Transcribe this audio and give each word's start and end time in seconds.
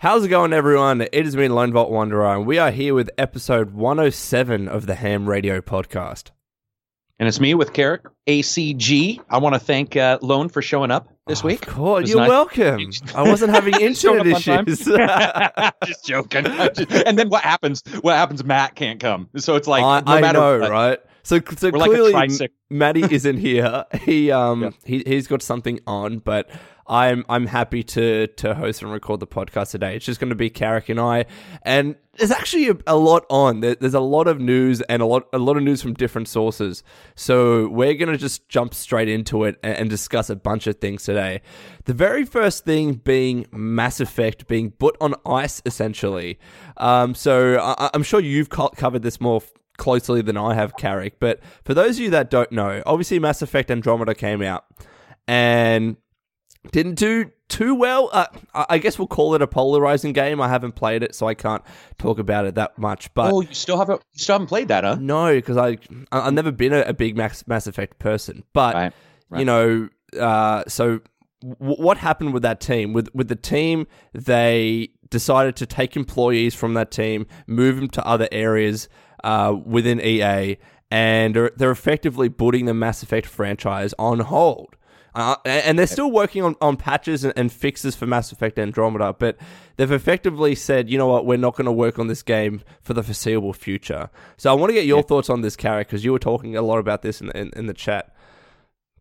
How's 0.00 0.24
it 0.24 0.28
going, 0.28 0.52
everyone? 0.52 1.00
It 1.00 1.12
is 1.12 1.36
me, 1.36 1.48
Lone 1.48 1.72
Vault 1.72 1.90
Wanderer, 1.90 2.36
and 2.36 2.46
we 2.46 2.56
are 2.58 2.70
here 2.70 2.94
with 2.94 3.10
episode 3.18 3.72
107 3.72 4.68
of 4.68 4.86
the 4.86 4.94
Ham 4.94 5.28
Radio 5.28 5.60
Podcast. 5.60 6.30
And 7.18 7.26
it's 7.26 7.40
me 7.40 7.54
with 7.54 7.72
Carrick, 7.72 8.02
ACG. 8.28 9.18
I 9.28 9.38
want 9.38 9.56
to 9.56 9.58
thank 9.58 9.96
uh, 9.96 10.20
Lone 10.22 10.48
for 10.50 10.62
showing 10.62 10.92
up 10.92 11.08
this 11.26 11.42
Oh, 11.42 11.48
week. 11.48 11.66
Of 11.66 11.74
course, 11.74 12.08
you're 12.08 12.18
nice. 12.20 12.28
welcome. 12.28 12.90
I 13.12 13.22
wasn't 13.28 13.52
having 13.52 13.74
internet 13.80 14.24
up 14.28 14.34
on 14.36 14.40
time. 14.42 14.64
issues. 14.68 14.84
Just 15.84 16.06
joking. 16.06 16.46
and 16.46 17.18
then 17.18 17.28
what 17.28 17.42
happens? 17.42 17.82
What 18.02 18.14
happens? 18.14 18.44
Matt 18.44 18.76
can't 18.76 19.00
come. 19.00 19.28
So 19.36 19.56
it's 19.56 19.66
like, 19.66 19.82
I, 19.82 19.98
no 19.98 20.12
I 20.12 20.20
matter 20.20 20.38
know, 20.38 20.58
right? 20.68 21.00
So, 21.24 21.40
so 21.56 21.70
like 21.70 21.90
clearly, 21.90 22.12
tricycle. 22.12 22.54
Matty 22.70 23.02
isn't 23.10 23.38
here. 23.38 23.84
He 24.02 24.30
um 24.30 24.62
Yeah. 24.62 24.70
he 24.84 25.02
he's 25.04 25.26
got 25.26 25.42
something 25.42 25.80
on, 25.88 26.20
but 26.20 26.48
I'm 26.88 27.24
I'm 27.28 27.46
happy 27.46 27.82
to 27.82 28.26
to 28.26 28.54
host 28.54 28.82
and 28.82 28.90
record 28.90 29.20
the 29.20 29.26
podcast 29.26 29.72
today. 29.72 29.96
It's 29.96 30.06
just 30.06 30.20
going 30.20 30.30
to 30.30 30.36
be 30.36 30.48
Carrick 30.48 30.88
and 30.88 30.98
I, 30.98 31.26
and 31.62 31.96
there's 32.16 32.30
actually 32.30 32.68
a, 32.68 32.76
a 32.86 32.96
lot 32.96 33.24
on. 33.28 33.60
There, 33.60 33.74
there's 33.74 33.94
a 33.94 34.00
lot 34.00 34.26
of 34.26 34.40
news 34.40 34.80
and 34.82 35.02
a 35.02 35.06
lot 35.06 35.28
a 35.32 35.38
lot 35.38 35.56
of 35.56 35.62
news 35.62 35.82
from 35.82 35.94
different 35.94 36.28
sources. 36.28 36.82
So 37.14 37.68
we're 37.68 37.94
going 37.94 38.10
to 38.10 38.16
just 38.16 38.48
jump 38.48 38.74
straight 38.74 39.08
into 39.08 39.44
it 39.44 39.58
and, 39.62 39.76
and 39.76 39.90
discuss 39.90 40.30
a 40.30 40.36
bunch 40.36 40.66
of 40.66 40.76
things 40.76 41.04
today. 41.04 41.42
The 41.84 41.94
very 41.94 42.24
first 42.24 42.64
thing 42.64 42.94
being 42.94 43.46
Mass 43.52 44.00
Effect 44.00 44.48
being 44.48 44.70
put 44.70 44.96
on 45.00 45.14
ice, 45.26 45.60
essentially. 45.66 46.38
Um, 46.78 47.14
so 47.14 47.60
I, 47.60 47.90
I'm 47.92 48.02
sure 48.02 48.20
you've 48.20 48.48
co- 48.48 48.70
covered 48.70 49.02
this 49.02 49.20
more 49.20 49.42
f- 49.42 49.52
closely 49.76 50.22
than 50.22 50.36
I 50.36 50.54
have, 50.54 50.76
Carrick. 50.76 51.20
But 51.20 51.40
for 51.64 51.74
those 51.74 51.96
of 51.96 52.00
you 52.00 52.10
that 52.10 52.30
don't 52.30 52.50
know, 52.50 52.82
obviously 52.86 53.18
Mass 53.18 53.42
Effect 53.42 53.70
Andromeda 53.70 54.14
came 54.14 54.42
out 54.42 54.64
and 55.28 55.96
didn't 56.72 56.96
do 56.96 57.30
too 57.48 57.74
well. 57.74 58.10
Uh, 58.12 58.26
I 58.54 58.78
guess 58.78 58.98
we'll 58.98 59.08
call 59.08 59.34
it 59.34 59.42
a 59.42 59.46
polarizing 59.46 60.12
game. 60.12 60.40
I 60.40 60.48
haven't 60.48 60.72
played 60.72 61.02
it, 61.02 61.14
so 61.14 61.26
I 61.26 61.34
can't 61.34 61.62
talk 61.98 62.18
about 62.18 62.44
it 62.46 62.54
that 62.56 62.78
much. 62.78 63.12
But 63.14 63.32
oh, 63.32 63.40
you 63.40 63.54
still 63.54 63.78
haven't, 63.78 64.02
you 64.12 64.18
still 64.20 64.34
haven't 64.34 64.48
played 64.48 64.68
that, 64.68 64.84
huh? 64.84 64.96
no, 65.00 65.34
because 65.34 65.56
I 65.56 65.78
I- 66.12 66.26
I've 66.26 66.34
never 66.34 66.52
been 66.52 66.72
a, 66.72 66.80
a 66.82 66.92
big 66.92 67.16
Mass 67.16 67.46
Mass 67.46 67.66
Effect 67.66 67.98
person. 67.98 68.44
But 68.52 68.74
Right, 68.74 68.92
right. 69.30 69.38
you 69.38 69.44
know, 69.44 69.88
uh, 70.20 70.64
so 70.68 71.00
w- 71.42 71.82
what 71.82 71.96
happened 71.98 72.34
with 72.34 72.42
that 72.42 72.60
team? 72.60 72.92
With 72.92 73.08
with 73.14 73.28
the 73.28 73.36
team, 73.36 73.86
they 74.12 74.90
decided 75.10 75.56
to 75.56 75.66
take 75.66 75.96
employees 75.96 76.54
from 76.54 76.74
that 76.74 76.90
team, 76.90 77.26
move 77.46 77.76
them 77.76 77.88
to 77.88 78.06
other 78.06 78.28
areas 78.30 78.88
uh, 79.24 79.56
within 79.64 80.00
EA, 80.02 80.58
and 80.90 81.34
they're, 81.34 81.50
they're 81.56 81.70
effectively 81.70 82.28
putting 82.28 82.66
the 82.66 82.74
Mass 82.74 83.02
Effect 83.02 83.26
franchise 83.26 83.94
on 83.98 84.20
hold. 84.20 84.76
Uh, 85.14 85.36
and 85.44 85.78
they're 85.78 85.86
still 85.86 86.10
working 86.10 86.42
on, 86.42 86.54
on 86.60 86.76
patches 86.76 87.24
and, 87.24 87.32
and 87.36 87.52
fixes 87.52 87.96
for 87.96 88.06
Mass 88.06 88.30
Effect 88.30 88.58
Andromeda, 88.58 89.14
but 89.18 89.36
they've 89.76 89.90
effectively 89.90 90.54
said, 90.54 90.88
you 90.88 90.98
know 90.98 91.06
what, 91.08 91.26
we're 91.26 91.38
not 91.38 91.56
going 91.56 91.64
to 91.66 91.72
work 91.72 91.98
on 91.98 92.06
this 92.06 92.22
game 92.22 92.62
for 92.80 92.94
the 92.94 93.02
foreseeable 93.02 93.52
future. 93.52 94.10
So 94.36 94.50
I 94.50 94.54
want 94.54 94.70
to 94.70 94.74
get 94.74 94.86
your 94.86 95.02
thoughts 95.02 95.28
on 95.30 95.40
this, 95.40 95.56
Carrie, 95.56 95.82
because 95.84 96.04
you 96.04 96.12
were 96.12 96.18
talking 96.18 96.56
a 96.56 96.62
lot 96.62 96.78
about 96.78 97.02
this 97.02 97.20
in, 97.20 97.30
in, 97.30 97.50
in 97.56 97.66
the 97.66 97.74
chat. 97.74 98.14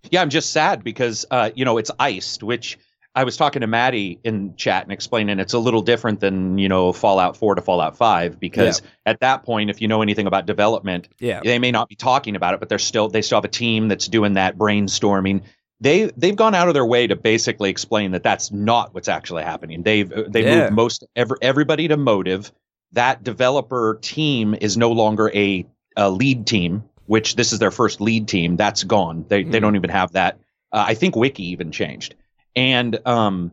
Yeah, 0.09 0.22
I'm 0.22 0.30
just 0.30 0.52
sad 0.52 0.83
because 0.83 1.25
uh, 1.30 1.52
you 1.55 1.66
know 1.66 1.77
it's 1.77 1.91
iced, 1.99 2.42
which 2.42 2.77
I 3.14 3.23
was 3.23 3.36
talking 3.36 3.61
to 3.61 3.67
Maddie 3.67 4.19
in 4.23 4.55
chat 4.55 4.83
and 4.83 4.92
explaining 4.92 5.39
it's 5.39 5.53
a 5.53 5.59
little 5.59 5.81
different 5.81 6.19
than 6.19 6.58
you 6.59 6.69
know 6.69 6.94
Fallout 6.94 7.36
4 7.36 7.55
to 7.55 7.61
Fallout 7.61 7.97
5 7.97 8.39
because 8.39 8.83
at 9.05 9.19
that 9.21 9.44
point, 9.44 9.69
if 9.71 9.81
you 9.81 9.88
know 9.88 10.02
anything 10.03 10.27
about 10.27 10.45
development, 10.45 11.09
Yeah. 11.19 11.42
they 11.44 11.58
may 11.59 11.71
not 11.71 11.89
be 11.89 11.95
talking 11.95 12.36
about 12.36 12.53
it, 12.53 12.59
but 12.59 12.69
they're 12.69 12.77
still 12.80 13.09
they 13.09 13.21
still 13.23 13.38
have 13.38 13.45
a 13.45 13.49
team 13.49 13.88
that's 13.88 14.08
doing 14.08 14.33
that 14.33 14.58
brainstorming. 14.58 15.42
They 15.80 16.06
they've 16.17 16.36
gone 16.36 16.56
out 16.56 16.67
of 16.67 16.73
their 16.73 16.86
way 16.86 17.08
to 17.08 17.16
basically 17.16 17.70
explain 17.70 18.11
that 18.11 18.23
that's 18.23 18.52
not 18.52 18.94
what's 18.94 19.08
actually 19.08 19.44
happening. 19.44 19.83
They've 19.83 20.09
they 20.09 20.44
Yeah. 20.44 20.61
moved 20.64 20.73
most 20.73 21.06
every, 21.16 21.38
everybody 21.42 21.88
to 21.89 21.97
Motive. 21.97 22.52
That 22.94 23.23
developer 23.23 24.00
team 24.02 24.55
is 24.59 24.78
no 24.78 24.92
longer 24.92 25.30
a, 25.36 25.66
a 25.95 26.09
lead 26.09 26.48
team, 26.48 26.83
which 27.05 27.36
this 27.36 27.53
is 27.53 27.59
their 27.59 27.70
first 27.72 28.02
lead 28.02 28.28
team. 28.28 28.55
That's 28.55 28.83
gone. 28.83 29.26
They 29.27 29.43
they 29.43 29.58
Hmm. 29.60 29.61
don't 29.61 29.76
even 29.76 29.89
have 29.92 30.14
that. 30.14 30.39
Uh, 30.71 30.86
I 30.87 30.93
think 30.95 31.16
Wiki 31.16 31.49
even 31.49 31.71
changed, 31.71 32.16
and 32.55 32.98
um, 33.05 33.52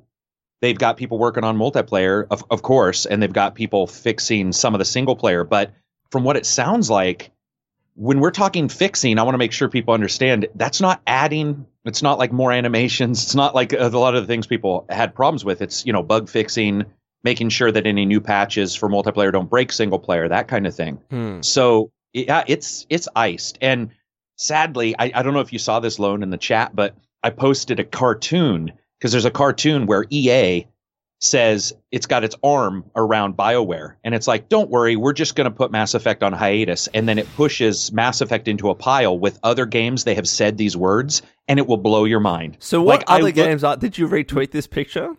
they've 0.63 0.79
got 0.79 0.97
people 0.97 1.19
working 1.19 1.45
on 1.45 1.59
multiplayer, 1.59 2.27
of 2.31 2.43
of 2.51 2.63
course, 2.63 3.05
and 3.07 3.23
they've 3.23 3.33
got 3.33 3.55
people 3.55 3.87
fixing 3.87 4.53
some 4.53 4.75
of 4.75 4.79
the 4.79 4.85
single 4.85 5.15
player. 5.17 5.45
But 5.45 5.73
from 6.11 6.25
what 6.25 6.37
it 6.37 6.47
sounds 6.47 6.89
like, 6.89 7.31
when 7.95 8.21
we're 8.21 8.31
talking 8.31 8.69
fixing, 8.69 9.19
I 9.19 9.23
want 9.23 9.35
to 9.35 9.39
make 9.39 9.53
sure 9.53 9.69
people 9.69 9.95
understand 9.95 10.49
that's 10.55 10.81
not 10.81 11.01
adding. 11.07 11.67
It's 11.85 12.03
not 12.03 12.19
like 12.19 12.33
more 12.33 12.53
animations. 12.53 13.23
It's 13.23 13.35
not 13.35 13.55
like 13.55 13.73
a 13.73 13.89
lot 13.89 14.15
of 14.15 14.23
the 14.23 14.27
things 14.27 14.47
people 14.47 14.87
had 14.89 15.15
problems 15.15 15.45
with. 15.45 15.63
It's 15.63 15.87
you 15.87 15.93
know 15.93 16.03
bug 16.03 16.29
fixing, 16.29 16.85
making 17.23 17.51
sure 17.51 17.71
that 17.71 17.87
any 17.87 18.05
new 18.05 18.21
patches 18.21 18.75
for 18.75 18.89
multiplayer 18.89 19.33
don't 19.33 19.49
break 19.49 19.71
single 19.71 19.99
player, 19.99 20.29
that 20.29 20.49
kind 20.49 20.67
of 20.67 20.75
thing. 20.75 21.01
Hmm. 21.11 21.41
So 21.43 21.93
yeah, 22.13 22.45
it's 22.47 22.87
it's 22.89 23.09
iced. 23.15 23.59
And 23.61 23.91
sadly, 24.37 24.95
I, 24.99 25.13
I 25.15 25.23
don't 25.23 25.35
know 25.35 25.41
if 25.41 25.53
you 25.53 25.59
saw 25.59 25.81
this 25.81 25.99
Lone 25.99 26.23
in 26.23 26.31
the 26.31 26.37
chat, 26.39 26.75
but 26.75 26.97
I 27.23 27.31
posted 27.31 27.81
a 27.81 27.85
cartoon 27.85 28.73
because 28.99 29.13
there's 29.13 29.25
a 29.25 29.31
cartoon 29.31 29.87
where 29.87 30.05
EA 30.11 30.67
says 31.21 31.73
it's 31.91 32.07
got 32.07 32.25
its 32.25 32.37
arm 32.43 32.85
around 32.97 33.37
BioWare. 33.37 33.95
And 34.05 34.15
it's 34.15 34.29
like, 34.29 34.49
don't 34.49 34.69
worry, 34.71 34.97
we're 34.97 35.13
just 35.15 35.37
going 35.37 35.47
to 35.47 35.51
put 35.57 35.71
Mass 35.71 35.95
Effect 35.95 36.23
on 36.23 36.33
hiatus. 36.33 36.89
And 36.93 37.09
then 37.09 37.19
it 37.19 37.27
pushes 37.35 37.93
Mass 37.93 38.21
Effect 38.21 38.47
into 38.49 38.69
a 38.69 38.75
pile 38.75 39.19
with 39.19 39.39
other 39.43 39.65
games 39.67 40.05
they 40.05 40.15
have 40.17 40.29
said 40.29 40.59
these 40.59 40.77
words, 40.77 41.23
and 41.49 41.59
it 41.59 41.67
will 41.67 41.79
blow 41.79 42.05
your 42.05 42.21
mind. 42.21 42.57
So 42.61 42.83
what 42.83 43.01
Like, 43.01 43.05
other 43.09 43.23
look- 43.25 43.35
games 43.35 43.65
are? 43.65 43.77
Did 43.77 43.97
you 43.97 44.07
retweet 44.09 44.51
this 44.51 44.67
picture? 44.67 45.15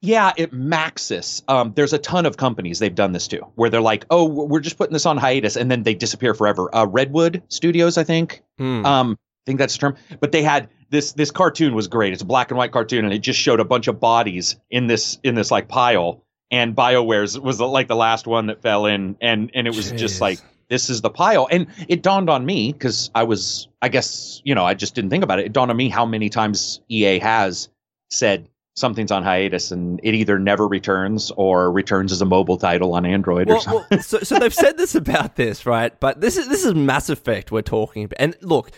Yeah, 0.00 0.32
it 0.36 0.52
Maxis. 0.52 1.42
Um, 1.48 1.72
there's 1.74 1.92
a 1.92 1.98
ton 1.98 2.24
of 2.24 2.36
companies 2.36 2.78
they've 2.78 2.94
done 2.94 3.10
this 3.12 3.26
to, 3.28 3.38
where 3.56 3.68
they're 3.68 3.80
like, 3.80 4.06
"Oh, 4.10 4.26
we're 4.26 4.60
just 4.60 4.78
putting 4.78 4.92
this 4.92 5.06
on 5.06 5.16
hiatus," 5.16 5.56
and 5.56 5.68
then 5.68 5.82
they 5.82 5.94
disappear 5.94 6.34
forever. 6.34 6.72
Uh, 6.72 6.86
Redwood 6.86 7.42
Studios, 7.48 7.98
I 7.98 8.04
think. 8.04 8.42
Hmm. 8.58 8.86
Um, 8.86 9.18
I 9.20 9.42
think 9.44 9.58
that's 9.58 9.72
the 9.74 9.80
term. 9.80 9.96
But 10.20 10.30
they 10.30 10.44
had 10.44 10.68
this. 10.90 11.12
This 11.12 11.30
cartoon 11.30 11.74
was 11.74 11.88
great. 11.88 12.12
It's 12.12 12.22
a 12.22 12.26
black 12.26 12.50
and 12.50 12.58
white 12.58 12.72
cartoon, 12.72 13.04
and 13.04 13.14
it 13.14 13.18
just 13.18 13.38
showed 13.38 13.60
a 13.60 13.64
bunch 13.64 13.88
of 13.88 14.00
bodies 14.00 14.56
in 14.70 14.86
this 14.86 15.18
in 15.22 15.34
this 15.34 15.50
like 15.50 15.68
pile. 15.68 16.22
And 16.50 16.74
Bioware's 16.74 17.38
was 17.38 17.58
the, 17.58 17.68
like 17.68 17.88
the 17.88 17.96
last 17.96 18.26
one 18.26 18.46
that 18.46 18.62
fell 18.62 18.86
in, 18.86 19.16
and 19.20 19.50
and 19.54 19.66
it 19.66 19.74
was 19.74 19.92
Jeez. 19.92 19.98
just 19.98 20.20
like 20.20 20.38
this 20.68 20.90
is 20.90 21.00
the 21.00 21.10
pile. 21.10 21.48
And 21.50 21.66
it 21.88 22.02
dawned 22.02 22.30
on 22.30 22.44
me 22.44 22.72
because 22.72 23.10
I 23.14 23.24
was, 23.24 23.68
I 23.82 23.88
guess, 23.88 24.40
you 24.44 24.54
know, 24.54 24.64
I 24.64 24.74
just 24.74 24.94
didn't 24.94 25.10
think 25.10 25.24
about 25.24 25.38
it. 25.38 25.46
It 25.46 25.52
dawned 25.52 25.70
on 25.70 25.76
me 25.76 25.88
how 25.88 26.06
many 26.06 26.28
times 26.28 26.80
EA 26.88 27.18
has 27.18 27.68
said 28.10 28.48
something's 28.76 29.10
on 29.10 29.24
hiatus 29.24 29.72
and 29.72 30.00
it 30.02 30.14
either 30.14 30.38
never 30.38 30.66
returns 30.66 31.32
or 31.36 31.70
returns 31.72 32.12
as 32.12 32.22
a 32.22 32.24
mobile 32.24 32.56
title 32.56 32.94
on 32.94 33.04
Android 33.04 33.50
or 33.50 33.60
something. 33.60 33.84
well, 33.90 34.02
so, 34.02 34.20
so 34.20 34.38
they've 34.38 34.54
said 34.54 34.76
this 34.76 34.94
about 34.94 35.36
this, 35.36 35.66
right? 35.66 35.98
But 35.98 36.20
this 36.20 36.36
is 36.36 36.48
this 36.48 36.64
is 36.64 36.74
Mass 36.74 37.08
Effect 37.08 37.50
we're 37.50 37.62
talking 37.62 38.04
about. 38.04 38.20
And 38.20 38.36
look, 38.40 38.70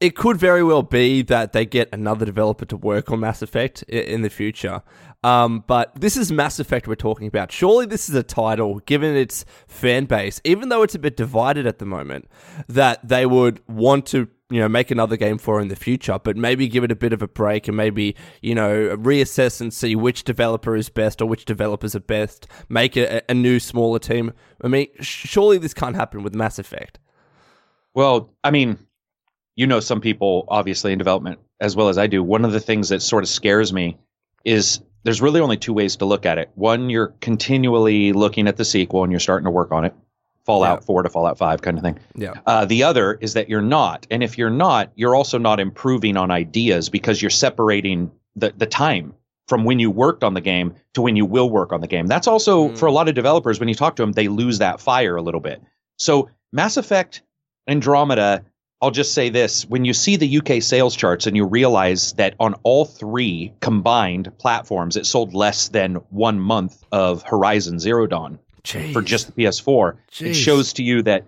it 0.00 0.14
could 0.14 0.36
very 0.36 0.62
well 0.62 0.82
be 0.82 1.22
that 1.22 1.52
they 1.52 1.66
get 1.66 1.88
another 1.92 2.24
developer 2.24 2.64
to 2.66 2.76
work 2.76 3.10
on 3.10 3.20
Mass 3.20 3.42
Effect 3.42 3.82
in 3.84 4.22
the 4.22 4.30
future. 4.30 4.82
Um, 5.24 5.64
but 5.66 6.00
this 6.00 6.16
is 6.16 6.30
Mass 6.30 6.60
Effect 6.60 6.86
we're 6.86 6.94
talking 6.94 7.26
about. 7.26 7.50
Surely 7.50 7.86
this 7.86 8.08
is 8.08 8.14
a 8.14 8.22
title, 8.22 8.78
given 8.80 9.16
its 9.16 9.44
fan 9.66 10.04
base, 10.04 10.40
even 10.44 10.68
though 10.68 10.82
it's 10.82 10.94
a 10.94 11.00
bit 11.00 11.16
divided 11.16 11.66
at 11.66 11.78
the 11.78 11.84
moment, 11.84 12.28
that 12.68 13.06
they 13.06 13.26
would 13.26 13.60
want 13.68 14.06
to 14.06 14.28
you 14.50 14.60
know 14.60 14.68
make 14.68 14.90
another 14.90 15.16
game 15.16 15.36
for 15.36 15.60
in 15.60 15.68
the 15.68 15.76
future, 15.76 16.18
but 16.22 16.36
maybe 16.36 16.68
give 16.68 16.84
it 16.84 16.92
a 16.92 16.96
bit 16.96 17.12
of 17.12 17.20
a 17.20 17.28
break 17.28 17.66
and 17.66 17.76
maybe 17.76 18.14
you 18.40 18.54
know 18.54 18.96
reassess 18.96 19.60
and 19.60 19.74
see 19.74 19.96
which 19.96 20.22
developer 20.22 20.76
is 20.76 20.88
best 20.88 21.20
or 21.20 21.26
which 21.26 21.44
developers 21.44 21.96
are 21.96 22.00
best. 22.00 22.46
Make 22.68 22.96
a, 22.96 23.20
a 23.28 23.34
new 23.34 23.58
smaller 23.58 23.98
team. 23.98 24.32
I 24.62 24.68
mean, 24.68 24.86
surely 25.00 25.58
this 25.58 25.74
can't 25.74 25.96
happen 25.96 26.22
with 26.22 26.36
Mass 26.36 26.60
Effect. 26.60 27.00
Well, 27.94 28.32
I 28.44 28.52
mean, 28.52 28.78
you 29.58 29.66
know, 29.66 29.80
some 29.80 30.00
people 30.00 30.44
obviously 30.48 30.92
in 30.92 30.98
development 30.98 31.40
as 31.60 31.74
well 31.74 31.88
as 31.88 31.98
I 31.98 32.06
do. 32.06 32.22
One 32.22 32.44
of 32.44 32.52
the 32.52 32.60
things 32.60 32.90
that 32.90 33.02
sort 33.02 33.24
of 33.24 33.28
scares 33.28 33.72
me 33.72 33.98
is 34.44 34.80
there's 35.02 35.20
really 35.20 35.40
only 35.40 35.56
two 35.56 35.72
ways 35.72 35.96
to 35.96 36.04
look 36.04 36.24
at 36.26 36.38
it. 36.38 36.50
One, 36.54 36.90
you're 36.90 37.08
continually 37.20 38.12
looking 38.12 38.46
at 38.46 38.56
the 38.56 38.64
sequel 38.64 39.02
and 39.02 39.10
you're 39.12 39.18
starting 39.18 39.46
to 39.46 39.50
work 39.50 39.72
on 39.72 39.84
it, 39.84 39.94
Fallout 40.46 40.78
Yeah. 40.82 40.84
4 40.86 41.02
to 41.02 41.08
Fallout 41.10 41.38
5 41.38 41.60
kind 41.62 41.76
of 41.76 41.82
thing. 41.82 41.98
Yeah. 42.14 42.34
Uh, 42.46 42.64
the 42.66 42.84
other 42.84 43.14
is 43.20 43.34
that 43.34 43.48
you're 43.48 43.60
not. 43.60 44.06
And 44.12 44.22
if 44.22 44.38
you're 44.38 44.48
not, 44.48 44.92
you're 44.94 45.16
also 45.16 45.38
not 45.38 45.58
improving 45.58 46.16
on 46.16 46.30
ideas 46.30 46.88
because 46.88 47.20
you're 47.20 47.30
separating 47.30 48.12
the, 48.36 48.52
the 48.56 48.66
time 48.66 49.12
from 49.48 49.64
when 49.64 49.80
you 49.80 49.90
worked 49.90 50.22
on 50.22 50.34
the 50.34 50.40
game 50.40 50.74
to 50.94 51.02
when 51.02 51.16
you 51.16 51.26
will 51.26 51.50
work 51.50 51.72
on 51.72 51.80
the 51.80 51.86
game. 51.88 52.06
That's 52.06 52.28
also 52.28 52.68
Mm. 52.68 52.78
for 52.78 52.86
a 52.86 52.92
lot 52.92 53.08
of 53.08 53.14
developers, 53.16 53.58
when 53.58 53.68
you 53.68 53.74
talk 53.74 53.96
to 53.96 54.02
them, 54.02 54.12
they 54.12 54.28
lose 54.28 54.58
that 54.58 54.80
fire 54.80 55.16
a 55.16 55.22
little 55.22 55.40
bit. 55.40 55.60
So 55.98 56.30
Mass 56.52 56.76
Effect 56.76 57.22
Andromeda, 57.66 58.44
I'll 58.80 58.90
just 58.92 59.12
say 59.12 59.28
this 59.28 59.66
when 59.66 59.84
you 59.84 59.92
see 59.92 60.16
the 60.16 60.38
UK 60.38 60.62
sales 60.62 60.94
charts 60.94 61.26
and 61.26 61.36
you 61.36 61.44
realize 61.44 62.12
that 62.12 62.34
on 62.38 62.54
all 62.62 62.84
three 62.84 63.52
combined 63.60 64.30
platforms, 64.38 64.96
it 64.96 65.04
sold 65.06 65.34
less 65.34 65.68
than 65.68 65.96
one 66.10 66.38
month 66.38 66.84
of 66.92 67.22
Horizon 67.24 67.80
Zero 67.80 68.06
Dawn 68.06 68.38
Jeez. 68.62 68.92
for 68.92 69.02
just 69.02 69.26
the 69.26 69.32
PS4. 69.32 69.96
Jeez. 70.12 70.26
It 70.26 70.34
shows 70.34 70.72
to 70.74 70.84
you 70.84 71.02
that 71.02 71.26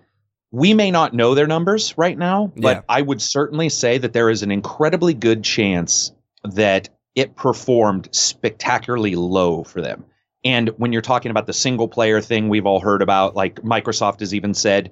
we 0.51 0.73
may 0.73 0.91
not 0.91 1.13
know 1.13 1.35
their 1.35 1.47
numbers 1.47 1.97
right 1.97 2.17
now, 2.17 2.51
but 2.55 2.77
Yeah. 2.77 2.81
I 2.87 3.01
would 3.01 3.21
certainly 3.21 3.67
say 3.69 3.97
that 3.97 4.13
there 4.13 4.29
is 4.29 4.43
an 4.43 4.51
incredibly 4.51 5.13
good 5.13 5.43
chance 5.43 6.11
that 6.43 6.89
it 7.15 7.35
performed 7.35 8.07
spectacularly 8.13 9.15
low 9.15 9.63
for 9.63 9.81
them. 9.81 10.05
And 10.43 10.69
when 10.77 10.91
you're 10.93 11.01
talking 11.01 11.31
about 11.31 11.47
the 11.47 11.53
single 11.53 11.87
player 11.87 12.21
thing 12.21 12.47
we've 12.49 12.65
all 12.65 12.79
heard 12.79 13.01
about, 13.01 13.35
like 13.35 13.61
Microsoft 13.61 14.21
has 14.21 14.33
even 14.33 14.53
said 14.53 14.91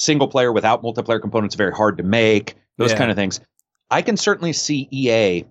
single 0.00 0.26
player 0.28 0.50
without 0.50 0.82
multiplayer 0.82 1.20
components 1.20 1.54
very 1.54 1.72
hard 1.72 1.98
to 1.98 2.02
make, 2.02 2.54
those 2.78 2.92
Yeah. 2.92 2.98
kind 2.98 3.10
of 3.10 3.16
things. 3.16 3.38
I 3.90 4.00
can 4.02 4.16
certainly 4.16 4.52
see 4.54 4.88
EA 4.90 5.44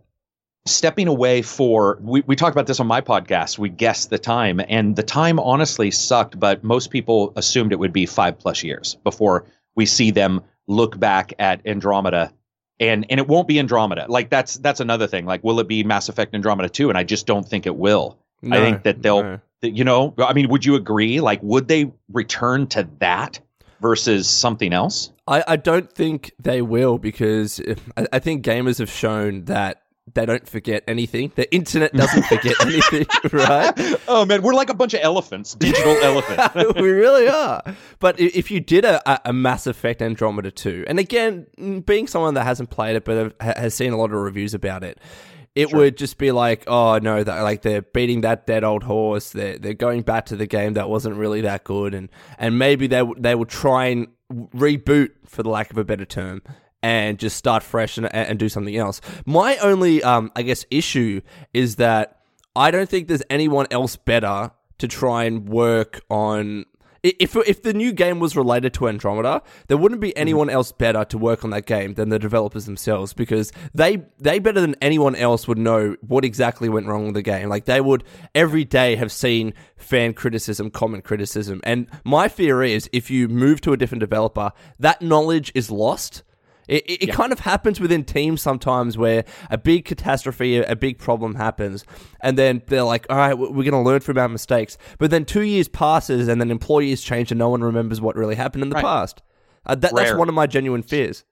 stepping 0.66 1.08
away 1.08 1.42
for 1.42 2.00
we, 2.02 2.22
we 2.22 2.36
talked 2.36 2.54
about 2.56 2.68
this 2.68 2.80
on 2.80 2.86
my 2.86 3.00
podcast 3.02 3.58
we 3.58 3.70
guessed 3.70 4.10
the 4.10 4.20
time 4.20 4.60
and 4.68 4.96
the 4.96 5.02
time 5.02 5.40
honestly 5.40 5.90
sucked 5.90 6.38
but 6.40 6.64
most 6.64 6.92
people 6.92 7.32
assumed 7.38 7.72
it 7.72 7.80
would 7.80 7.94
be 7.94 8.06
five 8.06 8.38
plus 8.38 8.62
years 8.62 8.96
before 9.04 9.46
we 9.76 9.86
see 9.86 10.12
them 10.12 10.42
look 10.68 11.00
back 11.00 11.32
at 11.40 11.62
andromeda 11.66 12.32
and 12.80 13.06
and 13.10 13.20
it 13.20 13.28
won't 13.28 13.48
be 13.48 13.58
andromeda 13.58 14.06
like 14.10 14.30
that's 14.30 14.56
that's 14.58 14.82
another 14.82 15.08
thing 15.08 15.26
like 15.26 15.42
will 15.46 15.60
it 15.62 15.68
be 15.68 15.82
mass 15.84 16.10
effect 16.10 16.36
andromeda 16.36 16.68
2 16.70 16.90
and 16.90 16.98
i 16.98 17.04
just 17.04 17.26
don't 17.26 17.48
think 17.48 17.66
it 17.66 17.76
will 17.76 18.18
I 18.44 18.58
think 18.58 18.84
that 18.84 19.02
they'll- 19.02 19.24
no. 19.24 19.40
You 19.62 19.86
know 19.86 20.14
i 20.20 20.34
mean 20.34 20.50
would 20.50 20.66
you 20.66 20.76
agree 20.76 21.20
like 21.22 21.42
would 21.42 21.68
they 21.70 21.92
return 22.12 22.68
to 22.68 22.88
that 23.00 23.40
versus 23.82 24.28
something 24.28 24.74
else 24.74 25.12
I, 25.28 25.44
I 25.48 25.56
don't 25.58 25.92
think 25.92 26.32
they 26.40 26.62
will 26.62 26.98
because 26.98 27.60
if, 27.60 27.80
I, 27.96 28.08
I 28.14 28.20
think 28.20 28.44
gamers 28.44 28.80
have 28.80 28.90
shown 28.90 29.46
that 29.46 29.84
they 30.16 30.26
don't 30.26 30.50
forget 30.50 30.84
anything. 30.88 31.32
The 31.36 31.54
internet 31.54 31.94
doesn't 31.94 32.24
forget 32.34 32.60
anything, 32.62 33.06
right? 33.32 33.72
oh 34.08 34.26
man 34.26 34.42
we're 34.42 34.56
like 34.56 34.72
a 34.72 34.74
bunch 34.74 34.96
of 34.96 35.02
elephants 35.04 35.54
digital 35.54 35.96
elephants 36.02 36.56
we 36.82 36.90
really 36.90 37.28
are. 37.28 37.62
But 38.00 38.20
if 38.20 38.50
you 38.50 38.60
did 38.60 38.86
a, 38.86 39.30
a- 39.30 39.34
Mass 39.34 39.68
Effect 39.68 40.02
Andromeda 40.02 40.50
2, 40.50 40.86
and 40.88 40.98
again, 40.98 41.46
being 41.86 42.08
someone 42.08 42.34
that 42.34 42.44
hasn't 42.44 42.72
played 42.72 42.96
it 42.96 43.06
but 43.06 43.36
have- 43.40 43.58
has 43.58 43.74
seen 43.76 43.94
a 43.94 43.98
lot 43.98 44.06
of 44.06 44.20
reviews 44.20 44.56
about 44.56 44.84
it, 44.84 45.00
it 45.56 45.74
would 45.74 45.98
just 45.98 46.18
be 46.18 46.32
like, 46.32 46.64
oh 46.68 47.00
no, 47.00 47.24
that 47.24 47.42
like 47.42 47.62
they're 47.62 47.82
beating 47.82 48.22
that 48.22 48.48
dead 48.48 48.64
old 48.64 48.84
horse. 48.84 49.32
They're 49.32 49.58
they're 49.58 49.74
going 49.74 50.04
back 50.04 50.26
to 50.28 50.36
the 50.36 50.48
game 50.48 50.74
that 50.74 50.90
wasn't 50.90 51.16
really 51.16 51.42
that 51.42 51.64
good, 51.64 51.94
and 51.94 52.10
and 52.38 52.58
maybe 52.60 52.88
they 52.88 53.04
they 53.18 53.36
will 53.36 53.46
try 53.46 53.88
and 53.88 54.08
reboot, 54.32 55.12
for 55.26 55.44
the 55.44 55.50
lack 55.50 55.72
of 55.72 55.78
a 55.78 55.84
better 55.84 56.06
term, 56.06 56.42
and 56.84 57.18
just 57.18 57.36
start 57.36 57.64
fresh 57.64 57.98
and, 57.98 58.14
and 58.14 58.38
do 58.40 58.50
something 58.50 58.78
else. 58.78 59.02
My 59.26 59.58
only, 59.58 60.04
um, 60.04 60.32
I 60.36 60.44
guess, 60.44 60.66
issue 60.70 61.22
is 61.54 61.78
that 61.78 62.20
I 62.56 62.72
don't 62.72 62.90
think 62.90 63.08
there's 63.08 63.24
anyone 63.30 63.68
else 63.72 63.96
better 63.96 64.52
to 64.78 64.88
try 64.88 65.24
and 65.24 65.50
work 65.50 66.02
on. 66.10 66.66
If 67.04 67.36
if 67.36 67.62
the 67.62 67.74
new 67.74 67.92
game 67.94 68.20
was 68.20 68.36
related 68.36 68.74
to 68.76 68.88
Andromeda, 68.88 69.42
there 69.68 69.78
wouldn't 69.78 70.02
be 70.02 70.12
hmm. 70.12 70.20
anyone 70.20 70.50
else 70.50 70.72
better 70.72 71.06
to 71.06 71.18
work 71.18 71.44
on 71.44 71.50
that 71.52 71.66
game 71.66 71.94
than 71.94 72.10
the 72.10 72.20
developers 72.20 72.66
themselves 72.66 73.14
because 73.14 73.52
they 73.74 74.04
they 74.20 74.40
better 74.40 74.62
than 74.62 74.76
anyone 74.82 75.16
else 75.16 75.48
would 75.48 75.58
know 75.58 75.96
what 76.02 76.26
exactly 76.26 76.70
went 76.70 76.88
wrong 76.88 77.06
with 77.06 77.16
the 77.16 77.22
game. 77.22 77.50
Like 77.50 77.66
they 77.66 77.82
would 77.82 78.04
every 78.36 78.66
day 78.66 78.96
have 78.96 79.12
seen 79.12 79.54
fan 79.78 80.14
criticism, 80.14 80.70
comment 80.70 81.04
criticism, 81.04 81.62
and 81.64 81.88
my 82.04 82.28
fear 82.28 82.64
is 82.64 82.90
if 82.92 83.10
you 83.10 83.28
move 83.28 83.62
to 83.62 83.74
a 83.74 83.78
different 83.78 84.02
developer, 84.02 84.52
that 84.80 85.02
knowledge 85.02 85.52
is 85.56 85.72
lost. 85.72 86.24
It, 86.70 86.86
it, 86.86 87.04
it 87.04 87.12
kind 87.12 87.34
of 87.34 87.40
happens 87.40 87.80
within 87.80 88.04
teams 88.04 88.42
sometimes 88.42 88.96
where 88.96 89.26
a 89.50 89.58
big 89.58 89.86
catastrophe, 89.86 90.58
a, 90.58 90.76
big 90.76 91.00
problem 91.00 91.34
happens, 91.34 91.84
and 92.22 92.38
then 92.38 92.62
they're 92.68 92.84
like, 92.84 93.08
all 93.10 93.18
right, 93.18 93.34
we're 93.34 93.50
going 93.50 93.72
to 93.72 93.80
learn 93.80 94.02
from 94.02 94.20
our 94.20 94.30
mistakes. 94.30 94.78
But 95.00 95.10
then 95.10 95.26
two 95.26 95.42
years 95.42 95.68
passes, 95.68 96.28
and 96.28 96.40
then 96.40 96.52
employees 96.52 97.02
change, 97.02 97.32
and 97.32 97.40
no 97.40 97.50
one 97.50 97.64
remembers 97.64 98.00
what 98.00 98.16
really 98.16 98.36
happened 98.36 98.64
in 98.64 98.70
the 98.70 98.76
Right. 98.76 98.86
past. 98.86 99.24
Uh, 99.66 99.76
that, 99.76 99.94
that's 99.96 100.14
one 100.14 100.30
of 100.30 100.36
my 100.36 100.46
genuine 100.46 100.84
fears. 100.84 101.26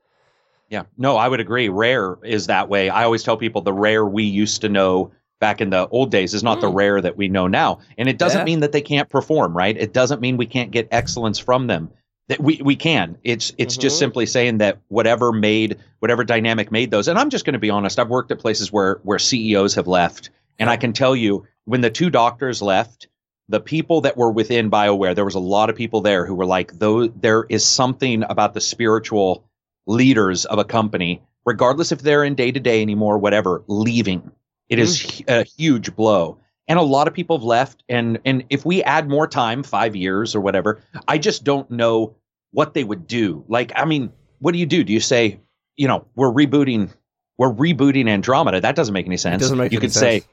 Yeah, 0.70 0.84
no, 0.98 1.18
I 1.18 1.28
would 1.28 1.40
agree. 1.40 1.70
Rare 1.70 2.18
is 2.24 2.48
that 2.48 2.68
way. 2.68 2.90
I 2.90 3.04
always 3.04 3.24
tell 3.24 3.38
people 3.38 3.62
the 3.62 3.72
rare 3.72 4.06
we 4.06 4.24
used 4.24 4.62
to 4.62 4.70
know 4.70 5.12
back 5.40 5.62
in 5.62 5.70
the 5.70 5.88
old 5.90 6.10
days 6.10 6.34
is 6.34 6.42
not 6.44 6.62
the 6.62 6.68
rare 6.68 7.00
that 7.00 7.16
we 7.16 7.28
know 7.28 7.46
now. 7.48 7.80
And 7.98 8.10
it 8.10 8.18
doesn't. 8.18 8.40
Yeah. 8.40 8.46
mean 8.46 8.60
that 8.62 8.72
they 8.72 8.82
can't 8.82 9.08
perform, 9.08 9.56
right? 9.56 9.78
It 9.78 9.94
doesn't 9.94 10.20
mean 10.20 10.36
we 10.36 10.48
can't 10.48 10.72
get 10.72 10.88
excellence 10.92 11.38
from 11.38 11.68
them. 11.68 11.92
That 12.30 12.42
we, 12.42 12.60
we 12.62 12.76
can. 12.76 13.18
It's 13.24 13.54
it's 13.58 13.78
just 13.78 13.96
Mhm. 13.96 14.00
simply 14.00 14.26
saying 14.26 14.58
that 14.58 14.80
whatever 14.90 15.32
made 15.32 15.78
whatever 16.00 16.26
dynamic 16.26 16.72
made 16.74 16.92
those. 16.92 17.08
And 17.08 17.18
I'm 17.18 17.30
just 17.30 17.46
going 17.46 17.54
to 17.54 17.60
be 17.60 17.70
honest. 17.70 18.00
I've 18.00 18.10
worked 18.10 18.32
at 18.32 18.40
places 18.40 18.72
where 18.72 19.00
where 19.04 19.18
CEOs 19.20 19.76
have 19.76 19.88
left, 19.88 20.30
and 20.60 20.70
I 20.70 20.76
can 20.76 20.92
tell 20.92 21.16
you 21.16 21.46
when 21.64 21.80
the 21.82 21.90
two 21.90 22.10
doctors 22.10 22.62
left, 22.62 23.08
the 23.48 23.62
people 23.62 24.02
that 24.02 24.18
were 24.18 24.30
within 24.30 24.70
BioWare, 24.70 25.16
there 25.16 25.24
was 25.24 25.36
a 25.36 25.40
lot 25.40 25.70
of 25.70 25.78
people 25.78 26.02
there 26.02 26.26
who 26.26 26.36
were 26.36 26.46
like, 26.46 26.78
though 26.78 27.08
there 27.08 27.46
is 27.48 27.66
something 27.66 28.24
about 28.24 28.54
the 28.54 28.60
spiritual 28.62 29.46
leaders 29.86 30.44
of 30.44 30.60
a 30.60 30.66
company, 30.66 31.22
regardless 31.46 31.94
if 31.94 32.02
they're 32.02 32.26
in 32.26 32.36
day 32.36 32.52
to 32.52 32.60
day 32.60 32.82
anymore, 32.82 33.18
whatever, 33.20 33.64
leaving. 33.68 34.32
It 34.68 34.80
is 34.80 35.00
hu- 35.20 35.24
a 35.30 35.44
huge 35.44 35.96
blow. 35.96 36.40
And 36.68 36.78
a 36.78 36.84
lot 36.84 37.08
of 37.08 37.14
people 37.14 37.38
have 37.38 37.44
left. 37.46 37.84
And 37.88 38.20
and 38.26 38.44
if 38.50 38.66
we 38.66 38.84
add 38.84 39.10
more 39.10 39.28
time, 39.28 39.64
five 39.64 39.96
years 39.96 40.36
or 40.36 40.42
whatever, 40.42 40.82
I 41.08 41.18
just 41.18 41.44
don't 41.44 41.70
know 41.72 42.16
what 42.52 42.74
they 42.74 42.84
would 42.84 43.08
do. 43.08 43.46
Like, 43.48 43.72
I 43.76 43.86
mean, 43.86 44.12
what 44.40 44.52
do 44.54 44.60
you 44.60 44.66
do? 44.66 44.84
Do 44.84 44.94
you 44.94 45.00
say, 45.00 45.40
you 45.76 45.88
know, 45.88 46.06
we're 46.16 46.32
rebooting, 46.32 46.90
we're 47.38 47.52
rebooting 47.54 48.10
Andromeda? 48.10 48.62
That 48.62 48.76
doesn't 48.76 48.94
make 48.94 49.06
any 49.06 49.18
sense. 49.18 49.42
doesn't 49.42 49.58
make 49.58 49.72
you 49.72 49.80
could 49.80 49.94
say 49.94 50.24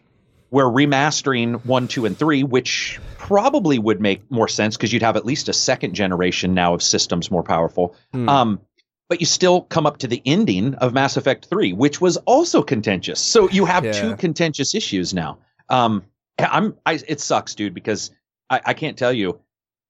we're 0.51 0.65
remastering 0.65 1.65
one, 1.65 1.89
two, 1.89 2.07
and 2.07 2.17
three, 2.17 2.45
which 2.45 3.01
probably 3.19 3.79
would 3.79 4.01
make 4.01 4.31
more 4.31 4.49
sense 4.49 4.77
because 4.77 4.93
you'd 4.93 5.03
have 5.03 5.17
at 5.17 5.25
least 5.25 5.49
a 5.49 5.53
second 5.53 5.95
generation 5.95 6.55
now 6.55 6.75
of 6.75 6.83
systems 6.83 7.31
more 7.31 7.43
powerful. 7.43 7.97
Hmm. 8.13 8.29
Um, 8.29 8.61
but 9.09 9.21
you 9.21 9.27
still 9.27 9.63
come 9.63 9.87
up 9.87 9.99
to 9.99 10.07
the 10.07 10.23
ending 10.25 10.75
of 10.77 10.95
Mass 10.95 11.17
Effect 11.17 11.47
3, 11.47 11.73
which 11.73 12.01
was 12.01 12.17
also 12.19 12.63
contentious. 12.63 13.21
So 13.21 13.51
you 13.51 13.65
have 13.67 13.85
Yeah. 13.85 13.93
two 13.93 14.17
contentious 14.17 14.75
issues 14.75 15.13
now. 15.13 15.39
Um, 15.69 16.05
I'm, 16.39 16.77
I, 16.85 17.01
it 17.07 17.21
sucks, 17.21 17.55
dude, 17.55 17.75
because 17.75 18.11
I, 18.51 18.61
I 18.67 18.75
can't 18.75 18.97
tell 18.99 19.13
you 19.13 19.41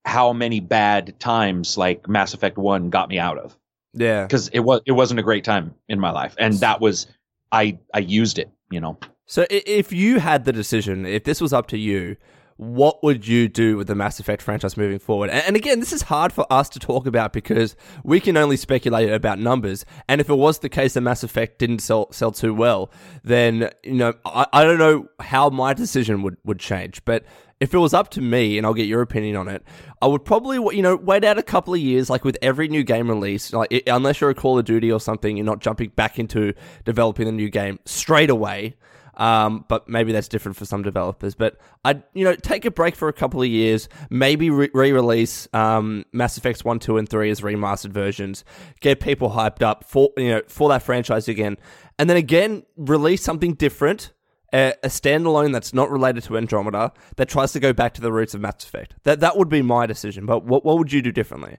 how 0.05 0.33
many 0.33 0.61
bad 0.61 1.19
times 1.19 1.79
like 1.79 2.09
Mass 2.09 2.35
Effect 2.35 2.59
1 2.59 2.91
got 2.91 3.09
me 3.09 3.19
out 3.19 3.39
of 3.39 3.57
yeah. 3.95 4.25
because 4.25 4.49
it 4.49 4.61
was, 4.61 4.81
it 4.87 4.93
wasn't 4.93 5.21
a 5.21 5.23
great 5.23 5.45
time 5.45 5.75
in 5.89 5.99
my 5.99 6.11
life. 6.11 6.35
And 6.39 6.55
that 6.55 6.81
was, 6.81 7.07
I, 7.51 7.79
I 7.93 8.01
used 8.01 8.39
it, 8.39 8.51
you 8.71 8.81
know. 8.81 8.99
So 9.27 9.47
if 9.51 9.93
you 9.93 10.19
had 10.21 10.45
the 10.45 10.53
decision, 10.53 11.07
if 11.07 11.25
this 11.25 11.41
was 11.41 11.53
up 11.53 11.67
to 11.69 11.79
you, 11.79 12.17
what 12.57 13.03
would 13.03 13.27
you 13.27 13.49
do 13.49 13.77
with 13.77 13.89
the 13.89 13.95
Mass 13.97 14.21
Effect 14.21 14.41
franchise 14.41 14.77
moving 14.77 15.01
forward? 15.01 15.31
And, 15.31 15.57
again, 15.57 15.81
this 15.81 15.93
is 15.93 16.03
hard 16.03 16.33
for 16.33 16.47
us 16.53 16.69
to 16.71 16.79
talk 16.79 17.07
about 17.07 17.33
because 17.33 17.75
we 18.05 18.21
can 18.21 18.37
only 18.37 18.57
speculate 18.57 19.11
about 19.11 19.41
numbers. 19.41 19.85
And 20.09 20.21
if 20.21 20.29
it 20.31 20.35
was 20.35 20.61
the 20.61 20.69
case 20.69 20.95
that 20.95 21.01
Mass 21.01 21.25
Effect 21.25 21.59
didn't 21.59 21.81
sell 21.81 22.13
sell 22.13 22.31
too 22.31 22.55
well, 22.55 22.91
then 23.25 23.71
you 23.83 23.95
know 23.95 24.15
I, 24.25 24.47
I 24.53 24.65
don't 24.65 24.79
know 24.79 25.09
how 25.21 25.51
my 25.51 25.75
decision 25.75 26.23
would 26.23 26.37
would 26.45 26.61
change. 26.61 27.05
But 27.05 27.25
if 27.61 27.75
it 27.75 27.79
was 27.79 27.95
up 27.95 28.11
to 28.11 28.21
me, 28.21 28.57
and 28.57 28.67
I'll 28.67 28.75
get 28.75 28.87
your 28.87 29.03
opinion 29.03 29.37
on 29.37 29.49
it, 29.49 29.65
I 30.01 30.07
would 30.07 30.25
probably 30.25 30.57
you 30.77 30.83
know 30.83 30.97
wait 30.97 31.25
out 31.25 31.39
a 31.39 31.43
couple 31.43 31.75
of 31.75 31.81
years, 31.81 32.09
like 32.09 32.25
with 32.25 32.39
every 32.41 32.69
new 32.69 32.85
game 32.85 33.09
release. 33.09 33.53
Like 33.53 33.73
i 33.73 33.83
unless 33.87 34.21
you're 34.21 34.31
a 34.31 34.35
Call 34.35 34.59
of 34.59 34.65
Duty 34.65 34.93
or 34.93 35.01
something, 35.01 35.37
you're 35.37 35.47
not 35.47 35.61
jumping 35.61 35.91
back 35.91 36.19
into 36.19 36.55
developing 36.85 37.27
a 37.27 37.33
new 37.33 37.51
game 37.51 37.81
straight 37.85 38.31
away. 38.31 38.77
Um, 39.17 39.65
but 39.69 39.89
maybe 39.89 40.13
that's 40.13 40.29
different 40.29 40.57
for 40.57 40.65
some 40.65 40.83
developers. 40.83 41.35
But 41.35 41.59
I'd 41.85 42.03
you 42.13 42.25
know 42.25 42.35
take 42.35 42.65
a 42.65 42.71
break 42.71 42.97
for 42.97 43.09
a 43.09 43.13
couple 43.13 43.43
of 43.43 43.49
years, 43.49 43.89
maybe 44.11 44.51
re- 44.51 44.71
re-release 44.73 45.49
um, 45.53 46.05
Mass 46.13 46.37
Effects 46.37 46.65
one, 46.65 46.79
two, 46.79 46.97
and 46.97 47.09
three 47.09 47.31
as 47.31 47.41
remastered 47.41 47.91
versions, 47.91 48.45
get 48.81 49.01
people 49.01 49.31
hyped 49.31 49.63
up 49.63 49.85
for 49.85 50.11
you 50.17 50.31
know 50.31 50.43
for 50.49 50.69
that 50.69 50.83
franchise 50.83 51.29
again, 51.29 51.57
and 51.99 52.09
then 52.09 52.17
again 52.17 52.65
release 52.77 53.23
something 53.23 53.55
different. 53.55 54.13
A, 54.53 54.73
a 54.85 54.89
standalone 54.89 55.53
that's 55.53 55.75
not 55.75 55.91
related 55.91 56.23
to 56.25 56.37
Andromeda 56.37 56.93
that 57.17 57.29
tries 57.29 57.51
to 57.53 57.61
go 57.61 57.73
back 57.73 57.93
to 57.95 58.01
the 58.01 58.13
roots 58.13 58.35
of 58.35 58.41
Mass 58.41 58.63
Effect. 58.63 58.95
That 59.03 59.19
that 59.21 59.37
would 59.37 59.49
be 59.49 59.63
my 59.63 59.87
decision. 59.87 60.27
But 60.27 60.45
what 60.45 60.65
what 60.65 60.79
would 60.79 60.93
you 60.93 61.03
do 61.03 61.11
differently? 61.11 61.59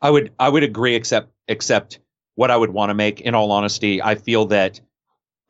I 0.00 0.10
would 0.10 0.32
I 0.38 0.48
would 0.48 0.62
agree 0.62 0.94
except 0.94 1.32
except 1.48 1.98
what 2.36 2.50
I 2.50 2.56
would 2.56 2.70
want 2.70 2.90
to 2.90 2.94
make 2.94 3.20
in 3.20 3.34
all 3.34 3.52
honesty 3.52 4.02
I 4.02 4.16
feel 4.16 4.46
that 4.46 4.80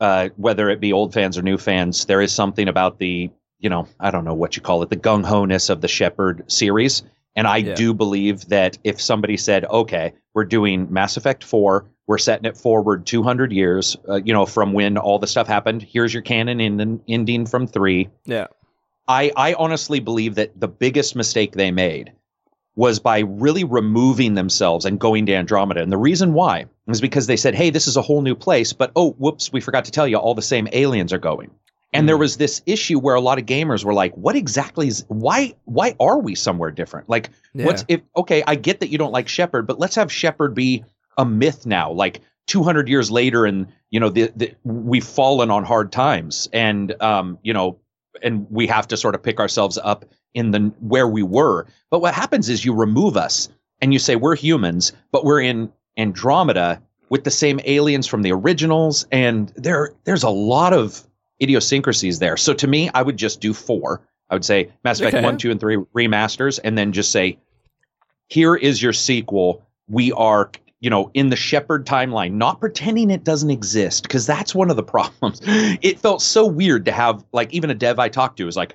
uh, 0.01 0.29
whether 0.37 0.69
it 0.71 0.81
be 0.81 0.93
old 0.93 1.13
fans 1.15 1.39
or 1.39 1.43
new 1.43 1.59
fans 1.59 2.05
there 2.07 2.21
is 2.21 2.33
something 2.33 2.69
about 2.69 2.99
the 2.99 3.31
you 3.61 3.71
know 3.71 3.87
I 4.01 4.11
don't 4.11 4.25
know 4.25 4.35
what 4.35 4.57
you 4.57 4.63
call 4.63 4.83
it 4.83 4.91
the 4.91 4.97
gung 4.97 5.25
ho 5.25 5.45
ness 5.45 5.69
of 5.71 5.81
the 5.81 5.89
Shepard 5.89 6.51
series 6.51 7.03
and 7.37 7.47
I 7.47 7.59
Yeah. 7.59 7.75
do 7.75 7.95
believe 7.95 8.49
that 8.49 8.79
if 8.85 9.01
somebody 9.01 9.37
said 9.37 9.65
okay 9.67 10.13
we're 10.35 10.45
doing 10.45 10.93
Mass 10.93 11.17
Effect 11.17 11.45
4 11.45 11.87
we're 12.07 12.19
setting 12.19 12.45
it 12.45 12.57
forward 12.57 13.07
200 13.07 13.53
years 13.53 13.97
uh, 14.09 14.17
you 14.17 14.33
know 14.33 14.47
from 14.47 14.73
when 14.73 14.99
all 14.99 15.19
the 15.19 15.27
stuff 15.27 15.47
happened 15.47 15.83
here's 15.83 16.13
your 16.13 16.23
canon 16.23 16.61
in, 16.61 17.01
ending 17.09 17.47
from 17.47 17.67
3 17.67 18.09
Yeah, 18.27 18.49
I, 19.07 19.31
I 19.37 19.55
honestly 19.55 20.01
believe 20.01 20.35
that 20.37 20.59
the 20.59 20.69
biggest 20.69 21.15
mistake 21.15 21.53
they 21.53 21.71
made 21.71 22.13
was 22.77 22.99
by 22.99 23.21
really 23.21 23.63
removing 23.63 24.35
themselves 24.35 24.85
and 24.85 24.99
going 24.99 25.27
to 25.27 25.35
Andromeda. 25.35 25.81
And 25.81 25.93
the 25.93 25.97
reason 25.99 26.33
why 26.33 26.65
is 26.89 27.01
because 27.01 27.27
they 27.27 27.37
said, 27.37 27.55
hey, 27.55 27.71
this 27.71 27.87
is 27.87 27.97
a 27.97 28.03
whole 28.03 28.23
new 28.23 28.35
place, 28.35 28.73
but 28.73 28.93
oh, 28.97 29.13
whoops, 29.13 29.53
we 29.53 29.61
forgot 29.61 29.87
to 29.87 29.91
tell 29.91 30.07
you, 30.07 30.17
all 30.17 30.35
the 30.35 30.43
same 30.43 30.69
aliens 30.73 31.13
are 31.13 31.19
going. 31.19 31.51
And 31.93 32.09
there 32.09 32.17
Mhm. 32.17 32.21
was 32.21 32.37
this 32.37 32.61
issue 32.67 32.99
where 32.99 33.15
a 33.15 33.21
lot 33.21 33.39
of 33.39 33.47
gamers 33.47 33.85
were 33.85 33.95
like, 33.95 34.15
what 34.17 34.35
exactly 34.35 34.89
is 34.89 35.05
why 35.09 35.55
why 35.65 35.95
are 36.01 36.19
we 36.19 36.35
somewhere 36.35 36.73
different? 36.73 37.09
Like 37.09 37.31
yeah. 37.55 37.67
what's 37.67 37.85
if 37.89 38.01
okay, 38.17 38.43
I 38.47 38.57
get 38.57 38.81
that 38.81 38.89
you 38.89 38.99
don't 38.99 39.13
like 39.13 39.29
Shepard, 39.29 39.67
but 39.67 39.79
let's 39.79 39.95
have 39.95 40.11
Shepard 40.11 40.55
be 40.55 40.85
a 41.17 41.25
myth 41.25 41.67
now, 41.67 41.93
like 41.93 42.21
200 42.49 42.89
years 42.89 43.11
later 43.11 43.47
and 43.47 43.69
you 43.91 44.01
know 44.01 44.09
the, 44.11 44.31
the 44.35 44.55
we've 44.65 45.05
fallen 45.07 45.51
on 45.51 45.65
hard 45.65 45.93
times 45.93 46.49
and 46.53 47.01
um 47.01 47.39
you 47.43 47.55
know 47.55 47.79
and 48.23 48.47
we 48.51 48.67
have 48.67 48.89
to 48.89 48.97
sort 48.97 49.15
of 49.15 49.23
pick 49.23 49.39
ourselves 49.41 49.79
up 49.79 50.05
in 50.35 50.51
the 50.51 50.73
where 50.81 51.07
we 51.09 51.23
were. 51.23 51.67
But 51.91 52.01
what 52.01 52.13
happens 52.13 52.49
is 52.49 52.65
you 52.65 52.75
remove 52.75 53.17
us 53.17 53.49
and 53.81 53.93
you 53.93 53.99
say 54.01 54.17
we're 54.17 54.35
humans, 54.37 54.93
but 55.13 55.25
we're 55.25 55.41
in 55.41 55.73
Andromeda 55.97 56.83
with 57.09 57.25
the 57.25 57.31
same 57.31 57.61
aliens 57.65 58.07
from 58.07 58.23
the 58.23 58.33
originals, 58.33 59.07
and 59.13 59.53
there 59.57 59.93
there's 60.05 60.23
a 60.23 60.31
lot 60.31 60.73
of 60.73 61.03
idiosyncrasies 61.43 62.19
there. 62.19 62.37
So 62.37 62.55
to 62.55 62.67
me, 62.67 62.91
I 62.95 63.03
would 63.03 63.17
just 63.17 63.41
do 63.41 63.53
four. 63.53 64.01
I 64.31 64.35
would 64.35 64.45
say 64.45 64.71
Mass 64.85 65.01
Effect 65.01 65.17
Okay. 65.17 65.25
one, 65.25 65.37
two, 65.39 65.51
and 65.51 65.61
three 65.61 65.77
remasters, 65.95 66.59
and 66.65 66.77
then 66.79 66.93
just 66.93 67.13
say, 67.13 67.39
here 68.29 68.55
is 68.57 68.83
your 68.83 68.93
sequel. 68.93 69.63
We 69.89 70.13
are 70.13 70.51
you 70.81 70.91
know, 70.91 71.11
in 71.15 71.31
the 71.31 71.37
Shepard 71.37 71.87
timeline, 71.87 72.33
not 72.33 72.61
pretending 72.61 73.11
it 73.11 73.25
doesn't 73.25 73.49
exist, 73.49 74.03
because 74.03 74.27
that's 74.27 74.55
one 74.55 74.69
of 74.69 74.77
the 74.77 74.83
problems. 74.95 75.41
It 75.47 75.99
felt 75.99 76.21
so 76.21 76.45
weird 76.45 76.85
to 76.85 76.93
have, 76.93 77.25
like, 77.33 77.55
even 77.55 77.71
a 77.71 77.75
dev 77.75 77.99
I 77.99 78.11
talked 78.11 78.37
to 78.37 78.45
was 78.45 78.55
like, 78.55 78.75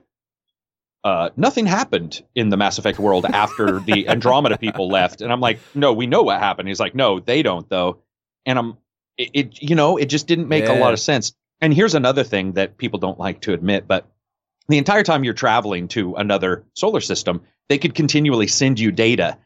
uh, 1.03 1.29
nothing 1.37 1.65
happened 1.65 2.23
in 2.35 2.49
the 2.49 2.57
Mass 2.57 2.77
Effect 2.77 2.99
world 2.99 3.25
after 3.25 3.79
the 3.79 4.07
Andromeda 4.09 4.57
people 4.57 4.89
left. 4.89 5.21
And 5.21 5.31
I'm 5.31 5.39
like, 5.39 5.59
no, 5.73 5.93
we 5.93 6.07
know 6.07 6.23
what 6.23 6.39
happened. 6.39 6.67
He's 6.67 6.79
like, 6.79 6.95
no, 6.95 7.19
they 7.19 7.41
don't, 7.41 7.67
though. 7.69 7.99
And 8.45 8.59
I'm, 8.59 8.77
it, 9.17 9.29
it 9.33 9.61
you 9.61 9.75
know, 9.75 9.97
it 9.97 10.05
just 10.05 10.27
didn't 10.27 10.49
make 10.49 10.67
a 10.67 10.73
lot 10.73 10.93
of 10.93 10.99
sense. 10.99 11.33
And 11.61 11.73
here's 11.73 11.95
another 11.95 12.23
thing 12.23 12.53
that 12.53 12.77
people 12.77 12.99
don't 12.99 13.19
like 13.19 13.41
to 13.41 13.53
admit, 13.53 13.87
but 13.87 14.07
the 14.67 14.77
entire 14.77 15.03
time 15.03 15.23
you're 15.23 15.33
traveling 15.33 15.87
to 15.89 16.15
another 16.15 16.63
solar 16.73 17.01
system, 17.01 17.41
they 17.67 17.77
could 17.77 17.95
continually 17.95 18.47
send 18.47 18.79
you 18.79 18.91
data 18.91 19.37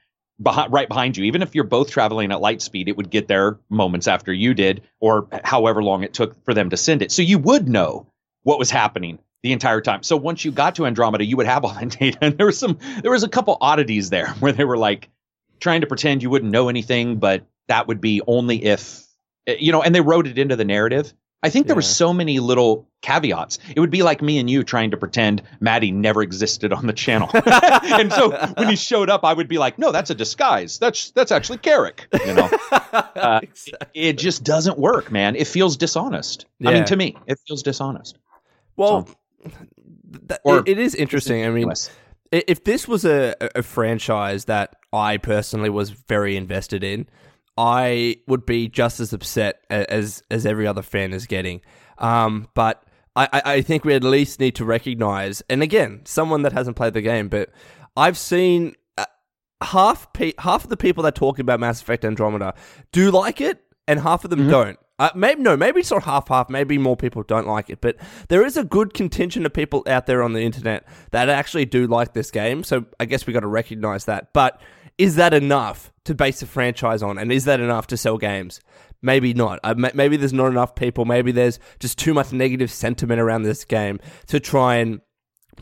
behind, 0.41 0.71
right 0.71 0.87
behind 0.87 1.17
you. 1.17 1.23
Even 1.25 1.41
if 1.41 1.55
you're 1.55 1.63
both 1.63 1.89
traveling 1.89 2.31
at 2.31 2.41
light 2.41 2.61
speed, 2.61 2.87
it 2.87 2.97
would 2.97 3.09
get 3.09 3.27
there 3.27 3.59
moments 3.69 4.07
after 4.07 4.33
you 4.33 4.53
did, 4.53 4.83
or 4.99 5.27
however 5.43 5.81
long 5.81 6.03
it 6.03 6.13
took 6.13 6.43
for 6.45 6.53
them 6.53 6.69
to 6.69 6.77
send 6.77 7.01
it. 7.01 7.11
So 7.11 7.21
you 7.21 7.39
would 7.39 7.67
know 7.67 8.07
what 8.43 8.59
was 8.59 8.69
happening 8.69 9.19
the 9.43 9.51
entire 9.51 9.81
time. 9.81 10.01
So 10.03 10.17
once 10.17 10.43
you 10.43 10.51
got 10.51 10.75
to 10.75 10.85
Andromeda, 10.85 11.25
you 11.25 11.37
would 11.37 11.45
have 11.45 11.63
all 11.65 11.73
that 11.79 11.89
data. 11.89 12.17
And 12.21 12.37
there 12.37 12.45
was 12.47 12.57
some, 12.57 12.79
there 13.01 13.11
was 13.11 13.23
a 13.23 13.29
couple 13.29 13.57
oddities 13.61 14.09
there 14.09 14.27
where 14.39 14.51
they 14.53 14.65
were 14.65 14.77
like 14.77 15.09
trying 15.59 15.81
to 15.81 15.87
pretend 15.87 16.23
you 16.23 16.29
wouldn't 16.29 16.51
know 16.51 16.69
anything, 16.69 17.17
but 17.17 17.45
that 17.67 17.87
would 17.87 18.01
be 18.01 18.21
only 18.27 18.63
if, 18.63 19.03
you 19.47 19.71
know, 19.71 19.81
and 19.83 19.93
they 19.93 20.01
wrote 20.01 20.25
it 20.27 20.37
into 20.37 20.55
the 20.55 20.65
narrative. 20.65 21.13
I 21.45 21.49
think 21.49 21.67
there 21.67 21.75
were 21.75 21.81
so 21.81 22.13
many 22.13 22.39
little 22.39 22.87
caveats. 23.01 23.59
It 23.75 23.81
would 23.81 23.89
be 23.89 24.01
like 24.01 24.21
me 24.21 24.37
and 24.39 24.49
you 24.49 24.63
trying 24.63 24.91
to 24.91 24.97
pretend 24.97 25.41
Maddie 25.59 25.91
never 25.91 26.21
existed 26.21 26.71
on 26.71 26.87
the 26.87 26.93
channel. 26.93 27.29
and 27.33 28.13
so 28.13 28.29
when 28.55 28.69
he 28.69 28.77
showed 28.77 29.09
up, 29.09 29.25
I 29.25 29.33
would 29.33 29.49
be 29.49 29.57
like, 29.57 29.77
"No, 29.77 29.91
that's 29.91 30.09
a 30.09 30.15
disguise. 30.15 30.79
That's 30.79 31.11
that's 31.11 31.33
actually 31.33 31.57
Carrick." 31.57 32.07
You 32.25 32.33
know, 32.33 32.49
Uh, 32.93 33.41
Exactly. 33.43 33.87
it 33.93 34.17
just 34.17 34.45
doesn't 34.45 34.79
work, 34.79 35.11
man. 35.11 35.35
It 35.35 35.47
feels 35.47 35.75
dishonest. 35.75 36.45
I 36.65 36.71
mean, 36.71 36.85
to 36.85 36.95
me, 36.95 37.17
it 37.27 37.37
feels 37.45 37.61
dishonest. 37.61 38.17
Well, 38.77 39.05
So- 39.05 39.13
th- 40.27 40.39
Or- 40.43 40.59
it- 40.59 40.67
it 40.69 40.79
is 40.79 40.95
interesting. 40.95 41.45
I 41.45 41.49
mean. 41.49 41.67
If 42.31 42.63
this 42.63 42.87
was 42.87 43.05
a, 43.05 43.35
a 43.53 43.61
franchise 43.61 44.45
that 44.45 44.75
I 44.91 45.17
personally 45.17 45.69
was 45.69 45.91
very 45.91 46.35
invested 46.35 46.83
in, 46.83 47.07
I 47.57 48.15
would 48.27 48.43
be 48.45 48.67
just 48.67 48.99
as 48.99 49.13
upset 49.13 49.59
as 49.69 50.23
as 50.31 50.43
every 50.45 50.65
other 50.65 50.81
fan 50.81 51.13
is 51.13 51.27
getting. 51.27 51.61
Um, 51.99 52.47
but 52.55 52.83
I, 53.15 53.41
I 53.45 53.61
think 53.61 53.85
we 53.85 53.93
at 53.93 54.03
least 54.03 54.39
need 54.39 54.55
to 54.55 54.65
recognize, 54.65 55.43
and 55.47 55.61
again, 55.61 56.01
someone 56.05 56.41
that 56.41 56.53
hasn't 56.53 56.75
played 56.75 56.95
the 56.95 57.01
game, 57.01 57.29
but 57.29 57.49
I've 57.95 58.17
seen 58.17 58.73
uh, 58.97 59.05
half 59.61 60.11
pe- 60.13 60.33
half 60.39 60.63
of 60.63 60.71
the 60.71 60.77
people 60.77 61.03
that 61.03 61.13
talk 61.13 61.37
about 61.37 61.59
Mass 61.59 61.79
Effect 61.83 62.03
Andromeda 62.03 62.55
do 62.91 63.11
like 63.11 63.39
it, 63.41 63.61
and 63.87 63.99
half 63.99 64.23
of 64.23 64.31
them 64.31 64.49
don't. 64.49 64.79
Uh, 64.99 65.09
maybe 65.15 65.41
no, 65.41 65.57
maybe 65.57 65.79
it's 65.79 65.91
not 65.91 66.03
half 66.03 66.27
half. 66.27 66.49
Maybe 66.49 66.77
more 66.77 66.95
people 66.95 67.23
don't 67.23 67.47
like 67.47 67.69
it, 67.69 67.81
but 67.81 67.97
there 68.29 68.45
is 68.45 68.57
a 68.57 68.63
good 68.63 68.93
contingent 68.93 69.45
of 69.45 69.53
people 69.53 69.83
out 69.87 70.05
there 70.05 70.21
on 70.21 70.33
the 70.33 70.41
internet 70.41 70.85
that 71.11 71.29
actually 71.29 71.65
do 71.65 71.87
like 71.87 72.13
this 72.13 72.29
game. 72.29 72.63
So 72.63 72.85
I 72.99 73.05
guess 73.05 73.25
we 73.25 73.33
got 73.33 73.39
to 73.39 73.47
recognize 73.47 74.05
that. 74.05 74.33
But 74.33 74.61
is 74.97 75.15
that 75.15 75.33
enough 75.33 75.91
to 76.05 76.13
base 76.13 76.43
a 76.43 76.45
franchise 76.45 77.01
on, 77.01 77.17
and 77.17 77.31
is 77.31 77.45
that 77.45 77.59
enough 77.59 77.87
to 77.87 77.97
sell 77.97 78.19
games? 78.19 78.61
Maybe 79.01 79.33
not. 79.33 79.59
Uh, 79.63 79.73
ma- 79.75 79.89
maybe 79.95 80.15
there's 80.15 80.31
not 80.31 80.47
enough 80.47 80.75
people. 80.75 81.05
Maybe 81.05 81.31
there's 81.31 81.59
just 81.79 81.97
too 81.97 82.13
much 82.13 82.31
negative 82.31 82.71
sentiment 82.71 83.19
around 83.19 83.43
this 83.43 83.65
game 83.65 83.99
to 84.27 84.39
try 84.39 84.75
and 84.75 85.01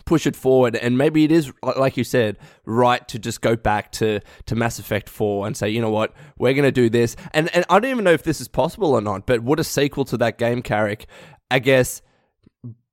push 0.05 0.25
it 0.27 0.36
forward 0.36 0.75
and 0.75 0.98
maybe 0.98 1.24
it 1.24 1.31
is 1.31 1.51
like 1.75 1.98
you 1.98 2.03
said 2.03 2.38
right 2.65 3.07
to 3.07 3.19
just 3.19 3.41
go 3.41 3.55
back 3.55 3.91
to 3.91 4.19
to 4.45 4.55
Mass 4.55 4.79
Effect 4.79 5.10
4 5.10 5.48
and 5.48 5.55
say 5.57 5.69
you 5.69 5.81
know 5.81 5.89
what? 5.89 6.13
We're 6.38 6.53
going 6.53 6.65
to 6.65 6.71
do 6.71 6.89
this. 6.89 7.15
And 7.33 7.53
and 7.55 7.65
I 7.69 7.79
don't 7.79 7.91
even 7.91 8.03
know 8.03 8.12
if 8.12 8.24
this 8.24 8.41
is 8.41 8.48
possible 8.48 8.93
or 8.93 9.01
not 9.01 9.25
but 9.25 9.43
would 9.43 9.60
a 9.60 9.63
sequel 9.63 10.05
to 10.05 10.17
that 10.17 10.38
game 10.38 10.62
Carrick 10.62 11.07
I 11.50 11.60
guess 11.60 12.01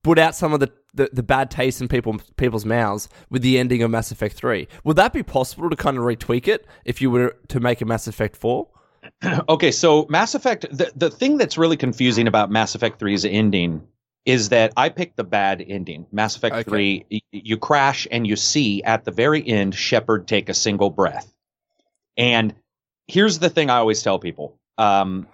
put 0.02 0.18
out 0.18 0.34
some 0.34 0.52
of 0.52 0.60
the, 0.60 0.72
the, 0.94 1.10
the 1.12 1.22
bad 1.22 1.50
taste 1.50 1.80
in 1.80 1.88
people 1.88 2.18
people's 2.36 2.64
mouths 2.64 3.08
with 3.30 3.42
the 3.42 3.58
ending 3.58 3.82
of 3.82 3.90
Mass 3.90 4.10
Effect 4.10 4.36
3 4.36 4.68
would 4.84 4.96
that 4.96 5.12
be 5.12 5.22
possible 5.22 5.70
to 5.70 5.76
kind 5.76 5.96
of 5.96 6.04
retweak 6.04 6.48
it 6.48 6.66
if 6.84 7.00
you 7.00 7.10
were 7.10 7.36
to 7.48 7.60
make 7.60 7.80
a 7.80 7.84
Mass 7.84 8.06
Effect 8.06 8.36
4 8.36 8.68
okay, 9.48 9.70
so 9.70 10.06
Mass 10.08 10.34
Effect, 10.34 10.66
the, 10.70 10.90
the 10.96 11.10
thing 11.10 11.36
that's 11.36 11.58
really 11.58 11.76
confusing 11.76 12.26
about 12.26 12.50
Mass 12.50 12.74
Effect 12.74 13.00
3's 13.00 13.24
ending 13.24 13.86
is 14.24 14.50
that 14.50 14.72
I 14.76 14.88
picked 14.90 15.16
the 15.16 15.24
bad 15.24 15.64
ending. 15.66 16.06
Mass 16.12 16.36
Effect 16.36 16.54
Okay. 16.56 16.62
3, 16.64 17.06
y- 17.10 17.20
you 17.32 17.56
crash 17.56 18.06
and 18.10 18.26
you 18.26 18.36
see 18.36 18.82
at 18.82 19.04
the 19.04 19.10
very 19.10 19.46
end 19.46 19.74
Shepard 19.74 20.28
take 20.28 20.48
a 20.48 20.54
single 20.54 20.90
breath. 20.90 21.32
And 22.16 22.54
here's 23.06 23.38
the 23.38 23.48
thing 23.48 23.70
I 23.70 23.76
always 23.76 24.02
tell 24.02 24.18
people 24.18 24.58
um, 24.76 25.26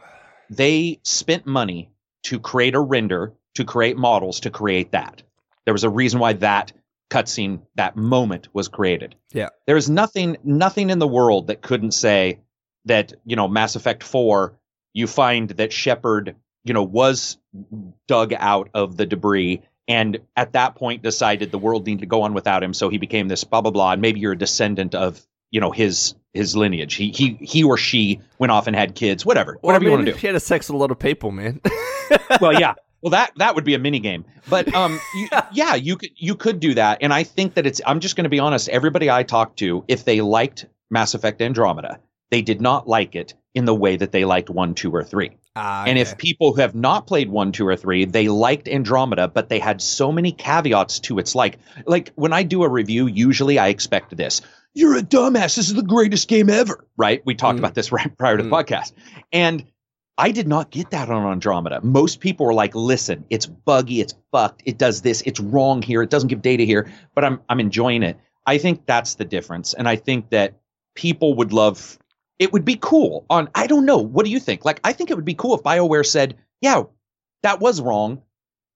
they 0.50 1.00
spent 1.03 1.47
money 1.47 1.91
to 2.25 2.38
create 2.38 2.75
a 2.75 2.81
render, 2.81 3.33
to 3.55 3.64
create 3.64 3.97
models, 3.97 4.41
to 4.41 4.50
create 4.50 4.93
that. 4.93 5.23
There 5.64 5.75
was 5.75 5.85
a 5.85 5.91
reason 5.91 6.21
why 6.21 6.35
that 6.35 6.73
cutscene, 7.11 7.61
that 7.75 7.97
moment 7.97 8.49
was 8.53 8.69
created. 8.69 9.14
Yeah. 9.33 9.50
There's 9.67 9.91
nothing, 9.91 10.37
nothing 10.45 10.91
in 10.91 10.99
the 10.99 11.07
world 11.09 11.49
that 11.49 11.62
couldn't 11.62 11.93
say 11.93 12.41
that, 12.87 13.12
you 13.25 13.37
know, 13.37 13.49
Mass 13.49 13.76
Effect 13.76 14.03
4, 14.03 14.59
you 14.93 15.07
find 15.07 15.50
that 15.50 15.73
Shepard, 15.73 16.37
you 16.64 16.75
know, 16.75 16.83
was 16.83 17.38
dug 18.09 18.33
out 18.35 18.71
of 18.75 18.97
the 18.97 19.06
debris 19.06 19.62
and 19.87 20.18
at 20.37 20.52
that 20.52 20.76
point 20.76 21.02
decided 21.02 21.50
the 21.50 21.59
world 21.59 21.87
needed 21.87 22.00
to 22.00 22.06
go 22.06 22.23
on 22.23 22.35
without 22.35 22.62
him. 22.62 22.73
So 22.73 22.88
he 22.88 22.99
became 22.99 23.28
this 23.28 23.44
blah, 23.44 23.61
blah, 23.61 23.71
blah. 23.71 23.92
And 23.92 24.02
maybe 24.02 24.21
you're 24.21 24.33
a 24.33 24.38
descendant 24.38 24.94
of, 24.94 25.25
you 25.50 25.61
know, 25.61 25.71
his 25.71 26.14
his 26.33 26.56
lineage. 26.56 26.94
He 26.94 27.11
he 27.11 27.35
he 27.40 27.62
or 27.62 27.76
she 27.76 28.21
went 28.38 28.50
off 28.50 28.66
and 28.66 28.75
had 28.75 28.94
kids, 28.94 29.25
whatever. 29.25 29.59
Well, 29.62 29.68
whatever 29.68 29.85
you 29.85 29.90
want 29.90 30.06
to 30.06 30.12
do. 30.12 30.18
He 30.18 30.26
had 30.26 30.37
a 30.37 30.40
sex 30.40 30.68
with 30.68 30.75
a 30.75 30.78
lot 30.78 30.90
of 30.90 30.99
people, 30.99 31.30
man. 31.30 31.61
well, 32.40 32.59
yeah. 32.59 32.75
Well, 33.02 33.11
that 33.11 33.33
that 33.37 33.54
would 33.54 33.64
be 33.64 33.75
a 33.75 33.78
mini 33.78 33.99
game, 33.99 34.25
but 34.49 34.75
um, 34.75 34.99
you, 35.14 35.28
yeah, 35.52 35.75
you 35.75 35.99
could 35.99 36.09
you 36.16 36.35
could 36.35 36.59
do 36.59 36.73
that, 36.73 37.02
and 37.02 37.12
I 37.12 37.23
think 37.23 37.52
that 37.52 37.66
it's. 37.66 37.83
I'm 37.85 38.00
just 38.00 38.16
going 38.16 38.25
to 38.25 38.30
be 38.30 38.38
honest. 38.38 38.71
Everybody 38.71 39.11
I 39.11 39.25
talked 39.25 39.59
to, 39.59 39.85
if 39.88 40.06
they 40.06 40.23
liked 40.23 40.64
Mass 40.90 41.12
Effect 41.12 41.42
Andromeda, 41.42 42.00
they 42.30 42.40
did 42.40 42.62
not 42.62 42.88
like 42.88 43.14
it 43.14 43.35
in 43.55 43.65
the 43.65 43.75
way 43.75 43.97
that 43.97 44.11
they 44.13 44.25
liked 44.25 44.51
one, 44.51 44.75
two, 44.75 44.91
or 44.91 45.05
three. 45.05 45.31
Ah, 45.57 45.85
And 45.85 45.97
okay. 45.99 46.01
if 46.01 46.19
people 46.19 46.53
who 46.53 46.61
have 46.61 46.75
not 46.75 47.07
played 47.07 47.29
one, 47.31 47.53
two, 47.53 47.67
or 47.67 47.77
three, 47.77 48.05
they 48.05 48.29
liked 48.29 48.69
Andromeda, 48.69 49.29
but 49.29 49.49
they 49.49 49.61
had 49.61 49.81
so 49.81 50.11
many 50.11 50.33
caveats 50.33 50.99
to 51.01 51.19
its 51.19 51.35
like. 51.37 51.59
Like 51.87 52.13
when 52.17 52.33
I 52.33 52.43
do 52.43 52.65
a 52.65 52.69
review, 52.69 53.07
usually 53.07 53.59
I 53.59 53.69
expect 53.69 54.17
this. 54.17 54.43
You're 54.75 54.97
a 54.99 55.03
dumbass. 55.03 55.55
This 55.55 55.69
is 55.69 55.75
the 55.75 55.83
greatest 55.83 56.27
game 56.27 56.51
ever. 56.51 56.85
Right? 56.97 57.23
We 57.25 57.37
talked 57.37 57.57
Mm. 57.57 57.61
about 57.61 57.75
this 57.75 57.93
right 57.97 58.17
prior 58.19 58.37
to 58.37 58.43
the 58.43 58.49
Mm. 58.49 58.53
podcast. 58.65 58.93
And 59.33 59.65
I 60.19 60.33
did 60.33 60.47
not 60.49 60.71
get 60.71 60.91
that 60.91 61.09
on 61.09 61.25
Andromeda. 61.31 61.81
Most 61.83 62.21
people 62.21 62.47
were 62.47 62.55
like, 62.55 62.75
listen, 62.75 63.25
it's 63.31 63.47
buggy, 63.47 64.01
it's 64.01 64.15
fucked, 64.33 64.63
it 64.65 64.79
does 64.79 65.03
this, 65.03 65.23
it's 65.23 65.41
wrong 65.41 65.83
here, 65.83 66.03
it 66.03 66.11
doesn't 66.11 66.29
give 66.29 66.41
data 66.43 66.63
here, 66.65 66.93
but 67.17 67.25
I'm 67.25 67.41
I'm 67.49 67.59
enjoying 67.61 68.03
it. 68.05 68.17
I 68.47 68.59
think 68.59 68.87
that's 68.87 69.15
the 69.15 69.25
difference. 69.25 69.75
And 69.75 69.89
I 69.89 69.97
think 69.97 70.31
that 70.31 70.55
people 70.95 71.35
would 71.35 71.53
love 71.53 71.99
it 72.38 72.53
would 72.53 72.64
be 72.64 72.76
cool 72.81 73.25
on 73.31 73.49
I 73.55 73.67
don't 73.67 73.87
know. 73.87 73.99
What 73.99 74.25
do 74.25 74.31
you 74.31 74.41
think? 74.41 74.64
Like 74.64 74.81
I 74.85 74.93
think 74.93 75.11
it 75.11 75.17
would 75.17 75.25
be 75.25 75.35
cool 75.35 75.55
if 75.57 75.62
BioWare 75.62 76.07
said, 76.07 76.37
Yeah, 76.61 76.85
that 77.43 77.61
was 77.61 77.81
wrong. 77.81 78.23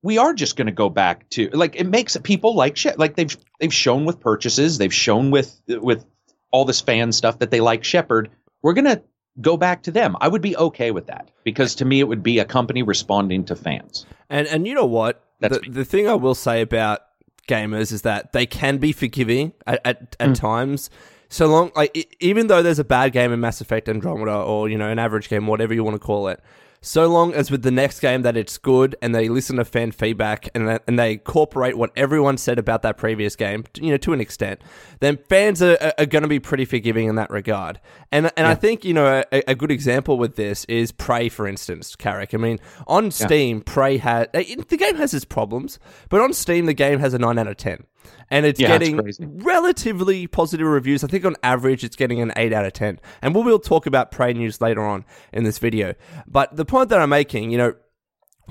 We 0.03 0.19
are 0.19 0.33
just 0.33 0.57
gonna 0.57 0.73
go 0.73 0.89
back 0.89 1.29
to 1.31 1.49
like 1.53 1.75
it 1.77 1.85
makes 1.85 2.17
people 2.19 2.55
like 2.55 2.77
shit. 2.77 2.99
Like 2.99 3.17
they've 3.17 3.37
they've 3.61 3.75
shown 3.75 4.05
with 4.05 4.21
purchases, 4.21 4.79
they've 4.79 4.95
shown 4.95 5.31
with 5.31 5.61
with 5.69 6.05
all 6.51 6.65
this 6.65 6.81
fan 6.81 7.13
stuff 7.13 7.41
that 7.41 7.51
they 7.51 7.61
like 7.61 7.85
Shepard. 7.85 8.31
We're 8.63 8.75
gonna 8.75 9.03
go 9.41 9.57
back 9.57 9.83
to 9.85 9.91
them. 9.91 10.17
I 10.21 10.29
would 10.29 10.43
be 10.43 10.57
okay 10.57 10.91
with 10.93 11.07
that 11.07 11.31
because 11.45 11.75
to 11.77 11.85
me 11.85 12.01
it 12.01 12.05
would 12.09 12.23
be 12.23 12.39
a 12.39 12.45
company 12.45 12.83
responding 12.83 13.45
to 13.47 13.57
fans. 13.57 14.07
And 14.31 14.47
and 14.47 14.67
you 14.69 14.75
know 14.75 14.87
what? 14.87 15.23
That's 15.41 15.57
the, 15.57 15.63
me. 15.63 15.69
the 15.71 15.85
thing 15.85 16.09
I 16.09 16.15
will 16.15 16.35
say 16.35 16.61
about 16.61 17.01
gamers 17.49 17.93
is 17.93 18.03
that 18.03 18.33
they 18.33 18.47
can 18.47 18.79
be 18.79 18.93
forgiving 18.93 19.53
at 19.67 19.81
at, 19.85 20.17
at 20.21 20.31
Mm. 20.31 20.35
times. 20.37 20.91
So 21.29 21.47
long, 21.47 21.73
like 21.77 21.91
e- 21.95 22.07
even 22.21 22.47
though 22.47 22.63
there's 22.63 22.79
a 22.79 22.85
bad 22.85 23.13
game 23.13 23.33
in 23.33 23.41
Mass 23.41 23.61
Effect 23.61 23.89
Andromeda, 23.89 24.35
or 24.35 24.69
you 24.69 24.79
know 24.79 24.89
an 24.89 24.99
average 24.99 25.29
game, 25.29 25.47
whatever 25.47 25.75
you 25.75 25.85
want 25.85 25.95
to 25.95 26.01
call 26.01 26.29
it, 26.29 26.41
so 26.81 27.09
long 27.09 27.35
as 27.35 27.51
with 27.51 27.63
the 27.63 27.71
next 27.71 28.01
game 28.01 28.23
that 28.23 28.37
it's 28.37 28.57
good 28.57 28.95
and 29.03 29.15
they 29.15 29.29
listen 29.29 29.57
to 29.57 29.65
fan 29.65 29.91
feedback 29.91 30.49
and 30.55 30.69
that, 30.69 30.85
and 30.87 30.99
they 30.99 31.13
incorporate 31.13 31.77
what 31.77 31.91
everyone 31.97 32.39
said 32.39 32.59
about 32.59 32.83
that 32.83 32.97
previous 32.97 33.35
game, 33.35 33.65
you 33.81 33.91
know, 33.91 33.97
to 33.97 34.13
an 34.13 34.21
extent, 34.21 34.61
then 35.01 35.17
fans 35.29 35.61
are, 35.61 35.77
are 35.99 36.07
going 36.07 36.23
to 36.23 36.29
be 36.29 36.39
pretty 36.39 36.65
forgiving 36.65 37.09
in 37.09 37.17
that 37.17 37.31
regard. 37.31 37.81
And 38.13 38.27
and 38.37 38.47
yeah. 38.47 38.51
I 38.51 38.55
think 38.55 38.85
you 38.85 38.95
know 38.95 39.23
a, 39.33 39.51
a, 39.51 39.55
good 39.55 39.71
example 39.71 40.19
with 40.19 40.37
this 40.37 40.65
is 40.67 40.93
Prey, 40.93 41.29
for 41.29 41.49
instance, 41.49 41.97
Carrick. 41.97 42.33
I 42.33 42.39
mean, 42.39 42.59
on 42.87 43.11
Steam, 43.11 43.59
yeah. 43.59 43.63
Prey 43.67 43.97
has 43.99 44.29
eh, 44.33 44.55
the 44.69 44.77
game 44.77 44.97
has 44.97 45.13
its 45.13 45.25
problems, 45.25 45.79
but 46.09 46.21
on 46.21 46.33
Steam 46.33 46.67
the 46.67 46.75
game 46.75 47.01
has 47.01 47.13
a 47.13 47.19
nine 47.19 47.39
out 47.39 47.49
of 47.49 47.57
ten 47.57 47.85
and 48.31 48.47
it's 48.47 48.61
yeah, 48.61 48.69
getting 48.69 49.43
relatively 49.43 50.27
positive 50.27 50.67
reviews. 50.67 51.03
I 51.05 51.07
think 51.07 51.25
on 51.25 51.37
average 51.43 51.85
it's 51.85 51.97
getting 51.97 52.21
an 52.21 52.33
8 52.37 52.53
out 52.53 52.65
of 52.65 52.73
10. 52.73 53.01
And 53.23 53.35
we 53.35 53.43
will 53.43 53.59
talk 53.59 53.87
about 53.87 54.11
Prey 54.11 54.33
News 54.33 54.61
later 54.61 54.83
on 54.83 55.05
in 55.33 55.45
this 55.45 55.59
video. 55.59 55.95
But 56.27 56.57
the 56.57 56.65
point 56.65 56.91
that 56.91 57.01
I'm 57.01 57.11
making, 57.11 57.51
you 57.51 57.59
know, 57.59 57.75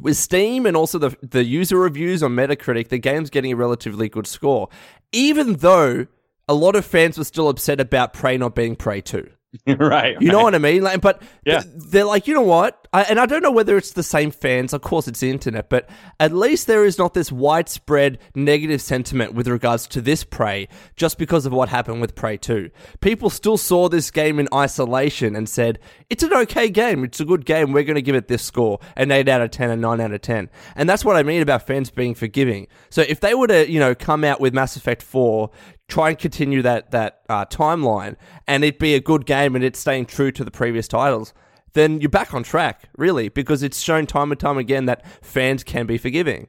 with 0.01 0.17
Steam 0.17 0.65
and 0.65 0.77
also 0.77 0.99
the, 0.99 1.17
the 1.21 1.43
user 1.43 1.77
reviews 1.77 2.21
on 2.21 2.31
Metacritic, 2.35 2.89
the 2.89 2.99
game's 2.99 3.29
getting 3.29 3.51
a 3.51 3.55
relatively 3.55 4.09
good 4.09 4.27
score, 4.27 4.69
even 5.11 5.53
though 5.53 6.07
a 6.47 6.53
lot 6.53 6.75
of 6.75 6.85
fans 6.85 7.17
were 7.17 7.23
still 7.23 7.49
upset 7.49 7.79
about 7.79 8.13
Prey 8.13 8.37
not 8.37 8.55
being 8.55 8.75
Prey 8.75 9.01
2. 9.01 9.29
right, 9.67 10.17
You 10.19 10.31
know 10.31 10.43
what 10.43 10.55
I 10.55 10.57
mean? 10.57 10.83
Like, 10.83 11.01
but 11.01 11.21
yeah. 11.45 11.63
they're 11.65 12.03
like, 12.03 12.27
you 12.27 12.33
know 12.33 12.41
what? 12.41 12.87
I, 12.91 13.03
and 13.03 13.19
I 13.19 13.25
don't 13.25 13.41
know 13.41 13.51
whether 13.51 13.77
it's 13.77 13.91
the 13.91 14.03
same 14.03 14.31
fans. 14.31 14.73
Of 14.73 14.81
course, 14.81 15.07
it's 15.07 15.19
the 15.19 15.29
internet, 15.29 15.69
but 15.69 15.89
at 16.19 16.33
least 16.33 16.67
there 16.67 16.85
is 16.85 16.97
not 16.97 17.13
this 17.13 17.31
widespread 17.31 18.19
negative 18.35 18.81
sentiment 18.81 19.33
with 19.33 19.47
regards 19.47 19.87
to 19.87 20.01
this 20.01 20.23
Prey 20.23 20.67
just 20.95 21.17
because 21.17 21.45
of 21.45 21.53
what 21.53 21.69
happened 21.69 22.01
with 22.01 22.15
Prey 22.15 22.37
2. 22.37 22.69
People 22.99 23.29
still 23.29 23.57
saw 23.57 23.87
this 23.87 24.11
game 24.11 24.39
in 24.39 24.47
isolation 24.53 25.35
and 25.35 25.47
said, 25.47 25.79
it's 26.09 26.23
an 26.23 26.33
okay 26.33 26.69
game. 26.69 27.03
It's 27.03 27.19
a 27.19 27.25
good 27.25 27.45
game. 27.45 27.71
We're 27.71 27.83
going 27.83 27.95
to 27.95 28.01
give 28.01 28.15
it 28.15 28.27
this 28.27 28.43
score 28.43 28.79
an 28.95 29.11
8 29.11 29.27
out 29.29 29.41
of 29.41 29.51
10, 29.51 29.69
a 29.69 29.75
9 29.75 30.01
out 30.01 30.11
of 30.11 30.21
10. 30.21 30.49
And 30.75 30.89
that's 30.89 31.05
what 31.05 31.15
I 31.15 31.23
mean 31.23 31.41
about 31.41 31.65
fans 31.65 31.89
being 31.89 32.15
forgiving. 32.15 32.67
So 32.89 33.01
if 33.01 33.19
they 33.21 33.33
were 33.33 33.47
to, 33.47 33.69
you 33.69 33.79
know, 33.79 33.95
come 33.95 34.23
out 34.23 34.41
with 34.41 34.53
Mass 34.53 34.75
Effect 34.75 35.01
4 35.01 35.49
try 35.87 36.09
and 36.09 36.19
continue 36.19 36.61
that 36.61 36.91
that 36.91 37.21
uh, 37.29 37.45
timeline 37.45 38.15
and 38.47 38.63
it 38.63 38.79
be 38.79 38.95
a 38.95 38.99
good 38.99 39.25
game 39.25 39.55
and 39.55 39.63
it's 39.63 39.79
staying 39.79 40.05
true 40.05 40.31
to 40.31 40.43
the 40.43 40.51
previous 40.51 40.87
titles, 40.87 41.33
then 41.73 42.01
you're 42.01 42.09
back 42.09 42.33
on 42.33 42.43
track, 42.43 42.89
really, 42.97 43.29
because 43.29 43.63
it's 43.63 43.79
shown 43.79 44.05
time 44.05 44.31
and 44.31 44.39
time 44.39 44.57
again 44.57 44.85
that 44.85 45.05
fans 45.23 45.63
can 45.63 45.85
be 45.85 45.97
forgiving. 45.97 46.47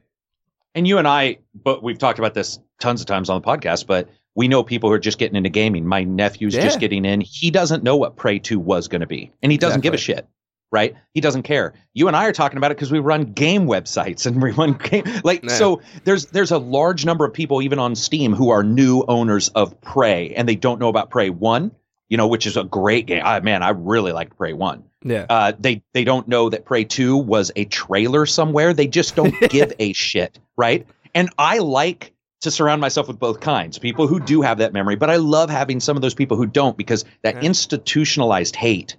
And 0.75 0.87
you 0.87 0.97
and 0.97 1.07
I, 1.07 1.39
but 1.63 1.83
we've 1.83 1.97
talked 1.97 2.19
about 2.19 2.33
this 2.33 2.59
tons 2.79 3.01
of 3.01 3.07
times 3.07 3.29
on 3.29 3.41
the 3.41 3.47
podcast, 3.47 3.87
but 3.87 4.09
we 4.35 4.47
know 4.47 4.63
people 4.63 4.89
who 4.89 4.93
are 4.93 4.99
just 4.99 5.17
getting 5.17 5.35
into 5.35 5.49
gaming. 5.49 5.85
My 5.85 6.03
nephew's 6.03 6.55
yeah. 6.55 6.61
just 6.61 6.79
getting 6.79 7.05
in. 7.05 7.21
He 7.21 7.51
doesn't 7.51 7.83
know 7.83 7.97
what 7.97 8.15
Prey 8.15 8.39
2 8.39 8.59
was 8.59 8.87
going 8.87 9.01
to 9.01 9.07
be, 9.07 9.31
and 9.41 9.51
he 9.51 9.57
doesn't 9.57 9.79
exactly. 9.79 9.87
give 9.87 9.93
a 9.93 9.97
shit 9.97 10.27
right? 10.71 10.95
He 11.13 11.21
doesn't 11.21 11.43
care. 11.43 11.73
You 11.93 12.07
and 12.07 12.15
I 12.15 12.25
are 12.25 12.33
talking 12.33 12.57
about 12.57 12.71
it 12.71 12.77
because 12.77 12.91
we 12.91 12.99
run 12.99 13.23
game 13.23 13.65
websites 13.65 14.25
and 14.25 14.41
we 14.41 14.51
run 14.51 14.73
game 14.73 15.03
like 15.23 15.43
Man. 15.43 15.55
so. 15.55 15.81
There's 16.03 16.27
there's 16.27 16.51
a 16.51 16.57
large 16.57 17.05
number 17.05 17.25
of 17.25 17.33
people 17.33 17.61
even 17.61 17.79
on 17.79 17.95
Steam 17.95 18.33
who 18.33 18.49
are 18.49 18.63
new 18.63 19.03
owners 19.07 19.49
of 19.49 19.79
Prey 19.81 20.33
and 20.35 20.47
they 20.47 20.55
don't 20.55 20.79
know 20.79 20.89
about 20.89 21.09
Prey 21.09 21.29
One, 21.29 21.71
you 22.07 22.17
know, 22.17 22.27
which 22.27 22.45
is 22.45 22.57
a 22.57 22.63
great 22.63 23.05
game. 23.05 23.21
I, 23.25 23.39
man, 23.39 23.63
I 23.63 23.69
really 23.69 24.11
liked 24.11 24.37
Prey 24.37 24.53
One. 24.53 24.83
Yeah. 25.03 25.25
Uh, 25.29 25.53
they 25.57 25.81
they 25.93 26.03
don't 26.03 26.27
know 26.27 26.49
that 26.49 26.65
Prey 26.65 26.83
Two 26.83 27.17
was 27.17 27.51
a 27.55 27.65
trailer 27.65 28.25
somewhere. 28.25 28.73
They 28.73 28.87
just 28.87 29.15
don't 29.15 29.35
give 29.49 29.73
a 29.79 29.93
shit, 29.93 30.39
right? 30.57 30.85
And 31.15 31.29
I 31.37 31.59
like 31.59 32.13
to 32.41 32.51
surround 32.51 32.79
myself 32.79 33.07
with 33.07 33.19
both 33.19 33.41
kinds 33.41 33.77
people 33.77 34.07
who 34.07 34.19
do 34.19 34.41
have 34.41 34.59
that 34.59 34.71
memory 34.71 34.95
but 34.95 35.09
i 35.09 35.17
love 35.17 35.49
having 35.49 35.81
some 35.81 35.97
of 35.97 36.01
those 36.01 36.13
people 36.13 36.37
who 36.37 36.45
don't 36.45 36.77
because 36.77 37.03
that 37.21 37.35
yeah. 37.35 37.41
institutionalized 37.41 38.55
hate 38.55 38.95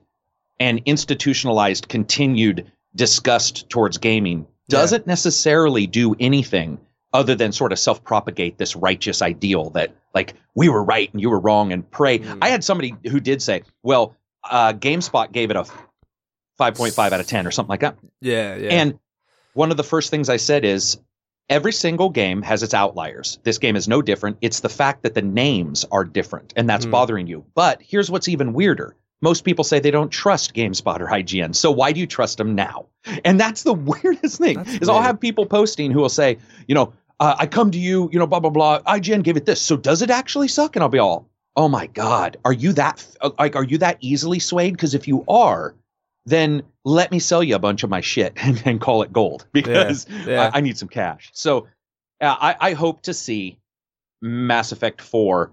and 0.60 0.82
institutionalized 0.84 1.88
continued 1.88 2.70
disgust 2.94 3.68
towards 3.70 3.98
gaming 3.98 4.46
doesn't 4.68 5.02
yeah. 5.06 5.10
necessarily 5.10 5.86
do 5.86 6.14
anything 6.20 6.78
other 7.12 7.34
than 7.34 7.50
sort 7.50 7.72
of 7.72 7.78
self-propagate 7.78 8.58
this 8.58 8.76
righteous 8.76 9.20
ideal 9.22 9.70
that 9.70 9.92
like 10.14 10.34
we 10.54 10.68
were 10.68 10.84
right 10.84 11.12
and 11.12 11.20
you 11.20 11.30
were 11.30 11.40
wrong 11.40 11.72
and 11.72 11.90
Prey. 11.90 12.20
Mm. 12.20 12.38
I 12.42 12.50
had 12.50 12.62
somebody 12.62 12.94
who 13.08 13.18
did 13.18 13.42
say, 13.42 13.62
"Well, 13.82 14.16
uh, 14.48 14.74
GameSpot 14.74 15.32
gave 15.32 15.50
it 15.50 15.56
a 15.56 15.64
5.5 16.60 16.98
out 17.12 17.20
of 17.20 17.26
10 17.26 17.46
or 17.46 17.50
something 17.50 17.70
like 17.70 17.80
that." 17.80 17.96
Yeah, 18.20 18.54
yeah. 18.56 18.68
And 18.70 18.98
one 19.54 19.70
of 19.70 19.76
the 19.76 19.84
first 19.84 20.10
things 20.10 20.28
I 20.28 20.36
said 20.36 20.64
is 20.64 20.98
every 21.48 21.72
single 21.72 22.10
game 22.10 22.42
has 22.42 22.62
its 22.62 22.74
outliers. 22.74 23.38
This 23.42 23.58
game 23.58 23.74
is 23.74 23.88
no 23.88 24.02
different. 24.02 24.38
It's 24.40 24.60
the 24.60 24.68
fact 24.68 25.02
that 25.02 25.14
the 25.14 25.22
names 25.22 25.84
are 25.90 26.04
different 26.04 26.52
and 26.54 26.68
that's 26.68 26.86
mm. 26.86 26.92
bothering 26.92 27.26
you. 27.26 27.44
But 27.54 27.82
here's 27.82 28.10
what's 28.10 28.28
even 28.28 28.52
weirder 28.52 28.94
most 29.22 29.44
people 29.44 29.64
say 29.64 29.80
they 29.80 29.90
don't 29.90 30.10
trust 30.10 30.54
GameSpot 30.54 31.00
or 31.00 31.06
IGN. 31.06 31.54
So 31.54 31.70
why 31.70 31.92
do 31.92 32.00
you 32.00 32.06
trust 32.06 32.38
them 32.38 32.54
now? 32.54 32.86
And 33.24 33.38
that's 33.38 33.62
the 33.62 33.74
weirdest 34.02 34.38
thing 34.38 34.56
that's 34.56 34.74
is 34.74 34.80
weird. 34.80 34.90
I'll 34.90 35.02
have 35.02 35.20
people 35.20 35.46
posting 35.46 35.90
who 35.90 36.00
will 36.00 36.08
say, 36.08 36.38
you 36.66 36.74
know, 36.74 36.92
uh, 37.18 37.36
I 37.38 37.46
come 37.46 37.70
to 37.70 37.78
you, 37.78 38.08
you 38.12 38.18
know, 38.18 38.26
blah 38.26 38.40
blah 38.40 38.50
blah. 38.50 38.80
IGN 38.80 39.22
gave 39.22 39.36
it 39.36 39.44
this. 39.44 39.60
So 39.60 39.76
does 39.76 40.02
it 40.02 40.10
actually 40.10 40.48
suck? 40.48 40.74
And 40.76 40.82
I'll 40.82 40.88
be 40.88 40.98
all, 40.98 41.28
oh 41.56 41.68
my 41.68 41.86
god, 41.86 42.38
are 42.44 42.52
you 42.52 42.72
that 42.74 43.06
like 43.38 43.56
are 43.56 43.64
you 43.64 43.78
that 43.78 43.98
easily 44.00 44.38
swayed? 44.38 44.72
Because 44.72 44.94
if 44.94 45.06
you 45.06 45.24
are, 45.28 45.74
then 46.24 46.62
let 46.84 47.10
me 47.10 47.18
sell 47.18 47.42
you 47.42 47.54
a 47.54 47.58
bunch 47.58 47.82
of 47.82 47.90
my 47.90 48.00
shit 48.00 48.32
and, 48.42 48.62
and 48.64 48.80
call 48.80 49.02
it 49.02 49.12
gold 49.12 49.46
because 49.52 50.06
yeah, 50.08 50.26
yeah. 50.26 50.50
I, 50.54 50.58
I, 50.58 50.60
need 50.60 50.78
some 50.78 50.88
cash. 50.88 51.30
So 51.34 51.68
uh, 52.20 52.36
I, 52.40 52.56
I 52.60 52.72
hope 52.72 53.02
to 53.02 53.14
see 53.14 53.58
Mass 54.22 54.72
Effect 54.72 55.02
Four 55.02 55.52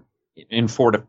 in 0.50 0.68
four 0.68 0.92
to 0.92 1.04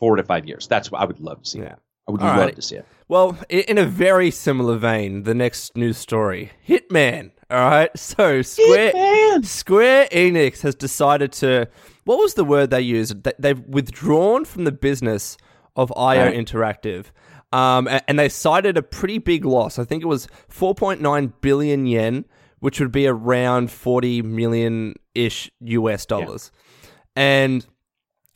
four 0.00 0.16
to 0.16 0.22
five 0.22 0.46
years. 0.46 0.66
That's 0.66 0.90
what 0.90 1.00
I 1.00 1.04
would 1.06 1.20
love 1.20 1.42
to 1.42 1.48
see. 1.48 1.60
Yeah. 1.60 1.76
I 2.06 2.12
would 2.12 2.20
All 2.20 2.28
love 2.28 2.38
right. 2.38 2.56
to 2.56 2.62
see 2.62 2.76
it. 2.76 2.86
Well, 3.08 3.38
in 3.48 3.78
a 3.78 3.84
very 3.84 4.30
similar 4.30 4.76
vein, 4.76 5.24
the 5.24 5.34
next 5.34 5.76
news 5.76 5.98
story 5.98 6.52
Hitman. 6.66 7.30
All 7.50 7.58
right. 7.58 7.90
So 7.98 8.42
Square, 8.42 8.92
Hitman. 8.92 9.44
Square 9.44 10.08
Enix 10.12 10.60
has 10.62 10.74
decided 10.74 11.32
to. 11.32 11.68
What 12.04 12.18
was 12.18 12.34
the 12.34 12.44
word 12.44 12.70
they 12.70 12.80
used? 12.80 13.16
They've 13.38 13.60
withdrawn 13.60 14.44
from 14.44 14.64
the 14.64 14.72
business 14.72 15.36
of 15.76 15.92
IO 15.96 16.26
right. 16.26 16.34
Interactive. 16.34 17.06
Um, 17.52 17.88
and 18.08 18.18
they 18.18 18.28
cited 18.28 18.76
a 18.76 18.82
pretty 18.82 19.18
big 19.18 19.44
loss. 19.44 19.78
I 19.78 19.84
think 19.84 20.02
it 20.02 20.06
was 20.06 20.26
4.9 20.50 21.32
billion 21.40 21.86
yen, 21.86 22.24
which 22.58 22.80
would 22.80 22.90
be 22.90 23.06
around 23.06 23.70
40 23.70 24.22
million 24.22 24.94
ish 25.14 25.50
US 25.60 26.04
dollars. 26.04 26.50
Yeah. 26.82 26.90
And 27.22 27.66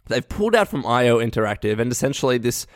they've 0.07 0.26
pulled 0.28 0.54
out 0.54 0.68
from 0.68 0.87
IO 0.87 1.18
Interactive, 1.18 1.81
and 1.81 1.90
essentially 1.90 2.38
this 2.38 2.66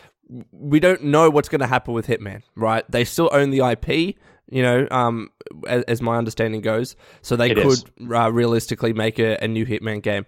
we 0.51 0.81
don't 0.81 1.05
know 1.05 1.31
what's 1.31 1.49
going 1.49 1.61
to 1.61 1.67
happen 1.67 1.95
with 1.95 2.07
Hitman, 2.07 2.43
right? 2.55 2.89
They 2.91 3.05
still 3.05 3.29
own 3.33 3.51
the 3.51 3.61
IP, 3.61 4.17
you 4.51 4.63
know, 4.63 4.87
um, 4.91 5.31
as, 5.67 5.83
as 5.85 6.03
my 6.03 6.17
understanding 6.17 6.61
goes, 6.61 6.97
so 7.21 7.37
they 7.37 7.51
it 7.51 7.57
could 7.57 8.13
uh, 8.13 8.33
realistically 8.33 8.93
make 8.93 9.19
a, 9.19 9.43
a, 9.43 9.49
new 9.49 9.67
Hitman 9.67 10.03
game. 10.03 10.27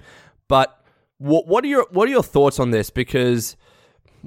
But 0.49 0.83
what 1.19 1.47
what 1.47 1.65
are 1.65 1.69
your 1.69 1.87
what 1.91 2.09
are 2.09 2.11
your 2.11 2.23
thoughts 2.23 2.59
on 2.59 2.71
this? 2.71 2.91
Because 2.91 3.57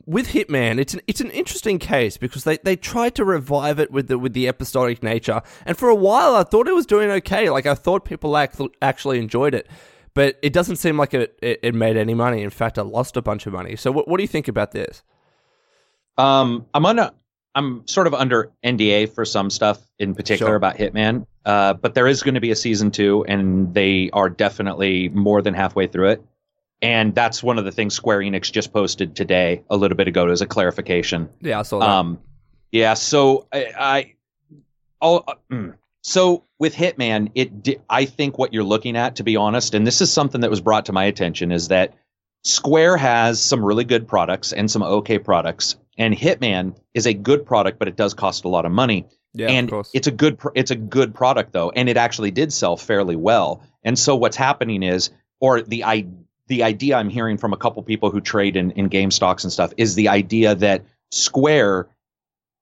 with 0.06 0.30
Hitman, 0.30 0.80
it's 0.80 0.94
an 0.94 1.02
it's 1.08 1.22
an 1.22 1.32
interesting 1.32 1.80
case 1.80 2.18
because 2.18 2.44
they, 2.44 2.58
they 2.58 2.76
tried 2.76 3.16
to 3.16 3.26
revive 3.26 3.80
it 3.80 3.92
with 3.92 4.08
the 4.08 4.18
with 4.18 4.34
the 4.34 4.48
episodic 4.48 5.04
nature, 5.04 5.42
and 5.66 5.78
for 5.78 5.90
a 5.90 5.96
while 5.96 6.36
I 6.36 6.44
thought 6.44 6.68
it 6.68 6.76
was 6.76 6.86
doing 6.86 7.10
okay. 7.12 7.50
Like 7.50 7.66
I 7.66 7.76
thought 7.76 8.06
people 8.06 8.36
actually 8.82 9.20
enjoyed 9.20 9.54
it, 9.54 9.68
but 10.14 10.38
it 10.42 10.54
doesn't 10.54 10.78
seem 10.78 10.98
like 10.98 11.14
it, 11.14 11.38
it, 11.42 11.60
it 11.64 11.76
made 11.76 11.98
any 11.98 12.14
money. 12.14 12.42
In 12.42 12.50
fact, 12.50 12.78
I 12.78 12.84
lost 12.84 13.18
a 13.18 13.22
bunch 13.22 13.46
of 13.48 13.54
money. 13.54 13.76
So 13.76 13.92
what 13.92 14.08
what 14.08 14.18
do 14.18 14.24
you 14.24 14.28
think 14.28 14.48
about 14.48 14.72
this? 14.72 15.04
Um, 16.18 16.66
I'm 16.74 16.86
on 16.86 17.00
a, 17.00 17.14
I'm 17.56 17.88
sort 17.88 18.08
of 18.08 18.14
under 18.14 18.52
NDA 18.64 19.14
for 19.14 19.26
some 19.26 19.50
stuff 19.50 19.80
in 20.00 20.14
particular 20.16 20.52
sure. 20.52 20.56
about 20.56 20.78
Hitman. 20.78 21.26
Uh, 21.46 21.74
but 21.74 21.96
there 21.96 22.08
is 22.08 22.24
going 22.24 22.36
to 22.36 22.42
be 22.42 22.52
a 22.52 22.56
season 22.56 22.92
two, 22.92 23.26
and 23.26 23.74
they 23.74 24.10
are 24.12 24.30
definitely 24.30 25.10
more 25.10 25.42
than 25.42 25.54
halfway 25.54 25.88
through 25.88 26.10
it. 26.10 26.24
And 26.82 27.16
that's 27.16 27.42
one 27.42 27.58
of 27.58 27.66
the 27.66 27.72
things 27.72 27.96
Square 27.96 28.20
Enix 28.20 28.52
just 28.52 28.72
posted 28.72 29.16
today, 29.16 29.64
a 29.70 29.78
little 29.78 29.98
bit 29.98 30.08
ago, 30.08 30.28
as 30.28 30.42
a 30.42 30.46
clarification. 30.46 31.30
Yeah, 31.42 31.60
I 31.60 31.64
saw 31.64 31.80
that. 31.80 31.90
Um, 31.90 32.20
yeah, 32.72 32.94
so 32.94 33.48
I, 33.52 33.74
I 33.80 34.14
uh, 35.02 35.34
mm. 35.52 35.74
so 36.02 36.44
with 36.60 36.76
Hitman, 36.76 37.32
it 37.34 37.82
I 37.90 38.06
think 38.06 38.38
what 38.38 38.54
you're 38.54 38.64
looking 38.64 38.96
at, 38.96 39.16
to 39.16 39.24
be 39.24 39.36
honest, 39.36 39.74
and 39.74 39.88
this 39.88 40.02
is 40.02 40.12
something 40.12 40.42
that 40.42 40.50
was 40.50 40.62
brought 40.62 40.86
to 40.88 40.94
my 40.94 41.06
attention, 41.06 41.52
is 41.52 41.70
that 41.70 41.96
Square 42.44 42.98
has 42.98 43.42
some 43.42 43.64
really 43.64 43.84
good 43.84 44.08
products 44.08 44.54
and 44.54 44.70
some 44.70 44.84
okay 44.84 45.18
products, 45.18 45.78
and 45.98 46.16
Hitman 46.16 46.76
is 46.94 47.06
a 47.06 47.14
good 47.14 47.46
product, 47.46 47.80
but 47.80 47.88
it 47.88 47.96
does 47.96 48.14
cost 48.14 48.46
a 48.46 48.50
lot 48.50 48.66
of 48.66 48.72
money. 48.72 49.06
Yeah, 49.34 49.50
and 49.50 49.72
it's 49.94 50.08
a 50.08 50.12
good 50.12 50.40
it's 50.56 50.72
a 50.72 50.76
good 50.76 51.14
product 51.14 51.54
though, 51.54 51.70
and 51.70 51.90
it 51.90 51.98
actually 51.98 52.32
did 52.32 52.52
sell 52.52 52.78
fairly 52.78 53.16
well. 53.16 53.62
And 53.84 53.98
so 53.98 54.16
what's 54.16 54.38
happening 54.38 54.84
is, 54.84 55.12
or 55.40 55.62
the 55.62 55.84
I 55.84 56.08
the 56.48 56.64
idea 56.64 56.96
I'm 56.96 57.10
hearing 57.10 57.38
from 57.38 57.54
a 57.54 57.58
couple 57.58 57.84
people 57.84 58.10
who 58.10 58.22
trade 58.22 58.56
in, 58.56 58.72
in 58.72 58.88
game 58.88 59.12
stocks 59.12 59.44
and 59.44 59.54
stuff 59.54 59.74
is 59.78 59.96
the 59.96 60.08
idea 60.08 60.56
that 60.56 60.86
Square 61.12 61.90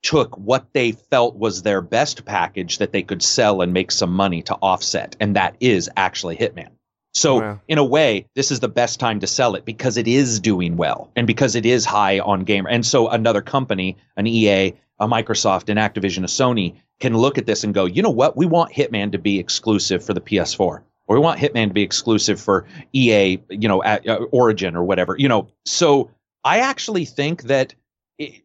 took 0.02 0.38
what 0.38 0.68
they 0.74 0.92
felt 0.92 1.36
was 1.36 1.62
their 1.62 1.82
best 1.82 2.26
package 2.26 2.80
that 2.80 2.92
they 2.92 3.04
could 3.04 3.24
sell 3.24 3.62
and 3.62 3.74
make 3.74 3.92
some 3.92 4.14
money 4.14 4.42
to 4.44 4.56
offset, 4.56 5.16
and 5.20 5.36
that 5.36 5.56
is 5.60 5.90
actually 5.96 6.36
Hitman. 6.36 6.70
So 7.16 7.40
wow. 7.40 7.62
in 7.70 7.78
a 7.78 7.84
way, 7.84 8.28
this 8.36 8.52
is 8.52 8.60
the 8.60 8.68
best 8.68 9.00
time 9.00 9.22
to 9.22 9.28
sell 9.28 9.56
it 9.56 9.64
because 9.64 9.96
it 9.96 10.06
is 10.06 10.42
doing 10.42 10.76
well 10.76 11.12
and 11.16 11.26
because 11.26 11.56
it 11.56 11.66
is 11.66 11.86
high 11.86 12.20
on 12.20 12.44
gamer. 12.44 12.70
And 12.70 12.86
so 12.86 13.08
another 13.08 13.42
company, 13.42 13.96
an 14.18 14.28
EA, 14.28 14.74
a 15.00 15.08
Microsoft, 15.08 15.70
an 15.70 15.78
Activision, 15.78 16.24
a 16.24 16.28
Sony, 16.28 16.76
can 17.00 17.16
look 17.16 17.38
at 17.38 17.46
this 17.46 17.64
and 17.64 17.74
go, 17.74 17.86
you 17.86 18.02
know 18.02 18.10
what? 18.10 18.36
We 18.36 18.46
want 18.46 18.74
Hitman 18.74 19.14
to 19.14 19.18
be 19.18 19.40
exclusive 19.40 20.04
for 20.04 20.14
the 20.14 20.20
PS4, 20.20 20.60
or 20.60 20.84
we 21.08 21.20
want 21.20 21.40
Hitman 21.40 21.70
to 21.70 21.74
be 21.74 21.84
exclusive 21.84 22.38
for 22.40 22.66
EA, 22.92 23.40
you 23.50 23.70
know, 23.70 23.82
at, 23.82 24.06
uh, 24.06 24.20
Origin 24.32 24.76
or 24.76 24.84
whatever, 24.84 25.16
you 25.18 25.30
know. 25.30 25.48
So 25.66 26.12
I 26.44 26.60
actually 26.60 27.06
think 27.06 27.44
that. 27.44 27.76
It, 28.18 28.42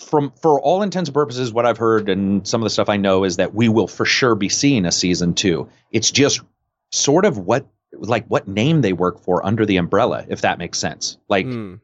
from 0.00 0.32
for 0.42 0.60
all 0.60 0.82
intents 0.82 1.08
and 1.08 1.14
purposes, 1.14 1.52
what 1.52 1.64
I've 1.64 1.78
heard 1.78 2.08
and 2.08 2.46
some 2.46 2.60
of 2.60 2.64
the 2.64 2.70
stuff 2.70 2.88
I 2.88 2.96
know 2.96 3.22
is 3.22 3.36
that 3.36 3.54
we 3.54 3.68
will 3.68 3.86
for 3.86 4.04
sure 4.04 4.34
be 4.34 4.48
seeing 4.48 4.84
a 4.84 4.90
season 4.90 5.32
two. 5.32 5.68
It's 5.92 6.10
just 6.10 6.40
sort 6.90 7.24
of 7.24 7.38
what 7.38 7.66
like 8.08 8.26
what 8.26 8.48
name 8.48 8.80
they 8.80 8.92
work 8.92 9.20
for 9.20 9.44
under 9.46 9.64
the 9.64 9.76
umbrella, 9.78 10.24
if 10.28 10.40
that 10.42 10.58
makes 10.58 10.78
sense. 10.78 11.16
Like, 11.28 11.46
Mm. 11.46 11.80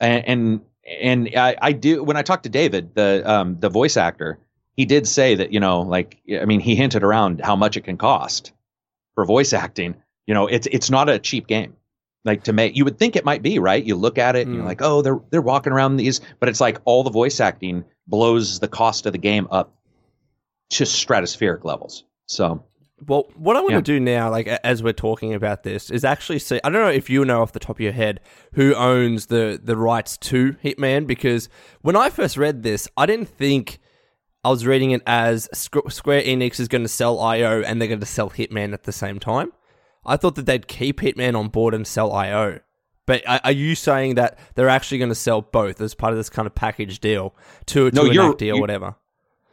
and 0.00 0.24
and, 0.26 0.60
and 1.00 1.30
I, 1.36 1.56
I 1.60 1.72
do 1.72 2.02
when 2.04 2.16
I 2.16 2.22
talked 2.22 2.42
to 2.44 2.48
David, 2.48 2.94
the 2.94 3.22
um 3.24 3.58
the 3.60 3.68
voice 3.68 3.96
actor, 3.96 4.38
he 4.76 4.84
did 4.84 5.06
say 5.06 5.36
that 5.36 5.52
you 5.52 5.60
know 5.60 5.80
like 5.82 6.18
I 6.40 6.44
mean 6.44 6.60
he 6.60 6.74
hinted 6.74 7.02
around 7.02 7.40
how 7.40 7.56
much 7.56 7.76
it 7.76 7.82
can 7.84 7.96
cost 7.96 8.52
for 9.14 9.24
voice 9.24 9.52
acting. 9.52 9.94
You 10.26 10.34
know, 10.34 10.46
it's 10.48 10.66
it's 10.70 10.90
not 10.90 11.08
a 11.08 11.18
cheap 11.18 11.46
game. 11.46 11.76
Like 12.24 12.42
to 12.44 12.52
make, 12.52 12.76
you 12.76 12.84
would 12.84 12.98
think 12.98 13.14
it 13.14 13.24
might 13.24 13.40
be 13.40 13.60
right. 13.60 13.84
You 13.84 13.94
look 13.94 14.18
at 14.18 14.34
it 14.34 14.46
and 14.48 14.54
you're 14.56 14.64
Mm. 14.64 14.66
like, 14.66 14.82
oh, 14.82 15.00
they're 15.00 15.20
they're 15.30 15.40
walking 15.40 15.72
around 15.72 15.96
these, 15.96 16.20
but 16.40 16.48
it's 16.48 16.60
like 16.60 16.80
all 16.84 17.04
the 17.04 17.10
voice 17.10 17.38
acting 17.38 17.84
blows 18.08 18.58
the 18.58 18.66
cost 18.66 19.06
of 19.06 19.12
the 19.12 19.18
game 19.18 19.46
up 19.52 19.72
to 20.70 20.82
stratospheric 20.84 21.64
levels. 21.64 22.04
So 22.26 22.64
Well, 23.06 23.24
what 23.36 23.56
I 23.56 23.60
want 23.60 23.72
Yeah. 23.72 23.76
to 23.78 23.82
do 23.82 24.00
now, 24.00 24.30
like 24.30 24.46
as 24.46 24.82
we're 24.82 24.92
talking 24.94 25.34
about 25.34 25.64
this, 25.64 25.90
is 25.90 26.04
actually 26.04 26.38
see. 26.38 26.58
I 26.64 26.70
don't 26.70 26.80
know 26.82 26.88
if 26.90 27.10
you 27.10 27.24
know 27.24 27.42
off 27.42 27.52
the 27.52 27.58
top 27.60 27.76
of 27.76 27.80
your 27.80 27.92
head 27.92 28.20
who 28.54 28.74
owns 28.74 29.26
the 29.26 29.60
the 29.62 29.76
rights 29.76 30.16
to 30.18 30.52
Hitman, 30.64 31.06
because 31.06 31.48
when 31.82 31.94
I 31.96 32.08
first 32.08 32.36
read 32.38 32.62
this, 32.62 32.88
I 32.96 33.04
didn't 33.04 33.28
think 33.28 33.78
I 34.44 34.48
was 34.48 34.64
reading 34.64 34.92
it 34.92 35.02
as 35.06 35.48
Square 35.52 36.22
Enix 36.22 36.58
is 36.58 36.68
going 36.68 36.82
to 36.82 36.88
sell 36.88 37.18
IO 37.20 37.62
and 37.62 37.80
they're 37.80 37.88
going 37.88 38.00
to 38.00 38.06
sell 38.06 38.30
Hitman 38.30 38.72
at 38.72 38.84
the 38.84 38.92
same 38.92 39.18
time. 39.18 39.52
I 40.06 40.16
thought 40.16 40.36
that 40.36 40.46
they'd 40.46 40.68
keep 40.68 41.00
Hitman 41.00 41.36
on 41.36 41.48
board 41.48 41.74
and 41.74 41.86
sell 41.86 42.12
IO. 42.12 42.60
But 43.06 43.22
are 43.26 43.52
you 43.52 43.74
saying 43.74 44.14
that 44.16 44.38
they're 44.54 44.68
actually 44.68 44.98
going 44.98 45.10
to 45.10 45.14
sell 45.16 45.40
both 45.42 45.80
as 45.80 45.94
part 45.94 46.12
of 46.12 46.16
this 46.16 46.30
kind 46.30 46.46
of 46.46 46.54
package 46.54 46.98
deal 47.00 47.34
to, 47.66 47.90
to 47.90 47.94
No, 47.94 48.02
an 48.10 48.18
or 48.18 48.36
you- 48.40 48.60
whatever? 48.60 48.94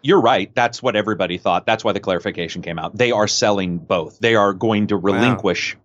You're 0.04 0.22
right. 0.22 0.54
That's 0.54 0.84
what 0.84 0.96
everybody 0.96 1.38
thought. 1.38 1.66
That's 1.66 1.84
why 1.84 1.94
the 1.94 2.00
clarification 2.00 2.62
came 2.62 2.78
out. 2.78 2.96
They 2.96 3.12
are 3.12 3.28
selling 3.28 3.80
both. 3.80 4.20
They 4.20 4.36
are 4.36 4.54
going 4.54 4.88
to 4.88 4.98
relinquish 4.98 5.78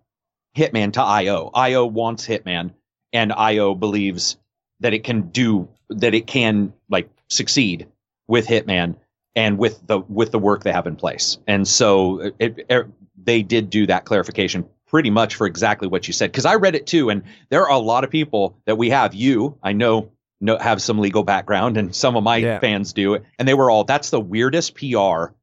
Hitman 0.55 0.93
to 0.93 1.01
IO. 1.01 1.49
IO 1.53 1.85
wants 1.85 2.27
Hitman, 2.27 2.73
and 3.13 3.31
IO 3.31 3.73
believes 3.75 4.37
that 4.81 4.93
it 4.93 5.03
can 5.03 5.29
do 5.29 5.69
that. 5.89 6.13
It 6.13 6.27
can 6.27 6.73
like 6.89 7.09
succeed 7.29 7.87
with 8.27 8.45
Hitman 8.45 8.97
and 9.35 9.57
with 9.57 9.85
the 9.87 9.99
with 9.99 10.31
the 10.31 10.39
work 10.39 10.63
they 10.63 10.73
have 10.73 10.87
in 10.87 10.97
place. 10.97 11.37
And 11.47 11.67
so 11.67 12.21
uh, 12.21 12.29
it, 12.39 12.65
it, 12.69 12.87
they 13.23 13.41
did 13.41 13.69
do 13.69 13.87
that 13.87 14.05
clarification 14.05 14.65
pretty 14.87 15.11
much 15.11 15.35
for 15.35 15.47
exactly 15.47 15.87
what 15.87 16.07
you 16.07 16.13
said. 16.13 16.31
Because 16.31 16.45
I 16.45 16.55
read 16.55 16.75
it 16.75 16.87
too, 16.87 17.09
and 17.09 17.23
there 17.49 17.63
are 17.63 17.71
a 17.71 17.77
lot 17.77 18.03
of 18.03 18.09
people 18.09 18.57
that 18.65 18.77
we 18.77 18.89
have. 18.89 19.13
You, 19.13 19.57
I 19.63 19.73
know, 19.73 20.11
know 20.41 20.57
have 20.57 20.81
some 20.81 20.99
legal 20.99 21.23
background, 21.23 21.77
and 21.77 21.95
some 21.95 22.15
of 22.15 22.23
my 22.23 22.37
Yeah. 22.37 22.59
fans 22.59 22.93
do 22.93 23.17
and 23.37 23.47
they 23.47 23.53
were 23.53 23.69
all. 23.69 23.83
That's 23.83 24.09
the 24.09 24.19
weirdest 24.21 24.75
PR 24.75 25.33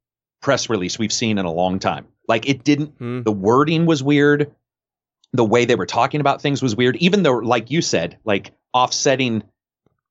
press 0.41 0.69
release 0.71 0.99
we've 0.99 1.13
seen 1.13 1.39
in 1.39 1.45
a 1.45 1.53
long 1.53 1.79
time. 1.79 2.07
Like 2.29 2.49
it 2.49 2.65
didn't. 2.65 2.91
Hmm. 2.99 3.23
The 3.23 3.33
wording 3.33 3.87
was 3.87 4.03
weird. 4.03 4.53
The 5.33 5.45
way 5.45 5.65
they 5.65 5.75
were 5.75 5.87
talking 5.87 6.21
about 6.21 6.41
things 6.41 6.63
was 6.63 6.75
weird. 6.77 6.97
Even 6.97 7.23
though, 7.23 7.35
like 7.39 7.71
you 7.71 7.83
said, 7.83 8.19
like 8.25 8.53
offsetting. 8.73 9.43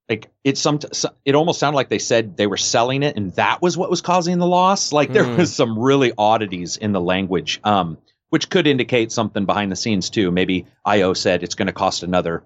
Like 0.07 0.29
it 0.43 0.55
some 0.55 0.77
it 1.25 1.33
almost 1.33 1.59
sounded 1.59 1.75
like 1.77 1.89
they 1.89 1.97
said 1.97 2.37
they 2.37 2.45
were 2.45 2.57
selling 2.57 3.01
it 3.01 3.17
and 3.17 3.31
that 3.37 3.59
was 3.63 3.75
what 3.75 3.89
was 3.89 4.01
causing 4.01 4.37
the 4.37 4.45
loss. 4.45 4.93
Like 4.93 5.11
there 5.11 5.23
Mm. 5.23 5.37
was 5.39 5.55
some 5.55 5.79
really 5.79 6.13
oddities 6.15 6.77
in 6.77 6.91
the 6.91 7.01
language, 7.01 7.59
um, 7.63 7.97
which 8.29 8.51
could 8.51 8.67
indicate 8.67 9.11
something 9.11 9.45
behind 9.47 9.71
the 9.71 9.75
scenes 9.75 10.11
too. 10.11 10.29
Maybe 10.29 10.67
IO 10.85 11.13
said 11.13 11.41
it's 11.41 11.55
going 11.55 11.65
to 11.65 11.73
cost 11.73 12.03
another 12.03 12.43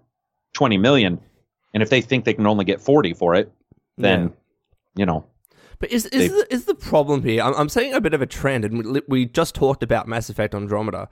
twenty 0.53 0.77
million, 0.77 1.19
and 1.73 1.83
if 1.83 1.89
they 1.89 2.01
think 2.01 2.25
they 2.25 2.33
can 2.33 2.47
only 2.47 2.65
get 2.65 2.81
forty 2.81 3.13
for 3.13 3.35
it, 3.35 3.51
then 3.97 4.21
Yeah. 4.23 4.29
you 4.95 5.05
know 5.05 5.25
But 5.79 5.91
is 5.91 6.05
is 6.07 6.31
the, 6.31 6.53
is 6.53 6.65
the 6.65 6.75
problem 6.75 7.23
here? 7.23 7.41
I'm, 7.43 7.53
I'm 7.55 7.69
seeing 7.69 7.93
a 7.93 8.01
bit 8.01 8.13
of 8.13 8.21
a 8.21 8.25
trend, 8.25 8.65
and 8.65 8.93
we, 8.93 9.01
we 9.07 9.25
just 9.25 9.55
talked 9.55 9.83
about 9.83 10.07
Mass 10.07 10.29
Effect 10.29 10.53
Andromeda, 10.55 11.09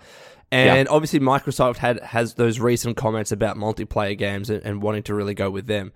and 0.51 0.87
obviously 0.89 1.19
Microsoft 1.19 1.77
had 1.77 2.01
has 2.01 2.33
those 2.35 2.59
recent 2.59 2.97
comments 2.97 3.31
about 3.31 3.57
multiplayer 3.57 4.17
games 4.17 4.49
and, 4.49 4.61
and 4.63 4.81
wanting 4.81 5.03
to 5.03 5.13
really 5.15 5.33
go 5.33 5.49
with 5.49 5.67
them. 5.67 5.91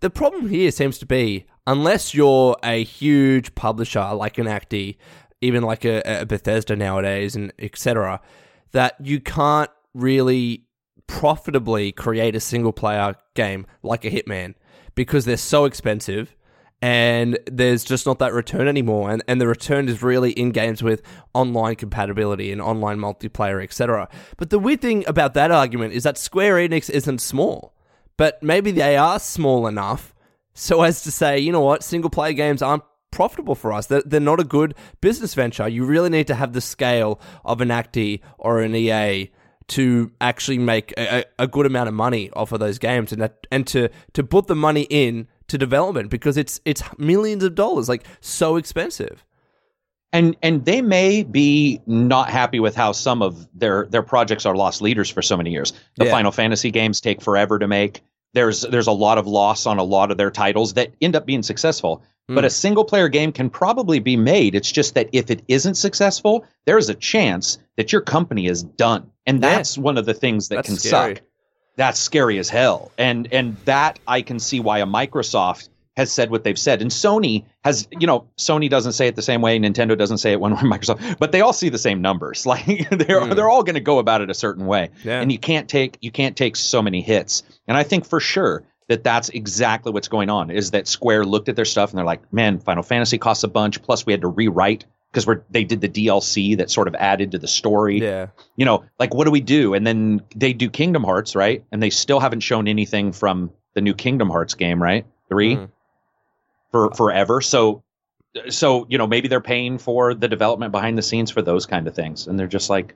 The 0.00 0.10
problem 0.10 0.48
here 0.48 0.70
seems 0.72 0.98
to 0.98 1.06
be 1.06 1.46
unless 1.66 2.12
you're 2.12 2.56
a 2.64 2.82
huge 2.82 3.54
publisher 3.54 4.12
like 4.14 4.36
an 4.38 4.48
Acti, 4.48 4.98
even 5.40 5.62
like 5.62 5.84
a, 5.84 6.02
a 6.22 6.26
Bethesda 6.26 6.74
nowadays, 6.76 7.36
and 7.36 7.52
etc., 7.60 8.20
that 8.72 8.96
you 9.00 9.20
can't 9.20 9.70
really 9.94 10.64
profitably 11.06 11.92
create 11.92 12.34
a 12.34 12.40
single 12.40 12.72
player 12.72 13.14
game 13.34 13.66
like 13.82 14.04
a 14.04 14.10
Hitman 14.10 14.54
because 14.94 15.24
they're 15.24 15.36
so 15.36 15.64
expensive 15.64 16.34
and 16.80 17.38
there's 17.46 17.84
just 17.84 18.06
not 18.06 18.18
that 18.18 18.32
return 18.32 18.66
anymore. 18.66 19.10
And, 19.10 19.22
and 19.28 19.40
the 19.40 19.46
return 19.46 19.88
is 19.88 20.02
really 20.02 20.32
in 20.32 20.50
games 20.50 20.82
with 20.82 21.02
online 21.32 21.76
compatibility 21.76 22.50
and 22.52 22.60
online 22.60 22.98
multiplayer 22.98 23.62
etc 23.62 24.08
but 24.36 24.50
the 24.50 24.58
weird 24.58 24.80
thing 24.80 25.04
about 25.06 25.34
that 25.34 25.50
argument 25.50 25.94
is 25.94 26.02
that 26.02 26.18
square 26.18 26.56
enix 26.56 26.90
isn't 26.90 27.20
small 27.20 27.74
but 28.16 28.42
maybe 28.42 28.70
they 28.70 28.96
are 28.96 29.18
small 29.18 29.66
enough 29.66 30.12
so 30.54 30.82
as 30.82 31.02
to 31.02 31.10
say 31.10 31.38
you 31.38 31.52
know 31.52 31.60
what? 31.60 31.82
Single 31.82 32.10
player 32.10 32.32
games 32.32 32.62
aren't 32.62 32.84
profitable 33.10 33.54
for 33.54 33.72
us. 33.72 33.86
They're, 33.86 34.02
they're 34.04 34.20
not 34.20 34.40
a 34.40 34.44
good 34.44 34.74
business 35.00 35.34
venture. 35.34 35.68
You 35.68 35.84
really 35.84 36.10
need 36.10 36.26
to 36.26 36.34
have 36.34 36.52
the 36.52 36.60
scale 36.60 37.20
of 37.44 37.60
an 37.60 37.70
acti 37.70 38.22
or 38.38 38.60
an 38.60 38.74
ea 38.74 39.30
to 39.68 40.10
actually 40.20 40.58
make 40.58 40.92
a, 40.98 41.24
a 41.38 41.46
good 41.46 41.66
amount 41.66 41.88
of 41.88 41.94
money 41.94 42.30
off 42.32 42.52
of 42.52 42.60
those 42.60 42.78
games 42.78 43.12
and 43.12 43.22
that 43.22 43.46
and 43.50 43.66
to 43.68 43.88
to 44.12 44.22
put 44.22 44.46
the 44.46 44.54
money 44.54 44.86
in 44.90 45.28
to 45.48 45.58
development 45.58 46.10
because 46.10 46.36
it's 46.36 46.60
it's 46.64 46.82
millions 46.98 47.44
of 47.44 47.54
dollars 47.54 47.88
like 47.88 48.04
so 48.20 48.56
expensive 48.56 49.24
and 50.12 50.36
and 50.42 50.64
they 50.64 50.82
may 50.82 51.22
be 51.22 51.80
not 51.86 52.28
happy 52.28 52.60
with 52.60 52.76
how 52.76 52.92
some 52.92 53.22
of 53.22 53.48
their 53.54 53.86
their 53.86 54.02
projects 54.02 54.44
are 54.46 54.54
lost 54.54 54.82
leaders 54.82 55.08
for 55.08 55.22
so 55.22 55.36
many 55.36 55.50
years. 55.50 55.72
The 55.96 56.04
Yeah. 56.04 56.10
Final 56.10 56.32
Fantasy 56.32 56.70
games 56.70 57.00
take 57.00 57.22
forever 57.22 57.58
to 57.58 57.66
make. 57.66 58.02
There's 58.34 58.62
there's 58.62 58.86
a 58.86 58.92
lot 58.92 59.18
of 59.18 59.26
loss 59.26 59.66
on 59.66 59.78
a 59.78 59.82
lot 59.82 60.10
of 60.10 60.18
their 60.18 60.30
titles 60.30 60.74
that 60.74 60.92
end 61.00 61.16
up 61.16 61.26
being 61.26 61.42
successful. 61.42 62.02
But 62.28 62.44
Mm. 62.44 62.46
a 62.46 62.50
single 62.50 62.84
player 62.84 63.08
game 63.08 63.32
can 63.32 63.50
probably 63.50 63.98
be 63.98 64.16
made. 64.16 64.54
It's 64.54 64.70
just 64.70 64.94
that 64.94 65.08
if 65.12 65.30
it 65.30 65.42
isn't 65.48 65.74
successful, 65.74 66.44
there 66.66 66.78
is 66.78 66.88
a 66.88 66.94
chance 66.94 67.58
that 67.76 67.92
your 67.92 68.00
company 68.00 68.46
is 68.46 68.62
done. 68.62 69.10
And 69.26 69.42
Yeah. 69.42 69.56
that's 69.56 69.76
one 69.76 69.98
of 69.98 70.06
the 70.06 70.14
things 70.14 70.48
that 70.48 70.56
That's 70.56 70.68
can 70.68 70.76
scary. 70.76 71.14
suck. 71.16 71.24
That's 71.76 71.98
scary 71.98 72.38
as 72.38 72.48
hell. 72.48 72.92
And 72.98 73.28
and 73.32 73.56
that 73.64 73.98
I 74.06 74.22
can 74.22 74.38
see 74.38 74.60
why 74.60 74.78
a 74.78 74.86
Microsoft 74.86 75.68
has 75.96 76.10
said 76.10 76.30
what 76.30 76.42
they've 76.44 76.58
said. 76.58 76.80
And 76.80 76.90
Sony 76.90 77.44
has, 77.64 77.86
you 77.98 78.06
know, 78.06 78.24
Sony 78.38 78.70
doesn't 78.70 78.92
say 78.92 79.08
it 79.08 79.16
the 79.16 79.20
same 79.22 79.42
way, 79.42 79.58
Nintendo 79.58 79.96
doesn't 79.98 80.18
say 80.18 80.32
it 80.32 80.40
one 80.40 80.52
way, 80.54 80.60
Microsoft, 80.62 81.18
but 81.18 81.32
they 81.32 81.40
all 81.42 81.52
see 81.52 81.68
the 81.68 81.76
same 81.78 82.00
numbers. 82.00 82.46
Like 82.52 82.64
they're 82.90 83.20
Mm. 83.20 83.34
they're 83.36 83.50
all 83.50 83.62
going 83.62 83.74
to 83.74 83.80
go 83.80 83.98
about 83.98 84.20
it 84.20 84.30
a 84.30 84.34
certain 84.34 84.66
way. 84.66 84.90
Yeah. 85.04 85.20
And 85.20 85.30
you 85.32 85.38
can't 85.38 85.68
take 85.68 85.98
you 86.00 86.10
can't 86.10 86.36
take 86.36 86.56
so 86.56 86.80
many 86.82 87.02
hits. 87.02 87.42
And 87.66 87.76
I 87.76 87.82
think 87.82 88.06
for 88.06 88.20
sure 88.20 88.62
that 88.92 89.02
that's 89.04 89.30
exactly 89.30 89.90
what's 89.90 90.08
going 90.08 90.28
on 90.28 90.50
is 90.50 90.72
that 90.72 90.86
Square 90.86 91.24
looked 91.24 91.48
at 91.48 91.56
their 91.56 91.64
stuff 91.64 91.90
and 91.90 91.98
they're 91.98 92.04
like, 92.04 92.30
"Man, 92.32 92.58
Final 92.58 92.82
Fantasy 92.82 93.16
costs 93.16 93.42
a 93.42 93.48
bunch, 93.48 93.80
plus 93.82 94.04
we 94.04 94.12
had 94.12 94.20
to 94.20 94.28
rewrite 94.28 94.84
because 95.10 95.26
we're 95.26 95.42
they 95.50 95.64
did 95.64 95.80
the 95.80 95.88
DLC 95.88 96.58
that 96.58 96.70
sort 96.70 96.88
of 96.88 96.94
added 96.94 97.32
to 97.32 97.38
the 97.38 97.48
story 97.48 98.00
yeah 98.00 98.28
you 98.56 98.64
know, 98.64 98.84
like 98.98 99.14
what 99.14 99.24
do 99.24 99.30
we 99.30 99.40
do? 99.40 99.72
And 99.74 99.86
then 99.86 100.22
they 100.36 100.52
do 100.52 100.68
Kingdom 100.70 101.04
Hearts, 101.04 101.34
right? 101.34 101.64
And 101.72 101.82
they 101.82 101.90
still 101.90 102.20
haven't 102.20 102.40
shown 102.40 102.68
anything 102.68 103.12
from 103.12 103.50
the 103.74 103.80
new 103.80 103.94
Kingdom 103.94 104.28
Hearts 104.28 104.54
game, 104.54 104.82
right? 104.82 105.06
3 105.28 105.56
Mhm. 105.56 105.68
for 106.70 106.90
forever. 106.92 107.40
So 107.40 107.82
so, 108.48 108.86
you 108.88 108.96
know, 108.96 109.06
maybe 109.06 109.28
they're 109.28 109.42
paying 109.42 109.76
for 109.76 110.14
the 110.14 110.26
development 110.28 110.72
behind 110.72 110.96
the 110.96 111.02
scenes 111.02 111.30
for 111.30 111.42
those 111.42 111.66
kind 111.66 111.86
of 111.86 111.94
things. 111.94 112.26
And 112.26 112.38
they're 112.38 112.46
just 112.46 112.70
like 112.70 112.94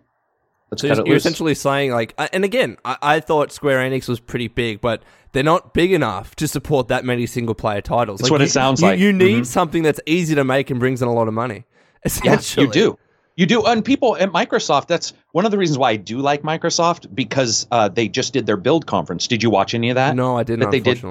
let's 0.71 0.81
so 0.83 0.89
you're, 0.89 1.07
you're 1.07 1.17
essentially 1.17 1.55
saying 1.55 1.93
like 1.93 2.15
and 2.33 2.45
again 2.45 2.77
I, 2.85 2.97
I 3.03 3.21
thought 3.21 3.53
square 3.53 3.79
enix 3.89 4.09
was 4.09 4.21
pretty 4.21 4.49
big 4.49 4.81
but 4.81 5.03
they're 5.33 5.43
not 5.45 5.75
big 5.75 5.93
enough 5.93 6.35
to 6.37 6.49
support 6.49 6.89
that 6.89 7.05
many 7.05 7.27
single 7.27 7.55
player 7.55 7.81
titles 7.81 8.21
That's 8.21 8.31
Like, 8.31 8.33
what 8.33 8.41
it 8.41 8.45
you- 8.45 8.51
sounds 8.51 8.81
you- 8.81 8.87
like. 8.89 8.99
you 8.99 9.13
need 9.13 9.43
Mhm. 9.43 9.47
something 9.47 9.83
that's 9.83 10.01
easy 10.07 10.35
to 10.35 10.45
make 10.45 10.71
and 10.71 10.81
brings 10.81 11.03
in 11.03 11.09
a 11.09 11.13
lot 11.13 11.29
of 11.29 11.35
money 11.35 11.65
yeah, 12.25 12.35
essentially 12.35 12.67
you 12.67 12.73
do. 12.73 12.99
You 13.39 13.45
do. 13.45 13.63
And 13.67 13.85
people 13.85 14.17
at 14.17 14.31
Microsoft, 14.33 14.87
that's 14.87 15.13
one 15.33 15.45
of 15.45 15.51
the 15.51 15.59
reasons 15.59 15.77
why 15.77 15.91
I 15.91 15.97
do 15.97 16.21
like 16.21 16.41
Microsoft 16.43 17.15
because 17.15 17.67
uh, 17.71 17.89
they 17.89 18.09
just 18.09 18.33
did 18.33 18.47
their 18.47 18.57
build 18.57 18.87
conference. 18.87 19.27
Did 19.27 19.43
you 19.43 19.51
watch 19.51 19.75
any 19.75 19.91
of 19.91 19.97
that? 19.97 20.17
no 20.17 20.39
i 20.39 20.43
didn't 20.43 20.61
that 20.61 20.71
they 20.71 20.81
did. 20.81 21.05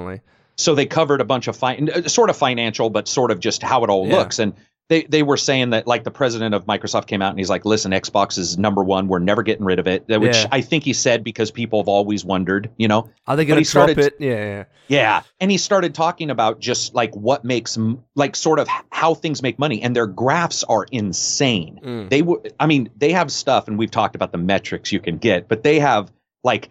so 0.56 0.74
they 0.74 0.86
covered 0.86 1.20
a 1.20 1.24
bunch 1.24 1.46
of 1.46 1.56
fi- 1.56 1.76
uh, 1.76 2.08
sort 2.08 2.28
of 2.30 2.36
financial 2.36 2.90
but 2.90 3.06
sort 3.06 3.30
of 3.30 3.38
just 3.38 3.62
how 3.62 3.84
it 3.84 3.90
all 3.90 4.08
Yeah. 4.08 4.16
looks 4.16 4.40
and 4.40 4.54
they 4.88 5.02
they 5.02 5.22
were 5.22 5.36
saying 5.36 5.70
that 5.70 5.86
like 5.86 6.04
the 6.04 6.10
president 6.10 6.54
of 6.54 6.64
Microsoft 6.66 7.06
came 7.06 7.20
out 7.20 7.30
and 7.30 7.38
he's 7.38 7.50
like, 7.50 7.64
"Listen, 7.64 7.92
Xbox 7.92 8.38
is 8.38 8.56
number 8.56 8.84
one. 8.84 9.08
We're 9.08 9.18
never 9.18 9.42
getting 9.42 9.64
rid 9.64 9.78
of 9.78 9.88
it." 9.88 10.04
Which 10.06 10.36
Yeah. 10.36 10.48
I 10.52 10.60
think 10.60 10.84
he 10.84 10.92
said 10.92 11.24
because 11.24 11.50
people 11.50 11.80
have 11.80 11.88
always 11.88 12.24
wondered, 12.24 12.70
you 12.76 12.86
know. 12.86 13.10
Are 13.26 13.36
they 13.36 13.44
going 13.44 13.62
to 13.62 13.70
drop 13.70 13.90
it? 13.90 14.14
Yeah, 14.20 14.34
yeah. 14.34 14.64
Yeah, 14.88 15.22
and 15.40 15.50
he 15.50 15.58
started 15.58 15.94
talking 15.94 16.30
about 16.30 16.60
just 16.60 16.94
like 16.94 17.14
what 17.16 17.44
makes 17.44 17.76
like 18.14 18.36
sort 18.36 18.60
of 18.60 18.68
how 18.90 19.14
things 19.14 19.42
make 19.42 19.58
money, 19.58 19.82
and 19.82 19.96
their 19.96 20.06
graphs 20.06 20.62
are 20.62 20.86
insane. 20.92 21.80
Mm. 21.84 22.10
They 22.10 22.22
were, 22.22 22.42
I 22.60 22.66
mean, 22.66 22.90
they 22.96 23.12
have 23.12 23.32
stuff, 23.32 23.66
and 23.66 23.78
we've 23.78 23.90
talked 23.90 24.14
about 24.14 24.30
the 24.30 24.38
metrics 24.38 24.92
you 24.92 25.00
can 25.00 25.18
get, 25.18 25.48
but 25.48 25.64
they 25.64 25.80
have 25.80 26.12
like 26.44 26.70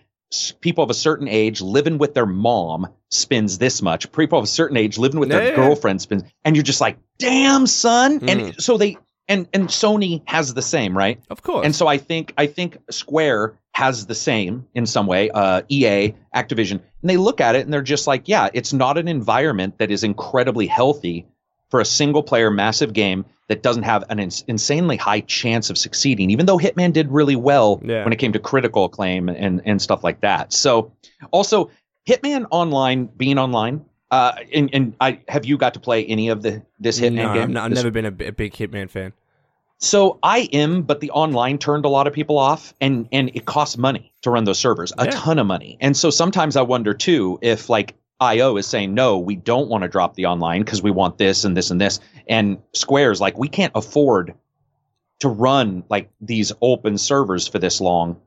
people 0.62 0.84
of 0.84 0.90
a 0.90 0.94
certain 0.96 1.28
age 1.28 1.62
living 1.62 1.98
with 1.98 2.14
their 2.14 2.26
mom 2.26 2.88
spends 3.10 3.58
this 3.58 3.82
much. 3.82 4.12
People 4.12 4.38
of 4.40 4.44
a 4.46 4.48
certain 4.48 4.78
age 4.78 4.98
living 4.98 5.20
with 5.20 5.30
their 5.30 5.50
Yeah. 5.50 5.56
girlfriend 5.56 6.02
spends, 6.02 6.24
and 6.44 6.56
you're 6.56 6.64
just 6.64 6.82
like, 6.82 6.98
damn, 7.20 7.68
son. 7.68 8.20
Mm. 8.20 8.30
And 8.30 8.62
so 8.62 8.78
they 8.78 8.98
and 9.28 9.48
and 9.54 9.68
Sony 9.70 10.22
has 10.26 10.54
the 10.54 10.62
same, 10.62 10.96
right? 10.98 11.20
Of 11.30 11.42
course. 11.42 11.66
And 11.66 11.76
so 11.76 11.88
I 11.88 11.98
think 11.98 12.34
I 12.38 12.46
think 12.48 12.78
Square 12.92 13.58
has 13.72 14.06
the 14.06 14.16
same 14.16 14.66
in 14.76 14.86
some 14.86 15.08
way. 15.08 15.30
Uh, 15.32 15.62
EA, 15.70 16.14
Activision, 16.36 16.72
and 17.02 17.10
they 17.10 17.18
look 17.18 17.42
at 17.42 17.56
it 17.56 17.62
and 17.66 17.74
they're 17.74 17.82
just 17.82 18.08
like, 18.08 18.28
yeah, 18.28 18.50
it's 18.54 18.72
not 18.74 18.98
an 18.98 19.08
environment 19.08 19.78
that 19.80 19.92
is 19.92 20.04
incredibly 20.04 20.68
healthy 20.68 21.26
for 21.70 21.80
a 21.82 21.86
single 21.86 22.24
player 22.24 22.50
massive 22.52 22.94
game 22.94 23.26
that 23.48 23.62
doesn't 23.62 23.84
have 23.84 24.04
an 24.10 24.20
ins- 24.20 24.44
insanely 24.48 24.98
high 24.98 25.20
chance 25.22 25.70
of 25.70 25.78
succeeding. 25.78 26.32
Even 26.32 26.46
though 26.48 26.58
Hitman 26.58 26.94
did 26.94 27.12
really 27.12 27.36
well 27.36 27.80
Yeah. 27.84 28.04
when 28.04 28.12
it 28.14 28.18
came 28.18 28.34
to 28.34 28.40
critical 28.40 28.86
acclaim 28.86 29.30
and 29.30 29.62
and 29.66 29.82
stuff 29.82 30.04
like 30.04 30.22
that. 30.22 30.52
So 30.54 30.92
also 31.32 31.70
Hitman 32.08 32.46
Online 32.52 33.06
being 33.06 33.38
online. 33.38 33.86
Uh, 34.12 34.34
and, 34.54 34.70
and 34.74 34.96
I 35.02 35.20
have 35.28 35.46
you 35.46 35.58
got 35.58 35.74
to 35.74 35.80
play 35.80 36.06
any 36.06 36.30
of 36.30 36.42
the 36.44 36.62
this 36.80 37.00
Hitman 37.00 37.14
no, 37.16 37.34
game? 37.34 37.58
I've, 37.58 37.70
This- 37.72 37.78
never 37.80 37.92
been 37.92 38.06
a, 38.06 38.28
a 38.28 38.32
big 38.32 38.54
Hitman 38.54 38.90
fan. 38.90 39.14
so 39.80 40.20
I 40.24 40.48
am, 40.54 40.84
but 40.84 41.00
the 41.00 41.12
online 41.12 41.58
turned 41.58 41.86
a 41.86 41.90
lot 41.90 42.08
of 42.08 42.14
people 42.14 42.38
off, 42.38 42.74
and 42.80 43.08
and 43.12 43.32
it 43.34 43.46
costs 43.46 43.78
money 43.78 44.14
to 44.22 44.30
run 44.32 44.44
those 44.46 44.60
servers, 44.60 44.94
a 44.98 45.06
Yeah. 45.06 45.12
ton 45.12 45.40
of 45.40 45.48
money. 45.48 45.78
And 45.82 45.98
so 45.98 46.10
sometimes 46.12 46.56
I 46.56 46.62
wonder 46.62 46.94
too 46.94 47.40
if 47.42 47.70
like 47.70 47.96
IO 48.20 48.58
is 48.58 48.66
saying 48.68 48.94
no, 48.94 49.18
we 49.20 49.36
don't 49.36 49.70
want 49.70 49.84
to 49.84 49.88
drop 49.88 50.16
the 50.16 50.26
online 50.28 50.62
because 50.64 50.82
we 50.82 50.92
want 50.92 51.18
this 51.18 51.44
and 51.44 51.56
this 51.56 51.70
and 51.72 51.80
this, 51.82 52.00
and 52.28 52.60
Square's 52.74 53.20
like 53.20 53.38
we 53.38 53.48
can't 53.50 53.74
afford 53.76 54.34
to 55.20 55.28
run 55.30 55.84
like 55.90 56.10
these 56.22 56.52
open 56.62 56.98
servers 56.98 57.48
for 57.48 57.60
this 57.60 57.80
long, 57.82 58.18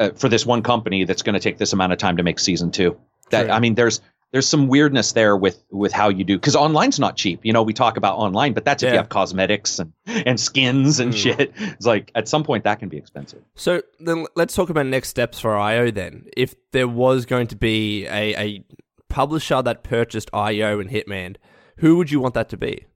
uh, 0.00 0.10
for 0.10 0.28
this 0.28 0.44
one 0.46 0.62
company 0.62 1.04
that's 1.04 1.22
going 1.22 1.34
to 1.34 1.40
take 1.40 1.58
this 1.58 1.72
amount 1.72 1.92
of 1.92 1.98
time 1.98 2.16
to 2.16 2.22
make 2.22 2.38
season 2.38 2.70
two. 2.70 2.98
That. 3.30 3.50
I 3.50 3.58
mean, 3.60 3.74
there's 3.74 4.00
there's 4.32 4.48
some 4.48 4.66
weirdness 4.68 5.12
there 5.12 5.36
with 5.36 5.62
with 5.70 5.92
how 5.92 6.08
you 6.08 6.24
do 6.24 6.36
because 6.36 6.56
online's 6.56 6.98
not 6.98 7.16
cheap. 7.16 7.40
You 7.44 7.52
know, 7.52 7.62
we 7.62 7.72
talk 7.72 7.96
about 7.96 8.18
online, 8.18 8.52
but 8.52 8.64
that's 8.64 8.82
if 8.82 8.88
Yeah. 8.88 8.92
you 8.94 8.98
have 8.98 9.08
cosmetics 9.08 9.78
and 9.78 9.92
and 10.06 10.38
skins 10.40 10.98
and 11.00 11.12
Mm. 11.12 11.16
shit. 11.16 11.52
It's 11.56 11.86
like 11.86 12.10
at 12.14 12.28
some 12.28 12.42
point 12.44 12.64
that 12.64 12.80
can 12.80 12.88
be 12.88 12.96
expensive. 12.96 13.42
So 13.54 13.82
then 14.00 14.26
let's 14.34 14.54
talk 14.54 14.70
about 14.70 14.86
next 14.86 15.08
steps 15.08 15.38
for 15.40 15.56
IO 15.56 15.90
then. 15.92 16.26
If 16.36 16.54
there 16.72 16.88
was 16.88 17.26
going 17.26 17.46
to 17.48 17.56
be 17.56 18.06
a, 18.06 18.34
a 18.36 18.64
publisher 19.08 19.62
that 19.62 19.82
purchased 19.82 20.30
IO 20.32 20.80
and 20.80 20.90
Hitman, 20.90 21.36
who 21.78 21.96
would 21.96 22.10
you 22.10 22.20
want 22.20 22.34
that 22.34 22.48
to 22.50 22.56
be? 22.56 22.86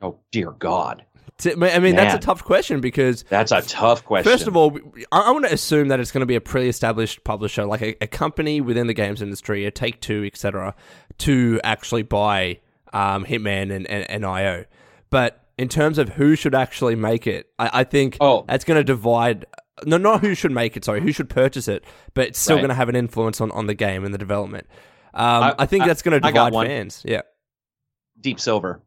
Oh 0.00 0.18
dear 0.32 0.50
God, 0.50 1.04
I 1.44 1.78
mean, 1.78 1.96
that's 1.96 2.14
a 2.14 2.18
tough 2.18 2.44
question 2.44 2.80
because 2.80 3.24
that's 3.28 3.50
a 3.52 3.62
tough 3.62 4.04
question. 4.04 4.30
First 4.30 4.46
of 4.46 4.56
all, 4.56 4.78
I, 5.10 5.20
I 5.20 5.30
want 5.30 5.46
to 5.46 5.52
assume 5.52 5.88
that 5.88 5.98
it's 5.98 6.12
going 6.12 6.20
to 6.20 6.26
be 6.26 6.36
a 6.36 6.40
pre-established 6.40 7.24
publisher, 7.24 7.64
like 7.64 7.82
a, 7.82 7.96
a 8.02 8.06
company 8.06 8.60
within 8.60 8.86
the 8.86 8.94
games 8.94 9.20
industry, 9.20 9.64
a 9.66 9.70
Take 9.70 10.00
Two, 10.00 10.24
etc., 10.24 10.74
to 11.18 11.60
actually 11.64 12.02
buy 12.02 12.60
um, 12.92 13.24
Hitman 13.24 13.74
and, 13.74 13.86
and, 13.88 14.08
and 14.10 14.24
IO. 14.26 14.64
But 15.10 15.44
in 15.58 15.68
terms 15.68 15.98
of 15.98 16.10
who 16.10 16.36
should 16.36 16.54
actually 16.54 16.94
make 16.94 17.26
it, 17.26 17.48
I, 17.58 17.80
I 17.80 17.84
think 17.84 18.16
Oh. 18.20 18.44
that's 18.46 18.64
going 18.64 18.78
to 18.78 18.84
divide. 18.84 19.46
No, 19.84 19.96
not 19.96 20.20
who 20.20 20.34
should 20.34 20.52
make 20.52 20.76
it. 20.76 20.84
Sorry, 20.84 21.00
who 21.00 21.10
should 21.12 21.28
purchase 21.28 21.66
it, 21.68 21.84
but 22.14 22.28
it's 22.28 22.38
still 22.38 22.56
Right. 22.56 22.62
going 22.62 22.68
to 22.68 22.74
have 22.76 22.88
an 22.88 22.96
influence 22.96 23.40
on, 23.40 23.50
on 23.52 23.66
the 23.66 23.74
game 23.74 24.04
and 24.04 24.14
the 24.14 24.18
development. 24.18 24.66
Um, 25.12 25.24
I- 25.42 25.54
I, 25.60 25.66
think 25.66 25.84
I- 25.84 25.86
that's 25.88 26.02
going 26.02 26.20
to 26.20 26.20
divide 26.20 26.52
fans. 26.52 27.02
Yeah, 27.04 27.22
Deep 28.20 28.38
Silver. 28.40 28.80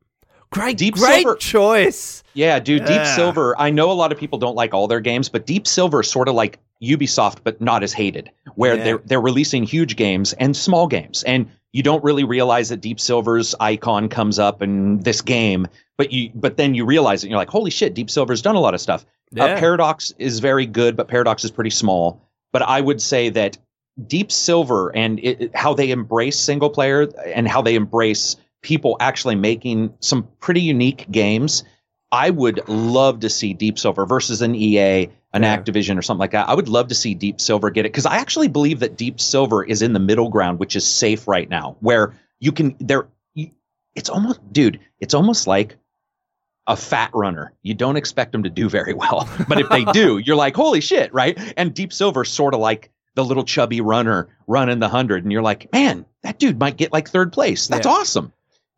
great, 0.51 0.77
Deep 0.77 0.95
great 0.95 1.23
Silver- 1.23 1.35
choice. 1.35 2.23
Yeah, 2.33 2.59
dude, 2.59 2.85
Deep 2.85 3.05
Silver. 3.05 3.55
I 3.59 3.69
know 3.69 3.91
a 3.91 3.93
lot 3.93 4.11
of 4.11 4.17
people 4.17 4.39
don't 4.39 4.55
like 4.55 4.73
all 4.73 4.87
their 4.87 4.99
games, 5.01 5.27
but 5.29 5.45
Deep 5.45 5.67
Silver 5.67 6.01
is 6.01 6.09
sort 6.09 6.29
of 6.29 6.35
like 6.35 6.59
Ubisoft, 6.81 7.39
but 7.43 7.59
not 7.59 7.83
as 7.83 7.91
hated, 7.91 8.29
where 8.55 8.75
Yeah. 8.77 8.83
they're 8.83 8.97
they're 9.05 9.21
releasing 9.21 9.63
huge 9.63 9.95
games 9.95 10.33
and 10.33 10.55
small 10.55 10.87
games, 10.87 11.23
and 11.23 11.49
you 11.73 11.83
don't 11.83 12.03
really 12.03 12.23
realize 12.23 12.69
that 12.69 12.81
Deep 12.81 12.99
Silver's 12.99 13.53
icon 13.59 14.07
comes 14.09 14.39
up 14.39 14.61
in 14.61 14.99
this 14.99 15.21
game, 15.21 15.67
but 15.97 16.11
you 16.13 16.29
but 16.35 16.55
then 16.57 16.75
you 16.75 16.85
realize 16.85 17.23
it, 17.23 17.27
and 17.27 17.31
you're 17.31 17.39
like, 17.39 17.49
holy 17.49 17.71
shit, 17.71 17.93
Deep 17.93 18.09
Silver's 18.09 18.41
done 18.41 18.55
a 18.55 18.59
lot 18.59 18.73
of 18.73 18.79
stuff. 18.81 19.05
Yeah. 19.31 19.45
Uh, 19.45 19.59
Paradox 19.59 20.13
is 20.17 20.39
very 20.39 20.65
good, 20.65 20.95
but 20.95 21.07
Paradox 21.07 21.43
is 21.43 21.51
pretty 21.51 21.69
small. 21.69 22.21
But 22.53 22.61
I 22.61 22.79
would 22.81 23.01
say 23.01 23.29
that 23.29 23.57
Deep 24.05 24.31
Silver 24.31 24.95
and 24.95 25.19
it, 25.19 25.41
it- 25.41 25.55
how 25.55 25.73
they 25.73 25.91
embrace 25.91 26.37
single 26.39 26.69
player 26.69 27.09
and 27.25 27.47
how 27.47 27.61
they 27.61 27.75
embrace 27.75 28.35
people 28.61 28.97
actually 28.99 29.35
making 29.35 29.93
some 29.99 30.27
pretty 30.39 30.61
unique 30.61 31.09
games. 31.11 31.63
I 32.11 32.29
would 32.29 32.67
love 32.69 33.19
to 33.21 33.29
see 33.29 33.53
Deep 33.53 33.77
Silver 33.77 34.05
versus 34.05 34.41
an 34.41 34.55
EA, 34.55 35.09
an 35.33 35.43
Yeah. 35.43 35.57
Activision, 35.57 35.97
or 35.97 36.01
something 36.01 36.19
like 36.21 36.31
that. 36.31 36.47
I 36.47 36.53
would 36.55 36.69
love 36.69 36.87
to 36.87 36.95
see 36.95 37.13
Deep 37.13 37.41
Silver 37.41 37.69
get 37.69 37.85
it 37.85 37.91
because 37.91 38.05
I 38.05 38.15
actually 38.17 38.47
believe 38.47 38.79
that 38.79 38.95
Deep 38.97 39.19
Silver 39.19 39.63
is 39.63 39.81
in 39.81 39.91
the 39.93 39.99
middle 39.99 40.29
ground, 40.29 40.57
which 40.59 40.75
is 40.75 40.85
safe 40.85 41.27
right 41.27 41.49
now, 41.49 41.75
where 41.81 42.13
you 42.39 42.51
can 42.53 42.75
there. 42.79 43.07
It's 43.95 44.09
almost, 44.09 44.39
dude. 44.53 44.79
It's 44.99 45.13
almost 45.13 45.47
like 45.47 45.75
a 46.67 46.75
fat 46.75 47.09
runner. 47.13 47.53
You 47.63 47.73
don't 47.73 47.95
expect 47.97 48.31
them 48.33 48.43
to 48.43 48.49
do 48.49 48.69
very 48.69 48.93
well, 48.93 49.27
but 49.47 49.59
if 49.59 49.69
they 49.69 49.85
do, 49.85 50.17
you're 50.19 50.35
like, 50.35 50.55
holy 50.55 50.81
shit, 50.81 51.13
right? 51.13 51.37
And 51.57 51.73
Deep 51.73 51.91
Silver 51.93 52.23
sort 52.25 52.53
of 52.53 52.59
like 52.59 52.91
the 53.15 53.23
little 53.25 53.43
chubby 53.43 53.81
runner 53.81 54.27
running 54.47 54.79
the 54.79 54.89
hundred, 54.89 55.23
and 55.23 55.31
you're 55.31 55.41
like, 55.41 55.71
man, 55.73 56.05
that 56.23 56.37
dude 56.39 56.59
might 56.59 56.77
get 56.77 56.91
like 56.93 57.09
third 57.09 57.31
place. 57.33 57.67
That's 57.67 57.85
Yeah. 57.87 57.93
awesome. 57.93 58.33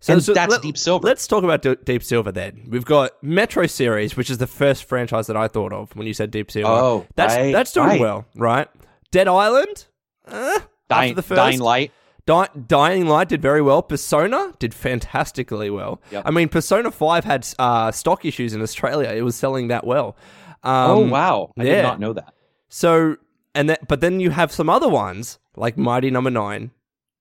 and 0.08 0.22
that's 0.22 0.60
Deep 0.60 0.78
Silver. 0.78 1.06
Let's 1.06 1.28
talk 1.28 1.44
about 1.44 1.62
D- 1.62 1.76
Deep 1.84 2.04
Silver 2.04 2.32
then. 2.32 2.68
We've 2.70 2.86
got 2.86 3.12
Metro 3.22 3.66
series, 3.68 4.16
which 4.16 4.30
is 4.30 4.38
the 4.38 4.48
first 4.48 4.86
franchise 4.86 5.28
that 5.28 5.36
I 5.36 5.50
thought 5.50 5.74
of 5.74 5.94
when 5.96 6.08
you 6.08 6.14
said 6.14 6.32
Deep 6.32 6.50
Silver. 6.52 6.70
Oh, 6.72 7.08
that's 7.16 7.36
right, 7.36 7.52
that's 7.52 7.74
doing 7.74 7.88
right. 7.88 8.00
well, 8.00 8.26
right? 8.36 8.70
Dead 9.12 9.28
Island, 9.28 9.88
uh, 10.28 10.60
Dying, 10.88 11.10
after 11.12 11.16
the 11.16 11.22
first, 11.24 11.36
Dying 11.38 11.60
Light. 11.60 11.92
Di- 12.30 12.50
Dying 12.68 13.08
Light 13.08 13.28
did 13.30 13.42
very 13.42 13.60
well. 13.60 13.82
Persona 13.82 14.54
did 14.60 14.72
fantastically 14.76 15.72
well. 15.72 16.00
Yep. 16.12 16.24
I 16.28 16.30
mean, 16.30 16.48
Persona 16.48 16.92
Five 16.92 17.24
had 17.26 17.48
uh, 17.58 17.92
stock 17.92 18.24
issues 18.24 18.54
in 18.54 18.62
Australia. 18.62 19.10
It 19.10 19.24
was 19.24 19.36
selling 19.36 19.70
that 19.70 19.84
well. 19.84 20.16
Um, 20.62 20.92
oh 20.92 21.00
wow, 21.08 21.54
I 21.58 21.64
yeah. 21.64 21.76
did 21.78 21.82
not 21.84 22.00
know 22.00 22.14
that. 22.14 22.36
So 22.68 23.16
and 23.56 23.70
that, 23.72 23.88
but 23.88 24.02
then 24.02 24.20
you 24.20 24.30
have 24.30 24.52
some 24.52 24.70
other 24.70 24.88
ones 24.88 25.40
like 25.56 25.76
Mighty 25.76 26.12
Number 26.12 26.30
Nine, 26.30 26.70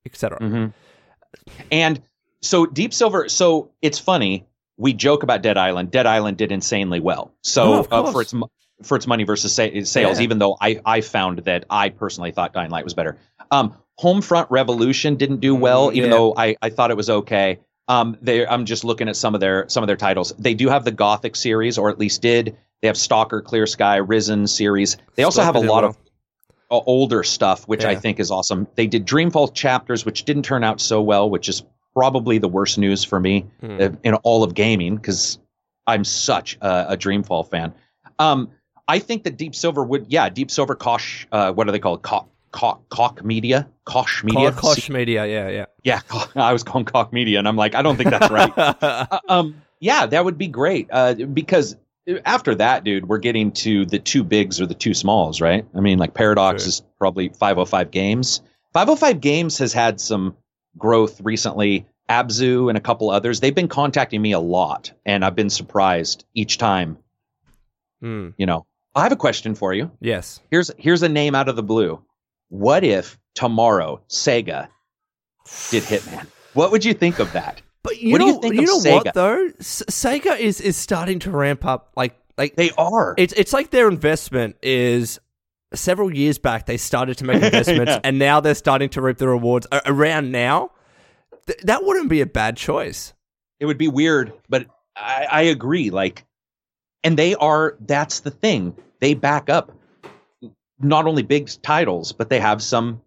etc. 0.05 0.37
hmm 0.47 0.67
And 1.71 2.03
so 2.43 2.67
Deep 2.67 2.93
Silver. 2.93 3.31
So 3.31 3.71
it's 3.81 3.99
funny. 3.99 4.47
We 4.77 4.93
joke 4.93 5.23
about 5.23 5.41
Dead 5.43 5.57
Island. 5.57 5.91
Dead 5.91 6.07
Island 6.07 6.37
did 6.37 6.53
insanely 6.53 7.01
well. 7.01 7.33
So 7.43 7.87
Oh, 7.91 8.05
uh, 8.09 8.13
for 8.13 8.21
its 8.21 8.35
for 8.83 8.97
its 8.97 9.07
money 9.07 9.25
versus 9.25 9.55
sa- 9.55 9.69
sales, 9.85 10.19
Yeah. 10.19 10.25
even 10.25 10.39
though 10.39 10.57
I 10.61 10.81
I 10.85 11.01
found 11.01 11.39
that 11.47 11.65
I 11.71 11.89
personally 11.89 12.31
thought 12.31 12.53
Dying 12.53 12.71
Light 12.71 12.85
was 12.85 12.93
better. 12.95 13.17
Um, 13.51 13.75
Homefront 14.01 14.47
Revolution 14.51 15.17
didn't 15.17 15.41
do 15.41 15.55
well, 15.55 15.91
Mm, 15.91 15.95
even 15.95 16.11
yeah. 16.11 16.17
though 16.17 16.35
I 16.37 16.57
I 16.63 16.71
thought 16.71 16.91
it 16.91 16.97
was 16.97 17.11
okay. 17.11 17.59
Um, 17.89 18.17
they 18.21 18.47
I'm 18.47 18.65
just 18.65 18.85
looking 18.85 19.09
at 19.09 19.17
some 19.17 19.35
of 19.35 19.41
their 19.41 19.69
some 19.69 19.83
of 19.83 19.87
their 19.87 19.97
titles. 19.97 20.33
They 20.39 20.55
do 20.55 20.69
have 20.69 20.85
the 20.85 20.93
Gothic 20.93 21.37
series, 21.37 21.79
or 21.79 21.91
at 21.91 21.99
least 21.99 22.23
did. 22.23 22.57
They 22.81 22.87
have 22.89 22.97
Stalker, 22.97 23.41
Clear 23.43 23.67
Sky, 23.67 23.97
Risen 23.97 24.47
series. 24.47 24.99
They 25.17 25.25
also 25.25 25.43
have 25.43 25.57
a 25.57 25.61
lot 25.61 25.83
well. 25.83 25.91
of 25.91 25.97
uh, 26.71 26.85
older 26.87 27.25
stuff, 27.25 27.67
which 27.67 27.85
I 27.85 27.97
think 27.97 28.21
is 28.21 28.31
awesome. 28.31 28.69
They 28.77 28.87
did 28.87 29.07
Dreamfall 29.07 29.53
chapters, 29.55 30.05
which 30.05 30.25
didn't 30.25 30.43
turn 30.45 30.63
out 30.63 30.81
so 30.81 31.03
well, 31.03 31.29
which 31.29 31.49
is 31.49 31.65
probably 31.95 32.39
the 32.39 32.47
worst 32.49 32.79
news 32.79 33.03
for 33.03 33.19
me 33.19 33.47
uh, 33.63 33.89
in 34.05 34.15
all 34.15 34.45
of 34.45 34.55
gaming 34.55 34.95
because 34.95 35.39
I'm 35.87 36.05
such 36.05 36.57
a, 36.61 36.91
a 36.93 36.97
Dreamfall 36.97 37.51
fan. 37.51 37.73
Um, 38.19 38.51
I 38.87 39.01
think 39.01 39.25
that 39.25 39.37
Deep 39.37 39.55
Silver 39.55 39.83
would, 39.83 40.07
yeah, 40.09 40.29
Deep 40.29 40.51
Silver 40.51 40.75
Koch, 40.77 41.27
uh, 41.33 41.53
what 41.53 41.67
are 41.69 41.73
they 41.73 41.79
called? 41.81 42.03
Cock, 42.03 42.29
Cock, 42.53 42.89
Cock 42.89 43.25
Media, 43.25 43.69
Koch 43.85 44.23
Media. 44.25 44.53
Koch, 44.53 44.77
Koch 44.77 44.91
Media, 44.91 45.27
yeah, 45.27 45.49
yeah. 45.49 45.67
Yeah, 45.83 46.01
I 46.37 46.53
was 46.53 46.63
calling 46.63 46.85
Cock 46.85 47.13
Media, 47.13 47.39
and 47.39 47.47
I'm 47.49 47.57
like, 47.57 47.75
I 47.75 47.83
don't 47.83 47.97
think 47.97 48.11
that's 48.11 48.31
right. 48.31 48.53
Uh, 48.59 49.19
um, 49.29 49.63
yeah, 49.81 50.07
that 50.07 50.25
would 50.25 50.39
be 50.39 50.49
great. 50.49 50.89
Uh, 50.91 51.15
because 51.15 51.77
after 52.25 52.55
that, 52.55 52.85
dude, 52.85 53.09
we're 53.09 53.19
getting 53.19 53.53
to 53.53 53.85
the 53.87 53.99
two 53.99 54.25
bigs 54.25 54.61
or 54.61 54.67
the 54.67 54.75
two 54.75 54.95
smalls, 54.95 55.41
right? 55.41 55.65
I 55.75 55.81
mean, 55.81 55.99
like 55.99 56.15
Paradox 56.15 56.63
Sure. 56.63 56.69
is 56.69 56.83
probably 56.99 57.29
505 57.29 57.91
Games. 57.91 58.41
505 58.73 59.21
Games 59.21 59.59
has 59.59 59.73
had 59.73 60.01
some 60.01 60.37
growth 60.77 61.21
recently. 61.23 61.87
Abzu 62.11 62.71
and 62.71 62.79
a 62.79 62.81
couple 62.81 63.11
others, 63.11 63.41
they've 63.41 63.55
been 63.55 63.69
contacting 63.69 64.23
me 64.23 64.33
a 64.33 64.41
lot, 64.41 64.91
and 65.05 65.23
I've 65.25 65.37
been 65.37 65.51
surprised 65.51 66.25
each 66.35 66.57
time. 66.57 66.97
Hmm, 68.01 68.31
You 68.39 68.47
know, 68.47 68.67
I 68.95 69.03
have 69.03 69.13
a 69.13 69.17
question 69.17 69.55
for 69.55 69.75
you. 69.75 69.91
yes. 70.01 70.41
Here's 70.51 70.71
here's 70.79 71.03
a 71.03 71.09
name 71.09 71.35
out 71.35 71.49
of 71.49 71.57
the 71.57 71.63
blue. 71.63 72.03
What 72.49 72.85
if 72.85 73.19
tomorrow 73.35 74.01
Sega 74.09 74.69
did 75.71 75.83
Hitman? 75.85 76.27
What 76.55 76.71
would 76.73 76.85
you 76.85 76.95
think 76.95 77.19
of 77.19 77.33
that? 77.33 77.63
But 77.83 78.01
you 78.01 78.13
What 78.13 78.19
do 78.19 78.27
know, 78.27 78.33
you 78.35 78.41
think 78.41 78.55
you 78.57 78.63
know 78.63 78.79
Sega? 78.81 78.93
what 79.05 79.15
though? 79.15 79.49
S- 79.61 79.83
Sega 79.89 80.39
is 80.39 80.61
is 80.61 80.77
starting 80.77 81.19
to 81.21 81.31
ramp 81.31 81.65
up. 81.65 81.93
Like 81.97 82.17
like 82.37 82.57
They 82.57 82.71
are. 82.79 83.15
it's 83.17 83.33
it's 83.35 83.53
like 83.53 83.71
their 83.71 83.89
investment 83.89 84.57
is 84.63 85.21
several 85.75 86.15
years 86.15 86.39
back 86.39 86.65
they 86.67 86.77
started 86.79 87.19
to 87.19 87.25
make 87.25 87.43
investments 87.43 87.93
Yeah. 87.93 88.01
and 88.03 88.19
now 88.19 88.41
they're 88.41 88.55
starting 88.55 88.89
to 88.91 89.03
reap 89.03 89.19
the 89.19 89.29
rewards 89.29 89.67
A- 89.71 89.83
around 89.87 90.33
now. 90.33 90.71
Th- 91.47 91.59
that 91.65 91.85
wouldn't 91.85 92.09
be 92.09 92.21
a 92.21 92.27
bad 92.27 92.57
choice. 92.57 93.13
it 93.61 93.67
would 93.67 93.79
be 93.79 93.89
weird, 93.89 94.33
but 94.49 94.67
I, 94.97 95.27
I 95.31 95.43
agree. 95.43 95.91
Like, 95.91 96.25
and 97.05 97.17
they 97.19 97.35
are. 97.37 97.77
That's 97.81 98.21
the 98.21 98.31
thing. 98.31 98.77
They 99.01 99.15
back 99.15 99.49
up 99.49 99.73
not 100.81 101.07
only 101.07 101.23
big 101.23 101.51
titles, 101.63 102.13
but 102.13 102.29
they 102.31 102.41
have 102.41 102.63
some. 102.63 103.03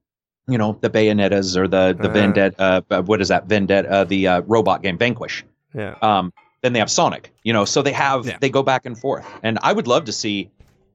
You 0.48 0.58
know, 0.58 0.78
the 0.82 0.90
Bayonettas 0.90 1.56
or 1.56 1.68
the 1.68 1.96
the 2.00 2.10
Uh. 2.10 2.14
Vendetta. 2.14 2.84
Uh, 2.90 3.02
what 3.04 3.22
is 3.22 3.28
that? 3.30 3.46
Vendetta. 3.46 3.90
Uh, 3.90 4.04
the 4.04 4.28
uh, 4.28 4.42
robot 4.42 4.82
game 4.82 4.98
Vanquish. 4.98 5.46
Yeah. 5.74 5.96
Um, 6.02 6.34
then 6.62 6.74
they 6.74 6.80
have 6.80 6.90
Sonic. 6.92 7.32
You 7.44 7.54
know, 7.54 7.64
so 7.64 7.82
they 7.84 7.92
have 7.94 8.26
Yeah. 8.26 8.38
they 8.42 8.50
go 8.50 8.64
back 8.64 8.86
and 8.86 8.98
forth. 8.98 9.26
And 9.44 9.60
I 9.62 9.72
would 9.72 9.88
love 9.88 10.06
to 10.06 10.12
see. 10.12 10.50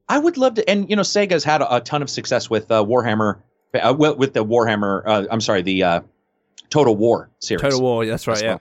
I 0.09 0.19
would 0.19 0.37
love 0.37 0.55
to. 0.55 0.69
And 0.69 0.91
you 0.91 0.97
know, 0.97 1.03
Sega's 1.03 1.45
had 1.45 1.63
a, 1.63 1.77
a 1.77 1.81
ton 1.81 2.03
of 2.03 2.11
success 2.11 2.51
with 2.51 2.71
uh, 2.71 2.85
Warhammer. 2.85 3.37
Uh, 3.73 3.95
with, 3.97 4.17
with 4.19 4.33
the 4.35 4.45
Warhammer. 4.45 5.03
Uh, 5.07 5.27
I'm 5.31 5.41
sorry, 5.41 5.63
the 5.63 5.83
uh, 5.85 6.01
Total 6.69 6.95
War 6.95 7.31
series. 7.39 7.63
Total 7.63 7.81
War, 7.81 8.05
that's 8.05 8.27
right, 8.27 8.37
as 8.39 8.43
yeah. 8.43 8.59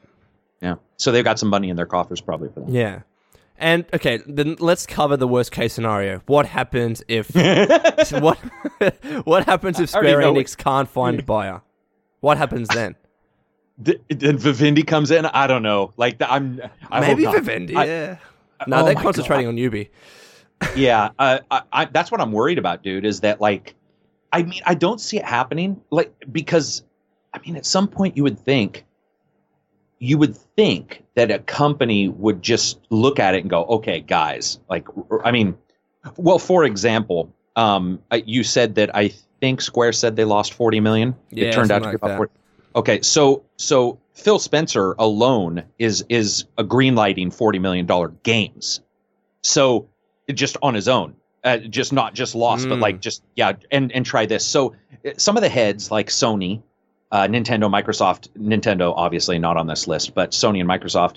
Yeah. 0.62 0.76
So 0.98 1.12
they've 1.12 1.24
got 1.24 1.40
some 1.40 1.50
money 1.50 1.70
in 1.70 1.76
their 1.76 1.86
coffers 1.88 2.22
probably 2.22 2.50
for 2.50 2.62
that. 2.62 2.70
Yeah. 2.70 3.02
And 3.58 3.86
okay, 3.94 4.22
then 4.28 4.58
let's 4.60 4.86
cover 4.86 5.16
the 5.16 5.28
worst 5.28 5.52
case 5.52 5.74
scenario. 5.74 6.22
What 6.26 6.46
happens 6.46 7.02
if 7.08 7.30
what 8.22 8.38
what 9.26 9.46
happens 9.46 9.80
if 9.80 9.90
Square 9.90 10.20
Enix 10.20 10.58
can't 10.58 10.90
find 10.90 11.20
a 11.20 11.24
buyer? 11.34 11.62
What 12.20 12.38
happens 12.38 12.68
then? 12.70 12.96
Then 13.78 14.38
Vivendi 14.38 14.84
comes 14.84 15.12
in. 15.12 15.26
I 15.26 15.48
don't 15.48 15.64
know. 15.64 15.94
Like 15.98 16.18
I'm. 16.22 16.62
I 16.90 17.02
Maybe. 17.02 17.26
Vivendi. 17.26 17.76
I- 17.76 17.86
yeah. 17.86 18.18
No, 18.68 18.82
oh 18.82 18.86
they're 18.86 18.96
concentrating 18.96 19.48
on 19.48 19.58
Ubi. 19.58 19.92
yeah, 20.76 21.10
uh, 21.20 21.40
I, 21.52 21.62
I, 21.74 21.86
that's 21.86 22.10
what 22.10 22.22
I'm 22.22 22.32
worried 22.32 22.58
about, 22.58 22.84
dude. 22.84 23.06
Is 23.06 23.20
that 23.20 23.42
like, 23.42 23.76
I 24.32 24.44
mean, 24.44 24.62
I 24.66 24.74
don't 24.76 25.02
see 25.02 25.18
it 25.18 25.26
happening. 25.26 25.82
Like 25.92 26.14
because, 26.32 26.84
I 27.34 27.40
mean, 27.40 27.58
at 27.58 27.66
some 27.66 27.88
point 27.88 28.16
you 28.16 28.24
would 28.24 28.40
think, 28.40 28.85
you 30.00 30.18
would 30.18 30.36
think 30.36 31.04
that 31.16 31.32
a 31.32 31.40
company 31.40 32.10
would 32.10 32.42
just 32.42 32.80
look 32.90 33.20
at 33.20 33.36
it 33.36 33.42
and 33.42 33.50
go, 33.50 33.64
okay, 33.66 34.02
guys, 34.02 34.60
like, 34.70 34.88
I 35.24 35.32
mean, 35.32 35.58
well, 36.18 36.40
for 36.40 36.66
example, 36.66 37.34
um, 37.56 38.02
you 38.12 38.44
said 38.44 38.76
that 38.76 38.96
I 38.96 39.14
think 39.40 39.62
Square 39.62 39.94
said 39.94 40.16
they 40.16 40.26
lost 40.26 40.54
40 40.54 40.80
million. 40.82 41.16
Yeah, 41.32 41.48
it 41.48 41.54
turned 41.54 41.72
out 41.72 41.84
to 41.84 41.90
be 41.90 41.96
about 41.96 42.08
that. 42.10 42.18
40. 42.18 42.32
Okay, 42.76 43.02
so 43.02 43.44
so 43.58 44.00
Phil 44.14 44.38
Spencer 44.38 44.96
alone 45.00 45.64
is 45.80 46.04
is 46.10 46.46
a 46.58 46.64
greenlighting 46.64 47.34
40 47.34 47.60
million 47.60 47.86
dollar 47.86 48.10
games. 48.24 48.82
So 49.44 49.88
just 50.34 50.58
on 50.62 50.74
his 50.74 50.90
own, 50.90 51.16
uh, 51.44 51.58
just 51.58 51.94
not 51.94 52.14
just 52.14 52.36
lost, 52.36 52.68
but 52.68 52.80
Mm. 52.80 52.82
like 52.82 53.00
just 53.00 53.24
yeah, 53.36 53.54
and 53.72 53.92
and 53.94 54.06
try 54.06 54.26
this. 54.26 54.46
So 54.46 54.76
uh, 55.06 55.12
some 55.18 55.38
of 55.38 55.42
the 55.42 55.50
heads 55.50 55.90
like 55.90 56.08
Sony, 56.08 56.62
uh, 57.12 57.28
Nintendo, 57.28 57.70
Microsoft, 57.70 58.30
Nintendo 58.38 58.94
obviously 58.96 59.40
not 59.40 59.58
on 59.58 59.68
this 59.68 59.88
list, 59.88 60.14
but 60.14 60.32
Sony 60.32 60.60
and 60.60 60.70
Microsoft. 60.70 61.16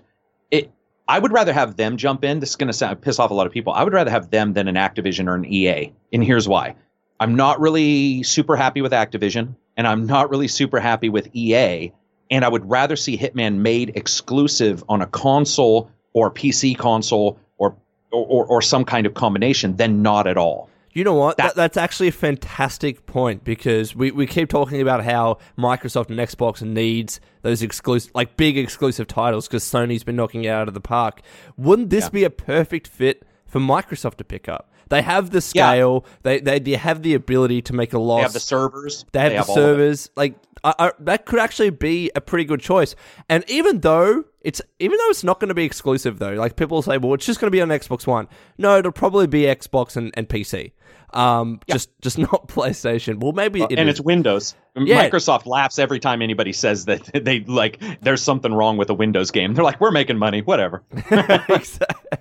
It 0.50 0.70
I 1.08 1.18
would 1.18 1.32
rather 1.32 1.52
have 1.54 1.76
them 1.76 1.96
jump 1.96 2.22
in. 2.22 2.40
This 2.40 2.50
is 2.50 2.56
going 2.56 2.70
to 2.70 2.96
piss 2.96 3.18
off 3.18 3.30
a 3.30 3.34
lot 3.34 3.46
of 3.46 3.52
people. 3.52 3.72
I 3.72 3.82
would 3.82 3.94
rather 3.94 4.10
have 4.10 4.30
them 4.30 4.52
than 4.52 4.68
an 4.68 4.74
Activision 4.74 5.26
or 5.26 5.34
an 5.34 5.46
EA, 5.46 5.92
and 6.12 6.22
here's 6.22 6.46
why. 6.46 6.74
I'm 7.20 7.34
not 7.34 7.60
really 7.60 8.22
super 8.22 8.56
happy 8.56 8.82
with 8.82 8.92
Activision, 8.92 9.54
and 9.76 9.86
I'm 9.86 10.06
not 10.06 10.30
really 10.30 10.48
super 10.48 10.78
happy 10.78 11.08
with 11.08 11.28
EA. 11.34 11.92
And 12.30 12.44
I 12.44 12.48
would 12.48 12.68
rather 12.68 12.94
see 12.94 13.16
Hitman 13.16 13.56
made 13.56 13.92
exclusive 13.96 14.84
on 14.88 15.00
a 15.00 15.06
console 15.06 15.90
or 16.12 16.30
PC 16.30 16.76
console 16.76 17.38
or 17.56 17.74
or, 18.12 18.26
or, 18.26 18.46
or 18.46 18.62
some 18.62 18.84
kind 18.84 19.06
of 19.06 19.14
combination 19.14 19.76
than 19.76 20.02
not 20.02 20.26
at 20.26 20.36
all. 20.36 20.68
You 20.92 21.04
know 21.04 21.14
what? 21.14 21.36
That, 21.36 21.48
That- 21.48 21.56
that's 21.56 21.76
actually 21.76 22.08
a 22.08 22.12
fantastic 22.12 23.06
point 23.06 23.44
because 23.44 23.94
we, 23.94 24.10
we 24.10 24.26
keep 24.26 24.48
talking 24.48 24.80
about 24.80 25.04
how 25.04 25.38
Microsoft 25.58 26.08
and 26.10 26.18
Xbox 26.18 26.62
needs 26.62 27.20
those 27.42 27.62
exclusive, 27.62 28.10
like 28.14 28.36
big 28.36 28.56
exclusive 28.58 29.06
titles 29.06 29.46
because 29.46 29.62
Sony's 29.64 30.02
been 30.04 30.16
knocking 30.16 30.44
it 30.44 30.48
out 30.48 30.66
of 30.68 30.74
the 30.74 30.80
park. 30.80 31.20
Wouldn't 31.56 31.90
this 31.90 32.04
Yeah. 32.04 32.10
be 32.10 32.24
a 32.24 32.30
perfect 32.30 32.88
fit 32.88 33.24
for 33.46 33.60
Microsoft 33.60 34.16
to 34.16 34.24
pick 34.24 34.48
up? 34.48 34.70
They 34.88 35.02
have 35.02 35.30
the 35.30 35.36
Yeah. 35.36 35.40
scale. 35.70 36.06
They, 36.22 36.40
they 36.40 36.58
they 36.58 36.72
have 36.72 37.02
the 37.02 37.12
ability 37.14 37.60
to 37.62 37.74
make 37.74 37.92
a 37.92 37.98
loss. 37.98 38.20
They 38.20 38.22
have 38.22 38.32
the 38.32 38.40
servers. 38.40 39.04
They 39.12 39.20
have 39.20 39.32
the 39.32 39.38
all 39.38 39.44
of 39.44 39.50
it. 39.50 39.54
servers. 39.60 40.10
Like 40.16 40.34
I, 40.64 40.74
I, 40.78 40.92
that 41.00 41.26
could 41.26 41.38
actually 41.38 41.70
be 41.70 42.10
a 42.16 42.22
pretty 42.22 42.44
good 42.46 42.60
choice. 42.60 42.96
And 43.28 43.44
even 43.48 43.80
though 43.80 44.24
it's 44.48 44.62
even 44.78 44.96
though 44.96 45.10
it's 45.10 45.22
not 45.22 45.40
going 45.40 45.48
to 45.48 45.54
be 45.54 45.64
exclusive 45.64 46.18
though, 46.18 46.32
like 46.32 46.56
people 46.56 46.80
say, 46.80 46.96
well, 46.96 47.12
it's 47.12 47.26
just 47.26 47.38
going 47.38 47.48
to 47.48 47.54
be 47.54 47.60
on 47.60 47.68
Xbox 47.68 48.06
One. 48.06 48.28
No, 48.56 48.78
it'll 48.78 48.92
probably 48.92 49.26
be 49.26 49.42
Xbox 49.42 49.94
and, 49.94 50.10
and 50.14 50.26
PC. 50.26 50.72
Um, 51.12 51.60
just 51.68 51.90
just 52.00 52.16
not 52.26 52.48
PlayStation. 52.48 53.20
Well, 53.20 53.32
maybe 53.32 53.60
it 53.60 53.72
and 53.78 53.90
is. 53.90 53.98
it's 53.98 54.00
Windows. 54.00 54.54
Yeah. 54.74 55.06
Microsoft 55.06 55.44
laughs 55.44 55.78
every 55.78 56.00
time 56.00 56.22
anybody 56.22 56.54
says 56.54 56.86
that 56.86 57.04
they 57.24 57.40
like 57.40 57.78
there's 58.00 58.22
something 58.22 58.54
wrong 58.54 58.78
with 58.78 58.88
a 58.88 58.94
Windows 58.94 59.30
game. 59.30 59.52
They're 59.52 59.64
like, 59.64 59.80
we're 59.82 59.90
making 59.90 60.16
money, 60.16 60.40
whatever. 60.40 60.82
Exactly. 61.50 62.18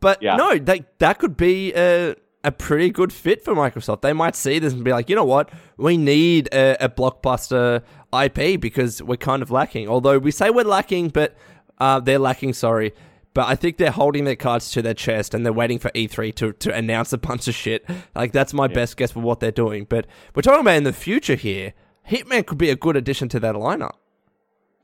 But 0.00 0.22
Yeah. 0.22 0.36
no, 0.36 0.58
they, 0.58 0.84
that 0.98 1.18
could 1.18 1.36
be 1.36 1.72
a, 1.74 2.14
a 2.44 2.52
pretty 2.52 2.90
good 2.90 3.12
fit 3.12 3.44
for 3.44 3.54
Microsoft. 3.54 4.02
They 4.02 4.12
might 4.12 4.36
see 4.36 4.58
this 4.58 4.72
and 4.72 4.84
be 4.84 4.92
like, 4.92 5.10
you 5.10 5.16
know 5.16 5.24
what, 5.24 5.50
we 5.76 5.96
need 5.96 6.48
a, 6.52 6.84
a 6.84 6.88
blockbuster 6.88 7.82
IP 8.12 8.60
because 8.60 9.02
we're 9.02 9.16
kind 9.16 9.42
of 9.42 9.50
lacking. 9.50 9.88
Although 9.88 10.18
we 10.18 10.30
say 10.30 10.50
we're 10.50 10.64
lacking, 10.64 11.08
but 11.08 11.34
uh, 11.78 12.00
they're 12.00 12.18
lacking. 12.18 12.52
Sorry. 12.52 12.92
But 13.34 13.48
I 13.48 13.54
think 13.54 13.76
they're 13.76 13.90
holding 13.90 14.24
their 14.24 14.34
cards 14.36 14.70
to 14.70 14.80
their 14.82 14.94
chest 14.94 15.34
and 15.34 15.44
they're 15.44 15.52
waiting 15.52 15.78
for 15.78 15.90
E3 15.90 16.34
to, 16.36 16.52
to 16.54 16.74
announce 16.74 17.12
a 17.12 17.18
bunch 17.18 17.48
of 17.48 17.54
shit. 17.54 17.84
Like, 18.14 18.32
that's 18.32 18.54
my 18.54 18.66
best 18.66 18.96
guess 18.96 19.12
for 19.12 19.20
what 19.20 19.40
they're 19.40 19.50
doing. 19.50 19.84
But 19.86 20.06
we're 20.34 20.40
talking 20.40 20.62
about 20.62 20.76
in 20.76 20.84
the 20.84 20.92
future 20.94 21.34
here. 21.34 21.74
Hitman 22.10 22.46
could 22.46 22.56
be 22.56 22.70
a 22.70 22.76
good 22.76 22.96
addition 22.96 23.28
to 23.30 23.40
that 23.40 23.54
lineup. 23.54 23.92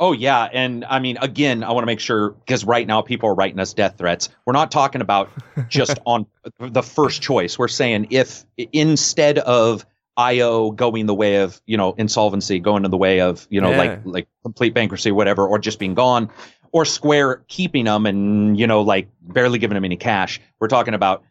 Oh 0.01 0.11
yeah, 0.11 0.49
and 0.53 0.85
I 0.87 0.99
mean, 0.99 1.17
again, 1.23 1.63
I 1.63 1.71
want 1.71 1.83
to 1.83 1.87
make 1.87 2.01
sure 2.01 2.31
because 2.31 2.65
right 2.65 2.89
now 2.89 3.03
people 3.03 3.29
are 3.29 3.35
writing 3.35 3.61
us 3.61 3.73
death 3.73 3.99
threats. 3.99 4.31
We're 4.47 4.53
not 4.53 4.73
talking 4.73 5.01
about 5.01 5.31
just 5.69 6.01
on 6.07 6.27
the 6.59 6.83
first 6.83 7.23
choice. 7.23 7.57
We're 7.57 7.69
saying 7.69 8.09
if 8.11 8.45
instead 8.73 9.39
of 9.39 9.87
IO 10.17 10.73
going 10.73 11.07
the 11.07 11.15
way 11.15 11.37
of 11.37 11.63
you 11.67 11.77
know 11.77 11.95
insolvency, 11.99 12.59
going 12.59 12.85
in 12.85 12.91
the 12.91 12.97
way 12.97 13.21
of 13.21 13.47
you 13.49 13.61
know 13.61 13.71
Yeah. 13.71 13.79
like 13.79 14.01
like 14.05 14.29
complete 14.43 14.75
bankruptcy, 14.75 15.13
whatever, 15.13 15.47
or 15.47 15.61
just 15.61 15.79
being 15.79 15.95
gone, 15.95 16.29
or 16.73 16.85
Square 16.85 17.43
keeping 17.49 17.85
them 17.85 18.07
and 18.07 18.59
you 18.59 18.67
know 18.67 18.81
like 18.83 19.09
barely 19.23 19.59
giving 19.59 19.75
them 19.75 19.85
any 19.85 19.97
cash. 19.97 20.41
We're 20.59 20.69
talking 20.69 20.95
about 20.95 21.23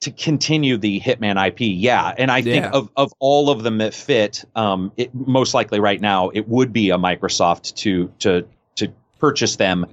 to 0.00 0.10
continue 0.10 0.76
the 0.76 0.98
Hitman 1.00 1.36
IP, 1.48 1.60
yeah. 1.60 2.12
And 2.18 2.30
I 2.32 2.42
think 2.42 2.64
Yeah. 2.64 2.70
of, 2.70 2.90
of 2.96 3.12
all 3.20 3.48
of 3.50 3.62
them 3.62 3.78
that 3.78 3.94
fit, 3.94 4.44
um, 4.56 4.90
it 4.96 5.14
most 5.14 5.54
likely 5.54 5.78
right 5.78 6.00
now 6.00 6.30
it 6.30 6.48
would 6.48 6.72
be 6.72 6.90
a 6.90 6.98
Microsoft 6.98 7.74
to 7.76 8.12
to 8.20 8.44
to 8.76 8.92
purchase 9.20 9.54
them, 9.56 9.86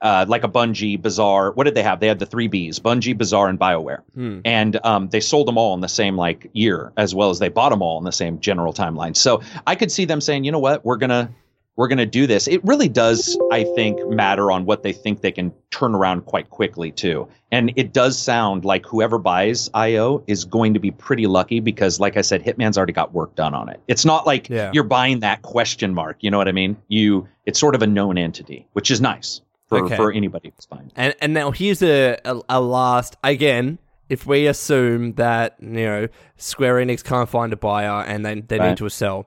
uh, 0.00 0.26
like 0.28 0.44
a 0.44 0.48
Bungie, 0.48 1.00
Bizarre. 1.00 1.50
What 1.52 1.64
did 1.64 1.74
they 1.74 1.82
have? 1.82 1.98
They 1.98 2.06
had 2.08 2.20
the 2.20 2.26
three 2.26 2.48
Bs: 2.48 2.80
Bungie, 2.80 3.16
Bizarre, 3.18 3.48
and 3.48 3.58
Bioware. 3.58 4.02
Hmm. 4.14 4.40
And 4.44 4.78
um, 4.84 5.08
they 5.08 5.20
sold 5.20 5.48
them 5.48 5.58
all 5.58 5.74
in 5.74 5.80
the 5.80 5.88
same 5.88 6.16
like 6.16 6.48
year, 6.52 6.92
as 6.96 7.12
well 7.14 7.30
as 7.30 7.40
they 7.40 7.48
bought 7.48 7.70
them 7.70 7.82
all 7.82 7.98
in 7.98 8.04
the 8.04 8.12
same 8.12 8.38
general 8.38 8.72
timeline. 8.72 9.16
So 9.16 9.42
I 9.66 9.74
could 9.74 9.90
see 9.90 10.04
them 10.04 10.20
saying, 10.20 10.44
you 10.44 10.52
know 10.52 10.60
what, 10.60 10.84
we're 10.84 10.98
gonna 10.98 11.30
we're 11.76 11.88
gonna 11.88 12.04
do 12.06 12.26
this. 12.26 12.46
It 12.48 12.62
really 12.64 12.88
does, 12.88 13.38
I 13.50 13.64
think, 13.64 14.06
matter 14.06 14.50
on 14.52 14.64
what 14.66 14.82
they 14.82 14.92
think 14.92 15.20
they 15.22 15.32
can 15.32 15.52
turn 15.70 15.94
around 15.94 16.26
quite 16.26 16.50
quickly 16.50 16.90
too. 16.90 17.28
And 17.50 17.72
it 17.76 17.92
does 17.92 18.18
sound 18.18 18.64
like 18.64 18.84
whoever 18.86 19.18
buys 19.18 19.70
IO 19.74 20.22
is 20.26 20.44
going 20.44 20.74
to 20.74 20.80
be 20.80 20.90
pretty 20.90 21.26
lucky 21.26 21.60
because, 21.60 21.98
like 21.98 22.16
I 22.16 22.20
said, 22.20 22.44
Hitman's 22.44 22.76
already 22.76 22.92
got 22.92 23.12
work 23.14 23.34
done 23.34 23.54
on 23.54 23.68
it. 23.70 23.80
It's 23.88 24.04
not 24.04 24.26
like 24.26 24.48
Yeah. 24.50 24.70
you're 24.74 24.84
buying 24.84 25.20
that 25.20 25.42
question 25.42 25.94
mark. 25.94 26.18
You 26.20 26.30
know 26.30 26.38
what 26.38 26.48
I 26.48 26.52
mean? 26.52 26.76
You, 26.88 27.26
it's 27.46 27.58
sort 27.58 27.74
of 27.74 27.82
a 27.82 27.86
known 27.86 28.18
entity, 28.18 28.66
which 28.74 28.90
is 28.90 29.00
nice 29.00 29.40
for, 29.68 29.84
Okay. 29.86 29.96
for 29.96 30.12
anybody 30.12 30.52
who's 30.54 30.66
buying. 30.66 30.92
And 30.94 31.14
and 31.22 31.32
now 31.32 31.50
here's 31.52 31.82
a, 31.82 32.18
a 32.24 32.40
a 32.50 32.60
last 32.60 33.16
again. 33.24 33.78
If 34.10 34.26
we 34.26 34.46
assume 34.46 35.14
that 35.14 35.56
you 35.58 35.68
know 35.86 36.08
Square 36.36 36.74
Enix 36.84 37.02
can't 37.02 37.28
find 37.30 37.50
a 37.50 37.56
buyer 37.56 38.02
and 38.04 38.26
they 38.26 38.40
they 38.42 38.58
Right. 38.58 38.68
need 38.68 38.76
to 38.78 38.90
sell, 38.90 39.26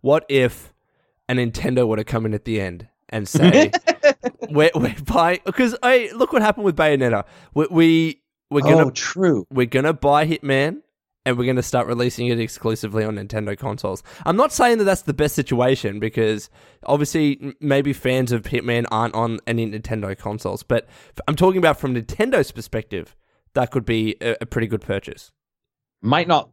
what 0.00 0.24
if 0.28 0.72
a 1.28 1.34
Nintendo 1.34 1.86
would 1.86 1.98
have 1.98 2.06
come 2.06 2.26
in 2.26 2.34
at 2.34 2.44
the 2.44 2.60
end 2.60 2.88
and 3.08 3.28
say 3.28 3.70
we're 4.50 4.70
we're 4.74 4.94
buying 5.06 5.40
because 5.44 5.76
I 5.82 6.10
look 6.14 6.32
what 6.32 6.42
happened 6.42 6.64
with 6.64 6.76
Bayonetta. 6.76 7.24
We, 7.54 7.66
we 7.70 8.22
we're 8.50 8.62
gonna 8.62 8.86
oh, 8.86 8.90
true. 8.90 9.46
we're 9.50 9.66
gonna 9.66 9.92
buy 9.92 10.26
Hitman 10.26 10.82
and 11.24 11.36
we're 11.36 11.46
gonna 11.46 11.62
start 11.62 11.86
releasing 11.86 12.28
it 12.28 12.38
exclusively 12.38 13.04
on 13.04 13.16
Nintendo 13.16 13.58
consoles. 13.58 14.02
I'm 14.24 14.36
not 14.36 14.52
saying 14.52 14.78
that 14.78 14.84
that's 14.84 15.02
the 15.02 15.14
best 15.14 15.34
situation 15.34 15.98
because 15.98 16.48
obviously 16.84 17.54
maybe 17.60 17.92
fans 17.92 18.32
of 18.32 18.42
Hitman 18.42 18.86
aren't 18.90 19.14
on 19.14 19.40
any 19.46 19.70
Nintendo 19.70 20.16
consoles, 20.16 20.62
but 20.62 20.88
I'm 21.26 21.36
talking 21.36 21.58
about 21.58 21.80
from 21.80 21.94
Nintendo's 21.94 22.52
perspective, 22.52 23.16
that 23.54 23.70
could 23.70 23.84
be 23.84 24.16
a, 24.20 24.36
a 24.42 24.46
pretty 24.46 24.68
good 24.68 24.82
purchase. 24.82 25.32
might 26.02 26.28
not 26.28 26.50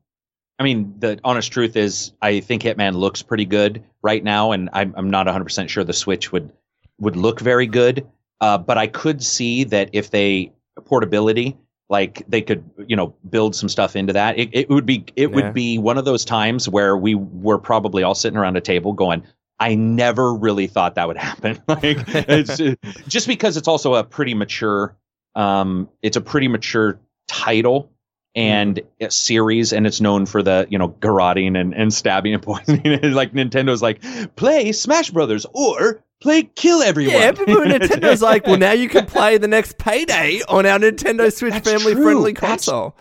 I 0.60 0.64
mean, 0.64 0.96
the 1.00 1.20
honest 1.24 1.52
truth 1.52 1.76
is, 1.76 2.14
I 2.22 2.40
think 2.40 2.62
Hitman 2.64 2.94
looks 2.96 3.22
pretty 3.22 3.46
good 3.46 3.84
right 4.02 4.24
now, 4.24 4.52
and 4.52 4.70
I'm, 4.74 4.94
I'm 4.96 5.10
not 5.10 5.26
100 5.26 5.44
percent 5.44 5.70
sure 5.70 5.84
the 5.84 5.94
Switch 5.94 6.32
would 6.32 6.52
would 7.00 7.16
look 7.16 7.40
very 7.40 7.68
good. 7.68 8.08
Uh, 8.40 8.58
but 8.58 8.78
I 8.78 8.88
could 8.88 9.24
see 9.24 9.64
that 9.66 9.90
if 9.94 10.12
they 10.12 10.52
portability, 10.86 11.58
like 11.90 12.24
they 12.28 12.42
could, 12.42 12.70
you 12.88 12.96
know, 12.96 13.16
build 13.30 13.56
some 13.56 13.70
stuff 13.70 13.96
into 13.96 14.14
that. 14.14 14.38
It, 14.38 14.50
it 14.52 14.70
would 14.70 14.86
be 14.86 15.06
it 15.16 15.30
Yeah. 15.30 15.36
would 15.36 15.54
be 15.54 15.78
one 15.78 15.98
of 15.98 16.06
those 16.06 16.26
times 16.26 16.68
where 16.68 16.98
we 16.98 17.16
were 17.16 17.58
probably 17.58 18.04
all 18.04 18.16
sitting 18.16 18.38
around 18.38 18.58
a 18.58 18.62
table 18.62 18.92
going, 18.94 19.24
I 19.60 19.76
never 19.76 20.34
really 20.34 20.68
thought 20.68 20.96
that 20.96 21.08
would 21.08 21.18
happen. 21.18 21.62
like 21.68 22.04
it's 22.08 22.58
just 23.08 23.28
because 23.28 23.56
it's 23.56 23.68
also 23.68 23.96
a 23.96 24.04
pretty 24.04 24.34
mature, 24.34 24.98
um, 25.36 25.90
it's 26.02 26.18
a 26.18 26.22
pretty 26.22 26.48
mature 26.50 27.00
title 27.28 27.93
and 28.36 28.78
mm-hmm. 28.78 29.06
a 29.06 29.12
series, 29.12 29.74
and 29.74 29.86
it's 29.86 30.02
known 30.02 30.26
for 30.26 30.42
the 30.42 30.68
you 30.70 30.78
know 30.78 30.90
garroting 30.90 31.60
and, 31.60 31.74
and 31.74 31.94
stabbing 31.94 32.34
and 32.34 32.44
poisoning. 32.44 32.84
like 33.14 33.34
Nintendo's 33.34 33.82
like 33.82 34.02
play 34.36 34.72
Smash 34.72 35.10
Brothers 35.12 35.46
or 35.54 36.04
play 36.22 36.44
Kill 36.56 36.82
Everyone. 36.82 37.16
Yeah, 37.16 37.32
but 37.32 37.48
Nintendo's 37.48 38.22
like, 38.22 38.48
well, 38.48 38.58
now 38.58 38.72
you 38.72 38.90
can 38.90 39.06
play 39.06 39.38
the 39.38 39.48
next 39.48 39.78
payday 39.78 40.42
on 40.48 40.66
our 40.66 40.80
Nintendo 40.80 41.32
Switch 41.32 41.54
That's 41.54 41.70
family 41.70 41.94
friendly 41.94 42.34
true. 42.34 42.42
That's- 42.42 42.66
console. 42.66 42.98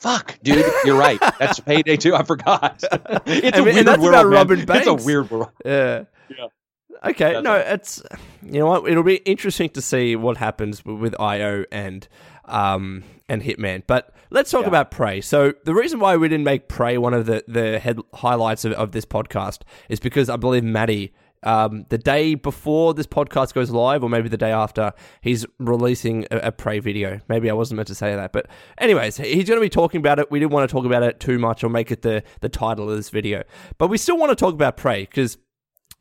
Fuck, 0.00 0.38
dude, 0.42 0.66
you're 0.84 0.98
right. 0.98 1.18
That's 1.38 1.60
Payday 1.60 1.96
2. 1.96 2.14
I 2.14 2.24
forgot. 2.24 2.84
It's 3.24 3.56
I 3.56 3.60
a 3.60 3.64
mean, 3.64 3.74
weird 3.74 3.86
that's 3.86 3.98
world. 3.98 4.08
about 4.10 4.24
man. 4.26 4.32
Robin 4.34 4.66
It's 4.68 4.86
a 4.86 4.92
weird 4.92 5.30
world. 5.30 5.48
Yeah. 5.64 6.04
Yeah. 6.28 6.46
Okay. 7.02 7.32
That's 7.32 7.44
no, 7.44 7.52
right. 7.54 7.66
it's 7.68 8.02
you 8.42 8.58
know 8.58 8.66
what? 8.66 8.86
It'll 8.86 9.02
be 9.02 9.16
interesting 9.16 9.70
to 9.70 9.80
see 9.80 10.14
what 10.14 10.36
happens 10.36 10.84
with 10.84 11.18
IO 11.18 11.64
and 11.72 12.06
um 12.46 13.02
and 13.28 13.42
Hitman. 13.42 13.82
But 13.86 14.14
let's 14.30 14.50
talk 14.50 14.62
Yeah. 14.62 14.68
about 14.68 14.90
Prey. 14.90 15.20
So 15.20 15.54
the 15.64 15.74
reason 15.74 15.98
why 16.00 16.16
we 16.16 16.28
didn't 16.28 16.44
make 16.44 16.68
Prey 16.68 16.98
one 16.98 17.14
of 17.14 17.26
the 17.26 17.44
the 17.48 17.78
head 17.78 17.98
highlights 18.14 18.64
of, 18.64 18.72
of 18.72 18.92
this 18.92 19.04
podcast 19.04 19.60
is 19.88 20.00
because 20.00 20.28
I 20.28 20.36
believe 20.36 20.64
Maddie. 20.64 21.12
Um, 21.46 21.84
the 21.90 21.98
day 21.98 22.36
before 22.36 22.94
this 22.94 23.06
podcast 23.06 23.52
goes 23.52 23.68
live, 23.70 24.02
or 24.02 24.08
maybe 24.08 24.30
the 24.30 24.38
day 24.38 24.50
after, 24.50 24.94
he's 25.20 25.44
releasing 25.58 26.24
a, 26.30 26.38
a 26.38 26.52
Prey 26.52 26.78
video. 26.78 27.20
Maybe 27.28 27.50
I 27.50 27.52
wasn't 27.52 27.76
meant 27.76 27.88
to 27.88 27.94
say 27.94 28.16
that, 28.16 28.32
but 28.32 28.46
anyways, 28.78 29.18
he's 29.18 29.46
going 29.46 29.58
to 29.58 29.64
be 29.64 29.68
talking 29.68 29.98
about 29.98 30.18
it. 30.18 30.30
We 30.30 30.38
didn't 30.40 30.52
want 30.52 30.66
to 30.66 30.72
talk 30.72 30.86
about 30.86 31.02
it 31.02 31.20
too 31.20 31.38
much 31.38 31.62
or 31.62 31.68
make 31.68 31.90
it 31.90 32.00
the 32.00 32.22
the 32.40 32.48
title 32.48 32.88
of 32.88 32.96
this 32.96 33.10
video, 33.10 33.42
but 33.76 33.88
we 33.88 33.98
still 33.98 34.16
want 34.16 34.30
to 34.30 34.36
talk 34.36 34.54
about 34.54 34.78
Prey 34.78 35.02
because 35.02 35.36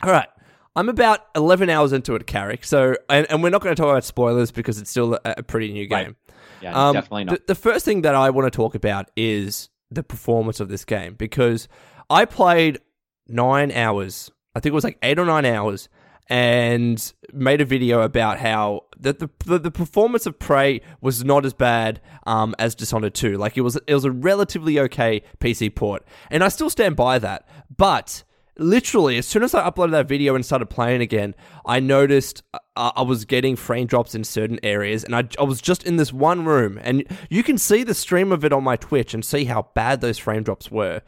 all 0.02 0.12
right. 0.12 0.30
I'm 0.76 0.90
about 0.90 1.20
11 1.36 1.70
hours 1.70 1.94
into 1.94 2.16
it, 2.16 2.26
Carrick. 2.26 2.64
So, 2.66 2.96
and, 3.08 3.28
and 3.30 3.44
we're 3.44 3.52
not 3.52 3.62
going 3.62 3.76
to 3.76 3.80
talk 3.80 3.92
about 3.92 4.04
spoilers 4.06 4.50
because 4.50 4.80
it's 4.80 4.90
still 4.90 5.14
a, 5.24 5.36
a 5.38 5.44
pretty 5.44 5.72
new 5.72 5.88
Right. 5.92 6.16
Yeah, 6.64 6.88
Um, 6.88 6.94
definitely 6.94 7.26
not. 7.26 7.36
The, 7.36 7.54
the 7.54 7.56
first 7.56 7.86
thing 7.86 8.02
that 8.02 8.16
I 8.16 8.30
want 8.30 8.52
to 8.52 8.56
talk 8.56 8.74
about 8.76 9.12
is 9.16 9.70
the 9.92 10.04
performance 10.04 10.60
of 10.60 10.70
this 10.70 10.86
game 10.86 11.14
because 11.16 11.68
I 12.10 12.26
played 12.26 12.80
nine 13.28 13.72
hours. 13.72 14.32
I 14.56 14.60
think 14.60 14.72
it 14.72 14.76
was 14.76 14.84
like 14.84 14.98
eight 15.04 15.20
or 15.20 15.26
nine 15.26 15.46
hours, 15.46 15.90
and 16.30 17.14
made 17.34 17.62
a 17.62 17.66
video 17.66 18.02
about 18.02 18.40
how 18.40 18.86
the 18.98 19.14
the, 19.14 19.30
the, 19.46 19.60
the 19.60 19.72
performance 19.72 20.26
of 20.26 20.40
Prey 20.40 20.82
was 21.02 21.24
not 21.24 21.46
as 21.46 21.54
bad 21.54 22.02
um, 22.26 22.56
as 22.58 22.76
Dishonored 22.76 23.14
2. 23.14 23.38
Like 23.38 23.58
it 23.58 23.62
was 23.62 23.76
it 23.88 23.94
was 23.94 24.06
a 24.06 24.12
relatively 24.12 24.80
okay 24.80 25.22
PC 25.40 25.74
port, 25.74 26.06
and 26.32 26.44
I 26.44 26.48
still 26.48 26.70
stand 26.70 26.96
by 26.96 27.20
that. 27.20 27.48
But 27.76 28.24
literally, 28.58 29.18
as 29.18 29.26
soon 29.26 29.44
as 29.44 29.54
I 29.54 29.70
uploaded 29.70 29.92
that 29.92 30.08
video 30.08 30.36
and 30.36 30.46
started 30.46 30.68
playing 30.68 31.02
again, 31.02 31.36
I 31.66 31.80
noticed 31.80 32.44
uh, 32.54 32.92
I 32.96 33.02
was 33.02 33.26
getting 33.26 33.56
frame 33.56 33.88
drops 33.88 34.16
in 34.16 34.24
certain 34.24 34.60
areas, 34.64 35.04
and 35.04 35.16
I, 35.16 35.28
I 35.40 35.44
was 35.44 35.62
just 35.62 35.84
in 35.84 35.98
this 35.98 36.14
one 36.14 36.46
room, 36.46 36.80
and 36.82 37.06
you 37.30 37.44
can 37.44 37.58
see 37.58 37.84
the 37.84 37.94
stream 37.94 38.32
of 38.32 38.46
it 38.46 38.54
on 38.54 38.64
my 38.64 38.76
Twitch 38.76 39.14
and 39.14 39.24
see 39.24 39.46
how 39.46 39.70
bad 39.74 40.02
those 40.02 40.18
frame 40.18 40.44
drops 40.44 40.72
were. 40.72 41.02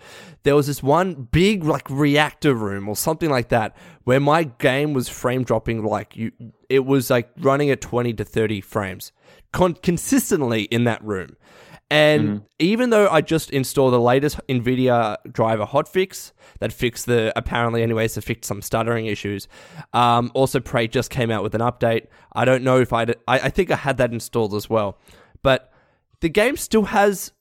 There 0.43 0.55
was 0.55 0.67
this 0.67 0.83
one 0.83 1.27
big 1.31 1.63
like 1.63 1.89
reactor 1.89 2.53
room 2.53 2.87
or 2.87 2.95
something 2.95 3.29
like 3.29 3.49
that 3.49 3.75
where 4.03 4.19
my 4.19 4.43
game 4.43 4.93
was 4.93 5.09
frame 5.09 5.43
dropping 5.43 5.83
like 5.83 6.15
you. 6.15 6.31
It 6.69 6.85
was 6.85 7.09
like 7.09 7.29
running 7.37 7.69
at 7.69 7.81
twenty 7.81 8.13
to 8.13 8.23
thirty 8.23 8.61
frames 8.61 9.11
con- 9.51 9.73
consistently 9.75 10.63
in 10.63 10.83
that 10.83 11.03
room. 11.03 11.35
And 11.91 12.41
even 12.57 12.89
though 12.89 13.07
I 13.07 13.21
just 13.21 13.51
installed 13.51 13.93
the 13.93 13.99
latest 13.99 14.39
NVIDIA 14.49 15.17
driver 15.31 15.65
hotfix 15.65 16.31
that 16.59 16.73
fixed 16.73 17.05
the, 17.05 17.31
apparently, 17.36 17.83
anyways, 17.83 18.15
to 18.15 18.21
fix 18.21 18.47
some 18.47 18.61
stuttering 18.61 19.05
issues, 19.05 19.47
um, 19.93 20.31
also 20.33 20.59
Prey 20.59 20.88
just 20.88 21.11
came 21.11 21.29
out 21.29 21.43
with 21.43 21.53
an 21.53 21.61
update. 21.61 22.07
I 22.33 22.43
don't 22.43 22.63
know 22.63 22.79
if 22.79 22.91
I'd, 22.91 23.11
I, 23.27 23.39
I 23.39 23.49
think 23.49 23.69
I 23.69 23.75
had 23.75 23.97
that 23.97 24.11
installed 24.11 24.55
as 24.55 24.67
well. 24.69 24.97
But 25.43 25.71
the 26.21 26.29
game 26.29 26.57
still 26.57 26.86
has 26.86 27.31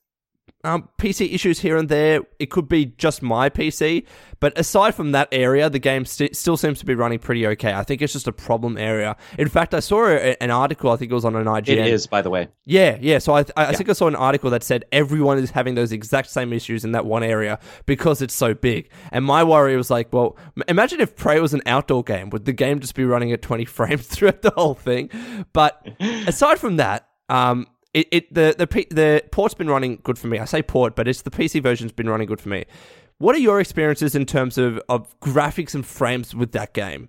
um, 0.65 0.89
PC 0.97 1.33
issues 1.33 1.59
here 1.59 1.77
and 1.77 1.87
there. 1.87 2.21
It 2.39 2.47
could 2.47 2.67
be 2.67 2.85
just 2.85 3.21
my 3.21 3.49
PC, 3.49 4.05
but 4.39 4.57
aside 4.57 4.95
from 4.95 5.11
that 5.11 5.27
area, 5.31 5.69
the 5.69 5.79
game 5.79 6.05
st- 6.05 6.35
still 6.35 6.57
seems 6.57 6.79
to 6.79 6.85
be 6.85 6.95
running 6.95 7.19
pretty 7.19 7.45
okay. 7.47 7.73
I 7.73 7.83
think 7.83 8.01
it's 8.01 8.13
just 8.13 8.27
a 8.27 8.31
problem 8.31 8.77
area. 8.77 9.15
In 9.37 9.47
fact, 9.47 9.73
I 9.73 9.79
saw 9.79 10.07
a, 10.07 10.35
an 10.41 10.51
article. 10.51 10.91
I 10.91 10.97
think 10.97 11.11
it 11.11 11.15
was 11.15 11.25
on 11.25 11.35
an 11.35 11.45
IGN. 11.45 11.69
it 11.69 11.87
is, 11.87 12.07
by 12.07 12.21
the 12.21 12.29
way. 12.29 12.49
Yeah, 12.65 12.97
yeah. 12.99 13.19
So 13.19 13.35
I, 13.35 13.41
I, 13.55 13.67
I 13.67 13.73
think 13.73 13.89
I 13.89 13.93
saw 13.93 14.07
an 14.07 14.15
article 14.15 14.49
that 14.49 14.63
said 14.63 14.85
everyone 14.91 15.37
is 15.37 15.51
having 15.51 15.75
those 15.75 15.91
exact 15.91 16.29
same 16.29 16.51
issues 16.51 16.83
in 16.83 16.91
that 16.93 17.05
one 17.05 17.23
area 17.23 17.59
because 17.85 18.21
it's 18.21 18.33
so 18.33 18.53
big. 18.53 18.89
And 19.11 19.23
my 19.23 19.43
worry 19.43 19.77
was 19.77 19.89
like, 19.89 20.11
well, 20.11 20.37
imagine 20.67 20.99
if 20.99 21.15
Prey 21.15 21.39
was 21.39 21.53
an 21.53 21.61
outdoor 21.65 22.03
game. 22.03 22.29
Would 22.31 22.45
the 22.45 22.53
game 22.53 22.79
just 22.79 22.95
be 22.95 23.05
running 23.05 23.31
at 23.31 23.41
20 23.41 23.65
frames 23.65 24.07
throughout 24.07 24.41
the 24.41 24.51
whole 24.51 24.73
thing? 24.73 25.09
But 25.53 25.87
aside 25.99 26.59
from 26.59 26.77
that, 26.77 27.07
um, 27.29 27.67
it, 27.95 28.07
it 28.11 28.33
the 28.33 28.53
the 28.57 28.87
the 28.93 29.23
port's 29.31 29.55
been 29.55 29.69
running 29.69 29.99
good 30.03 30.19
for 30.19 30.27
me. 30.27 30.37
I 30.37 30.45
say 30.45 30.61
port, 30.61 30.95
but 30.95 31.07
it's 31.07 31.21
the 31.21 31.31
PC 31.31 31.63
version's 31.63 31.93
been 31.93 32.09
running 32.09 32.27
good 32.27 32.41
for 32.41 32.49
me. 32.49 32.65
What 33.17 33.33
are 33.33 33.39
your 33.39 33.61
experiences 33.61 34.13
in 34.13 34.25
terms 34.25 34.57
of, 34.57 34.81
of 34.89 35.17
graphics 35.21 35.73
and 35.73 35.85
frames 35.85 36.35
with 36.35 36.51
that 36.51 36.73
game? 36.73 37.07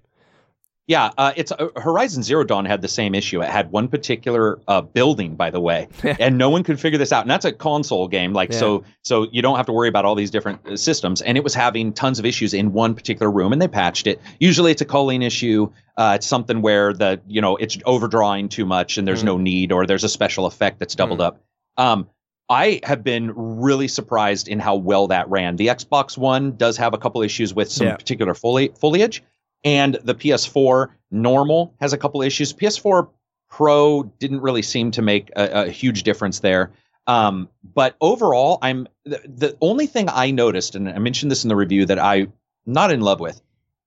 Yeah, 0.88 1.10
uh, 1.18 1.32
it's 1.34 1.50
uh, 1.50 1.68
Horizon 1.76 2.22
Zero 2.22 2.44
Dawn 2.44 2.64
had 2.64 2.80
the 2.80 2.86
same 2.86 3.16
issue. 3.16 3.42
It 3.42 3.48
had 3.48 3.72
one 3.72 3.88
particular 3.88 4.60
uh, 4.68 4.82
building, 4.82 5.34
by 5.34 5.50
the 5.50 5.58
way, 5.60 5.88
and 6.20 6.38
no 6.38 6.48
one 6.48 6.62
could 6.62 6.78
figure 6.78 6.96
this 6.98 7.12
out. 7.12 7.22
And 7.22 7.30
that's 7.30 7.44
a 7.44 7.50
console 7.52 8.06
game, 8.06 8.32
like 8.32 8.52
Yeah. 8.52 8.58
so. 8.60 8.84
So 9.02 9.26
you 9.32 9.42
don't 9.42 9.56
have 9.56 9.66
to 9.66 9.72
worry 9.72 9.88
about 9.88 10.04
all 10.04 10.14
these 10.14 10.30
different 10.30 10.64
uh, 10.64 10.76
systems. 10.76 11.22
And 11.22 11.36
it 11.36 11.42
was 11.42 11.54
having 11.54 11.92
tons 11.92 12.20
of 12.20 12.24
issues 12.24 12.54
in 12.54 12.72
one 12.72 12.94
particular 12.94 13.30
room, 13.32 13.52
and 13.52 13.60
they 13.60 13.66
patched 13.66 14.06
it. 14.06 14.20
Usually, 14.38 14.70
it's 14.70 14.80
a 14.82 14.84
culling 14.84 15.22
issue. 15.22 15.72
Uh, 15.96 16.12
it's 16.16 16.26
something 16.26 16.62
where 16.62 16.92
the 16.92 17.20
you 17.26 17.40
know 17.40 17.56
it's 17.56 17.76
overdrawing 17.84 18.48
too 18.48 18.64
much, 18.64 18.96
and 18.96 19.08
there's 19.08 19.24
no 19.24 19.38
need, 19.38 19.72
or 19.72 19.86
there's 19.86 20.04
a 20.04 20.08
special 20.08 20.46
effect 20.46 20.78
that's 20.78 20.94
doubled 20.94 21.20
up. 21.20 21.40
Um, 21.76 22.08
I 22.48 22.78
have 22.84 23.02
been 23.02 23.32
really 23.34 23.88
surprised 23.88 24.46
in 24.46 24.60
how 24.60 24.76
well 24.76 25.08
that 25.08 25.28
ran. 25.28 25.56
The 25.56 25.66
Xbox 25.66 26.16
One 26.16 26.52
does 26.56 26.76
have 26.76 26.94
a 26.94 26.98
couple 26.98 27.22
issues 27.22 27.52
with 27.52 27.72
some 27.72 27.88
Yeah. 27.88 27.96
particular 27.96 28.34
foli- 28.34 28.78
foliage, 28.78 29.24
and 29.64 29.98
the 30.04 30.14
PS4 30.14 30.88
normal 31.10 31.74
has 31.80 31.92
a 31.92 31.98
couple 31.98 32.22
issues. 32.22 32.52
PS4 32.52 33.08
Pro 33.48 34.02
didn't 34.18 34.40
really 34.40 34.62
seem 34.62 34.90
to 34.92 35.02
make 35.02 35.30
a, 35.36 35.66
a 35.66 35.70
huge 35.70 36.02
difference 36.02 36.40
there. 36.40 36.72
Um, 37.06 37.48
but 37.74 37.96
overall, 38.00 38.58
I'm 38.62 38.88
the, 39.04 39.20
the 39.24 39.56
only 39.60 39.86
thing 39.86 40.08
I 40.08 40.30
noticed, 40.30 40.74
and 40.74 40.88
I 40.88 40.98
mentioned 40.98 41.30
this 41.30 41.44
in 41.44 41.48
the 41.48 41.56
review 41.56 41.86
that 41.86 41.98
I'm 41.98 42.32
not 42.66 42.90
in 42.90 43.00
love 43.00 43.20
with, 43.20 43.40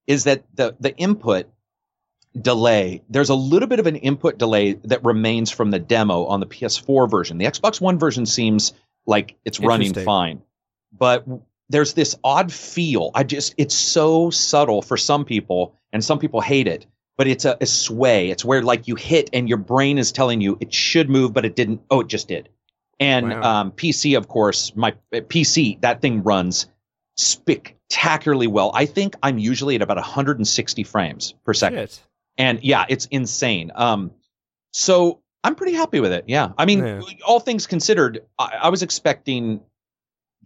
is 0.07 0.23
that 0.23 0.43
the 0.55 0.75
the 0.79 0.95
input 0.95 1.47
delay. 2.39 3.01
There's 3.09 3.29
a 3.29 3.35
little 3.35 3.67
bit 3.67 3.79
of 3.79 3.87
an 3.87 3.97
input 3.97 4.37
delay 4.37 4.73
that 4.85 5.03
remains 5.03 5.51
from 5.51 5.71
the 5.71 5.79
demo 5.79 6.25
on 6.25 6.39
the 6.39 6.45
PS4 6.45 7.09
version. 7.09 7.37
The 7.37 7.45
Xbox 7.45 7.81
One 7.81 7.99
version 7.99 8.25
seems 8.25 8.73
like 9.05 9.35
it's 9.43 9.59
running 9.59 9.93
fine, 9.93 10.41
but 10.97 11.25
there's 11.69 11.93
this 11.93 12.15
odd 12.23 12.51
feel. 12.51 13.11
I 13.13 13.23
just 13.23 13.53
it's 13.57 13.75
so 13.75 14.29
subtle 14.29 14.81
for 14.81 14.97
some 14.97 15.25
people, 15.25 15.75
and 15.93 16.03
some 16.03 16.19
people 16.19 16.41
hate 16.41 16.67
it. 16.67 16.85
But 17.17 17.27
it's 17.27 17.43
a, 17.45 17.57
a 17.59 17.65
sway. 17.65 18.29
It's 18.29 18.45
where 18.45 18.61
like 18.61 18.87
you 18.87 18.95
hit 18.95 19.29
and 19.33 19.49
your 19.49 19.57
brain 19.57 19.97
is 19.97 20.11
telling 20.13 20.39
you 20.41 20.57
it 20.61 20.73
should 20.73 21.09
move, 21.09 21.33
but 21.33 21.43
it 21.45 21.55
didn't. 21.55 21.81
Oh, 21.91 21.99
it 21.99 22.07
just 22.07 22.27
did. 22.29 22.49
And 23.01 23.29
Wow. 23.29 23.41
um, 23.61 23.71
PC, 23.71 24.17
of 24.17 24.27
course, 24.27 24.73
my 24.75 24.93
PC 25.13 25.79
that 25.81 26.01
thing 26.01 26.23
runs 26.23 26.67
spectacularly 27.17 28.47
well. 28.47 28.71
I 28.73 28.85
think 28.85 29.15
I'm 29.23 29.37
usually 29.37 29.75
at 29.75 29.81
about 29.81 29.97
160 29.97 30.83
frames 30.83 31.33
per 31.45 31.53
second 31.53 31.79
Shit. 31.79 32.01
and 32.37 32.63
yeah, 32.63 32.85
it's 32.89 33.05
insane. 33.07 33.71
Um, 33.75 34.11
so 34.71 35.21
I'm 35.43 35.55
pretty 35.55 35.73
happy 35.73 35.99
with 35.99 36.11
it. 36.11 36.25
Yeah, 36.27 36.51
I 36.57 36.65
mean, 36.65 36.79
Yeah. 36.79 37.01
all 37.25 37.39
things 37.39 37.67
considered, 37.67 38.23
I, 38.37 38.59
I 38.63 38.69
was 38.69 38.83
expecting 38.83 39.61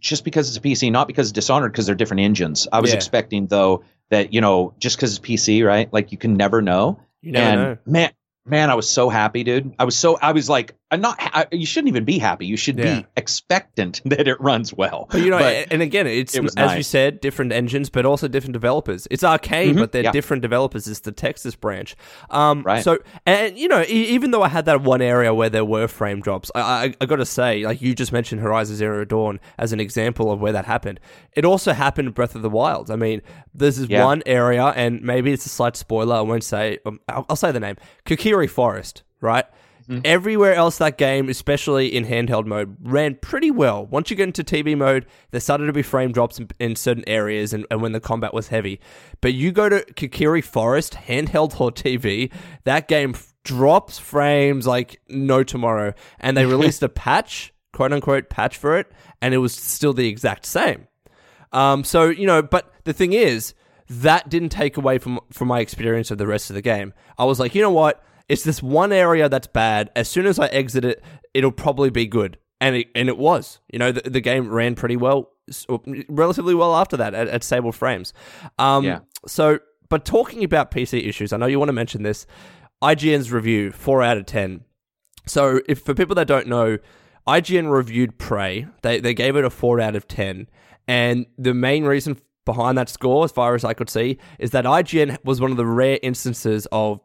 just 0.04 0.22
because 0.24 0.48
it's 0.48 0.58
a 0.58 0.60
PC, 0.60 0.92
not 0.92 1.06
because 1.08 1.28
it's 1.28 1.32
Dishonored, 1.32 1.72
because 1.72 1.86
they're 1.86 1.94
different 1.94 2.20
engines. 2.20 2.68
I 2.70 2.80
was 2.80 2.90
Yeah. 2.90 2.96
expecting 2.96 3.46
though 3.46 3.82
that 4.10 4.32
you 4.32 4.40
know 4.40 4.74
just 4.78 4.96
because 4.96 5.16
it's 5.16 5.26
PC, 5.26 5.66
right? 5.66 5.92
Like 5.92 6.12
you 6.12 6.18
can 6.18 6.36
never 6.36 6.60
know. 6.62 7.00
You 7.22 7.32
never 7.32 7.44
and 7.46 7.62
know. 7.62 7.78
man, 7.86 8.10
man, 8.46 8.70
I 8.70 8.74
was 8.74 8.88
so 8.88 9.08
happy, 9.08 9.42
dude. 9.44 9.74
I 9.78 9.84
was 9.84 9.96
so 9.96 10.18
I 10.20 10.32
was 10.32 10.48
like 10.48 10.74
I'm 10.90 11.00
not. 11.00 11.16
I, 11.18 11.46
you 11.50 11.66
shouldn't 11.66 11.88
even 11.88 12.04
be 12.04 12.18
happy. 12.18 12.46
You 12.46 12.56
should 12.56 12.78
Yeah. 12.78 13.00
be 13.00 13.06
expectant 13.16 14.00
that 14.04 14.28
it 14.28 14.40
runs 14.40 14.72
well. 14.72 15.08
But 15.10 15.22
you 15.22 15.30
know, 15.30 15.38
But- 15.38 15.68
and 15.72 15.82
again, 15.82 16.06
it's 16.06 16.36
it 16.36 16.44
as 16.56 16.76
you 16.76 16.82
said, 16.84 17.20
different 17.20 17.52
engines, 17.52 17.90
but 17.90 18.06
also 18.06 18.28
different 18.28 18.52
developers. 18.52 19.08
It's 19.10 19.22
Arkane, 19.24 19.72
Mhm, 19.74 19.78
but 19.78 19.92
they're 19.92 20.04
yeah. 20.04 20.12
different 20.12 20.42
developers. 20.42 20.86
It's 20.86 21.00
the 21.00 21.10
Texas 21.10 21.56
branch. 21.56 21.96
Um, 22.30 22.62
Right. 22.62 22.84
So, 22.84 22.98
and 23.26 23.58
you 23.58 23.66
know, 23.66 23.80
e- 23.82 23.86
even 24.14 24.30
though 24.30 24.42
I 24.42 24.48
had 24.48 24.66
that 24.66 24.82
one 24.82 25.02
area 25.02 25.34
where 25.34 25.50
there 25.50 25.64
were 25.64 25.88
frame 25.88 26.20
drops, 26.20 26.50
I, 26.54 26.60
I, 26.60 26.94
I 27.00 27.06
got 27.06 27.16
to 27.16 27.26
say, 27.26 27.64
like 27.64 27.82
you 27.82 27.94
just 27.94 28.12
mentioned 28.12 28.40
Horizon 28.42 28.76
Zero 28.76 29.04
Dawn 29.04 29.40
as 29.58 29.72
an 29.72 29.80
example 29.80 30.30
of 30.30 30.40
where 30.40 30.52
that 30.52 30.66
happened. 30.66 31.00
It 31.32 31.44
also 31.44 31.72
happened 31.72 32.08
in 32.08 32.14
Breath 32.14 32.34
of 32.36 32.42
the 32.42 32.50
Wild. 32.50 32.90
I 32.90 32.96
mean, 32.96 33.20
this 33.52 33.78
Yeah. 33.78 34.04
one 34.04 34.22
area, 34.26 34.66
and 34.76 35.02
maybe 35.02 35.32
it's 35.32 35.46
a 35.46 35.48
slight 35.48 35.76
spoiler. 35.76 36.14
I 36.16 36.20
won't 36.20 36.44
say. 36.44 36.78
Um, 36.86 37.00
I'll, 37.08 37.26
I'll 37.30 37.36
say 37.36 37.50
the 37.52 37.58
name: 37.60 37.76
Kokiri 38.06 38.48
Forest. 38.48 39.02
Right. 39.20 39.46
Mm-hmm. 39.88 40.00
Everywhere 40.04 40.54
else, 40.54 40.78
that 40.78 40.96
game, 40.96 41.28
especially 41.28 41.94
in 41.94 42.06
handheld 42.06 42.46
mode, 42.46 42.76
ran 42.80 43.16
pretty 43.16 43.50
well. 43.50 43.84
Once 43.86 44.10
you 44.10 44.16
get 44.16 44.24
into 44.24 44.42
TV 44.42 44.76
mode, 44.76 45.06
there 45.30 45.40
started 45.40 45.66
to 45.66 45.72
be 45.72 45.82
frame 45.82 46.12
drops 46.12 46.38
in, 46.38 46.48
in 46.58 46.76
certain 46.76 47.04
areas 47.06 47.52
and, 47.52 47.66
and 47.70 47.82
when 47.82 47.92
the 47.92 48.00
combat 48.00 48.32
was 48.32 48.48
heavy. 48.48 48.80
But 49.20 49.34
you 49.34 49.52
go 49.52 49.68
to 49.68 49.84
Kikiri 49.94 50.42
Forest, 50.42 50.94
handheld 50.94 51.60
or 51.60 51.70
TV, 51.70 52.32
that 52.64 52.88
game 52.88 53.10
f- 53.14 53.34
drops 53.44 53.98
frames 53.98 54.66
like 54.66 55.00
no 55.08 55.42
tomorrow. 55.42 55.92
And 56.18 56.36
they 56.36 56.46
released 56.46 56.82
a 56.82 56.88
patch, 56.88 57.52
quote 57.72 57.92
unquote, 57.92 58.30
patch 58.30 58.56
for 58.56 58.78
it, 58.78 58.90
and 59.20 59.34
it 59.34 59.38
was 59.38 59.54
still 59.54 59.92
the 59.92 60.08
exact 60.08 60.46
same. 60.46 60.88
Um, 61.52 61.84
so 61.84 62.08
you 62.08 62.26
know, 62.26 62.42
but 62.42 62.72
the 62.84 62.92
thing 62.92 63.12
is, 63.12 63.54
that 63.88 64.28
didn't 64.28 64.48
take 64.48 64.76
away 64.76 64.98
from 64.98 65.20
from 65.30 65.48
my 65.48 65.60
experience 65.60 66.10
of 66.10 66.18
the 66.18 66.26
rest 66.26 66.50
of 66.50 66.54
the 66.54 66.62
game. 66.62 66.92
I 67.18 67.24
was 67.24 67.38
like, 67.38 67.54
you 67.54 67.62
know 67.62 67.70
what? 67.70 68.02
It's 68.28 68.44
this 68.44 68.62
one 68.62 68.92
area 68.92 69.28
that's 69.28 69.46
bad. 69.46 69.90
As 69.94 70.08
soon 70.08 70.26
as 70.26 70.38
I 70.38 70.46
exit 70.46 70.84
it, 70.84 71.02
it'll 71.34 71.52
probably 71.52 71.90
be 71.90 72.06
good, 72.06 72.38
and 72.60 72.76
it 72.76 72.88
and 72.94 73.08
it 73.08 73.18
was. 73.18 73.60
You 73.70 73.78
know, 73.78 73.92
the, 73.92 74.08
the 74.08 74.20
game 74.20 74.48
ran 74.48 74.74
pretty 74.74 74.96
well, 74.96 75.30
relatively 76.08 76.54
well 76.54 76.74
after 76.74 76.96
that 76.96 77.14
at, 77.14 77.28
at 77.28 77.44
stable 77.44 77.72
frames. 77.72 78.12
Um, 78.58 78.84
Yeah. 78.84 79.00
So, 79.26 79.58
but 79.88 80.04
talking 80.04 80.44
about 80.44 80.70
PC 80.70 81.06
issues, 81.06 81.32
I 81.32 81.36
know 81.36 81.46
you 81.46 81.58
want 81.58 81.68
to 81.68 81.74
mention 81.74 82.02
this. 82.02 82.26
IGN's 82.82 83.32
review, 83.32 83.72
four 83.72 84.02
out 84.02 84.16
of 84.16 84.26
ten. 84.26 84.64
So, 85.26 85.60
if 85.68 85.80
for 85.80 85.94
people 85.94 86.14
that 86.16 86.26
don't 86.26 86.46
know, 86.46 86.78
IGN 87.26 87.70
reviewed 87.70 88.18
Prey. 88.18 88.66
They 88.82 89.00
they 89.00 89.14
gave 89.14 89.36
it 89.36 89.44
a 89.44 89.50
four 89.50 89.80
out 89.80 89.96
of 89.96 90.08
ten, 90.08 90.48
and 90.86 91.26
the 91.38 91.54
main 91.54 91.84
reason 91.84 92.18
behind 92.44 92.76
that 92.76 92.88
score, 92.88 93.24
as 93.24 93.32
far 93.32 93.54
as 93.54 93.64
I 93.64 93.72
could 93.72 93.88
see, 93.88 94.18
is 94.38 94.50
that 94.50 94.64
IGN 94.64 95.18
was 95.24 95.40
one 95.40 95.50
of 95.50 95.56
the 95.56 95.66
rare 95.66 95.98
instances 96.02 96.66
of 96.72 97.00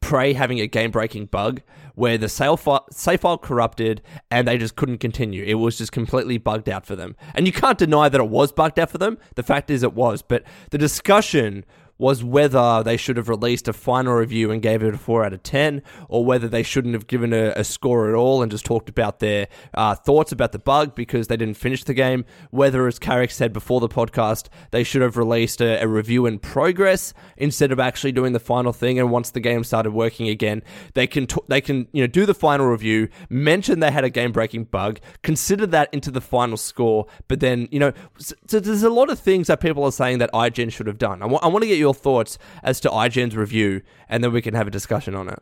Prey 0.00 0.32
having 0.32 0.60
a 0.60 0.66
game 0.66 0.90
breaking 0.90 1.26
bug 1.26 1.60
where 1.94 2.16
the 2.16 2.28
save 2.28 2.60
file, 2.60 2.86
save 2.90 3.20
file 3.20 3.38
corrupted 3.38 4.00
and 4.30 4.46
they 4.46 4.56
just 4.56 4.76
couldn't 4.76 4.98
continue. 4.98 5.44
It 5.44 5.54
was 5.54 5.78
just 5.78 5.92
completely 5.92 6.38
bugged 6.38 6.68
out 6.68 6.86
for 6.86 6.94
them. 6.96 7.16
And 7.34 7.46
you 7.46 7.52
can't 7.52 7.76
deny 7.78 8.08
that 8.08 8.20
it 8.20 8.28
was 8.28 8.52
bugged 8.52 8.78
out 8.78 8.90
for 8.90 8.98
them. 8.98 9.18
The 9.34 9.42
fact 9.42 9.70
is, 9.70 9.82
it 9.82 9.94
was. 9.94 10.22
But 10.22 10.44
the 10.70 10.78
discussion 10.78 11.64
was 11.98 12.22
whether 12.22 12.82
they 12.82 12.96
should 12.96 13.16
have 13.16 13.28
released 13.28 13.68
a 13.68 13.72
final 13.72 14.14
review 14.14 14.50
and 14.50 14.62
gave 14.62 14.82
it 14.82 14.94
a 14.94 14.98
4 14.98 15.24
out 15.24 15.32
of 15.32 15.42
10, 15.42 15.82
or 16.08 16.24
whether 16.24 16.48
they 16.48 16.62
shouldn't 16.62 16.94
have 16.94 17.06
given 17.06 17.32
a, 17.32 17.52
a 17.56 17.64
score 17.64 18.08
at 18.08 18.14
all 18.14 18.40
and 18.42 18.50
just 18.50 18.64
talked 18.64 18.88
about 18.88 19.18
their 19.18 19.48
uh, 19.74 19.94
thoughts 19.94 20.32
about 20.32 20.52
the 20.52 20.58
bug 20.58 20.94
because 20.94 21.26
they 21.26 21.36
didn't 21.36 21.56
finish 21.56 21.84
the 21.84 21.94
game. 21.94 22.24
Whether, 22.50 22.86
as 22.86 22.98
Carrick 22.98 23.30
said 23.30 23.52
before 23.52 23.80
the 23.80 23.88
podcast, 23.88 24.46
they 24.70 24.84
should 24.84 25.02
have 25.02 25.16
released 25.16 25.60
a, 25.60 25.82
a 25.82 25.88
review 25.88 26.26
in 26.26 26.38
progress 26.38 27.12
instead 27.36 27.72
of 27.72 27.80
actually 27.80 28.12
doing 28.12 28.32
the 28.32 28.40
final 28.40 28.72
thing. 28.72 28.98
And 28.98 29.10
once 29.10 29.30
the 29.30 29.40
game 29.40 29.64
started 29.64 29.90
working 29.90 30.28
again, 30.28 30.62
they 30.94 31.06
can 31.06 31.26
t- 31.26 31.40
they 31.48 31.60
can 31.60 31.88
you 31.92 32.02
know 32.02 32.06
do 32.06 32.26
the 32.26 32.34
final 32.34 32.66
review, 32.66 33.08
mention 33.28 33.80
they 33.80 33.90
had 33.90 34.04
a 34.04 34.10
game 34.10 34.32
breaking 34.32 34.64
bug, 34.64 35.00
consider 35.22 35.66
that 35.66 35.92
into 35.92 36.10
the 36.10 36.20
final 36.20 36.56
score. 36.56 37.06
But 37.26 37.40
then 37.40 37.68
you 37.70 37.78
know, 37.78 37.92
so, 38.18 38.34
so 38.46 38.60
there's 38.60 38.82
a 38.82 38.90
lot 38.90 39.10
of 39.10 39.18
things 39.18 39.48
that 39.48 39.60
people 39.60 39.84
are 39.84 39.92
saying 39.92 40.18
that 40.18 40.32
IGN 40.32 40.72
should 40.72 40.86
have 40.86 40.98
done. 40.98 41.22
I 41.22 41.26
want 41.26 41.44
I 41.44 41.48
want 41.48 41.62
to 41.62 41.68
get 41.68 41.78
your 41.78 41.87
thoughts 41.94 42.38
as 42.62 42.80
to 42.80 42.88
IGN's 42.90 43.36
review, 43.36 43.82
and 44.08 44.22
then 44.24 44.32
we 44.32 44.42
can 44.42 44.54
have 44.54 44.66
a 44.66 44.70
discussion 44.70 45.14
on 45.14 45.28
it. 45.28 45.38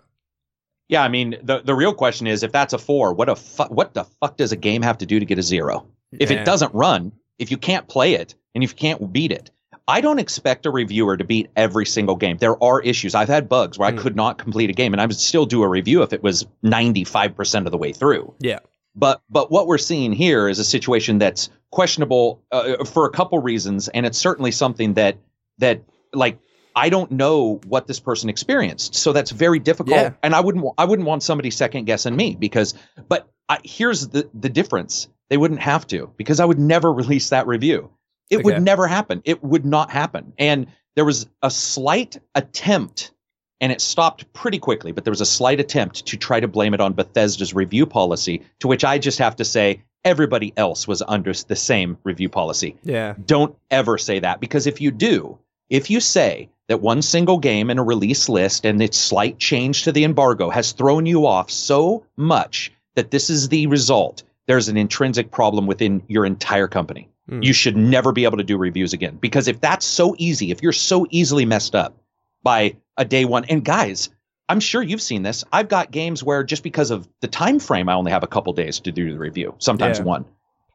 Yeah, 0.88 1.02
I 1.02 1.08
mean, 1.08 1.36
the 1.42 1.60
the 1.62 1.74
real 1.74 1.92
question 1.94 2.26
is 2.26 2.42
if 2.42 2.52
that's 2.52 2.72
a 2.72 2.78
four, 2.78 3.12
what 3.12 3.28
a 3.28 3.36
fu- 3.36 3.64
what 3.64 3.94
the 3.94 4.04
fuck 4.20 4.36
does 4.36 4.52
a 4.52 4.56
game 4.56 4.82
have 4.82 4.98
to 4.98 5.06
do 5.06 5.18
to 5.18 5.26
get 5.26 5.38
a 5.38 5.42
zero? 5.42 5.86
If 6.12 6.30
Yeah. 6.30 6.42
it 6.42 6.44
doesn't 6.44 6.72
run, 6.74 7.12
if 7.38 7.50
you 7.50 7.56
can't 7.56 7.88
play 7.88 8.14
it, 8.14 8.34
and 8.54 8.62
if 8.62 8.70
you 8.70 8.76
can't 8.76 9.12
beat 9.12 9.32
it, 9.32 9.50
I 9.88 10.00
don't 10.00 10.18
expect 10.20 10.64
a 10.66 10.70
reviewer 10.70 11.16
to 11.16 11.24
beat 11.24 11.48
every 11.56 11.86
single 11.86 12.14
game. 12.16 12.36
There 12.38 12.62
are 12.62 12.80
issues. 12.82 13.14
I've 13.16 13.28
had 13.28 13.48
bugs 13.48 13.78
where 13.78 13.88
I 13.88 13.92
Mm. 13.92 13.98
could 13.98 14.16
not 14.16 14.38
complete 14.38 14.70
a 14.70 14.72
game, 14.72 14.92
and 14.94 15.00
I 15.00 15.06
would 15.06 15.16
still 15.16 15.46
do 15.46 15.62
a 15.64 15.68
review 15.68 16.02
if 16.02 16.12
it 16.12 16.22
was 16.22 16.46
ninety 16.62 17.02
five 17.04 17.34
percent 17.34 17.66
of 17.66 17.72
the 17.72 17.78
way 17.78 17.92
through. 17.92 18.32
Yeah, 18.38 18.60
But 18.94 19.20
but 19.28 19.50
what 19.50 19.66
we're 19.66 19.78
seeing 19.78 20.12
here 20.12 20.48
is 20.48 20.60
a 20.60 20.64
situation 20.64 21.18
that's 21.18 21.50
questionable 21.72 22.40
uh, 22.52 22.84
for 22.84 23.06
a 23.06 23.10
couple 23.10 23.38
reasons, 23.40 23.88
and 23.88 24.06
it's 24.06 24.18
certainly 24.18 24.52
something 24.52 24.94
that 24.94 25.18
that 25.58 25.80
like 26.16 26.38
I 26.74 26.88
don't 26.90 27.10
know 27.12 27.60
what 27.66 27.86
this 27.86 28.00
person 28.00 28.28
experienced, 28.28 28.94
so 28.94 29.12
that's 29.12 29.30
very 29.30 29.58
difficult. 29.58 29.96
Yeah. 29.96 30.10
And 30.22 30.34
I 30.34 30.40
wouldn't 30.40 30.64
I 30.78 30.84
wouldn't 30.84 31.06
want 31.08 31.22
somebody 31.22 31.50
second 31.50 31.84
guessing 31.84 32.14
me 32.16 32.36
because. 32.38 32.74
But 33.08 33.28
I, 33.48 33.58
here's 33.64 34.08
the 34.08 34.28
the 34.34 34.48
difference: 34.48 35.08
they 35.30 35.36
wouldn't 35.36 35.60
have 35.60 35.86
to 35.88 36.10
because 36.16 36.40
I 36.40 36.44
would 36.44 36.58
never 36.58 36.92
release 37.02 37.30
that 37.30 37.46
review. 37.46 37.90
It 38.28 38.38
Okay. 38.38 38.44
would 38.44 38.62
never 38.62 38.86
happen. 38.88 39.22
It 39.24 39.42
would 39.44 39.64
not 39.64 39.90
happen. 39.90 40.32
And 40.38 40.66
there 40.96 41.04
was 41.04 41.28
a 41.42 41.50
slight 41.50 42.18
attempt 42.34 43.12
and 43.60 43.70
it 43.72 43.80
stopped 43.80 44.30
pretty 44.32 44.58
quickly, 44.58 44.92
but 44.92 45.04
there 45.04 45.10
was 45.12 45.20
a 45.20 45.26
slight 45.26 45.60
attempt 45.60 46.06
to 46.06 46.16
try 46.16 46.40
to 46.40 46.48
blame 46.48 46.74
it 46.74 46.80
on 46.80 46.92
Bethesda's 46.92 47.54
review 47.54 47.86
policy, 47.86 48.42
to 48.60 48.68
which 48.68 48.84
I 48.84 48.98
just 48.98 49.18
have 49.18 49.36
to 49.36 49.44
say 49.44 49.82
everybody 50.04 50.52
else 50.56 50.86
was 50.86 51.02
under 51.06 51.32
the 51.32 51.56
same 51.56 51.96
review 52.04 52.28
policy. 52.28 52.76
yeah, 52.82 53.14
Don't 53.24 53.56
ever 53.70 53.96
say 53.96 54.18
that 54.18 54.40
because 54.40 54.66
if 54.66 54.80
you 54.80 54.90
do, 54.90 55.38
if 55.70 55.90
you 55.90 56.00
say 56.00 56.48
that 56.68 56.80
one 56.80 57.02
single 57.02 57.38
game 57.38 57.70
in 57.70 57.78
a 57.78 57.82
release 57.84 58.28
list 58.28 58.64
and 58.64 58.82
its 58.82 58.98
slight 58.98 59.38
change 59.38 59.84
to 59.84 59.92
the 59.92 60.04
embargo 60.04 60.50
has 60.50 60.72
thrown 60.72 61.06
you 61.06 61.26
off 61.26 61.50
so 61.50 62.04
much 62.16 62.72
that 62.94 63.10
this 63.10 63.30
is 63.30 63.48
the 63.48 63.66
result, 63.66 64.22
there's 64.46 64.68
an 64.68 64.76
intrinsic 64.76 65.30
problem 65.30 65.66
within 65.66 66.02
your 66.08 66.26
entire 66.26 66.68
company. 66.68 67.08
Hmm. 67.28 67.42
You 67.42 67.52
should 67.52 67.76
never 67.76 68.12
be 68.12 68.24
able 68.24 68.38
to 68.38 68.44
do 68.44 68.56
reviews 68.56 68.92
again 68.92 69.16
because 69.20 69.48
if 69.48 69.60
that's 69.60 69.84
so 69.86 70.14
easy, 70.18 70.50
if 70.50 70.62
you're 70.62 70.72
so 70.72 71.06
easily 71.10 71.44
messed 71.44 71.74
up 71.74 71.96
by 72.42 72.76
a 72.96 73.04
day 73.04 73.24
one, 73.24 73.44
and 73.46 73.64
guys, 73.64 74.08
I'm 74.48 74.60
sure 74.60 74.82
you've 74.82 75.02
seen 75.02 75.22
this. 75.22 75.44
I've 75.52 75.68
got 75.68 75.90
games 75.90 76.22
where 76.22 76.44
just 76.44 76.62
because 76.62 76.92
of 76.92 77.08
the 77.20 77.26
time 77.28 77.58
frame, 77.58 77.88
I 77.88 77.94
only 77.94 78.12
have 78.12 78.22
a 78.22 78.28
couple 78.28 78.52
days 78.52 78.78
to 78.80 78.92
do 78.92 79.10
the 79.12 79.18
review, 79.18 79.54
sometimes 79.58 79.98
Yeah. 79.98 80.04
one. 80.04 80.24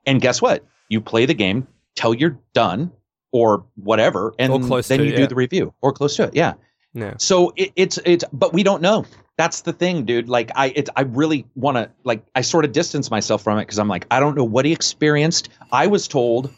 And 0.06 0.20
guess 0.22 0.42
what? 0.42 0.66
You 0.90 1.00
play 1.00 1.26
the 1.26 1.34
game 1.34 1.68
till 1.96 2.14
you're 2.14 2.38
done 2.54 2.92
or 3.32 3.66
whatever, 3.76 4.34
and 4.38 4.52
then 4.54 4.84
to, 4.84 5.06
you 5.06 5.12
yeah. 5.12 5.18
do 5.18 5.28
the 5.28 5.36
review 5.36 5.74
or 5.82 5.94
close 5.94 6.16
to 6.18 6.24
it. 6.24 6.36
Yeah. 6.36 6.54
yeah. 6.94 7.16
So 7.18 7.54
it, 7.56 7.72
it's 7.76 8.00
it's, 8.06 8.26
but 8.32 8.54
we 8.54 8.64
don't 8.64 8.82
know. 8.82 9.06
That's 9.38 9.62
the 9.62 9.74
thing, 9.74 10.06
dude. 10.06 10.30
Like 10.30 10.52
I, 10.56 10.74
it's 10.76 10.90
I 10.96 11.02
really 11.02 11.46
want 11.56 11.78
to 11.78 11.90
like 12.04 12.24
I 12.36 12.42
sort 12.42 12.66
of 12.66 12.74
distance 12.74 13.10
myself 13.10 13.44
from 13.44 13.58
it 13.58 13.64
because 13.64 13.80
I'm 13.80 13.88
like 13.88 14.06
I 14.12 14.20
don't 14.20 14.36
know 14.36 14.44
what 14.44 14.66
he 14.66 14.72
experienced. 14.72 15.50
I 15.72 15.88
was 15.88 16.08
told, 16.08 16.54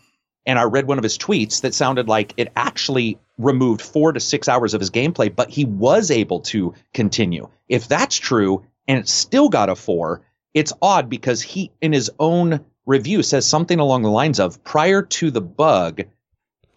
and 0.45 0.59
I 0.59 0.63
read 0.63 0.87
one 0.87 0.97
of 0.97 1.03
his 1.03 1.17
tweets 1.17 1.61
that 1.61 1.73
sounded 1.73 2.07
like 2.07 2.33
it 2.37 2.51
actually 2.55 3.19
removed 3.37 3.81
four 3.81 4.11
to 4.11 4.19
six 4.19 4.47
hours 4.49 4.73
of 4.73 4.81
his 4.81 4.91
gameplay, 4.91 5.33
but 5.33 5.49
he 5.49 5.65
was 5.65 6.11
able 6.11 6.41
to 6.41 6.73
continue. 6.93 7.49
If 7.69 7.87
that's 7.87 8.15
true, 8.15 8.65
and 8.87 8.99
it 8.99 9.07
still 9.07 9.49
got 9.49 9.69
a 9.69 9.75
four, 9.75 10.21
it's 10.53 10.73
odd 10.81 11.09
because 11.09 11.41
he 11.41 11.71
in 11.81 11.93
his 11.93 12.11
own 12.19 12.65
review 12.85 13.23
says 13.23 13.45
something 13.45 13.79
along 13.79 14.03
the 14.03 14.11
lines 14.11 14.39
of 14.39 14.63
prior 14.63 15.01
to 15.01 15.31
the 15.31 15.41
bug, 15.41 16.01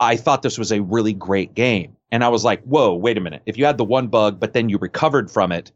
I 0.01 0.16
thought 0.16 0.42
this 0.42 0.59
was 0.59 0.72
a 0.72 0.82
really 0.82 1.12
great 1.12 1.55
game. 1.55 1.97
And 2.12 2.22
I 2.22 2.28
was 2.28 2.44
like, 2.44 2.62
whoa, 2.62 2.94
wait 2.94 3.18
a 3.18 3.20
minute. 3.20 3.42
If 3.47 3.59
you 3.59 3.64
had 3.64 3.78
the 3.78 3.84
one 3.84 4.07
bug, 4.09 4.38
but 4.38 4.53
then 4.53 4.68
you 4.68 4.78
recovered 4.78 5.30
from 5.30 5.53
it, 5.53 5.72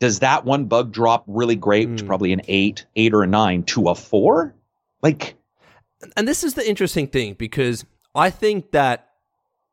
does 0.00 0.18
that 0.18 0.44
one 0.44 0.66
bug 0.66 0.92
drop 0.92 1.24
really 1.26 1.56
great, 1.56 1.88
which 1.88 2.00
Hmm. 2.00 2.06
probably 2.06 2.32
an 2.32 2.42
eight, 2.48 2.86
eight 2.96 3.14
or 3.14 3.22
a 3.22 3.26
nine, 3.26 3.62
to 3.64 3.88
a 3.88 3.94
four? 3.94 4.54
Like, 5.02 5.36
and 6.16 6.26
this 6.26 6.44
is 6.44 6.54
the 6.54 6.68
interesting 6.68 7.06
thing 7.06 7.34
because 7.34 7.84
I 8.14 8.30
think 8.30 8.72
that 8.72 9.08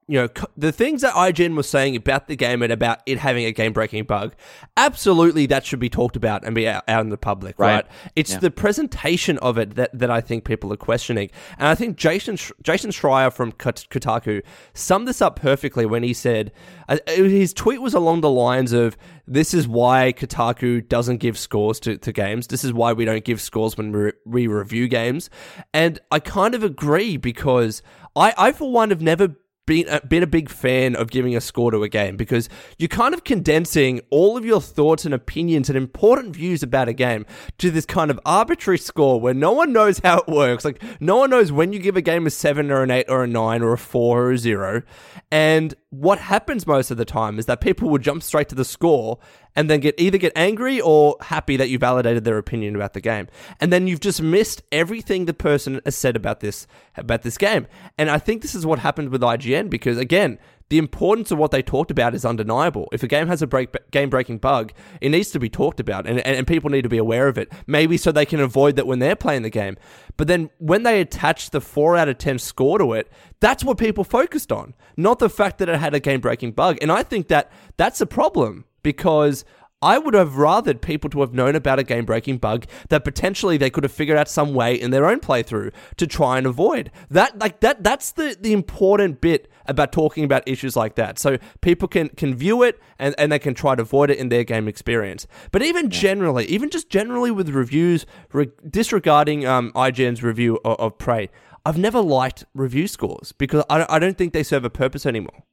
you 0.10 0.16
know 0.20 0.28
the 0.58 0.72
things 0.72 1.02
that 1.04 1.14
IGN 1.14 1.56
was 1.56 1.70
saying 1.70 1.96
about 1.96 2.28
the 2.28 2.36
game 2.36 2.64
and 2.64 2.74
about 2.74 3.00
it 3.06 3.20
having 3.20 3.46
a 3.46 3.52
game-breaking 3.52 4.06
bug, 4.06 4.34
absolutely 4.76 5.46
that 5.46 5.66
should 5.66 5.80
be 5.80 5.90
talked 5.90 6.16
about 6.16 6.44
and 6.44 6.56
be 6.56 6.68
out, 6.68 6.84
out 6.88 7.02
in 7.02 7.10
the 7.10 7.18
public, 7.18 7.60
right? 7.60 7.76
Right. 7.76 7.86
It's 8.16 8.32
Yeah. 8.34 8.40
the 8.40 8.52
presentation 8.52 9.38
of 9.38 9.58
it 9.60 9.76
that, 9.76 9.92
that 9.98 10.10
I 10.10 10.20
think 10.20 10.46
people 10.46 10.74
are 10.74 10.78
questioning, 10.78 11.30
and 11.60 11.68
I 11.68 11.76
think 11.76 11.96
Jason 11.96 12.38
Jason 12.64 12.90
Schreier 12.92 13.32
from 13.32 13.52
Kotaku 13.52 14.42
summed 14.74 15.08
this 15.08 15.22
up 15.22 15.36
perfectly 15.40 15.86
when 15.86 16.02
he 16.04 16.14
said 16.14 16.52
uh, 16.88 16.98
his 17.06 17.54
tweet 17.54 17.82
was 17.82 17.94
along 17.94 18.22
the 18.22 18.30
lines 18.32 18.72
of 18.74 18.98
this 19.28 19.54
is 19.54 19.68
why 19.68 20.12
Kotaku 20.12 20.88
doesn't 20.90 21.18
give 21.18 21.38
scores 21.38 21.80
to, 21.82 21.98
to 21.98 22.12
games. 22.12 22.48
This 22.48 22.64
is 22.64 22.74
why 22.74 22.94
we 22.94 23.06
don't 23.06 23.24
give 23.24 23.40
scores 23.40 23.78
when 23.78 23.92
we, 23.92 24.12
we 24.26 24.48
review 24.48 24.88
games. 24.88 25.30
And 25.72 26.00
I 26.12 26.18
kind 26.20 26.56
of 26.56 26.64
agree 26.64 27.16
because 27.18 27.84
I, 28.16 28.34
I, 28.40 28.52
for 28.54 28.72
one, 28.72 28.90
have 28.90 29.04
never 29.04 29.36
been 29.70 29.88
a, 29.88 30.04
been 30.08 30.24
a 30.24 30.28
big 30.28 30.50
fan 30.50 30.96
of 30.96 31.12
giving 31.12 31.36
a 31.36 31.40
score 31.40 31.70
to 31.70 31.84
a 31.84 31.88
game 31.88 32.18
because 32.18 32.50
you're 32.80 32.88
kind 32.88 33.14
of 33.14 33.24
condensing 33.24 34.02
all 34.10 34.36
of 34.36 34.44
your 34.44 34.60
thoughts 34.60 35.06
and 35.06 35.14
opinions 35.14 35.70
and 35.70 35.78
important 35.78 36.36
views 36.36 36.64
about 36.64 36.88
a 36.88 36.94
game 36.94 37.24
to 37.60 37.70
this 37.70 37.86
kind 37.86 38.10
of 38.10 38.20
arbitrary 38.26 38.80
score 38.80 39.22
where 39.22 39.36
no 39.36 39.52
one 39.52 39.72
knows 39.72 40.00
how 40.00 40.18
it 40.22 40.28
works. 40.28 40.66
Like 40.66 40.82
no 41.00 41.18
one 41.18 41.30
knows 41.30 41.52
when 41.52 41.72
you 41.72 41.78
give 41.78 41.96
a 41.96 42.02
game 42.02 42.26
a 42.26 42.32
seven 42.32 42.72
or 42.72 42.82
an 42.82 42.90
eight 42.90 43.06
or 43.10 43.26
a 43.26 43.28
nine 43.28 43.62
or 43.62 43.74
a 43.74 43.78
four 43.78 44.24
or 44.24 44.32
a 44.32 44.38
zero. 44.40 44.82
And 45.30 45.76
what 45.92 46.20
happens 46.20 46.68
most 46.68 46.92
of 46.92 46.98
the 46.98 47.06
time 47.06 47.40
is 47.40 47.48
that 47.48 47.62
people 47.62 47.90
will 47.90 47.98
jump 47.98 48.22
straight 48.22 48.48
to 48.50 48.56
the 48.56 48.66
score 48.66 49.18
and 49.56 49.70
then 49.70 49.80
get 49.80 49.96
either 49.98 50.20
get 50.20 50.32
angry 50.36 50.80
or 50.80 51.16
happy 51.20 51.58
that 51.58 51.70
you 51.70 51.80
validated 51.80 52.24
their 52.24 52.38
opinion 52.38 52.76
about 52.76 52.94
the 52.94 53.02
game. 53.02 53.28
And 53.60 53.74
then 53.74 53.88
you've 53.88 54.00
just 54.00 54.22
missed 54.22 54.62
everything 54.72 55.26
the 55.26 55.34
person 55.34 55.82
has 55.86 55.96
said 55.96 56.16
about 56.16 56.42
this 56.42 56.68
about 56.96 57.24
this 57.24 57.40
game. 57.40 57.66
And 57.98 58.12
I 58.12 58.20
think 58.20 58.44
this 58.44 58.54
is 58.54 58.66
what 58.66 58.80
happened 58.80 59.10
with 59.10 59.22
IGN 59.22 59.70
because 59.70 59.98
again, 59.98 60.38
the 60.70 60.78
importance 60.78 61.32
of 61.32 61.40
what 61.40 61.50
they 61.50 61.64
talked 61.64 61.90
about 61.90 62.14
is 62.14 62.24
undeniable. 62.24 62.88
If 62.92 63.02
a 63.02 63.08
game 63.08 63.28
has 63.28 63.42
a 63.42 63.48
break, 63.48 63.76
game 63.90 64.12
breaking 64.12 64.38
bug, 64.38 64.72
it 65.02 65.10
needs 65.10 65.32
to 65.32 65.40
be 65.40 65.50
talked 65.50 65.80
about 65.80 66.06
and, 66.06 66.20
and, 66.20 66.38
and, 66.38 66.48
people 66.48 66.70
need 66.70 66.84
to 66.84 66.90
be 66.90 67.00
aware 67.00 67.28
of 67.28 67.40
it. 67.40 67.52
Maybe 67.66 67.98
so 67.98 68.12
they 68.12 68.26
can 68.26 68.40
avoid 68.40 68.76
that 68.76 68.86
when 68.86 69.00
they're 69.00 69.16
playing 69.16 69.42
the 69.42 69.50
game. 69.50 69.78
But 70.20 70.28
then 70.28 70.50
when 70.58 70.84
they 70.84 71.00
attached 71.00 71.54
the 71.54 71.62
4 71.62 71.96
out 71.96 72.10
of 72.10 72.18
10 72.18 72.40
score 72.40 72.78
to 72.78 72.92
it, 72.92 73.10
that's 73.40 73.64
what 73.64 73.78
people 73.78 74.04
focused 74.04 74.52
on, 74.52 74.76
not 74.98 75.20
the 75.20 75.30
fact 75.30 75.60
that 75.60 75.70
it 75.70 75.80
had 75.80 75.94
a 75.94 76.02
game 76.02 76.20
breaking 76.20 76.52
bug. 76.52 76.78
And 76.82 76.92
I 76.92 77.04
think 77.04 77.30
that 77.30 77.50
that's 77.78 78.02
a 78.02 78.06
problem 78.06 78.66
because 78.84 79.46
I 79.82 79.98
would 79.98 80.14
have 80.16 80.32
rathered 80.32 80.82
people 80.82 81.10
to 81.12 81.22
have 81.22 81.34
known 81.34 81.56
about 81.56 81.80
a 81.80 81.84
game 81.84 82.04
breaking 82.04 82.40
bug 82.40 82.66
that 82.90 83.06
potentially 83.06 83.56
they 83.56 83.70
could 83.70 83.86
have 83.86 83.94
figured 83.94 84.18
out 84.18 84.28
some 84.28 84.54
way 84.54 84.76
in 84.76 84.92
their 84.92 85.06
own 85.06 85.22
playthrough 85.22 85.72
to 85.96 86.06
try 86.06 86.38
and 86.38 86.46
avoid. 86.46 86.92
That 87.10 87.40
like 87.40 87.62
that 87.62 87.82
that's 87.82 88.12
the, 88.12 88.36
the 88.38 88.52
important 88.52 89.22
bit 89.22 89.50
about 89.70 89.92
talking 89.92 90.24
about 90.24 90.44
issues 90.48 90.76
like 90.76 90.96
that. 90.96 91.20
So 91.20 91.38
people 91.62 91.88
can 91.88 92.10
can 92.10 92.36
view 92.36 92.64
it 92.64 92.80
and, 92.98 93.16
and 93.18 93.32
they 93.32 93.40
can 93.40 93.54
try 93.54 93.76
to 93.76 93.82
avoid 93.82 94.10
it 94.10 94.18
in 94.18 94.30
their 94.30 94.44
game 94.44 94.68
experience. 94.68 95.28
But 95.52 95.62
even 95.62 95.86
yeah. 95.86 96.00
generally, 96.00 96.46
even 96.46 96.70
just 96.70 96.90
generally 96.90 97.32
with 97.32 97.50
reviews, 97.50 98.06
re- 98.34 98.52
disregarding 98.70 99.46
um, 99.46 99.72
IGN's 99.74 100.24
review 100.24 100.60
of, 100.66 100.80
of 100.80 100.98
Prey, 100.98 101.30
I've 101.66 101.78
never 101.78 102.02
liked 102.02 102.46
review 102.54 102.88
scores 102.88 103.32
because 103.32 103.64
I, 103.70 103.86
I 103.90 104.00
don't 104.00 104.18
think 104.18 104.34
they 104.34 104.44
serve 104.44 104.66
a 104.66 104.70
purpose 104.70 105.06
anymore. 105.06 105.44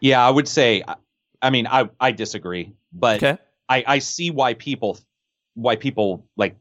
Yeah, 0.00 0.26
I 0.26 0.30
would 0.30 0.46
say 0.46 0.82
I 1.42 1.50
mean, 1.50 1.66
I 1.66 1.88
I 2.00 2.12
disagree, 2.12 2.74
but 2.92 3.22
okay. 3.22 3.38
I 3.68 3.84
I 3.86 3.98
see 3.98 4.30
why 4.30 4.54
people 4.54 4.98
why 5.54 5.76
people 5.76 6.26
like 6.36 6.56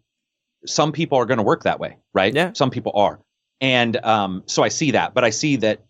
some 0.65 0.91
people 0.91 1.17
are 1.17 1.25
going 1.25 1.37
to 1.37 1.43
work 1.43 1.63
that 1.63 1.79
way, 1.79 1.97
right? 2.13 2.33
Yeah. 2.33 2.53
Some 2.53 2.69
people 2.71 2.91
are, 2.95 3.19
and 3.61 3.97
um, 3.97 4.43
so 4.45 4.63
I 4.63 4.69
see 4.69 4.91
that, 4.91 5.13
but 5.13 5.23
I 5.23 5.29
see 5.29 5.57
that 5.57 5.81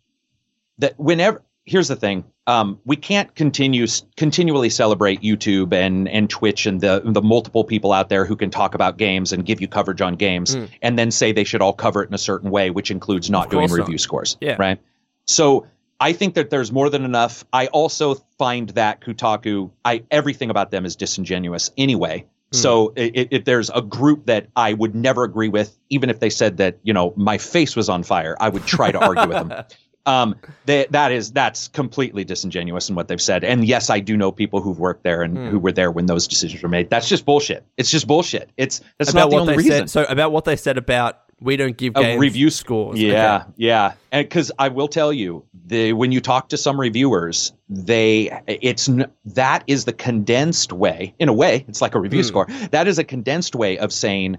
that 0.78 1.00
whenever 1.00 1.42
here's 1.66 1.88
the 1.88 1.96
thing, 1.96 2.24
um, 2.48 2.80
we 2.86 2.96
can't 2.96 3.34
continue 3.36 3.88
continually 4.18 4.70
celebrate 4.70 5.22
YouTube 5.22 5.74
and 5.74 6.08
and 6.08 6.30
Twitch 6.30 6.66
and 6.66 6.80
the 6.82 7.02
the 7.04 7.22
multiple 7.22 7.64
people 7.64 7.92
out 7.92 8.10
there 8.10 8.26
who 8.26 8.36
can 8.36 8.50
talk 8.50 8.76
about 8.76 8.98
games 8.98 9.34
and 9.34 9.46
give 9.46 9.62
you 9.62 9.68
coverage 9.68 10.02
on 10.02 10.16
games, 10.16 10.56
mm. 10.56 10.70
and 10.82 10.98
then 10.98 11.12
say 11.12 11.32
they 11.32 11.44
should 11.44 11.62
all 11.62 11.74
cover 11.74 12.04
it 12.04 12.10
in 12.10 12.14
a 12.14 12.20
certain 12.20 12.52
way, 12.52 12.70
which 12.70 12.92
includes 12.92 13.30
not 13.30 13.50
doing 13.50 13.70
review 13.72 13.98
scores. 13.98 14.38
Yeah. 14.42 14.56
Right. 14.60 14.80
So 15.26 15.68
I 16.00 16.14
think 16.14 16.36
that 16.36 16.50
there's 16.50 16.72
more 16.72 16.90
than 16.90 17.04
enough. 17.04 17.46
I 17.52 17.68
also 17.68 18.16
find 18.38 18.70
that 18.70 19.02
Kotaku, 19.02 19.72
I 19.84 20.04
everything 20.12 20.50
about 20.50 20.72
them 20.72 20.86
is 20.86 20.96
disingenuous 20.96 21.72
anyway. 21.78 22.26
Mm. 22.52 22.58
So 22.58 22.94
if 22.96 23.46
there's 23.46 23.70
a 23.70 23.82
group 23.82 24.28
that 24.28 24.48
I 24.56 24.74
would 24.74 24.96
never 24.96 25.24
agree 25.24 25.50
with, 25.50 25.78
even 25.90 26.10
if 26.10 26.20
they 26.20 26.30
said 26.30 26.58
that 26.58 26.80
you 26.84 26.94
know 26.94 27.14
my 27.16 27.38
face 27.38 27.76
was 27.76 27.90
on 27.90 28.04
fire, 28.04 28.36
I 28.40 28.50
would 28.50 28.66
try 28.66 28.92
to 28.92 29.00
argue 29.00 29.28
with 29.28 29.50
them. 29.50 29.64
Um, 30.08 30.36
they, 30.66 30.86
that 30.92 31.12
is 31.12 31.32
that's 31.32 31.68
completely 31.68 32.24
disingenuous 32.24 32.90
in 32.90 32.96
what 32.96 33.08
they've 33.08 33.22
said. 33.22 33.44
And 33.44 33.66
yes, 33.66 33.90
I 33.90 34.00
do 34.00 34.16
know 34.16 34.32
people 34.32 34.62
who've 34.62 34.78
worked 34.78 35.04
there 35.04 35.24
and 35.24 35.36
mm. 35.36 35.50
who 35.50 35.58
were 35.58 35.72
there 35.72 35.90
when 35.90 36.06
those 36.06 36.28
decisions 36.28 36.62
were 36.62 36.70
made. 36.70 36.90
That's 36.92 37.10
just 37.10 37.26
bullshit. 37.26 37.66
It's 37.76 37.90
just 37.90 38.06
bullshit. 38.06 38.52
It's 38.56 38.82
that's 39.00 39.10
about 39.10 39.32
not 39.32 39.32
the 39.32 39.38
only 39.38 39.58
reason. 39.58 39.88
Said, 39.88 39.90
so 39.90 40.04
about 40.04 40.32
what 40.32 40.46
they 40.46 40.58
said 40.58 40.78
about 40.78 41.22
we 41.46 41.58
don't 41.58 41.78
give 41.78 41.94
games 41.94 42.20
review 42.20 42.50
scores. 42.50 43.00
Yeah, 43.00 43.44
okay. 43.44 43.54
yeah. 43.58 43.94
And 44.12 44.28
because 44.28 44.52
I 44.58 44.70
will 44.70 44.88
tell 44.88 45.14
you, 45.14 45.46
the 45.66 45.94
when 45.94 46.12
you 46.12 46.20
talk 46.20 46.50
to 46.50 46.58
some 46.58 46.80
reviewers, 46.80 47.54
they 47.70 48.42
it's 48.48 48.90
that 49.26 49.64
is 49.68 49.86
the 49.86 49.94
condensed 49.94 50.74
way. 50.74 51.14
In 51.20 51.30
a 51.30 51.34
way, 51.34 51.64
it's 51.68 51.82
like 51.82 51.96
a 51.96 52.00
review 52.00 52.22
mm. 52.22 52.26
score. 52.26 52.48
That 52.72 52.88
is 52.88 53.00
a 53.00 53.04
condensed 53.04 53.56
way 53.56 53.78
of 53.78 53.94
saying. 53.94 54.38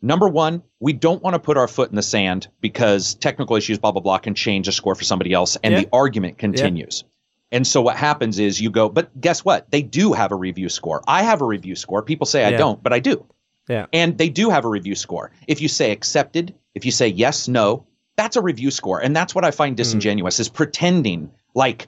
Number 0.00 0.28
one, 0.28 0.62
we 0.78 0.92
don't 0.92 1.22
want 1.22 1.34
to 1.34 1.40
put 1.40 1.56
our 1.56 1.66
foot 1.66 1.90
in 1.90 1.96
the 1.96 2.02
sand 2.02 2.46
because 2.60 3.14
technical 3.16 3.56
issues, 3.56 3.78
blah 3.78 3.92
blah 3.92 4.00
blah, 4.00 4.18
can 4.18 4.34
change 4.34 4.68
a 4.68 4.72
score 4.72 4.94
for 4.94 5.04
somebody 5.04 5.32
else, 5.32 5.56
and 5.62 5.74
yeah. 5.74 5.80
the 5.80 5.88
argument 5.92 6.38
continues. 6.38 7.04
Yeah. 7.04 7.58
And 7.58 7.66
so 7.66 7.80
what 7.80 7.96
happens 7.96 8.38
is 8.38 8.60
you 8.60 8.70
go, 8.70 8.88
but 8.88 9.18
guess 9.20 9.44
what? 9.44 9.70
They 9.70 9.82
do 9.82 10.12
have 10.12 10.32
a 10.32 10.36
review 10.36 10.68
score. 10.68 11.02
I 11.06 11.22
have 11.22 11.40
a 11.40 11.46
review 11.46 11.76
score. 11.76 12.02
People 12.02 12.26
say 12.26 12.44
I 12.44 12.52
don't, 12.52 12.82
but 12.82 12.92
I 12.92 12.98
do. 12.98 13.26
Yeah. 13.68 13.86
And 13.92 14.16
they 14.16 14.28
do 14.28 14.50
have 14.50 14.64
a 14.64 14.68
review 14.68 14.94
score. 14.94 15.30
If 15.46 15.60
you 15.60 15.68
say 15.68 15.92
accepted, 15.92 16.54
if 16.74 16.84
you 16.84 16.90
say 16.90 17.08
yes, 17.08 17.48
no, 17.48 17.86
that's 18.16 18.36
a 18.36 18.42
review 18.42 18.70
score. 18.70 19.00
And 19.00 19.14
that's 19.14 19.34
what 19.34 19.44
I 19.44 19.50
find 19.50 19.72
hmm. 19.74 19.76
disingenuous 19.76 20.36
mm. 20.36 20.40
is 20.40 20.48
pretending 20.48 21.30
like 21.54 21.86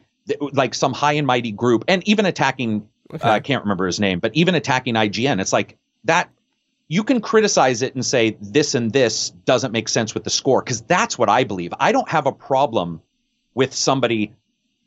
like 0.53 0.75
some 0.75 0.93
high 0.93 1.15
and 1.15 1.27
mighty 1.27 1.51
group 1.51 1.85
and 1.89 2.07
even 2.07 2.25
attacking 2.27 2.87
okay. 3.13 3.29
uh, 3.29 3.33
I 3.33 3.41
can't 3.41 3.65
remember 3.65 3.87
his 3.87 3.99
name, 3.99 4.21
but 4.21 4.31
even 4.35 4.55
attacking 4.55 4.95
IGN. 4.95 5.41
It's 5.41 5.53
like 5.53 5.77
that 6.05 6.31
you 6.89 7.05
can 7.05 7.21
criticize 7.21 7.83
it 7.83 7.95
and 7.95 8.05
say 8.05 8.37
this 8.41 8.75
and 8.75 8.93
this 8.93 9.31
doesn't 9.31 9.73
make 9.73 9.89
sense 9.89 10.15
with 10.15 10.25
the 10.25 10.31
score 10.31 10.63
because 10.63 10.83
that's 10.83 11.17
what 11.17 11.29
I 11.29 11.45
believe. 11.45 11.73
I 11.79 11.93
don't 11.93 12.09
have 12.09 12.27
a 12.27 12.33
problem 12.33 13.01
with 13.55 13.75
somebody 13.75 14.33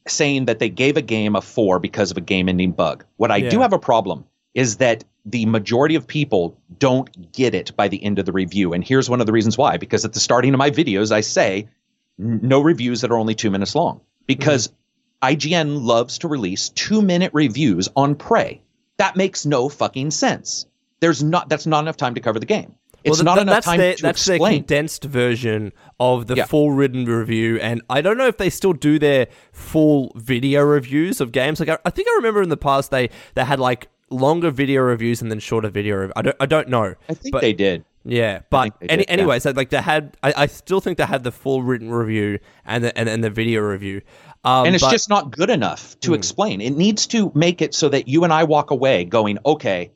saying 0.08 0.46
that 0.46 0.60
they 0.60 0.70
gave 0.70 0.98
a 0.98 1.02
game 1.02 1.36
a 1.36 1.42
4 1.42 1.80
because 1.80 2.12
of 2.12 2.18
a 2.18 2.22
game 2.22 2.50
ending 2.50 2.72
bug. 2.72 3.06
What 3.16 3.32
I 3.32 3.38
yeah. 3.38 3.50
do 3.50 3.62
have 3.62 3.74
a 3.74 3.80
problem 3.80 4.26
is 4.54 4.78
that 4.78 5.06
the 5.26 5.46
majority 5.46 5.96
of 5.96 6.06
people 6.06 6.58
don't 6.80 7.32
get 7.32 7.56
it 7.56 7.76
by 7.76 7.88
the 7.88 8.04
end 8.04 8.20
of 8.20 8.26
the 8.26 8.32
review. 8.32 8.74
And 8.74 8.84
here's 8.84 9.10
one 9.10 9.22
of 9.22 9.28
the 9.28 9.32
reasons 9.32 9.58
why 9.58 9.78
because 9.78 10.04
at 10.04 10.14
the 10.14 10.20
starting 10.20 10.54
of 10.54 10.58
my 10.58 10.70
videos, 10.70 11.12
I 11.12 11.22
say 11.22 11.70
no 12.18 12.62
reviews 12.62 13.02
that 13.02 13.12
are 13.12 13.18
only 13.18 13.36
two 13.36 13.50
minutes 13.50 13.76
long 13.76 14.02
because 14.28 14.68
mm-hmm. 14.68 15.36
IGN 15.36 15.84
loves 15.84 16.18
to 16.20 16.28
release 16.28 16.70
two 16.70 17.02
minute 17.02 17.32
reviews 17.34 17.90
on 17.96 18.16
Prey. 18.16 18.62
That 18.98 19.16
makes 19.16 19.46
no 19.46 19.70
fucking 19.70 20.12
sense. 20.12 20.66
There's 21.00 21.24
not, 21.24 21.50
that's 21.50 21.66
not 21.66 21.84
enough 21.84 21.98
time 21.98 22.16
to 22.16 22.22
cover 22.22 22.40
the 22.40 22.46
game. 22.46 22.76
It's 23.04 23.18
well, 23.18 23.36
not 23.36 23.40
enough 23.40 23.66
time 23.66 23.80
their, 23.80 23.96
to 23.96 24.02
that's 24.02 24.20
explain. 24.20 24.40
That's 24.40 24.52
the 24.52 24.58
condensed 24.60 25.04
version 25.04 25.74
of 26.00 26.28
the 26.28 26.36
yeah. 26.36 26.46
full 26.46 26.72
written 26.72 27.06
review, 27.06 27.60
and 27.60 27.82
I 27.90 28.02
don't 28.02 28.18
know 28.18 28.28
if 28.28 28.38
they 28.38 28.50
still 28.50 28.72
do 28.72 28.98
their 28.98 29.28
full 29.52 30.14
video 30.16 30.64
reviews 30.64 31.20
of 31.20 31.34
games. 31.34 31.60
Like 31.60 31.68
I, 31.68 31.78
I 31.84 31.90
think 31.90 32.08
I 32.08 32.16
remember 32.16 32.42
in 32.42 32.48
the 32.48 32.56
past 32.56 32.92
they 32.92 33.10
they 33.36 33.44
had 33.44 33.60
like 33.60 33.90
longer 34.14 34.52
video 34.52 34.82
reviews 34.82 35.22
and 35.22 35.32
then 35.32 35.40
shorter 35.40 35.70
video. 35.70 35.98
Rev- 35.98 36.14
I 36.16 36.22
don't. 36.22 36.36
I 36.40 36.46
don't 36.46 36.68
know. 36.70 36.96
I 37.10 37.14
think 37.14 37.34
but, 37.34 37.42
they 37.42 37.54
did. 37.54 37.86
Yeah, 38.06 38.42
but 38.50 38.74
any, 38.82 39.06
did, 39.06 39.10
anyway, 39.10 39.36
yeah. 39.36 39.40
so 39.40 39.52
like 39.52 39.70
they 39.70 39.82
had, 39.82 40.18
I, 40.22 40.34
I, 40.36 40.46
still 40.48 40.82
think 40.82 40.98
they 40.98 41.06
had 41.06 41.24
the 41.24 41.32
full 41.32 41.64
written 41.64 41.90
review 41.90 42.40
and 42.66 42.84
the 42.84 42.98
and, 42.98 43.08
and 43.08 43.24
the 43.24 43.30
video 43.30 43.62
review, 43.62 44.02
um, 44.44 44.66
and 44.66 44.76
it's 44.76 44.84
but, 44.84 44.92
just 44.92 45.10
not 45.10 45.32
good 45.32 45.50
enough 45.50 45.98
to 46.02 46.10
hmm. 46.10 46.16
explain. 46.16 46.60
It 46.60 46.72
needs 46.72 47.08
to 47.08 47.32
make 47.34 47.62
it 47.62 47.74
so 47.74 47.88
that 47.90 48.10
you 48.10 48.26
and 48.26 48.34
I 48.34 48.44
walk 48.44 48.72
away 48.72 49.06
going, 49.06 49.40
okay, 49.46 49.92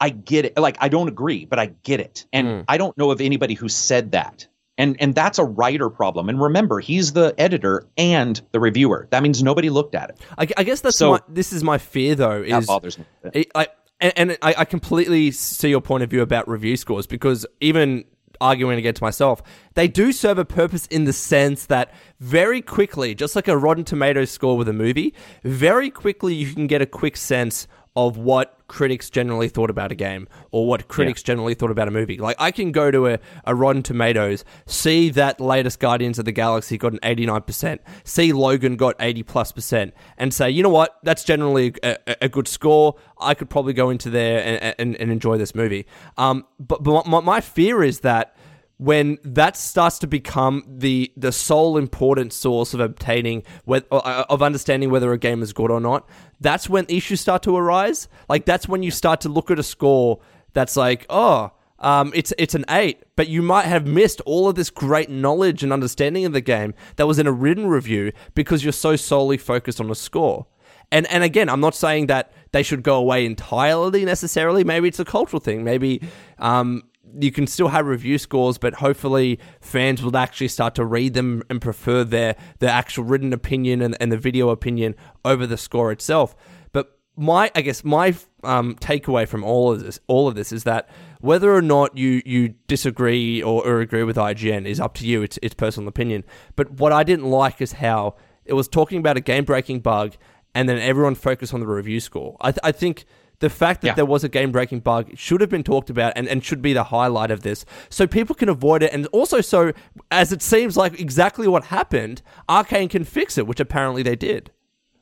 I 0.00 0.10
get 0.10 0.44
it. 0.44 0.56
Like 0.56 0.76
I 0.78 0.88
don't 0.88 1.08
agree, 1.08 1.46
but 1.46 1.58
I 1.58 1.66
get 1.66 1.98
it, 1.98 2.26
and 2.32 2.46
hmm. 2.46 2.60
I 2.68 2.78
don't 2.78 2.96
know 2.96 3.10
of 3.10 3.20
anybody 3.20 3.54
who 3.54 3.68
said 3.68 4.12
that 4.12 4.46
and 4.78 4.96
and 5.00 5.14
that's 5.14 5.38
a 5.38 5.44
writer 5.44 5.88
problem. 5.90 6.28
And 6.28 6.40
remember 6.40 6.80
he's 6.80 7.12
the 7.12 7.34
editor 7.38 7.86
and 7.96 8.40
the 8.52 8.60
reviewer. 8.60 9.08
That 9.10 9.22
means 9.22 9.42
nobody 9.42 9.70
looked 9.70 9.94
at 9.94 10.10
it. 10.10 10.20
I, 10.38 10.46
I 10.56 10.64
guess 10.64 10.80
that's 10.80 10.96
so, 10.96 11.12
my, 11.12 11.20
this 11.28 11.52
is 11.52 11.62
my 11.62 11.78
fear 11.78 12.14
though 12.14 12.42
is 12.42 12.50
that 12.50 12.66
bothers 12.66 12.98
me 12.98 13.04
it, 13.32 13.50
I, 13.54 13.68
and, 14.00 14.12
and 14.16 14.38
I, 14.42 14.54
I 14.58 14.64
completely 14.64 15.30
see 15.30 15.70
your 15.70 15.80
point 15.80 16.02
of 16.02 16.10
view 16.10 16.22
about 16.22 16.48
review 16.48 16.76
scores 16.76 17.06
because 17.06 17.46
even 17.60 18.04
arguing 18.40 18.78
against 18.78 19.00
myself, 19.00 19.42
they 19.74 19.88
do 19.88 20.12
serve 20.12 20.38
a 20.38 20.44
purpose 20.44 20.86
in 20.86 21.04
the 21.04 21.12
sense 21.12 21.66
that 21.66 21.92
very 22.20 22.60
quickly, 22.60 23.14
just 23.14 23.36
like 23.36 23.48
a 23.48 23.56
Rotten 23.56 23.84
Tomatoes 23.84 24.30
score 24.30 24.56
with 24.56 24.68
a 24.68 24.72
movie, 24.72 25.14
very 25.42 25.90
quickly 25.90 26.34
you 26.34 26.52
can 26.52 26.66
get 26.66 26.82
a 26.82 26.86
quick 26.86 27.16
sense 27.16 27.66
of 27.96 28.18
what 28.18 28.58
critics 28.68 29.08
generally 29.08 29.48
thought 29.48 29.70
about 29.70 29.90
a 29.90 29.94
game 29.94 30.28
or 30.50 30.66
what 30.66 30.86
critics 30.88 31.22
yeah. 31.22 31.28
generally 31.28 31.54
thought 31.54 31.70
about 31.70 31.88
a 31.88 31.90
movie. 31.90 32.18
Like 32.18 32.36
I 32.38 32.50
can 32.50 32.70
go 32.72 32.90
to 32.90 33.06
a, 33.06 33.18
a 33.44 33.54
Rotten 33.54 33.82
Tomatoes, 33.82 34.44
see 34.66 35.08
that 35.10 35.40
latest 35.40 35.80
Guardians 35.80 36.18
of 36.18 36.24
the 36.24 36.32
Galaxy 36.32 36.76
got 36.76 36.92
an 36.92 36.98
89%, 37.02 37.78
see 38.04 38.32
Logan 38.32 38.76
got 38.76 38.96
80 39.00 39.22
plus 39.22 39.52
percent, 39.52 39.94
and 40.18 40.32
say, 40.34 40.50
you 40.50 40.62
know 40.62 40.68
what, 40.68 40.98
that's 41.02 41.24
generally 41.24 41.74
a, 41.82 41.96
a 42.20 42.28
good 42.28 42.48
score. 42.48 42.96
I 43.18 43.34
could 43.34 43.48
probably 43.48 43.72
go 43.72 43.88
into 43.90 44.10
there 44.10 44.42
and, 44.44 44.74
and, 44.78 44.96
and 44.96 45.10
enjoy 45.10 45.38
this 45.38 45.54
movie. 45.54 45.86
Um, 46.18 46.44
but, 46.60 46.82
but 46.82 47.06
my, 47.06 47.20
my 47.20 47.40
fear 47.40 47.82
is 47.82 48.00
that 48.00 48.36
when 48.78 49.18
that 49.24 49.56
starts 49.56 49.98
to 49.98 50.06
become 50.06 50.62
the 50.66 51.12
the 51.16 51.32
sole 51.32 51.78
important 51.78 52.32
source 52.32 52.74
of 52.74 52.80
obtaining 52.80 53.42
uh, 53.68 54.24
of 54.28 54.42
understanding 54.42 54.90
whether 54.90 55.12
a 55.12 55.18
game 55.18 55.42
is 55.42 55.52
good 55.52 55.70
or 55.70 55.80
not 55.80 56.08
that's 56.40 56.68
when 56.68 56.84
issues 56.88 57.20
start 57.20 57.42
to 57.42 57.56
arise 57.56 58.08
like 58.28 58.44
that's 58.44 58.68
when 58.68 58.82
you 58.82 58.90
start 58.90 59.20
to 59.20 59.28
look 59.28 59.50
at 59.50 59.58
a 59.58 59.62
score 59.62 60.20
that's 60.52 60.76
like 60.76 61.06
oh 61.08 61.50
um, 61.78 62.12
it's 62.14 62.32
it's 62.38 62.54
an 62.54 62.64
eight, 62.70 63.02
but 63.16 63.28
you 63.28 63.42
might 63.42 63.66
have 63.66 63.86
missed 63.86 64.20
all 64.22 64.48
of 64.48 64.54
this 64.54 64.70
great 64.70 65.10
knowledge 65.10 65.62
and 65.62 65.72
understanding 65.72 66.24
of 66.24 66.32
the 66.32 66.40
game 66.40 66.74
that 66.96 67.06
was 67.06 67.18
in 67.18 67.26
a 67.26 67.32
written 67.32 67.66
review 67.66 68.12
because 68.34 68.64
you're 68.64 68.72
so 68.72 68.96
solely 68.96 69.36
focused 69.36 69.80
on 69.80 69.90
a 69.90 69.94
score. 69.94 70.46
And 70.90 71.06
and 71.08 71.22
again, 71.22 71.48
I'm 71.48 71.60
not 71.60 71.74
saying 71.74 72.06
that 72.06 72.32
they 72.52 72.62
should 72.62 72.82
go 72.82 72.96
away 72.96 73.26
entirely 73.26 74.04
necessarily. 74.04 74.64
Maybe 74.64 74.88
it's 74.88 75.00
a 75.00 75.04
cultural 75.04 75.40
thing. 75.40 75.64
Maybe 75.64 76.00
um, 76.38 76.84
you 77.18 77.32
can 77.32 77.46
still 77.46 77.68
have 77.68 77.86
review 77.86 78.18
scores, 78.18 78.58
but 78.58 78.74
hopefully 78.74 79.38
fans 79.60 80.02
will 80.02 80.16
actually 80.16 80.48
start 80.48 80.74
to 80.76 80.84
read 80.84 81.14
them 81.14 81.42
and 81.50 81.60
prefer 81.60 82.04
their 82.04 82.36
their 82.58 82.70
actual 82.70 83.04
written 83.04 83.32
opinion 83.32 83.82
and, 83.82 83.96
and 84.00 84.12
the 84.12 84.16
video 84.16 84.50
opinion 84.50 84.94
over 85.24 85.46
the 85.46 85.56
score 85.56 85.92
itself. 85.92 86.34
But 86.72 86.98
my, 87.16 87.50
I 87.54 87.62
guess 87.62 87.84
my 87.84 88.14
um, 88.44 88.76
takeaway 88.76 89.26
from 89.26 89.44
all 89.44 89.72
of 89.72 89.82
this, 89.82 89.98
all 90.06 90.28
of 90.28 90.34
this 90.34 90.52
is 90.52 90.64
that 90.64 90.88
whether 91.20 91.54
or 91.54 91.62
not 91.62 91.96
you 91.96 92.22
you 92.24 92.54
disagree 92.68 93.42
or, 93.42 93.66
or 93.66 93.80
agree 93.80 94.02
with 94.02 94.16
IGN 94.16 94.66
is 94.66 94.80
up 94.80 94.94
to 94.94 95.06
you. 95.06 95.22
It's 95.22 95.38
it's 95.42 95.54
personal 95.54 95.88
opinion. 95.88 96.24
But 96.54 96.72
what 96.72 96.92
I 96.92 97.02
didn't 97.02 97.26
like 97.30 97.60
is 97.60 97.72
how 97.72 98.16
it 98.44 98.52
was 98.52 98.68
talking 98.68 98.98
about 98.98 99.16
a 99.16 99.20
game 99.20 99.44
breaking 99.44 99.80
bug, 99.80 100.14
and 100.54 100.68
then 100.68 100.78
everyone 100.78 101.14
focused 101.14 101.52
on 101.52 101.60
the 101.60 101.66
review 101.66 102.00
score. 102.00 102.36
I, 102.40 102.52
th- 102.52 102.60
I 102.62 102.72
think 102.72 103.04
the 103.40 103.50
fact 103.50 103.82
that 103.82 103.88
Yeah. 103.88 103.94
there 103.94 104.06
was 104.06 104.24
a 104.24 104.28
game 104.28 104.52
breaking 104.52 104.80
bug 104.80 105.10
should 105.16 105.40
have 105.40 105.50
been 105.50 105.62
talked 105.62 105.90
about 105.90 106.12
and, 106.16 106.26
and 106.28 106.44
should 106.44 106.62
be 106.62 106.72
the 106.72 106.84
highlight 106.84 107.30
of 107.30 107.42
this 107.42 107.64
so 107.88 108.06
people 108.06 108.34
can 108.34 108.48
avoid 108.48 108.82
it 108.82 108.92
and 108.92 109.06
also 109.08 109.40
so 109.40 109.72
as 110.10 110.32
it 110.32 110.42
seems 110.42 110.76
like 110.76 110.98
exactly 111.00 111.46
what 111.48 111.64
happened 111.64 112.22
Arkane 112.48 112.88
can 112.90 113.04
fix 113.04 113.36
it 113.38 113.46
which 113.46 113.60
apparently 113.60 114.02
they 114.02 114.16
did 114.16 114.50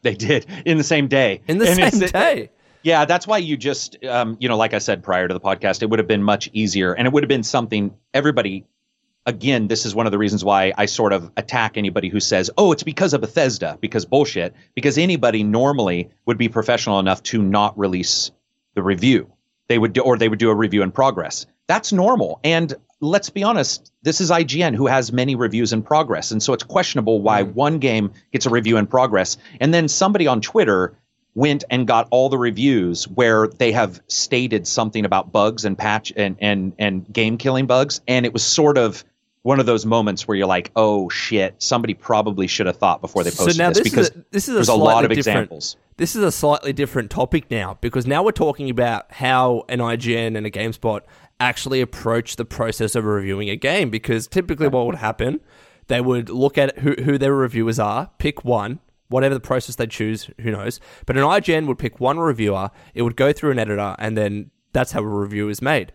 They 0.03 0.15
did 0.15 0.47
in 0.65 0.79
the 0.79 0.85
same 0.85 1.09
day. 1.09 1.43
in 1.49 1.59
the 1.59 1.69
And 1.69 1.93
same 1.95 2.09
day 2.11 2.51
Yeah, 2.83 3.07
that's 3.07 3.27
why 3.27 3.39
you 3.39 3.57
just, 3.57 3.97
um, 4.05 4.37
you 4.41 4.47
know, 4.49 4.59
like 4.59 4.75
I 4.75 4.79
said 4.79 5.03
prior 5.03 5.27
to 5.27 5.33
the 5.33 5.41
podcast, 5.41 5.83
it 5.83 5.89
would 5.89 5.99
have 5.99 6.07
been 6.07 6.23
much 6.23 6.51
easier, 6.53 6.93
and 6.93 7.07
it 7.07 7.15
would 7.15 7.23
have 7.23 7.29
been 7.31 7.43
something 7.43 7.95
everybody. 8.13 8.67
Again, 9.27 9.69
this 9.69 9.87
is 9.87 9.95
one 9.95 10.07
of 10.07 10.13
the 10.13 10.19
reasons 10.19 10.45
why 10.45 10.73
I 10.77 10.87
sort 10.87 11.15
of 11.15 11.31
attack 11.37 11.77
anybody 11.77 12.09
who 12.09 12.21
says, 12.21 12.51
"Oh, 12.59 12.73
it's 12.73 12.83
because 12.83 13.15
of 13.15 13.23
Bethesda," 13.23 13.79
because 13.81 14.05
bullshit. 14.05 14.55
Because 14.75 14.99
anybody 14.99 15.43
normally 15.43 16.11
would 16.27 16.37
be 16.37 16.49
professional 16.49 16.99
enough 16.99 17.23
to 17.25 17.43
not 17.43 17.79
release 17.79 18.31
the 18.75 18.83
review. 18.83 19.31
They 19.69 19.79
would 19.79 19.95
do, 19.95 20.03
or 20.03 20.19
they 20.19 20.29
would 20.29 20.39
do 20.39 20.51
a 20.51 20.55
review 20.55 20.83
in 20.83 20.91
progress. 20.91 21.47
That's 21.67 21.91
normal. 21.91 22.39
And 22.45 22.75
let's 23.01 23.31
be 23.31 23.43
honest, 23.45 23.91
this 24.03 24.21
is 24.21 24.31
IGN 24.31 24.75
who 24.75 24.87
has 24.87 25.11
many 25.11 25.37
reviews 25.37 25.73
in 25.73 25.83
progress, 25.83 26.31
and 26.31 26.43
so 26.43 26.53
it's 26.53 26.65
questionable 26.65 27.23
why 27.23 27.45
mm. 27.45 27.55
one 27.55 27.79
game 27.79 28.13
gets 28.31 28.45
a 28.45 28.51
review 28.51 28.77
in 28.77 28.87
progress, 28.87 29.39
and 29.59 29.73
then 29.73 29.89
somebody 29.89 30.27
on 30.27 30.43
Twitter 30.43 30.99
went 31.35 31.65
and 31.71 31.87
got 31.87 32.09
all 32.11 32.29
the 32.29 32.39
reviews 32.39 33.09
where 33.09 33.49
they 33.49 33.73
have 33.73 34.01
stated 34.07 34.67
something 34.67 35.05
about 35.05 35.33
bugs 35.33 35.65
and 35.65 35.77
patch 35.77 36.13
and 36.15 36.37
and 36.41 36.73
and 36.79 37.13
game 37.13 37.39
killing 37.39 37.67
bugs 37.67 38.01
and 38.07 38.25
it 38.25 38.33
was 38.33 38.45
sort 38.45 38.79
of 38.79 39.05
one 39.45 39.61
of 39.61 39.67
those 39.67 39.87
moments 39.87 40.27
where 40.27 40.37
you're 40.37 40.47
like 40.47 40.73
oh 40.75 41.09
shit 41.09 41.55
somebody 41.63 41.95
probably 41.95 42.47
should 42.47 42.67
have 42.67 42.77
thought 42.77 43.01
before 43.01 43.23
they 43.25 43.31
posted 43.31 43.55
so 43.55 43.63
now 43.63 43.69
this 43.69 43.79
this 43.79 43.91
because 43.91 44.11
is 44.11 44.17
a, 44.17 44.25
this 44.31 44.43
is 44.45 44.49
a 44.51 44.53
there's 44.55 44.69
a 44.69 44.73
slightly 44.73 44.85
lot 44.85 45.05
of 45.05 45.11
different, 45.11 45.19
examples 45.19 45.77
This 45.97 46.17
is 46.17 46.25
a 46.25 46.33
slightly 46.33 46.73
different 46.73 47.11
topic 47.11 47.51
now 47.51 47.79
because 47.81 48.07
now 48.07 48.23
we're 48.25 48.33
talking 48.33 48.69
about 48.69 49.13
how 49.13 49.65
an 49.69 49.79
IGN 49.79 50.37
and 50.37 50.45
a 50.45 50.51
GameSpot 50.51 51.03
actually 51.41 51.81
approach 51.81 52.37
the 52.37 52.45
process 52.45 52.95
of 52.95 53.05
reviewing 53.05 53.51
a 53.51 53.57
game. 53.57 53.91
Because 53.91 54.27
typically, 54.27 54.69
what 54.69 54.87
would 54.87 54.97
happen, 54.97 55.41
they 55.87 56.01
would 56.01 56.29
look 56.29 56.59
at 56.59 56.79
who, 56.79 56.95
who 57.05 57.19
their 57.19 57.35
reviewers 57.35 57.79
are, 57.79 58.11
pick 58.19 58.45
one, 58.45 58.81
whatever 59.09 59.35
the 59.35 59.41
process 59.41 59.77
they 59.77 59.87
choose, 59.87 60.31
who 60.41 60.51
knows. 60.51 60.81
But 61.07 61.17
an 61.17 61.23
IGN 61.23 61.67
would 61.67 61.79
pick 61.79 62.01
one 62.01 62.19
reviewer, 62.19 62.71
it 62.95 63.03
would 63.03 63.17
go 63.17 63.33
through 63.33 63.53
an 63.53 63.59
editor, 63.59 63.95
and 63.99 64.17
then 64.17 64.51
that's 64.73 64.93
how 64.93 65.01
a 65.03 65.07
review 65.07 65.49
is 65.49 65.63
made. 65.63 65.93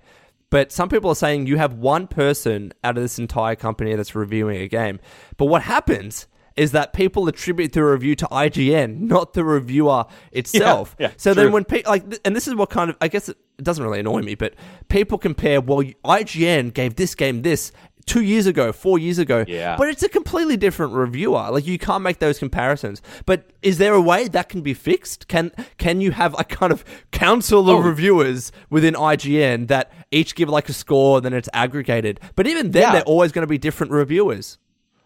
But 0.50 0.72
some 0.72 0.90
people 0.90 1.12
are 1.12 1.16
saying 1.16 1.48
you 1.48 1.58
have 1.58 1.74
one 1.74 2.08
person 2.08 2.74
out 2.84 2.98
of 2.98 3.04
this 3.04 3.20
entire 3.20 3.56
company 3.56 3.96
that's 3.96 4.16
reviewing 4.16 4.62
a 4.62 4.68
game. 4.68 5.00
But 5.38 5.46
what 5.46 5.62
happens 5.64 6.28
is 6.56 6.74
that 6.74 6.92
people 6.92 7.28
attribute 7.28 7.72
the 7.72 7.84
review 7.84 8.16
to 8.16 8.26
IGN, 8.28 9.00
not 9.00 9.34
the 9.34 9.46
reviewer 9.46 10.06
itself. 10.34 10.96
yeah, 11.00 11.12
so 11.16 11.34
then 11.34 11.54
when 11.54 11.64
people 11.64 11.90
like, 11.90 12.04
and 12.26 12.36
this 12.36 12.50
is 12.50 12.56
what 12.56 12.70
kind 12.70 12.90
of, 12.90 12.98
I 13.00 13.08
guess 13.08 13.30
it, 13.30 13.38
it 13.58 13.64
doesn't 13.64 13.84
really 13.84 14.02
annoy 14.02 14.22
me, 14.22 14.36
but 14.36 14.56
people 14.90 15.18
compare. 15.18 15.62
Well, 15.62 15.84
IGN 16.04 16.74
gave 16.74 16.96
this 16.96 17.16
game 17.16 17.44
this 17.44 17.72
two 18.06 18.22
years 18.22 18.48
ago, 18.48 18.72
four 18.72 18.98
years 19.00 19.20
ago. 19.20 19.46
Yeah. 19.48 19.76
But 19.78 19.90
it's 19.90 20.04
a 20.04 20.10
completely 20.10 20.58
different 20.58 20.94
reviewer. 20.94 21.50
Like 21.52 21.68
you 21.68 21.78
can't 21.78 22.02
make 22.04 22.20
those 22.20 22.40
comparisons. 22.40 23.02
But 23.26 23.50
is 23.62 23.78
there 23.78 23.94
a 23.94 24.02
way 24.02 24.28
that 24.30 24.50
can 24.50 24.62
be 24.62 24.74
fixed? 24.74 25.28
Can 25.28 25.52
can 25.78 26.02
you 26.02 26.12
have 26.12 26.36
a 26.40 26.44
kind 26.44 26.72
of 26.72 26.84
council 27.12 27.70
of 27.70 27.78
Oh. 27.78 27.82
reviewers 27.82 28.52
within 28.70 28.96
IGN 28.96 29.68
that 29.68 29.92
each 30.12 30.36
give 30.36 30.50
like 30.50 30.70
a 30.70 30.74
score 30.74 31.18
and 31.18 31.26
then 31.26 31.34
it's 31.34 31.50
aggregated? 31.54 32.20
But 32.36 32.48
even 32.48 32.72
then, 32.72 32.82
Yeah. 32.84 32.92
they're 32.94 33.02
always 33.04 33.32
going 33.32 33.44
to 33.44 33.48
be 33.48 33.58
different 33.58 33.92
reviewers. 33.92 34.58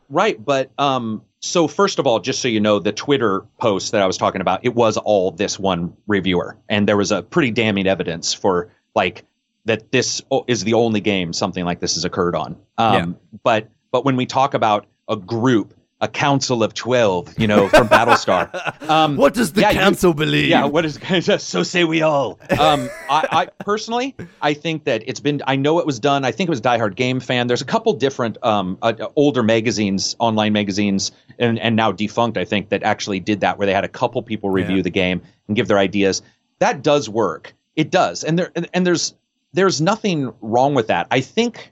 Right, 0.10 0.44
but 0.44 0.70
um, 0.78 1.24
so 1.40 1.68
first 1.68 1.98
of 1.98 2.06
all, 2.06 2.20
just 2.20 2.42
so 2.42 2.48
you 2.48 2.60
know, 2.60 2.78
the 2.78 2.92
Twitter 2.92 3.44
post 3.60 3.92
that 3.94 4.02
I 4.02 4.06
was 4.06 4.18
talking 4.18 4.42
about, 4.42 4.60
it 4.64 4.76
was 4.76 4.98
all 4.98 5.32
this 5.32 5.58
one 5.58 5.94
reviewer, 6.08 6.56
and 6.70 6.88
there 6.88 6.98
was 6.98 7.12
a 7.12 7.24
pretty 7.24 7.50
damning 7.52 7.88
evidence 7.88 8.34
for 8.34 8.70
like 8.96 9.24
that 9.66 9.92
this 9.92 10.22
is 10.48 10.64
the 10.64 10.74
only 10.74 11.00
game 11.02 11.34
something 11.34 11.66
like 11.66 11.80
this 11.80 11.96
has 11.96 12.06
occurred 12.06 12.36
on. 12.36 12.56
Um, 12.78 13.18
But 13.44 13.70
but 13.92 14.06
when 14.06 14.16
we 14.16 14.26
talk 14.26 14.54
about 14.54 14.86
a 15.08 15.16
group, 15.16 15.74
a 16.02 16.08
council 16.08 16.64
of 16.64 16.74
twelve, 16.74 17.34
you 17.40 17.48
know, 17.48 17.70
from 17.70 17.88
Battlestar, 17.88 18.50
um, 18.90 19.16
What 19.16 19.34
does 19.34 19.54
the 19.54 19.62
yeah, 19.62 19.72
you- 19.72 19.80
council 19.80 20.14
believe? 20.14 20.50
yeah, 20.50 20.66
what 20.66 20.84
is 20.86 21.00
so 21.44 21.64
say 21.64 21.84
we 21.86 22.02
all. 22.02 22.40
Um, 22.60 22.90
I, 23.10 23.28
I 23.32 23.64
personally, 23.64 24.16
I 24.42 24.54
think 24.54 24.84
that 24.84 25.04
it's 25.08 25.22
been. 25.22 25.42
I 25.48 25.56
know 25.56 25.80
it 25.80 25.86
was 25.86 26.00
done. 26.00 26.26
I 26.26 26.32
think 26.32 26.50
it 26.50 26.52
was 26.52 26.60
Die 26.62 26.78
Hard 26.78 26.96
Game 26.98 27.20
Fan. 27.22 27.48
There's 27.48 27.62
a 27.62 27.66
couple 27.66 27.94
different 27.94 28.38
um, 28.44 28.78
uh, 28.82 28.94
older 29.16 29.44
magazines, 29.44 30.16
online 30.20 30.52
magazines, 30.52 31.12
and 31.40 31.58
and 31.60 31.76
now 31.78 31.94
defunct. 31.94 32.38
I 32.38 32.44
think 32.46 32.68
that 32.70 32.84
actually 32.84 33.22
did 33.22 33.40
that, 33.42 33.58
where 33.58 33.66
they 33.66 33.74
had 33.74 33.86
a 33.86 33.90
couple 33.90 34.22
people 34.24 34.50
review 34.50 34.78
Yeah. 34.78 34.82
the 34.84 34.90
game 34.90 35.22
and 35.48 35.56
give 35.56 35.70
their 35.70 35.80
ideas. 35.80 36.22
That 36.60 36.82
does 36.84 37.08
work. 37.08 37.54
It 37.78 37.92
does, 37.92 38.24
and 38.26 38.38
there 38.38 38.52
and, 38.56 38.68
and 38.74 38.86
there's 38.86 39.14
there's 39.54 39.82
nothing 39.82 40.34
wrong 40.42 40.74
with 40.74 40.88
that. 40.88 41.08
I 41.12 41.22
think 41.22 41.72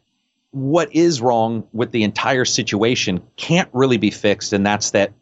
what 0.52 0.94
is 0.94 1.22
wrong 1.22 1.68
with 1.74 1.92
the 1.92 2.04
entire 2.04 2.46
situation 2.46 3.22
can't 3.38 3.70
really 3.74 3.98
be 3.98 4.12
fixed, 4.12 4.54
and 4.54 4.66
that's 4.66 4.92
that 4.92 5.14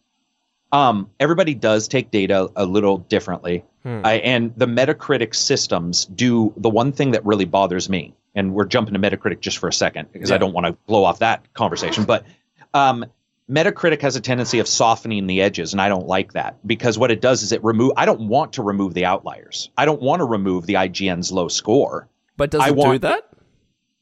um, 0.72 1.10
everybody 1.20 1.56
does 1.56 1.88
take 1.88 2.12
data 2.12 2.50
a 2.56 2.66
little 2.66 2.98
differently. 2.98 3.64
I, 4.06 4.14
and 4.16 4.54
the 4.58 4.68
Metacritic 4.68 5.34
systems 5.34 6.06
do 6.06 6.54
the 6.58 6.70
one 6.70 6.92
thing 6.92 7.12
that 7.12 7.26
really 7.26 7.46
bothers 7.46 7.90
me. 7.90 8.14
And 8.36 8.54
we're 8.54 8.66
jumping 8.66 8.94
to 8.94 9.00
Metacritic 9.00 9.40
just 9.40 9.58
for 9.58 9.68
a 9.68 9.74
second 9.74 10.12
because 10.12 10.32
I 10.32 10.38
don't 10.38 10.54
want 10.54 10.68
to 10.68 10.74
blow 10.86 11.04
off 11.04 11.20
that 11.20 11.52
conversation. 11.54 12.04
But 12.04 12.26
um, 12.74 13.06
Metacritic 13.50 14.02
has 14.02 14.16
a 14.16 14.22
tendency 14.22 14.60
of 14.60 14.68
softening 14.68 15.26
the 15.26 15.42
edges, 15.42 15.74
and 15.74 15.82
I 15.82 15.90
don't 15.90 16.06
like 16.06 16.34
that 16.34 16.56
because 16.66 17.00
what 17.00 17.10
it 17.10 17.22
does 17.22 17.42
is 17.42 17.52
it 17.52 17.64
remove. 17.64 17.94
I 17.98 18.06
don't 18.06 18.28
want 18.28 18.54
to 18.54 18.62
remove 18.62 18.94
the 18.94 19.06
outliers. 19.06 19.72
I 19.76 19.86
don't 19.86 20.02
want 20.02 20.20
to 20.20 20.26
remove 20.26 20.68
the 20.68 20.76
IGN's 20.76 21.32
low 21.32 21.48
score. 21.48 22.08
But 22.40 22.50
does 22.52 22.62
I 22.62 22.70
it 22.70 22.76
do 22.76 22.98
that? 23.00 23.30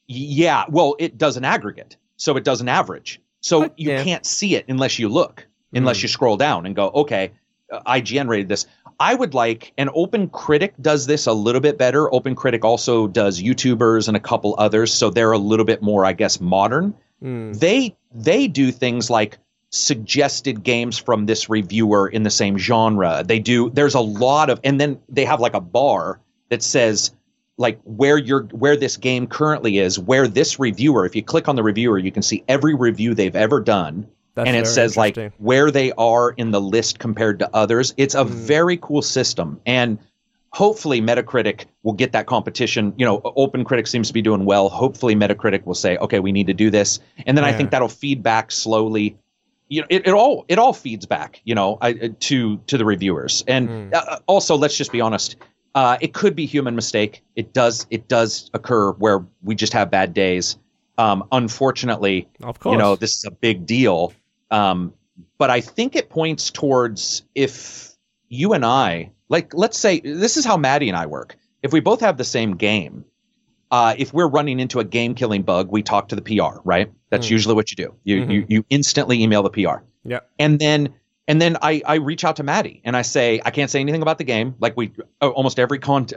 Yeah, 0.08 0.64
well, 0.70 0.96
it 1.00 1.18
does 1.18 1.36
an 1.36 1.44
aggregate, 1.44 1.98
so 2.16 2.38
it 2.38 2.46
does 2.46 2.62
an 2.62 2.70
average. 2.70 3.20
So 3.42 3.64
you 3.76 3.92
yeah. 3.92 4.04
can't 4.04 4.26
see 4.26 4.56
it 4.56 4.66
unless 4.70 5.00
you 5.00 5.10
look, 5.10 5.46
unless 5.74 5.98
Mm. 5.98 6.04
you 6.04 6.08
scroll 6.08 6.38
down 6.38 6.66
and 6.66 6.76
go, 6.76 6.90
okay, 6.90 7.32
uh, 7.72 7.82
IGN 7.86 8.30
rated 8.30 8.48
this. 8.48 8.66
I 9.00 9.14
would 9.16 9.34
like, 9.34 9.74
and 9.78 9.90
Open 9.94 10.30
Critic 10.30 10.74
does 10.82 11.06
this 11.08 11.28
a 11.28 11.34
little 11.34 11.62
bit 11.62 11.78
better. 11.78 12.14
Open 12.14 12.36
Critic 12.36 12.64
also 12.64 13.08
does 13.08 13.42
YouTubers 13.42 14.08
and 14.08 14.16
a 14.16 14.20
couple 14.20 14.56
others, 14.58 14.94
so 14.94 15.10
they're 15.10 15.34
a 15.34 15.38
little 15.38 15.66
bit 15.66 15.82
more, 15.82 16.06
I 16.06 16.14
guess, 16.14 16.40
modern. 16.40 16.94
Hmm. 17.22 17.52
They 17.54 17.96
they 18.14 18.48
do 18.48 18.72
things 18.72 19.10
like 19.10 19.38
suggested 19.72 20.64
games 20.64 20.98
from 20.98 21.26
this 21.26 21.50
reviewer 21.50 22.08
in 22.08 22.24
the 22.24 22.30
same 22.30 22.58
genre. 22.58 23.24
They 23.26 23.40
do. 23.40 23.70
There's 23.72 23.96
a 23.96 24.00
lot 24.00 24.50
of, 24.50 24.60
and 24.64 24.80
then 24.80 25.00
they 25.10 25.26
have 25.26 25.40
like 25.40 25.54
a 25.56 25.60
bar 25.62 26.20
that 26.50 26.64
says 26.64 27.12
like 27.58 27.80
where 27.84 28.18
you're 28.18 28.44
where 28.52 28.76
this 28.78 28.98
game 28.98 29.26
currently 29.28 29.80
is 29.80 29.98
where 29.98 30.28
this 30.28 30.60
reviewer 30.60 31.06
if 31.06 31.16
you 31.16 31.24
click 31.24 31.48
on 31.48 31.56
the 31.56 31.64
reviewer 31.64 31.98
you 31.98 32.12
can 32.12 32.22
see 32.22 32.44
every 32.48 32.76
review 32.76 33.14
they've 33.14 33.36
ever 33.36 33.60
done. 33.60 34.08
That's 34.36 34.48
and 34.48 34.56
it 34.56 34.68
says 34.68 34.96
like 34.96 35.16
where 35.40 35.72
they 35.72 35.92
are 35.94 36.32
in 36.32 36.52
the 36.52 36.62
list 36.62 37.00
compared 37.00 37.40
to 37.40 37.50
others. 37.56 37.94
It's 37.98 38.14
a 38.14 38.24
Mm. 38.24 38.30
very 38.30 38.78
cool 38.78 39.02
system. 39.02 39.60
And 39.66 39.98
hopefully 40.54 41.02
metacritic 41.02 41.66
will 41.82 41.94
get 41.94 42.12
that 42.12 42.28
competition. 42.28 42.94
You 42.98 43.06
know 43.08 43.22
open 43.36 43.64
critic 43.64 43.88
seems 43.88 44.08
to 44.10 44.14
be 44.14 44.22
doing 44.22 44.46
well. 44.46 44.70
Hopefully 44.70 45.16
metacritic 45.16 45.66
will 45.66 45.74
say 45.76 45.98
okay 45.98 46.20
we 46.20 46.32
need 46.32 46.46
to 46.48 46.54
do 46.54 46.70
this. 46.70 47.00
And 47.26 47.36
then 47.36 47.44
i 47.44 47.52
think 47.54 47.72
that'll 47.72 47.88
feed 47.90 48.22
back 48.22 48.52
slowly. 48.52 49.18
You 49.70 49.82
know 49.82 49.88
it, 49.90 50.08
it 50.08 50.14
all 50.14 50.46
it 50.48 50.60
all 50.60 50.74
feeds 50.74 51.08
back 51.08 51.42
you 51.44 51.56
know 51.56 51.80
I, 51.82 51.94
to 51.94 52.58
to 52.68 52.78
the 52.78 52.86
reviewers. 52.86 53.44
And 53.48 53.68
Mm. 53.68 53.94
uh, 53.96 54.20
also 54.28 54.56
let's 54.56 54.78
just 54.78 54.92
be 54.92 55.02
honest 55.02 55.36
uh, 55.78 55.96
it 56.02 56.12
could 56.20 56.36
be 56.36 56.46
human 56.46 56.76
mistake 56.76 57.14
it 57.36 57.54
does 57.54 57.86
it 57.96 58.08
does 58.08 58.50
occur 58.54 58.92
where 59.04 59.20
we 59.44 59.54
just 59.64 59.74
have 59.74 59.92
bad 59.92 60.10
days 60.14 60.58
um, 60.98 61.24
unfortunately 61.32 62.28
Of 62.42 62.60
course. 62.60 62.74
you 62.74 62.78
know 62.80 62.96
this 62.96 63.14
is 63.18 63.26
a 63.26 63.32
big 63.32 63.66
deal 63.66 64.00
um, 64.52 64.94
but 65.38 65.50
i 65.58 65.62
think 65.62 65.96
it 65.96 66.10
points 66.10 66.50
towards 66.50 67.24
if 67.36 67.92
you 68.30 68.54
and 68.54 68.66
i 68.66 69.12
like 69.30 69.54
let's 69.54 69.78
say 69.78 70.00
this 70.00 70.36
is 70.38 70.46
how 70.46 70.58
maddie 70.58 70.90
and 70.90 70.98
i 70.98 71.06
work 71.06 71.36
if 71.62 71.72
we 71.72 71.80
both 71.80 72.02
have 72.02 72.18
the 72.18 72.24
same 72.38 72.56
game 72.56 73.06
uh, 73.70 73.94
if 73.98 74.14
we're 74.14 74.30
running 74.30 74.62
into 74.62 74.80
a 74.80 74.84
game 74.86 75.14
killing 75.14 75.42
bug, 75.44 75.70
we 75.70 75.84
talk 75.84 76.08
to 76.08 76.16
the 76.16 76.22
PR, 76.22 76.62
right? 76.64 76.90
That's 77.10 77.28
Mm. 77.28 77.32
usually 77.32 77.54
what 77.56 77.70
you 77.70 77.76
do. 77.76 77.94
You 78.06 78.16
Mhm. 78.22 78.32
you 78.32 78.46
you 78.48 78.66
instantly 78.70 79.22
email 79.22 79.44
the 79.44 79.50
PR, 79.50 79.80
Yeah. 80.06 80.22
and 80.40 80.58
then 80.58 80.94
and 81.28 81.42
then 81.42 81.58
I 81.62 81.82
I 81.86 81.96
reach 81.96 82.24
out 82.24 82.38
to 82.38 82.44
Maddie 82.44 82.82
and 82.84 82.96
I 82.96 83.02
say 83.02 83.42
I 83.44 83.52
can't 83.52 83.70
say 83.70 83.80
anything 83.80 84.02
about 84.02 84.18
the 84.18 84.24
game. 84.24 84.56
Like 84.60 84.78
we 84.78 84.92
oh, 85.22 85.30
almost 85.30 85.60
every 85.60 85.80
con 85.80 86.08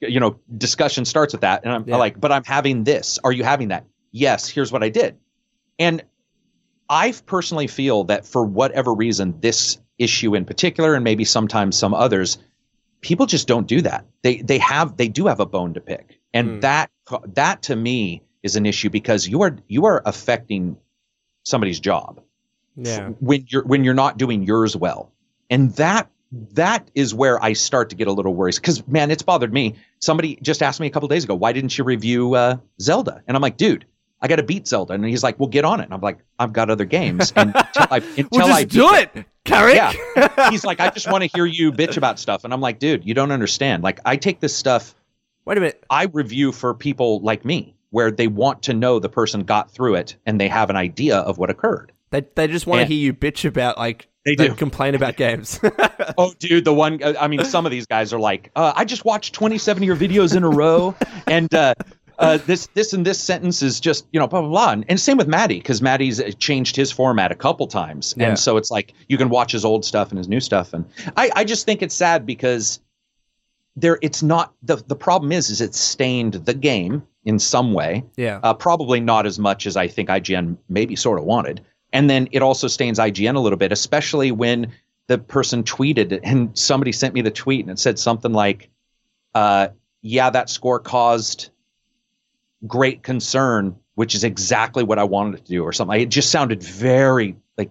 you 0.00 0.20
know 0.20 0.38
discussion 0.56 1.04
starts 1.04 1.32
with 1.32 1.40
that, 1.42 1.64
and 1.64 1.72
I'm 1.72 1.84
Yeah. 1.88 1.96
like, 1.96 2.20
but 2.20 2.32
I'm 2.32 2.44
having 2.44 2.84
this. 2.84 3.18
Are 3.24 3.32
you 3.32 3.44
having 3.44 3.68
that? 3.68 3.84
Yes. 4.12 4.48
Here's 4.48 4.70
what 4.72 4.82
I 4.82 4.88
did, 4.88 5.16
and 5.78 6.02
I 6.88 7.12
personally 7.26 7.66
feel 7.66 8.04
that 8.04 8.26
for 8.26 8.44
whatever 8.44 8.94
reason, 8.94 9.40
this 9.40 9.78
issue 9.98 10.34
in 10.34 10.44
particular, 10.44 10.94
and 10.94 11.04
maybe 11.04 11.24
sometimes 11.24 11.76
some 11.76 11.92
others, 11.92 12.38
people 13.00 13.26
just 13.26 13.46
don't 13.48 13.66
do 13.66 13.82
that. 13.82 14.06
They 14.22 14.36
they 14.42 14.58
have 14.58 14.96
they 14.96 15.08
do 15.08 15.26
have 15.26 15.40
a 15.40 15.46
bone 15.46 15.74
to 15.74 15.80
pick, 15.80 16.18
and 16.32 16.48
Hmm. 16.48 16.60
that 16.60 16.90
that 17.34 17.62
to 17.62 17.76
me 17.76 18.22
is 18.42 18.56
an 18.56 18.66
issue 18.66 18.90
because 18.90 19.26
you 19.26 19.42
are 19.42 19.56
you 19.66 19.86
are 19.86 20.02
affecting 20.04 20.76
somebody's 21.44 21.80
job 21.80 22.20
Yeah. 22.80 23.08
when 23.20 23.44
you're 23.48 23.64
when 23.64 23.84
you're 23.84 23.94
not 23.94 24.18
doing 24.18 24.42
yours 24.42 24.76
well, 24.76 25.12
and 25.50 25.74
that 25.76 26.10
that 26.52 26.90
is 26.94 27.14
where 27.14 27.42
I 27.42 27.54
start 27.54 27.90
to 27.90 27.96
get 27.96 28.06
a 28.06 28.12
little 28.12 28.34
worried 28.34 28.56
because 28.56 28.86
man, 28.86 29.10
it's 29.10 29.22
bothered 29.22 29.52
me. 29.52 29.76
Somebody 29.98 30.38
just 30.42 30.62
asked 30.62 30.80
me 30.80 30.86
a 30.86 30.90
couple 30.90 31.08
days 31.08 31.24
ago, 31.24 31.34
why 31.34 31.52
didn't 31.52 31.76
you 31.76 31.84
review 31.84 32.34
uh, 32.34 32.56
Zelda? 32.80 33.22
And 33.26 33.36
I'm 33.36 33.42
like, 33.42 33.56
dude. 33.56 33.86
I 34.20 34.26
got 34.26 34.36
to 34.36 34.42
beat 34.42 34.66
Zelda, 34.66 34.94
and 34.94 35.04
he's 35.04 35.22
like, 35.22 35.38
"Well, 35.38 35.48
get 35.48 35.64
on 35.64 35.78
it." 35.78 35.84
And 35.84 35.94
I'm 35.94 36.00
like, 36.00 36.18
"I've 36.40 36.52
got 36.52 36.70
other 36.70 36.84
games." 36.84 37.32
And 37.36 37.54
until 37.54 37.86
I, 37.88 37.96
until 38.16 38.26
Well, 38.32 38.52
I 38.52 38.64
do 38.64 38.90
beat 38.90 39.10
it, 39.14 39.26
Carrick. 39.44 39.76
Yeah. 39.76 40.50
he's 40.50 40.64
like, 40.64 40.80
I 40.80 40.90
just 40.90 41.08
want 41.08 41.22
to 41.22 41.30
hear 41.32 41.46
you 41.46 41.70
bitch 41.70 41.96
about 41.96 42.18
stuff. 42.18 42.42
And 42.42 42.52
I'm 42.52 42.60
like, 42.60 42.80
dude, 42.80 43.06
you 43.06 43.14
don't 43.14 43.30
understand. 43.30 43.84
Like, 43.84 44.00
I 44.04 44.16
take 44.16 44.40
this 44.40 44.56
stuff, 44.56 44.96
Wait 45.48 45.56
a 45.56 45.60
minute. 45.62 45.82
I 45.88 46.04
review 46.04 46.52
for 46.52 46.74
people 46.74 47.20
like 47.20 47.42
me, 47.42 47.74
where 47.88 48.10
they 48.10 48.26
want 48.26 48.64
to 48.64 48.74
know 48.74 48.98
the 48.98 49.08
person 49.08 49.44
got 49.44 49.70
through 49.70 49.94
it 49.94 50.14
and 50.26 50.38
they 50.38 50.48
have 50.48 50.68
an 50.68 50.76
idea 50.76 51.16
of 51.16 51.38
what 51.38 51.48
occurred. 51.48 51.90
They, 52.10 52.22
they 52.34 52.46
just 52.48 52.66
want 52.66 52.78
to 52.78 52.82
Yeah. 52.82 52.88
hear 52.88 52.98
you 52.98 53.12
bitch 53.14 53.44
about 53.44 53.78
like 53.78 54.08
They 54.24 54.34
do. 54.34 54.54
complain 54.54 54.94
about 54.94 55.16
games. 55.16 55.60
Oh, 56.16 56.32
dude, 56.38 56.64
the 56.64 56.72
one, 56.74 57.00
I 57.02 57.28
mean, 57.28 57.44
some 57.44 57.64
of 57.66 57.70
these 57.70 57.86
guys 57.86 58.12
are 58.12 58.18
like, 58.18 58.50
uh, 58.56 58.72
I 58.74 58.84
just 58.84 59.04
watched 59.04 59.34
27 59.34 59.82
of 59.82 59.86
your 59.86 59.96
videos 59.96 60.34
in 60.36 60.42
a 60.42 60.48
row. 60.48 60.94
And, 61.26 61.52
uh, 61.54 61.74
uh, 62.18 62.38
this, 62.38 62.66
this, 62.68 62.92
and 62.92 63.04
this 63.06 63.20
sentence 63.20 63.62
is 63.62 63.78
just, 63.78 64.06
you 64.10 64.18
know, 64.18 64.26
blah 64.26 64.40
blah 64.40 64.48
blah, 64.50 64.72
and, 64.72 64.84
and 64.88 64.98
same 64.98 65.16
with 65.18 65.28
Maddie 65.28 65.58
because 65.58 65.80
Maddie's 65.82 66.18
uh, 66.20 66.30
changed 66.38 66.74
his 66.74 66.90
format 66.90 67.30
a 67.30 67.36
couple 67.36 67.66
times, 67.68 68.14
Yeah. 68.16 68.28
and 68.30 68.38
so 68.38 68.56
it's 68.56 68.70
like 68.72 68.92
you 69.08 69.16
can 69.18 69.28
watch 69.28 69.52
his 69.52 69.64
old 69.64 69.84
stuff 69.84 70.08
and 70.10 70.18
his 70.18 70.26
new 70.28 70.40
stuff, 70.40 70.72
and 70.72 70.84
I, 71.16 71.30
I 71.36 71.44
just 71.44 71.64
think 71.66 71.80
it's 71.82 71.94
sad 71.94 72.26
because 72.26 72.80
there, 73.76 73.98
it's 74.02 74.20
not 74.22 74.52
the 74.64 74.76
the 74.88 74.96
problem 74.96 75.30
is 75.30 75.50
is 75.50 75.60
it's 75.60 75.78
stained 75.78 76.34
the 76.34 76.54
game 76.54 77.02
in 77.24 77.38
some 77.38 77.72
way, 77.72 78.02
yeah. 78.16 78.40
uh, 78.42 78.54
probably 78.54 78.98
not 78.98 79.24
as 79.26 79.38
much 79.38 79.66
as 79.66 79.76
I 79.76 79.86
think 79.86 80.08
IGN 80.08 80.56
maybe 80.68 80.96
sort 80.96 81.18
of 81.20 81.24
wanted. 81.24 81.60
And 81.92 82.08
then 82.10 82.28
it 82.32 82.42
also 82.42 82.66
stains 82.68 82.98
IGN 82.98 83.34
a 83.36 83.40
little 83.40 83.56
bit, 83.58 83.72
especially 83.72 84.30
when 84.30 84.72
the 85.06 85.16
person 85.18 85.62
tweeted 85.64 86.20
and 86.22 86.56
somebody 86.58 86.92
sent 86.92 87.14
me 87.14 87.22
the 87.22 87.30
tweet 87.30 87.60
and 87.64 87.70
it 87.70 87.78
said 87.78 87.98
something 87.98 88.32
like, 88.32 88.68
uh, 89.34 89.68
yeah, 90.02 90.28
that 90.30 90.50
score 90.50 90.78
caused 90.78 91.50
great 92.66 93.02
concern, 93.02 93.76
which 93.94 94.14
is 94.14 94.24
exactly 94.24 94.82
what 94.84 94.98
I 94.98 95.04
wanted 95.04 95.36
it 95.40 95.44
to 95.46 95.50
do, 95.52 95.62
or 95.64 95.72
something. 95.72 96.00
It 96.00 96.10
just 96.10 96.30
sounded 96.30 96.62
very 96.62 97.36
like 97.56 97.70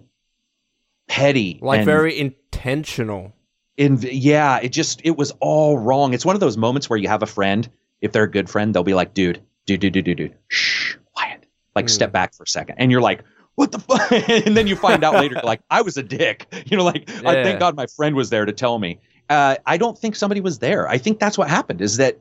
petty. 1.08 1.58
like 1.62 1.84
very 1.84 2.18
intentional. 2.18 3.32
in 3.76 3.98
yeah, 4.02 4.58
it 4.60 4.70
just 4.70 5.00
it 5.04 5.16
was 5.16 5.32
all 5.40 5.78
wrong. 5.78 6.14
It's 6.14 6.24
one 6.26 6.36
of 6.36 6.40
those 6.40 6.56
moments 6.56 6.90
where 6.90 6.98
you 6.98 7.08
have 7.08 7.22
a 7.22 7.26
friend, 7.26 7.68
if 8.00 8.12
they're 8.12 8.24
a 8.24 8.30
good 8.30 8.50
friend, 8.50 8.74
they'll 8.74 8.82
be 8.82 8.94
like, 8.94 9.14
dude, 9.14 9.40
dude, 9.66 9.80
dude, 9.80 9.92
dude, 9.92 10.04
dude, 10.04 10.16
dude, 10.16 10.34
shh, 10.48 10.96
quiet. 11.14 11.44
Like 11.74 11.84
Hmm. 11.86 11.88
step 11.90 12.12
back 12.12 12.34
for 12.34 12.42
a 12.42 12.48
second. 12.48 12.76
And 12.78 12.90
you're 12.90 13.00
like, 13.00 13.22
what 13.58 13.72
the 13.72 13.80
fuck? 13.80 14.12
and 14.46 14.56
then 14.56 14.68
you 14.68 14.76
find 14.76 15.02
out 15.02 15.14
later, 15.14 15.40
like, 15.42 15.60
I 15.68 15.82
was 15.82 15.96
a 15.96 16.02
dick. 16.02 16.46
You 16.66 16.76
know, 16.76 16.84
like 16.84 17.10
I 17.26 17.42
thank 17.42 17.58
God 17.58 17.74
my 17.74 17.86
friend 17.86 18.14
was 18.14 18.30
there 18.30 18.44
to 18.44 18.52
tell 18.52 18.78
me. 18.78 19.00
Uh, 19.28 19.56
I 19.66 19.76
don't 19.78 19.98
think 19.98 20.14
somebody 20.14 20.40
was 20.40 20.60
there. 20.60 20.88
I 20.88 20.98
think 20.98 21.18
that's 21.18 21.36
what 21.36 21.48
happened 21.48 21.80
is 21.80 21.96
that 21.96 22.18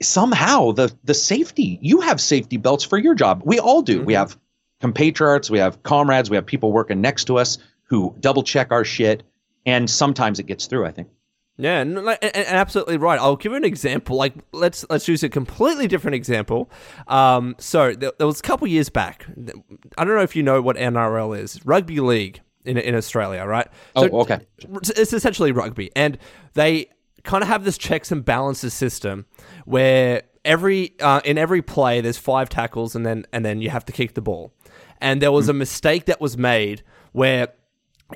somehow 0.00 0.72
the 0.72 0.94
the 1.04 1.14
safety, 1.14 1.78
you 1.82 2.00
have 2.02 2.20
safety 2.20 2.56
belts 2.58 2.84
for 2.84 2.96
your 2.98 3.14
job. 3.14 3.42
We 3.44 3.58
all 3.58 3.82
do. 3.82 4.02
We 4.02 4.12
Mhm. 4.14 4.18
have 4.18 4.38
compatriots, 4.80 5.50
we 5.50 5.58
have 5.58 5.82
comrades, 5.82 6.30
we 6.30 6.36
have 6.36 6.46
people 6.46 6.72
working 6.72 7.00
next 7.00 7.24
to 7.24 7.38
us 7.38 7.58
who 7.84 8.14
double 8.20 8.42
check 8.42 8.70
our 8.70 8.84
shit. 8.84 9.22
And 9.66 9.90
sometimes 9.90 10.38
it 10.38 10.44
gets 10.44 10.66
through, 10.66 10.86
I 10.86 10.90
think. 10.92 11.08
Yeah, 11.56 11.80
and, 11.80 11.94
like, 12.04 12.18
and, 12.22 12.34
and 12.34 12.46
absolutely 12.46 12.96
right. 12.96 13.18
I'll 13.20 13.36
give 13.36 13.52
you 13.52 13.56
an 13.56 13.64
example. 13.64 14.16
Like, 14.16 14.32
let's 14.52 14.84
let's 14.88 15.06
use 15.06 15.22
a 15.22 15.28
completely 15.28 15.86
different 15.86 16.14
example. 16.14 16.70
Um, 17.06 17.54
so 17.58 17.92
there, 17.92 18.12
there 18.16 18.26
was 18.26 18.40
a 18.40 18.42
couple 18.42 18.66
years 18.66 18.88
back. 18.88 19.26
I 19.98 20.04
don't 20.04 20.14
know 20.14 20.22
if 20.22 20.34
you 20.34 20.42
know 20.42 20.62
what 20.62 20.76
NRL 20.76 21.38
is. 21.38 21.64
Rugby 21.66 22.00
league 22.00 22.40
in 22.64 22.78
in 22.78 22.94
Australia, 22.94 23.44
right? 23.44 23.68
Oh, 23.94 24.08
So 24.08 24.20
okay. 24.20 24.40
It's 24.96 25.12
essentially 25.12 25.52
rugby, 25.52 25.90
and 25.94 26.16
they 26.54 26.86
kind 27.24 27.42
of 27.42 27.48
have 27.48 27.64
this 27.64 27.76
checks 27.76 28.10
and 28.10 28.24
balances 28.24 28.72
system 28.72 29.26
where 29.66 30.22
every 30.44 30.94
uh, 31.00 31.20
in 31.24 31.36
every 31.36 31.60
play 31.60 32.00
there's 32.00 32.18
five 32.18 32.48
tackles, 32.48 32.94
and 32.94 33.04
then 33.04 33.26
and 33.32 33.44
then 33.44 33.60
you 33.60 33.70
have 33.70 33.84
to 33.86 33.92
kick 33.92 34.14
the 34.14 34.22
ball. 34.22 34.54
And 35.00 35.20
there 35.22 35.32
was 35.32 35.48
a 35.48 35.54
mistake 35.54 36.06
that 36.06 36.20
was 36.20 36.36
made 36.36 36.82
where 37.12 37.48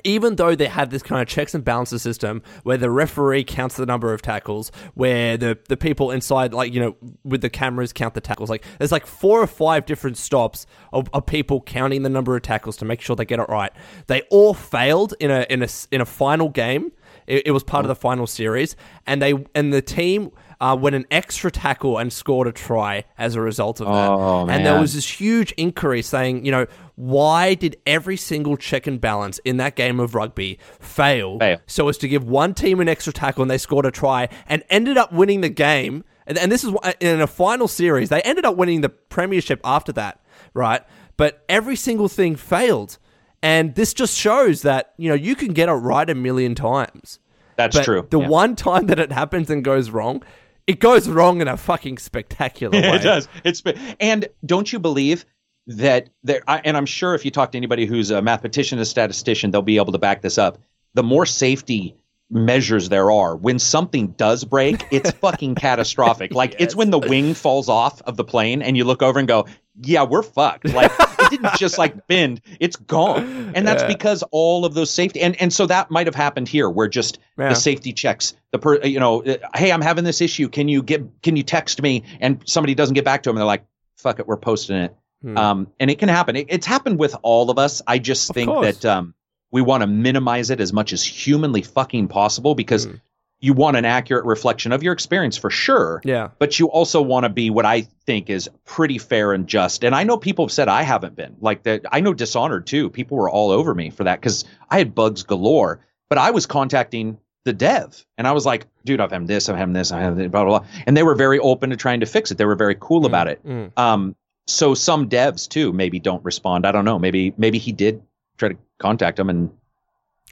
even 0.03 0.35
though 0.35 0.55
they 0.55 0.67
have 0.67 0.89
this 0.89 1.01
kind 1.01 1.21
of 1.21 1.27
checks 1.27 1.53
and 1.53 1.63
balances 1.63 2.01
system 2.01 2.41
where 2.63 2.77
the 2.77 2.89
referee 2.89 3.43
counts 3.43 3.75
the 3.75 3.85
number 3.85 4.13
of 4.13 4.21
tackles, 4.21 4.71
where 4.93 5.37
the, 5.37 5.57
the 5.69 5.77
people 5.77 6.11
inside, 6.11 6.53
like, 6.53 6.73
you 6.73 6.79
know, 6.79 6.95
with 7.23 7.41
the 7.41 7.49
cameras 7.49 7.93
count 7.93 8.13
the 8.13 8.21
tackles, 8.21 8.49
like, 8.49 8.63
there's 8.77 8.91
like 8.91 9.05
four 9.05 9.41
or 9.41 9.47
five 9.47 9.85
different 9.85 10.17
stops 10.17 10.65
of, 10.93 11.09
of 11.13 11.25
people 11.25 11.61
counting 11.61 12.03
the 12.03 12.09
number 12.09 12.35
of 12.35 12.41
tackles 12.41 12.77
to 12.77 12.85
make 12.85 13.01
sure 13.01 13.15
they 13.15 13.25
get 13.25 13.39
it 13.39 13.49
right. 13.49 13.71
They 14.07 14.21
all 14.23 14.53
failed 14.53 15.13
in 15.19 15.31
a, 15.31 15.45
in 15.49 15.63
a, 15.63 15.67
in 15.91 16.01
a 16.01 16.05
final 16.05 16.49
game. 16.49 16.91
It, 17.27 17.47
it 17.47 17.51
was 17.51 17.63
part 17.63 17.85
of 17.85 17.87
the 17.87 17.95
final 17.95 18.27
series, 18.27 18.75
and 19.07 19.19
they, 19.21 19.33
and 19.55 19.73
the 19.73 19.81
team, 19.81 20.31
uh, 20.61 20.77
went 20.79 20.95
an 20.95 21.05
extra 21.11 21.51
tackle 21.51 21.97
and 21.97 22.13
scored 22.13 22.47
a 22.47 22.51
try 22.51 23.03
as 23.17 23.35
a 23.35 23.41
result 23.41 23.81
of 23.81 23.87
that. 23.87 24.09
Oh, 24.09 24.47
and 24.47 24.65
there 24.65 24.79
was 24.79 24.93
this 24.93 25.09
huge 25.09 25.51
inquiry 25.53 26.01
saying, 26.01 26.45
you 26.45 26.51
know, 26.51 26.65
why 26.95 27.53
did 27.53 27.77
every 27.85 28.17
single 28.17 28.55
check 28.57 28.87
and 28.87 28.99
balance 29.01 29.39
in 29.39 29.57
that 29.57 29.75
game 29.75 29.99
of 29.99 30.15
rugby 30.15 30.59
fail, 30.79 31.39
Fail. 31.39 31.59
so 31.67 31.89
as 31.89 31.97
to 31.99 32.07
give 32.07 32.23
one 32.23 32.53
team 32.53 32.79
an 32.79 32.87
extra 32.87 33.11
tackle 33.11 33.41
and 33.41 33.51
they 33.51 33.57
scored 33.57 33.85
a 33.85 33.91
try 33.91 34.29
and 34.47 34.63
ended 34.69 34.97
up 34.97 35.11
winning 35.11 35.41
the 35.41 35.49
game? 35.49 36.03
And, 36.27 36.37
and 36.37 36.51
this 36.51 36.63
is 36.63 36.73
in 37.01 37.21
a 37.21 37.27
final 37.27 37.67
series, 37.67 38.09
they 38.09 38.21
ended 38.21 38.45
up 38.45 38.55
winning 38.55 38.81
the 38.81 38.89
premiership 38.89 39.59
after 39.63 39.91
that, 39.93 40.21
right? 40.53 40.81
But 41.17 41.43
every 41.49 41.75
single 41.75 42.07
thing 42.07 42.35
failed. 42.35 42.97
And 43.43 43.75
this 43.75 43.93
just 43.93 44.17
shows 44.17 44.63
that, 44.63 44.93
you 44.97 45.07
know, 45.09 45.15
you 45.15 45.35
can 45.35 45.53
get 45.53 45.69
it 45.69 45.73
right 45.73 46.09
a 46.09 46.15
million 46.15 46.55
times. 46.55 47.19
That's 47.57 47.75
But 47.75 47.85
true. 47.85 48.07
The 48.09 48.19
Yeah. 48.19 48.27
one 48.27 48.55
time 48.55 48.87
that 48.87 48.99
it 48.99 49.11
happens 49.11 49.49
and 49.49 49.63
goes 49.63 49.91
wrong, 49.91 50.23
it 50.65 50.79
goes 50.79 51.07
wrong 51.07 51.41
in 51.41 51.47
a 51.47 51.55
fucking 51.57 51.99
spectacular 51.99 52.71
way. 52.81 52.95
it 52.95 53.03
does. 53.03 53.27
It's 53.43 53.61
and 53.99 54.27
don't 54.45 54.73
you 54.73 54.79
believe 54.79 55.25
that 55.67 56.09
there? 56.23 56.41
I, 56.47 56.61
and 56.63 56.75
I'm 56.77 56.85
sure 56.85 57.15
if 57.15 57.25
you 57.25 57.31
talk 57.31 57.51
to 57.53 57.57
anybody 57.57 57.85
who's 57.85 58.11
a 58.11 58.21
mathematician, 58.21 58.79
a 58.79 58.85
statistician, 58.85 59.51
they'll 59.51 59.61
be 59.61 59.77
able 59.77 59.91
to 59.93 59.97
back 59.99 60.21
this 60.21 60.37
up. 60.37 60.57
The 60.93 61.03
more 61.03 61.25
safety 61.25 61.95
measures 62.31 62.89
there 62.89 63.11
are, 63.11 63.35
when 63.35 63.59
something 63.59 64.07
does 64.17 64.43
break, 64.43 64.83
it's 64.91 65.11
fucking 65.21 65.55
catastrophic. 65.55 66.33
Like 66.33 66.55
it's 66.59 66.75
when 66.75 66.89
the 66.89 66.99
wing 66.99 67.33
falls 67.33 67.69
off 67.69 68.01
of 68.03 68.17
the 68.17 68.23
plane 68.23 68.61
and 68.61 68.75
you 68.75 68.83
look 68.83 69.03
over 69.03 69.19
and 69.19 69.27
go, 69.27 69.45
"Yeah, 69.81 70.03
we're 70.03 70.23
fucked." 70.23 70.65
Like 70.73 70.91
it 70.99 71.29
didn't 71.29 71.53
just 71.57 71.77
like 71.77 72.07
bend; 72.07 72.41
it's 72.59 72.75
gone. 72.77 73.51
And 73.55 73.67
that's 73.67 73.83
Yeah. 73.83 73.87
because 73.89 74.23
all 74.31 74.65
of 74.65 74.73
those 74.73 74.89
safety 74.89 75.21
and 75.21 75.39
and 75.41 75.53
so 75.53 75.65
that 75.67 75.91
might 75.91 76.07
have 76.07 76.15
happened 76.15 76.47
here, 76.47 76.69
where 76.69 76.87
just 76.87 77.19
Yeah. 77.37 77.49
the 77.49 77.55
safety 77.55 77.93
checks 77.93 78.33
the 78.51 78.59
per 78.59 78.77
you 78.83 78.99
know 78.99 79.21
uh, 79.23 79.35
hey 79.55 79.71
i'm 79.71 79.81
having 79.81 80.05
this 80.05 80.21
issue 80.21 80.47
can 80.47 80.67
you 80.69 80.81
get 80.81 81.03
can 81.21 81.35
you 81.35 81.43
text 81.43 81.81
me 81.81 82.03
and 82.21 82.41
somebody 82.45 82.73
doesn't 82.73 82.93
get 82.93 83.03
back 83.03 83.21
to 83.23 83.29
them 83.29 83.35
and 83.35 83.41
they're 83.41 83.45
like 83.45 83.65
fuck 83.97 84.19
it 84.19 84.25
we're 84.27 84.37
posting 84.37 84.77
it 84.77 84.95
Hmm. 85.25 85.37
um 85.37 85.67
and 85.79 85.89
it 85.89 85.97
can 85.97 86.09
happen 86.09 86.35
it, 86.35 86.45
it's 86.49 86.67
happened 86.67 86.99
with 86.99 87.15
all 87.23 87.49
of 87.49 87.57
us 87.57 87.81
i 87.87 87.97
just 87.97 88.29
Of 88.29 88.35
think 88.35 88.49
course. 88.51 88.77
that 88.77 88.85
um 88.97 89.13
we 89.51 89.61
want 89.61 89.81
to 89.81 89.87
minimize 89.87 90.51
it 90.51 90.59
as 90.61 90.71
much 90.71 90.93
as 90.93 91.03
humanly 91.03 91.63
fucking 91.63 92.07
possible 92.09 92.53
because 92.53 92.85
Hmm. 92.85 92.95
you 93.39 93.53
want 93.53 93.75
an 93.77 93.85
accurate 93.85 94.25
reflection 94.25 94.71
of 94.71 94.83
your 94.83 94.93
experience 94.93 95.35
for 95.37 95.49
sure 95.49 96.01
yeah. 96.03 96.29
but 96.37 96.59
you 96.59 96.67
also 96.69 97.01
want 97.01 97.23
to 97.23 97.29
be 97.29 97.49
what 97.49 97.65
I 97.65 97.87
think 98.05 98.29
is 98.29 98.49
pretty 98.65 98.97
fair 98.99 99.33
and 99.33 99.47
just. 99.47 99.83
And 99.83 99.95
I 99.95 100.03
know 100.03 100.17
people 100.17 100.45
have 100.45 100.51
said 100.51 100.67
I 100.67 100.83
haven't 100.83 101.15
been 101.15 101.35
like 101.41 101.63
that. 101.63 101.81
I 101.91 101.99
know 102.01 102.13
Dishonored 102.13 102.67
too. 102.67 102.89
People 102.89 103.17
were 103.17 103.29
all 103.29 103.49
over 103.51 103.73
me 103.73 103.89
for 103.89 104.03
that 104.05 104.19
because 104.21 104.45
I 104.69 104.77
had 104.77 104.93
bugs 104.93 105.23
galore. 105.23 105.79
But 106.09 106.17
I 106.19 106.31
was 106.31 106.45
contacting 106.45 107.17
the 107.45 107.53
dev 107.53 108.05
and 108.17 108.27
I 108.27 108.31
was 108.31 108.45
like, 108.45 108.67
dude, 108.85 108.99
I've 109.01 109.11
had 109.11 109.27
this, 109.27 109.49
I've 109.49 109.57
had 109.57 109.73
this, 109.73 109.91
I 109.91 110.01
have 110.01 110.15
this, 110.17 110.29
blah, 110.29 110.43
blah, 110.45 110.59
blah. 110.59 110.67
And 110.85 110.95
they 110.95 111.03
were 111.03 111.15
very 111.15 111.39
open 111.39 111.69
to 111.71 111.75
trying 111.77 111.99
to 112.01 112.05
fix 112.05 112.31
it. 112.31 112.37
They 112.37 112.45
were 112.45 112.55
very 112.55 112.75
cool 112.79 113.05
about 113.05 113.27
it. 113.27 113.45
Mm. 113.45 113.71
Um, 113.77 114.15
so 114.47 114.73
some 114.73 115.09
devs 115.09 115.47
too 115.49 115.73
maybe 115.73 115.99
don't 115.99 116.23
respond. 116.23 116.65
I 116.65 116.71
don't 116.71 116.85
know. 116.85 116.99
Maybe 116.99 117.33
maybe 117.37 117.57
he 117.57 117.71
did 117.71 118.01
try 118.37 118.49
to 118.49 118.57
contact 118.79 119.17
them 119.17 119.29
and 119.29 119.51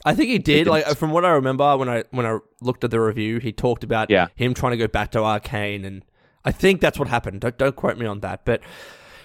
I 0.05 0.13
think 0.15 0.29
he 0.29 0.37
did. 0.39 0.67
Like 0.67 0.85
from 0.97 1.11
what 1.11 1.23
I 1.23 1.29
remember, 1.29 1.77
when 1.77 1.87
I 1.89 2.03
when 2.11 2.25
I 2.25 2.39
looked 2.61 2.83
at 2.83 2.91
the 2.91 2.99
review, 2.99 3.39
he 3.39 3.51
talked 3.51 3.83
about 3.83 4.09
Yeah. 4.09 4.27
him 4.35 4.53
trying 4.53 4.71
to 4.71 4.77
go 4.77 4.87
back 4.87 5.11
to 5.11 5.19
Arkane, 5.19 5.85
and 5.85 6.03
I 6.43 6.51
think 6.51 6.81
that's 6.81 6.99
what 6.99 7.07
happened. 7.07 7.41
Don't, 7.41 7.57
don't 7.57 7.75
quote 7.75 7.97
me 7.97 8.05
on 8.05 8.19
that. 8.19 8.43
But 8.43 8.61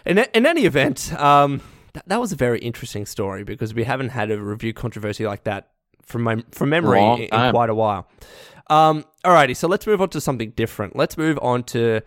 in, 0.07 0.19
in 0.19 0.47
any 0.47 0.67
event, 0.67 1.13
um, 1.19 1.63
th- 1.95 2.05
that 2.07 2.21
was 2.21 2.33
a 2.33 2.37
very 2.37 2.61
interesting 2.61 3.07
story 3.07 3.43
because 3.45 3.75
we 3.75 3.85
haven't 3.85 4.11
had 4.11 4.31
a 4.31 4.41
review 4.41 4.73
controversy 4.73 5.27
like 5.27 5.45
that 5.45 5.71
from 6.05 6.23
my 6.23 6.45
from 6.53 6.69
memory 6.69 7.01
in, 7.03 7.21
in 7.35 7.51
quite 7.51 7.71
a 7.71 7.75
while. 7.75 8.07
Um, 8.71 9.05
alrighty, 9.25 9.57
so 9.57 9.67
let's 9.67 9.87
move 9.87 10.01
on 10.01 10.11
to 10.11 10.21
something 10.21 10.51
different. 10.51 10.95
Let's 10.95 11.17
move 11.19 11.39
on 11.43 11.65
to 11.65 12.03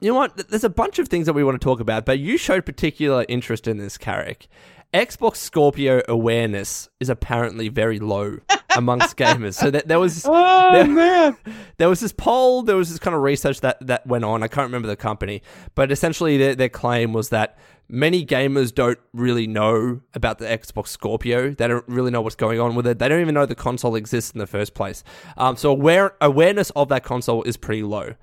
you 0.00 0.10
know 0.12 0.16
what? 0.18 0.48
There's 0.48 0.64
a 0.64 0.68
bunch 0.68 0.98
of 0.98 1.08
things 1.08 1.26
that 1.26 1.32
we 1.32 1.42
want 1.44 1.60
to 1.60 1.64
talk 1.64 1.80
about, 1.80 2.04
but 2.04 2.18
you 2.18 2.36
showed 2.38 2.66
particular 2.66 3.24
interest 3.28 3.66
in 3.66 3.78
this, 3.78 3.96
Carrick. 3.98 4.46
Xbox 4.94 5.36
Scorpio 5.36 6.00
awareness 6.08 6.88
is 7.00 7.10
apparently 7.10 7.68
very 7.68 7.98
low 7.98 8.38
amongst 8.76 9.16
gamers. 9.16 9.54
So 9.54 9.70
that 9.70 9.88
there 9.88 9.98
was 9.98 10.24
Oh 10.26 10.72
there- 10.72 10.86
man! 10.86 11.36
there 11.78 11.88
was 11.88 12.00
this 12.00 12.12
poll, 12.12 12.62
there 12.62 12.76
was 12.76 12.90
this 12.90 12.98
kind 12.98 13.14
of 13.14 13.20
research 13.22 13.60
that, 13.60 13.84
that 13.86 14.06
went 14.06 14.24
on. 14.24 14.42
I 14.42 14.48
can't 14.48 14.66
remember 14.66 14.88
the 14.88 14.96
company, 14.96 15.42
but 15.74 15.90
essentially 15.90 16.36
their, 16.38 16.54
their 16.54 16.68
claim 16.68 17.12
was 17.12 17.30
that 17.30 17.58
many 17.88 18.24
gamers 18.24 18.74
don't 18.74 18.98
really 19.12 19.46
know 19.46 20.00
about 20.14 20.38
the 20.38 20.46
Xbox 20.46 20.88
Scorpio. 20.88 21.50
They 21.50 21.68
don't 21.68 21.86
really 21.88 22.10
know 22.10 22.22
what's 22.22 22.36
going 22.36 22.60
on 22.60 22.74
with 22.74 22.86
it. 22.86 22.98
They 22.98 23.08
don't 23.08 23.20
even 23.20 23.34
know 23.34 23.44
the 23.44 23.54
console 23.54 23.96
exists 23.96 24.30
in 24.30 24.38
the 24.38 24.46
first 24.46 24.74
place. 24.74 25.02
Um, 25.36 25.56
so 25.56 25.70
aware, 25.70 26.14
awareness 26.20 26.70
of 26.70 26.88
that 26.88 27.02
console 27.04 27.42
is 27.42 27.56
pretty 27.56 27.82
low. 27.82 28.14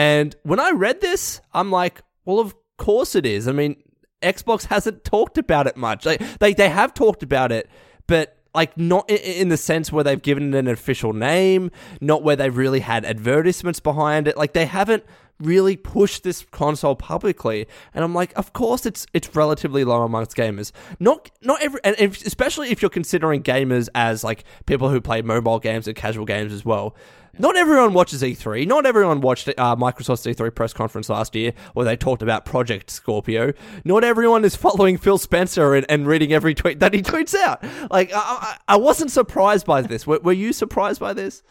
And 0.00 0.34
when 0.44 0.58
I 0.58 0.70
read 0.70 1.02
this, 1.02 1.42
I'm 1.52 1.70
like, 1.70 2.00
well, 2.24 2.38
of 2.38 2.54
course 2.78 3.14
it 3.14 3.26
is. 3.26 3.46
I 3.46 3.52
mean, 3.52 3.76
Xbox 4.22 4.64
hasn't 4.64 5.04
talked 5.04 5.36
about 5.36 5.66
it 5.66 5.76
much. 5.76 6.06
Like, 6.06 6.22
they, 6.38 6.54
they 6.54 6.70
have 6.70 6.94
talked 6.94 7.22
about 7.22 7.52
it, 7.52 7.68
but 8.06 8.34
like 8.54 8.78
not 8.78 9.10
in 9.10 9.50
the 9.50 9.58
sense 9.58 9.92
where 9.92 10.02
they've 10.02 10.22
given 10.22 10.54
it 10.54 10.58
an 10.58 10.68
official 10.68 11.12
name, 11.12 11.70
not 12.00 12.22
where 12.22 12.34
they've 12.34 12.56
really 12.56 12.80
had 12.80 13.04
advertisements 13.04 13.78
behind 13.78 14.26
it. 14.26 14.38
Like 14.38 14.54
they 14.54 14.64
haven't 14.64 15.04
really 15.40 15.76
pushed 15.76 16.22
this 16.22 16.44
console 16.50 16.94
publicly. 16.94 17.66
And 17.94 18.04
I'm 18.04 18.14
like, 18.14 18.32
of 18.36 18.52
course 18.52 18.86
it's 18.86 19.06
it's 19.12 19.34
relatively 19.34 19.84
low 19.84 20.02
amongst 20.02 20.36
gamers. 20.36 20.72
Not 20.98 21.30
not 21.42 21.62
every 21.62 21.80
and 21.84 21.96
if, 21.98 22.24
especially 22.26 22.70
if 22.70 22.82
you're 22.82 22.90
considering 22.90 23.42
gamers 23.42 23.88
as 23.94 24.22
like 24.22 24.44
people 24.66 24.90
who 24.90 25.00
play 25.00 25.22
mobile 25.22 25.58
games 25.58 25.86
and 25.86 25.96
casual 25.96 26.24
games 26.24 26.52
as 26.52 26.64
well. 26.64 26.94
Not 27.38 27.56
everyone 27.56 27.94
watches 27.94 28.22
E3. 28.22 28.66
Not 28.66 28.86
everyone 28.86 29.20
watched 29.20 29.48
uh, 29.48 29.76
Microsoft's 29.76 30.26
E3 30.26 30.54
press 30.54 30.72
conference 30.72 31.08
last 31.08 31.34
year 31.34 31.52
where 31.74 31.86
they 31.86 31.96
talked 31.96 32.22
about 32.22 32.44
Project 32.44 32.90
Scorpio. 32.90 33.52
Not 33.84 34.04
everyone 34.04 34.44
is 34.44 34.56
following 34.66 34.98
Phil 34.98 35.16
Spencer 35.16 35.74
and, 35.74 35.86
and 35.88 36.06
reading 36.06 36.32
every 36.32 36.54
tweet 36.54 36.80
that 36.80 36.92
he 36.92 37.02
tweets 37.02 37.34
out. 37.34 37.62
Like, 37.90 38.12
I, 38.12 38.18
I, 38.18 38.56
I 38.68 38.76
wasn't 38.76 39.10
surprised 39.10 39.64
by 39.64 39.80
this. 39.80 40.06
Were, 40.06 40.18
were 40.18 40.32
you 40.32 40.52
surprised 40.52 41.00
by 41.00 41.12
this? 41.12 41.42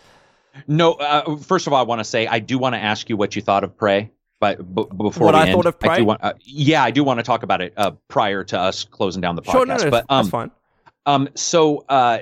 No, 0.68 0.94
uh, 0.94 1.38
first 1.38 1.68
of 1.68 1.74
all, 1.74 1.80
I 1.80 1.84
want 1.84 2.00
to 2.00 2.06
say 2.06 2.28
I 2.28 2.40
do 2.40 2.58
want 2.58 2.76
to 2.76 2.80
ask 2.80 3.10
you 3.10 3.18
what 3.18 3.36
you 3.36 3.42
thought 3.42 3.64
of 3.64 3.78
Prey. 3.78 4.12
But 4.40 4.58
b- 4.74 4.86
before 4.96 5.26
What 5.26 5.36
I 5.36 5.48
end, 5.50 5.56
thought 5.56 5.66
of 5.66 5.76
I 5.82 5.88
Prey? 5.88 5.98
do 5.98 6.06
want, 6.06 6.24
uh, 6.24 6.34
yeah, 6.46 6.82
I 6.82 6.92
do 6.92 7.04
want 7.04 7.20
to 7.20 7.24
talk 7.24 7.44
about 7.44 7.62
it 7.62 7.74
uh, 7.76 7.92
prior 8.08 8.44
to 8.46 8.60
us 8.60 8.86
closing 8.86 9.22
down 9.22 9.36
the 9.36 9.42
podcast. 9.42 9.52
Sure, 9.52 9.66
no, 9.66 9.78
no, 9.78 9.90
but 9.92 10.06
um, 10.08 10.18
that's 10.24 10.30
fine. 10.30 10.52
Um, 11.06 11.30
so 11.36 11.84
uh, 11.90 12.20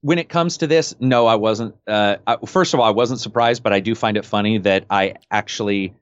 when 0.00 0.18
it 0.18 0.28
comes 0.28 0.58
to 0.58 0.66
this, 0.66 0.94
no, 0.98 1.26
I 1.26 1.36
wasn't. 1.36 1.76
Uh, 1.86 2.16
I, 2.26 2.36
first 2.46 2.74
of 2.74 2.80
all, 2.80 2.86
I 2.86 2.90
wasn't 2.90 3.20
surprised, 3.20 3.62
but 3.62 3.72
I 3.72 3.80
do 3.80 3.94
find 3.94 4.16
it 4.16 4.24
funny 4.24 4.58
that 4.58 4.84
I 4.90 5.14
actually 5.30 5.94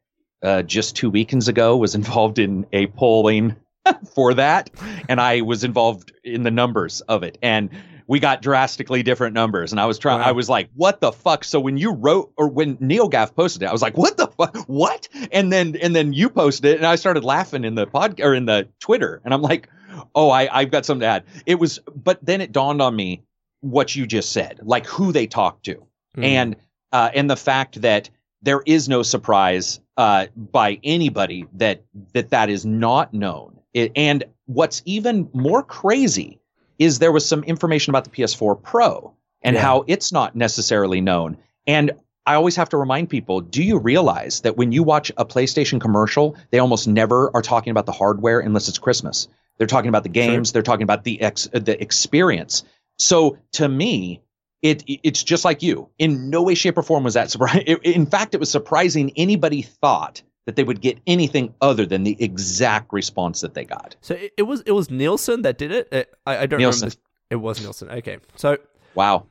uh, 0.42 0.62
just 0.62 0.96
two 0.96 1.10
weekends 1.10 1.48
ago 1.48 1.76
was 1.76 1.94
involved 1.94 2.38
in 2.38 2.64
a 2.72 2.86
polling 2.86 3.56
for 4.14 4.34
that, 4.34 4.70
and 5.08 5.20
I 5.20 5.42
was 5.42 5.64
involved 5.64 6.12
in 6.24 6.44
the 6.44 6.50
numbers 6.50 7.02
of 7.02 7.22
it, 7.24 7.36
and 7.42 7.70
we 8.08 8.18
got 8.18 8.42
drastically 8.42 9.02
different 9.04 9.34
numbers. 9.34 9.70
And 9.70 9.80
I 9.80 9.86
was 9.86 9.98
trying. 9.98 10.20
Wow. 10.20 10.28
I 10.28 10.32
was 10.32 10.48
like, 10.48 10.70
"What 10.74 11.00
the 11.00 11.12
fuck?" 11.12 11.44
So 11.44 11.60
when 11.60 11.76
you 11.76 11.92
wrote 11.92 12.32
or 12.36 12.48
when 12.48 12.76
NeoGAF 12.78 13.36
posted 13.36 13.62
it, 13.62 13.66
I 13.66 13.72
was 13.72 13.82
like, 13.82 13.96
"What 13.96 14.16
the 14.16 14.26
fuck? 14.26 14.56
What?" 14.66 15.06
And 15.30 15.52
then 15.52 15.76
and 15.76 15.94
then 15.94 16.12
you 16.12 16.30
posted 16.30 16.64
it, 16.64 16.76
and 16.78 16.86
I 16.86 16.96
started 16.96 17.22
laughing 17.22 17.64
in 17.64 17.74
the 17.76 17.86
pod 17.86 18.20
or 18.20 18.34
in 18.34 18.46
the 18.46 18.66
Twitter, 18.80 19.20
and 19.24 19.32
I'm 19.32 19.42
like, 19.42 19.68
"Oh, 20.14 20.30
I 20.30 20.48
I've 20.50 20.70
got 20.70 20.86
something 20.86 21.02
to 21.02 21.06
add." 21.06 21.24
It 21.46 21.56
was, 21.56 21.78
but 21.94 22.18
then 22.24 22.40
it 22.40 22.50
dawned 22.50 22.82
on 22.82 22.96
me 22.96 23.22
what 23.60 23.94
you 23.94 24.06
just 24.06 24.32
said, 24.32 24.60
like 24.62 24.86
who 24.86 25.12
they 25.12 25.26
talked 25.26 25.64
to, 25.66 25.86
Hmm. 26.14 26.24
and 26.24 26.56
uh, 26.92 27.10
and 27.14 27.30
the 27.30 27.36
fact 27.36 27.82
that 27.82 28.08
there 28.40 28.62
is 28.64 28.88
no 28.88 29.02
surprise 29.02 29.80
uh, 29.98 30.26
by 30.34 30.80
anybody 30.82 31.46
that 31.54 31.84
that 32.14 32.30
that 32.30 32.48
is 32.48 32.64
not 32.64 33.12
known. 33.12 33.58
It, 33.74 33.92
and 33.96 34.24
what's 34.46 34.80
even 34.86 35.28
more 35.34 35.62
crazy 35.62 36.40
is 36.78 36.98
there 36.98 37.12
was 37.12 37.26
some 37.26 37.42
information 37.44 37.90
about 37.90 38.04
the 38.04 38.10
PS4 38.10 38.62
Pro 38.62 39.14
and 39.42 39.54
Yeah. 39.54 39.62
how 39.62 39.84
it's 39.86 40.12
not 40.12 40.36
necessarily 40.36 41.00
known. 41.00 41.36
And 41.66 41.92
I 42.26 42.34
always 42.34 42.56
have 42.56 42.68
to 42.70 42.76
remind 42.76 43.08
people: 43.08 43.40
Do 43.40 43.62
you 43.62 43.78
realize 43.78 44.42
that 44.42 44.56
when 44.56 44.70
you 44.72 44.82
watch 44.82 45.10
a 45.16 45.24
PlayStation 45.24 45.80
commercial, 45.80 46.36
they 46.50 46.58
almost 46.58 46.86
never 46.86 47.30
are 47.34 47.42
talking 47.42 47.70
about 47.70 47.86
the 47.86 47.92
hardware 47.92 48.40
unless 48.40 48.68
it's 48.68 48.78
Christmas. 48.78 49.28
They're 49.56 49.66
talking 49.66 49.88
about 49.88 50.02
the 50.02 50.08
games. 50.10 50.52
They're 50.52 50.62
talking 50.62 50.82
about 50.84 51.04
the 51.04 51.20
ex 51.20 51.48
the 51.52 51.80
experience. 51.82 52.64
So 52.98 53.38
to 53.52 53.68
me, 53.68 54.20
it 54.62 54.84
it's 54.86 55.22
just 55.22 55.44
like 55.44 55.62
you. 55.62 55.88
In 55.98 56.30
no 56.30 56.42
way, 56.42 56.54
shape, 56.54 56.76
or 56.76 56.82
form 56.82 57.04
was 57.04 57.14
that 57.14 57.30
surprising. 57.30 57.62
In 57.82 58.06
fact, 58.06 58.34
it 58.34 58.40
was 58.40 58.50
surprising 58.50 59.12
anybody 59.16 59.62
thought 59.62 60.22
that 60.48 60.56
they 60.56 60.64
would 60.64 60.80
get 60.80 60.98
anything 61.06 61.52
other 61.60 61.84
than 61.84 62.04
the 62.04 62.16
exact 62.24 62.90
response 62.90 63.42
that 63.42 63.52
they 63.52 63.66
got. 63.66 63.94
So 64.00 64.14
it, 64.14 64.32
it 64.38 64.42
was 64.44 64.62
it 64.62 64.72
was 64.72 64.90
Nielsen 64.90 65.42
that 65.42 65.58
did 65.58 65.70
it. 65.70 65.88
It- 65.92 66.14
I, 66.24 66.38
I 66.38 66.46
don't 66.46 66.58
Nielsen. 66.58 66.86
remember. 66.86 66.96
It 67.28 67.36
was 67.36 67.60
Nielsen. 67.60 67.90
Okay, 67.90 68.16
so 68.34 68.56
Wow, 68.94 69.26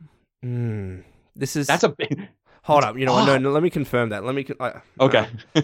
mm, 0.46 1.02
this 1.36 1.56
is 1.56 1.66
that's 1.66 1.84
a 1.84 1.90
big. 1.90 2.28
hold 2.62 2.84
up. 2.84 3.00
You 3.00 3.08
know 3.08 3.14
what? 3.14 3.26
No, 3.26 3.38
no, 3.40 3.50
let 3.52 3.64
me 3.64 3.72
confirm 3.72 4.10
that. 4.10 4.24
Let 4.24 4.36
me. 4.36 4.46
I, 4.60 4.74
Okay. 5.00 5.26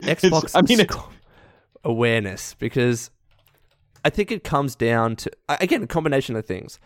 Xbox 0.00 0.52
I 0.54 0.62
mean, 0.62 0.80
it's, 0.80 0.96
awareness 1.84 2.54
because 2.54 3.10
I 4.06 4.08
think 4.08 4.30
it 4.32 4.44
comes 4.44 4.74
down 4.74 5.16
to 5.16 5.30
again 5.48 5.82
a 5.82 5.86
combination 5.86 6.36
of 6.36 6.46
things. 6.46 6.80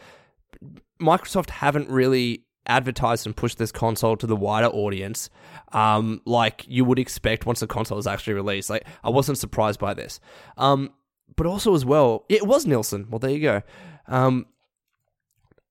Microsoft 1.00 1.50
haven't 1.50 1.88
really 1.90 2.42
advertised 2.66 3.26
and 3.26 3.36
pushed 3.36 3.58
this 3.58 3.72
console 3.72 4.16
to 4.16 4.26
the 4.26 4.36
wider 4.36 4.66
audience 4.68 5.30
um, 5.72 6.20
like 6.24 6.64
you 6.68 6.84
would 6.84 6.98
expect 6.98 7.46
once 7.46 7.60
the 7.60 7.66
console 7.66 7.98
is 7.98 8.06
actually 8.06 8.34
released. 8.34 8.70
Like 8.70 8.86
I 9.04 9.10
wasn't 9.10 9.38
surprised 9.38 9.80
by 9.80 9.94
this, 9.94 10.20
um, 10.56 10.90
but 11.36 11.46
also 11.46 11.74
as 11.74 11.84
well, 11.84 12.24
it 12.28 12.46
was 12.46 12.66
Nielsen. 12.66 13.06
Well, 13.10 13.18
there 13.18 13.30
you 13.30 13.40
go. 13.40 13.62
Um, 14.08 14.46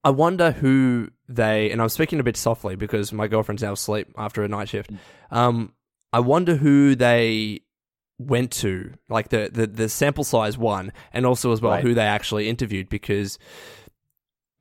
I 0.04 0.10
wonder 0.12 0.52
who 0.52 1.10
they 1.28 1.72
and 1.72 1.82
I'm 1.82 1.90
speaking 1.90 2.20
a 2.20 2.24
bit 2.24 2.38
softly 2.38 2.76
because 2.76 3.12
my 3.12 3.28
girlfriend's 3.28 3.64
now 3.64 3.74
asleep 3.74 4.08
after 4.18 4.44
a 4.44 4.48
night 4.48 4.70
shift. 4.70 4.92
Um, 5.32 5.74
I 6.14 6.20
wonder 6.20 6.56
who 6.56 6.96
they 6.96 7.62
went 8.20 8.52
to, 8.52 8.94
like 9.10 9.30
the 9.30 9.50
the, 9.52 9.66
the 9.68 9.90
sample 9.90 10.24
size 10.24 10.58
one, 10.58 10.94
and 11.12 11.26
also 11.26 11.52
as 11.52 11.62
well 11.62 11.72
Right. 11.74 11.84
who 11.84 11.94
they 11.96 12.04
actually 12.06 12.48
interviewed 12.48 12.88
because 12.90 13.40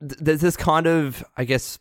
th- 0.01 0.19
there's 0.19 0.41
this 0.41 0.57
kind 0.57 0.87
of 0.87 1.23
I 1.37 1.43
guess 1.45 1.77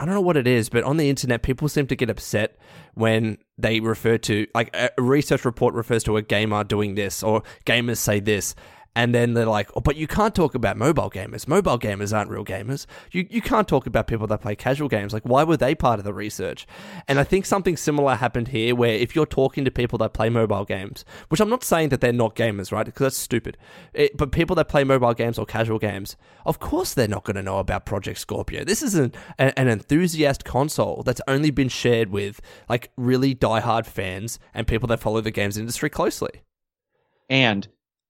I 0.00 0.04
don't 0.04 0.14
know 0.14 0.20
what 0.20 0.36
it 0.36 0.46
is, 0.46 0.68
but 0.68 0.84
on 0.84 0.96
the 0.96 1.10
internet, 1.10 1.42
people 1.42 1.68
seem 1.68 1.88
to 1.88 1.96
get 1.96 2.08
upset 2.08 2.56
when 2.94 3.38
they 3.56 3.80
refer 3.80 4.16
to, 4.18 4.46
like, 4.54 4.74
a 4.74 4.90
research 4.96 5.44
report 5.44 5.74
refers 5.74 6.04
to 6.04 6.16
a 6.16 6.22
gamer 6.22 6.62
doing 6.62 6.94
this, 6.94 7.22
or 7.22 7.42
gamers 7.66 7.96
say 7.96 8.20
this, 8.20 8.54
and 8.96 9.14
then 9.14 9.34
they're 9.34 9.46
like, 9.46 9.70
oh, 9.76 9.80
but 9.80 9.96
you 9.96 10.06
can't 10.06 10.34
talk 10.34 10.54
about 10.54 10.76
mobile 10.76 11.10
gamers. 11.10 11.46
Mobile 11.46 11.78
gamers 11.78 12.16
aren't 12.16 12.30
real 12.30 12.44
gamers. 12.44 12.86
You, 13.12 13.26
you 13.30 13.40
can't 13.40 13.68
talk 13.68 13.86
about 13.86 14.08
people 14.08 14.26
that 14.26 14.40
play 14.40 14.56
casual 14.56 14.88
games. 14.88 15.12
Like, 15.12 15.22
why 15.22 15.44
were 15.44 15.56
they 15.56 15.74
part 15.74 16.00
of 16.00 16.04
the 16.04 16.12
research? 16.12 16.66
And 17.06 17.20
I 17.20 17.24
think 17.24 17.46
something 17.46 17.76
similar 17.76 18.16
happened 18.16 18.48
here, 18.48 18.74
where 18.74 18.94
if 18.94 19.14
you're 19.14 19.26
talking 19.26 19.64
to 19.64 19.70
people 19.70 19.98
that 19.98 20.14
play 20.14 20.28
mobile 20.28 20.64
games, 20.64 21.04
which 21.28 21.40
I'm 21.40 21.48
not 21.48 21.62
saying 21.62 21.90
that 21.90 22.00
they're 22.00 22.12
not 22.12 22.34
gamers, 22.34 22.72
right? 22.72 22.84
Because 22.84 23.04
that's 23.04 23.18
stupid. 23.18 23.56
It, 23.94 24.16
but 24.16 24.32
people 24.32 24.56
that 24.56 24.68
play 24.68 24.82
mobile 24.82 25.14
games 25.14 25.38
or 25.38 25.46
casual 25.46 25.78
games, 25.78 26.16
of 26.44 26.58
course 26.58 26.94
they're 26.94 27.06
not 27.06 27.24
going 27.24 27.36
to 27.36 27.42
know 27.42 27.58
about 27.58 27.86
Project 27.86 28.18
Scorpio. 28.18 28.64
This 28.64 28.82
is 28.82 28.96
an, 28.96 29.12
an, 29.38 29.52
an 29.56 29.68
enthusiast 29.68 30.44
console 30.44 31.02
that's 31.04 31.20
only 31.28 31.50
been 31.50 31.68
shared 31.68 32.10
with 32.10 32.40
like 32.68 32.90
really 32.96 33.34
diehard 33.34 33.86
fans 33.86 34.40
and 34.52 34.66
people 34.66 34.88
that 34.88 34.98
follow 34.98 35.20
the 35.20 35.30
games 35.30 35.56
industry 35.56 35.88
closely. 35.88 36.42
and 37.28 37.68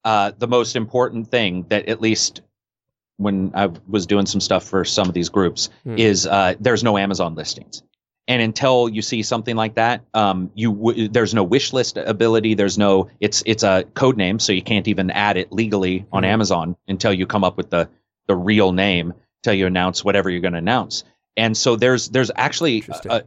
uh, 0.08 0.32
the 0.38 0.48
most 0.48 0.74
important 0.76 1.28
thing 1.28 1.66
that 1.68 1.82
at 1.88 2.00
least 2.00 2.40
when 3.18 3.50
I 3.54 3.66
was 3.86 4.06
doing 4.06 4.26
some 4.26 4.40
stuff 4.40 4.64
for 4.64 4.84
some 4.84 5.08
of 5.08 5.14
these 5.14 5.28
groups 5.28 5.70
Hmm. 5.84 5.98
is 5.98 6.26
uh, 6.26 6.54
there's 6.60 6.82
no 6.84 6.96
Amazon 6.96 7.34
listings. 7.34 7.82
And 8.30 8.40
until 8.42 8.88
you 8.88 9.02
see 9.02 9.22
something 9.22 9.56
like 9.56 9.74
that, 9.74 10.02
um, 10.14 10.50
you 10.54 10.72
w- 10.72 11.08
there's 11.08 11.34
no 11.34 11.42
wish 11.42 11.72
list 11.72 11.96
ability. 11.96 12.54
There's 12.54 12.78
no 12.78 13.08
it's 13.20 13.42
it's 13.46 13.64
a 13.64 13.84
code 13.94 14.16
name, 14.16 14.38
so 14.38 14.52
you 14.52 14.62
can't 14.62 14.86
even 14.88 15.10
add 15.10 15.36
it 15.36 15.52
legally 15.52 16.06
on 16.12 16.22
Mhm. 16.22 16.32
Amazon 16.34 16.76
until 16.88 17.12
you 17.12 17.26
come 17.26 17.44
up 17.48 17.56
with 17.56 17.70
the 17.70 17.88
the 18.28 18.36
real 18.36 18.72
name. 18.72 19.12
Till 19.44 19.54
you 19.54 19.66
announce 19.66 20.04
whatever 20.04 20.28
you're 20.30 20.40
going 20.48 20.58
to 20.58 20.58
announce. 20.58 21.04
And 21.36 21.56
so 21.56 21.76
there's 21.76 22.08
there's 22.10 22.30
actually 22.34 22.84
a, 23.08 23.22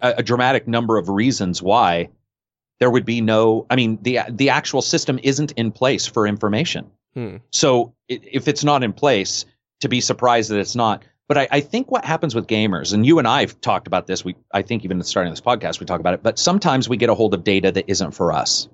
a, 0.00 0.14
a 0.18 0.22
dramatic 0.22 0.68
number 0.68 0.98
of 0.98 1.08
reasons 1.08 1.62
why 1.62 2.08
there 2.84 2.90
would 2.90 3.06
be 3.06 3.22
no. 3.22 3.64
I 3.70 3.76
mean 3.76 3.98
the 4.02 4.20
the 4.28 4.50
actual 4.50 4.82
system 4.82 5.18
isn't 5.22 5.52
in 5.52 5.72
place 5.72 6.06
for 6.06 6.26
information. 6.26 6.90
Hmm. 7.14 7.36
So 7.50 7.94
if 8.10 8.46
it's 8.46 8.62
not 8.62 8.84
in 8.84 8.92
place, 8.92 9.46
to 9.80 9.88
be 9.88 10.02
surprised 10.02 10.50
that 10.50 10.58
it's 10.58 10.76
not, 10.76 11.02
But 11.28 11.38
I, 11.38 11.48
I 11.50 11.60
think 11.60 11.90
what 11.90 12.04
happens 12.04 12.34
with 12.34 12.46
gamers, 12.46 12.92
and 12.92 13.06
you 13.06 13.18
and 13.18 13.26
I 13.26 13.40
have 13.40 13.58
talked 13.62 13.86
about 13.86 14.06
this. 14.06 14.22
We, 14.22 14.36
I 14.52 14.60
think, 14.60 14.84
even 14.84 14.98
at 14.98 15.04
the 15.04 15.08
starting 15.08 15.32
of 15.32 15.34
this 15.34 15.40
podcast, 15.40 15.80
we 15.80 15.86
talk 15.86 15.98
about 15.98 16.12
it. 16.12 16.22
But 16.22 16.38
sometimes 16.38 16.86
we 16.86 16.98
get 16.98 17.08
a 17.08 17.14
hold 17.14 17.32
of 17.32 17.42
data 17.42 17.72
that 17.72 17.86
isn't 17.88 18.10
for 18.10 18.30
us, 18.30 18.68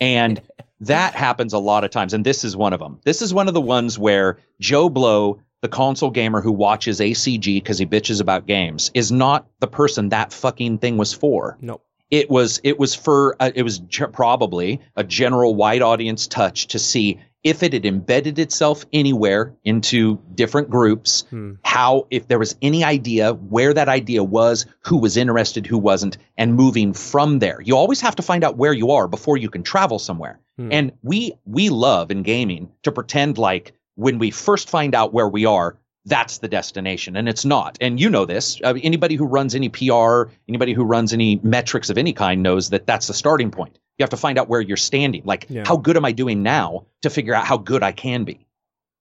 and 0.00 0.42
that 0.80 1.14
happens 1.14 1.52
a 1.52 1.60
lot 1.60 1.84
of 1.84 1.92
times. 1.92 2.12
And 2.12 2.26
this 2.26 2.42
is 2.42 2.56
one 2.56 2.72
of 2.72 2.80
them. 2.80 2.98
This 3.04 3.22
is 3.22 3.32
one 3.32 3.46
of 3.46 3.54
the 3.54 3.60
ones 3.60 4.00
where 4.00 4.38
Joe 4.58 4.88
Blow, 4.88 5.38
the 5.62 5.68
console 5.68 6.10
gamer 6.10 6.40
who 6.40 6.50
watches 6.50 6.98
ACG 6.98 7.54
because 7.54 7.78
he 7.78 7.86
bitches 7.86 8.20
about 8.20 8.46
games, 8.46 8.90
is 8.94 9.12
not 9.12 9.46
the 9.60 9.68
person 9.68 10.08
that 10.08 10.32
fucking 10.32 10.78
thing 10.78 10.96
was 10.96 11.14
for. 11.14 11.56
Nope. 11.60 11.84
It 12.10 12.30
was 12.30 12.60
it 12.64 12.78
was 12.78 12.94
for 12.94 13.36
uh, 13.40 13.50
it 13.54 13.62
was 13.62 13.78
ge- 13.78 14.12
probably 14.12 14.80
a 14.96 15.04
general 15.04 15.54
wide 15.54 15.82
audience 15.82 16.26
touch 16.26 16.68
to 16.68 16.78
see 16.78 17.18
if 17.44 17.62
it 17.62 17.72
had 17.72 17.86
embedded 17.86 18.38
itself 18.38 18.84
anywhere 18.92 19.54
into 19.64 20.18
different 20.34 20.68
groups, 20.70 21.24
Hmm. 21.30 21.52
how, 21.64 22.06
if 22.10 22.26
there 22.26 22.38
was 22.38 22.56
any 22.60 22.82
idea 22.82 23.32
where 23.32 23.72
that 23.72 23.88
idea 23.88 24.24
was, 24.24 24.66
who 24.80 24.96
was 24.96 25.16
interested, 25.16 25.64
who 25.64 25.78
wasn't, 25.78 26.18
and 26.36 26.54
moving 26.56 26.92
from 26.92 27.38
there. 27.38 27.60
You 27.62 27.76
always 27.76 28.00
have 28.00 28.16
to 28.16 28.22
find 28.22 28.42
out 28.42 28.56
where 28.56 28.72
you 28.72 28.90
are 28.90 29.06
before 29.06 29.36
you 29.36 29.48
can 29.50 29.62
travel 29.62 29.98
somewhere. 30.00 30.40
Hmm. 30.56 30.72
And 30.72 30.92
we 31.02 31.34
we 31.46 31.68
love 31.68 32.10
in 32.10 32.22
gaming 32.22 32.70
to 32.82 32.90
pretend 32.90 33.38
like 33.38 33.72
when 33.94 34.18
we 34.18 34.30
first 34.32 34.68
find 34.68 34.94
out 34.94 35.12
where 35.12 35.28
we 35.28 35.44
are, 35.46 35.76
that's 36.08 36.38
the 36.38 36.48
destination, 36.48 37.16
and 37.16 37.28
it's 37.28 37.44
not. 37.44 37.78
And 37.80 38.00
you 38.00 38.10
know 38.10 38.24
this. 38.24 38.60
Uh, 38.62 38.74
anybody 38.82 39.14
who 39.14 39.24
runs 39.24 39.54
any 39.54 39.68
PR, 39.68 40.24
anybody 40.48 40.72
who 40.72 40.84
runs 40.84 41.12
any 41.12 41.40
metrics 41.42 41.90
of 41.90 41.98
any 41.98 42.12
kind 42.12 42.42
knows 42.42 42.70
that 42.70 42.86
that's 42.86 43.06
the 43.06 43.14
starting 43.14 43.50
point. 43.50 43.78
You 43.98 44.02
have 44.04 44.10
to 44.10 44.16
find 44.16 44.38
out 44.38 44.48
where 44.48 44.60
you're 44.60 44.76
standing. 44.76 45.22
Like, 45.24 45.46
Yeah. 45.48 45.64
how 45.66 45.76
good 45.76 45.96
am 45.96 46.04
I 46.04 46.12
doing 46.12 46.42
now 46.42 46.86
to 47.02 47.10
figure 47.10 47.34
out 47.34 47.44
how 47.44 47.56
good 47.56 47.82
I 47.82 47.92
can 47.92 48.24
be? 48.24 48.46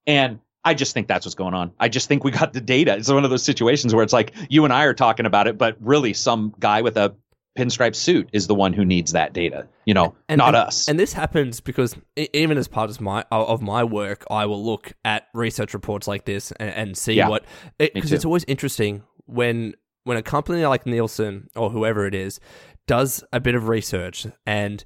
And 0.05 0.39
I 0.64 0.74
just 0.74 0.93
think 0.93 1.08
that's 1.08 1.26
what's 1.26 1.36
going 1.36 1.53
on. 1.53 1.72
I 1.80 1.88
just 1.88 2.08
think 2.08 2.24
we 2.24 2.32
got 2.32 2.51
the 2.53 2.62
data. 2.62 2.95
It's 2.97 3.10
one 3.10 3.24
of 3.24 3.30
those 3.30 3.43
situations 3.43 3.93
where 3.95 4.03
it's 4.03 4.14
like 4.14 4.34
you 4.49 4.64
and 4.66 4.74
I 4.74 4.84
are 4.84 4.93
talking 4.93 5.26
about 5.26 5.47
it, 5.47 5.58
but 5.58 5.78
really 5.80 6.14
some 6.14 6.53
guy 6.60 6.82
with 6.82 6.97
a 6.97 7.16
pinstripe 7.58 7.95
suit 7.95 8.30
is 8.34 8.47
the 8.47 8.55
one 8.55 8.72
who 8.74 8.86
needs 8.86 9.12
that 9.14 9.34
data, 9.34 9.68
you 9.86 9.93
know, 9.93 10.16
And- 10.30 10.38
not 10.39 10.49
and- 10.49 10.58
us. 10.68 10.88
And 10.88 10.99
this 10.99 11.14
happens 11.14 11.60
because 11.60 11.95
even 12.16 12.58
as 12.58 12.68
part 12.68 12.89
of 12.89 13.01
my 13.01 13.24
of 13.32 13.62
my 13.62 13.84
work, 13.84 14.24
I 14.30 14.45
will 14.45 14.64
look 14.64 14.93
at 15.03 15.28
research 15.34 15.74
reports 15.74 16.08
like 16.08 16.26
this 16.26 16.51
and, 16.53 16.70
and 16.70 16.97
see 16.97 17.14
Yeah, 17.14 17.30
what 17.30 17.43
because 17.78 18.10
too. 18.12 18.16
it's 18.16 18.26
always 18.26 18.43
interesting 18.45 19.03
when 19.26 19.74
when 20.03 20.18
a 20.18 20.22
company 20.24 20.66
like 20.66 20.86
Nielsen 20.86 21.49
or 21.55 21.70
whoever 21.70 22.05
it 22.05 22.16
is 22.16 22.39
does 22.88 23.24
a 23.34 23.39
bit 23.41 23.55
of 23.55 23.68
research 23.68 24.26
and 24.45 24.86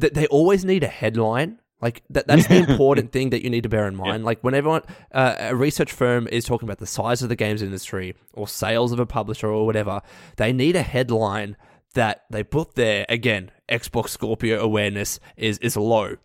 th- 0.00 0.12
they 0.12 0.26
always 0.28 0.64
need 0.64 0.84
a 0.84 0.88
headline. 0.88 1.58
Like 1.82 2.02
that, 2.10 2.26
that's 2.26 2.46
the 2.46 2.56
important 2.70 3.10
thing 3.10 3.30
that 3.30 3.42
you 3.42 3.48
need 3.50 3.62
to 3.62 3.68
bear 3.70 3.88
in 3.88 3.96
mind. 3.96 4.22
Like 4.24 4.40
when 4.42 4.52
everyone, 4.54 4.82
uh, 5.12 5.34
a 5.38 5.56
research 5.56 5.90
firm 5.90 6.28
is 6.30 6.44
talking 6.44 6.68
about 6.68 6.76
the 6.78 6.86
size 6.86 7.22
of 7.22 7.30
the 7.30 7.36
games 7.36 7.62
industry 7.62 8.14
or 8.34 8.46
sales 8.46 8.92
of 8.92 9.00
a 9.00 9.06
publisher 9.06 9.48
or 9.48 9.64
whatever, 9.64 10.02
they 10.36 10.52
need 10.52 10.76
a 10.76 10.82
headline 10.82 11.56
that 11.94 12.24
they 12.30 12.42
put 12.42 12.74
there. 12.74 13.06
Again, 13.08 13.50
Xbox 13.68 14.10
Scorpio 14.10 14.60
awareness 14.60 15.20
is 15.36 15.58
is 15.58 15.76
low, 15.76 16.16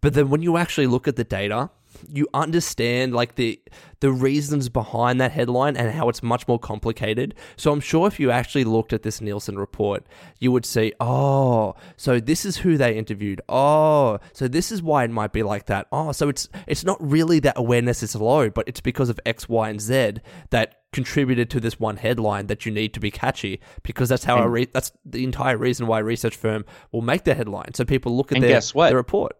but 0.00 0.14
then 0.14 0.30
when 0.30 0.42
you 0.42 0.56
actually 0.56 0.86
look 0.86 1.06
at 1.08 1.16
the 1.16 1.24
data, 1.24 1.70
you 2.08 2.28
understand 2.34 3.14
like 3.14 3.34
the 3.36 3.60
the 4.00 4.10
reasons 4.10 4.68
behind 4.68 5.20
that 5.20 5.30
headline 5.30 5.76
and 5.76 5.92
how 5.92 6.08
it's 6.08 6.22
much 6.22 6.48
more 6.48 6.58
complicated. 6.58 7.34
So 7.56 7.72
I'm 7.72 7.80
sure 7.80 8.08
if 8.08 8.18
you 8.18 8.30
actually 8.32 8.64
looked 8.64 8.92
at 8.92 9.02
this 9.04 9.20
Nielsen 9.20 9.56
report, 9.58 10.04
you 10.40 10.50
would 10.50 10.66
see, 10.66 10.92
oh, 10.98 11.74
so 11.96 12.18
this 12.18 12.44
is 12.44 12.56
who 12.56 12.76
they 12.76 12.96
interviewed. 12.96 13.40
Oh, 13.48 14.18
so 14.32 14.48
this 14.48 14.72
is 14.72 14.82
why 14.82 15.04
it 15.04 15.10
might 15.10 15.32
be 15.32 15.42
like 15.44 15.66
that. 15.66 15.86
Oh, 15.92 16.10
so 16.12 16.28
it's 16.28 16.48
it's 16.66 16.84
not 16.84 16.98
really 17.00 17.38
that 17.40 17.54
awareness 17.56 18.02
is 18.02 18.16
low, 18.16 18.50
but 18.50 18.66
it's 18.66 18.80
because 18.80 19.08
of 19.08 19.20
X, 19.24 19.48
Y, 19.48 19.68
and 19.70 19.80
Z 19.80 20.14
that 20.50 20.80
contributed 20.92 21.48
to 21.48 21.58
this 21.60 21.80
one 21.80 21.96
headline 21.96 22.48
that 22.48 22.66
you 22.66 22.72
need 22.72 22.92
to 22.92 23.00
be 23.00 23.10
catchy 23.10 23.60
because 23.82 24.08
that's 24.10 24.24
how 24.24 24.38
a 24.42 24.48
re- 24.48 24.68
that's 24.72 24.92
the 25.06 25.24
entire 25.24 25.56
reason 25.56 25.86
why 25.86 26.00
a 26.00 26.04
research 26.04 26.36
firm 26.36 26.64
will 26.90 27.00
make 27.02 27.24
the 27.24 27.34
headline. 27.34 27.72
So 27.74 27.84
people 27.84 28.14
look 28.16 28.30
at 28.32 28.36
And 28.36 28.44
their, 28.44 28.50
guess 28.50 28.74
what? 28.74 28.88
their 28.88 28.96
report. 28.98 29.36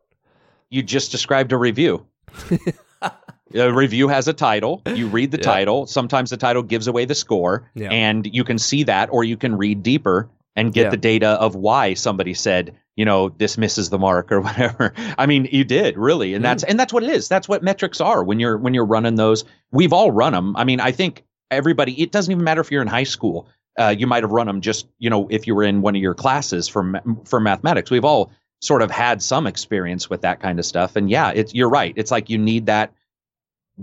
you 0.70 0.82
just 0.82 1.10
described 1.10 1.52
a 1.52 1.58
review. 1.58 2.06
a 3.54 3.72
review 3.72 4.08
has 4.08 4.28
a 4.28 4.32
title. 4.32 4.82
You 4.86 5.08
read 5.08 5.30
the 5.30 5.38
Yeah. 5.38 5.42
title. 5.44 5.86
Sometimes 5.86 6.30
the 6.30 6.36
title 6.36 6.62
gives 6.62 6.86
away 6.86 7.04
the 7.04 7.14
score, 7.14 7.70
Yeah. 7.74 7.90
and 7.90 8.26
you 8.32 8.44
can 8.44 8.58
see 8.58 8.84
that, 8.84 9.08
or 9.12 9.24
you 9.24 9.36
can 9.36 9.56
read 9.56 9.82
deeper 9.82 10.28
and 10.56 10.72
get 10.72 10.84
Yeah. 10.84 10.90
the 10.90 10.96
data 10.96 11.28
of 11.28 11.54
why 11.54 11.94
somebody 11.94 12.34
said, 12.34 12.74
you 12.96 13.04
know, 13.04 13.30
this 13.30 13.56
misses 13.56 13.88
the 13.90 13.98
mark 13.98 14.30
or 14.32 14.40
whatever. 14.46 14.92
I 15.18 15.26
mean, 15.26 15.48
you 15.50 15.64
did 15.64 15.96
really, 15.96 16.34
and 16.34 16.44
that's 16.44 16.62
and 16.62 16.78
that's 16.78 16.92
what 16.92 17.02
it 17.02 17.10
is. 17.10 17.28
That's 17.28 17.48
what 17.48 17.62
metrics 17.62 18.00
are 18.00 18.22
when 18.22 18.38
you're 18.40 18.56
when 18.58 18.74
you're 18.74 18.84
running 18.86 19.16
those. 19.16 19.44
We've 19.70 19.92
all 19.92 20.10
run 20.10 20.32
them. 20.32 20.54
I 20.56 20.64
mean, 20.64 20.80
I 20.80 20.92
think 20.92 21.24
everybody. 21.50 22.00
It 22.00 22.12
doesn't 22.12 22.30
even 22.30 22.44
matter 22.44 22.60
if 22.60 22.70
you're 22.70 22.82
in 22.82 22.88
high 22.88 23.04
school. 23.04 23.48
Uh, 23.78 23.94
you 23.96 24.06
might 24.06 24.22
have 24.22 24.30
run 24.32 24.46
them 24.46 24.60
just 24.60 24.86
you 24.98 25.08
know 25.08 25.26
if 25.30 25.46
you 25.46 25.54
were 25.54 25.62
in 25.62 25.80
one 25.80 25.96
of 25.96 26.02
your 26.02 26.12
classes 26.14 26.68
for 26.68 26.82
ma- 26.82 27.00
for 27.24 27.40
mathematics. 27.40 27.90
We've 27.90 28.04
all 28.04 28.30
sort 28.62 28.80
of 28.80 28.90
had 28.90 29.20
some 29.20 29.46
experience 29.46 30.08
with 30.08 30.22
that 30.22 30.40
kind 30.40 30.58
of 30.58 30.64
stuff. 30.64 30.96
And 30.96 31.10
yeah, 31.10 31.32
it's 31.34 31.52
you're 31.52 31.68
right. 31.68 31.92
It's 31.96 32.12
like 32.12 32.30
you 32.30 32.38
need 32.38 32.66
that 32.66 32.94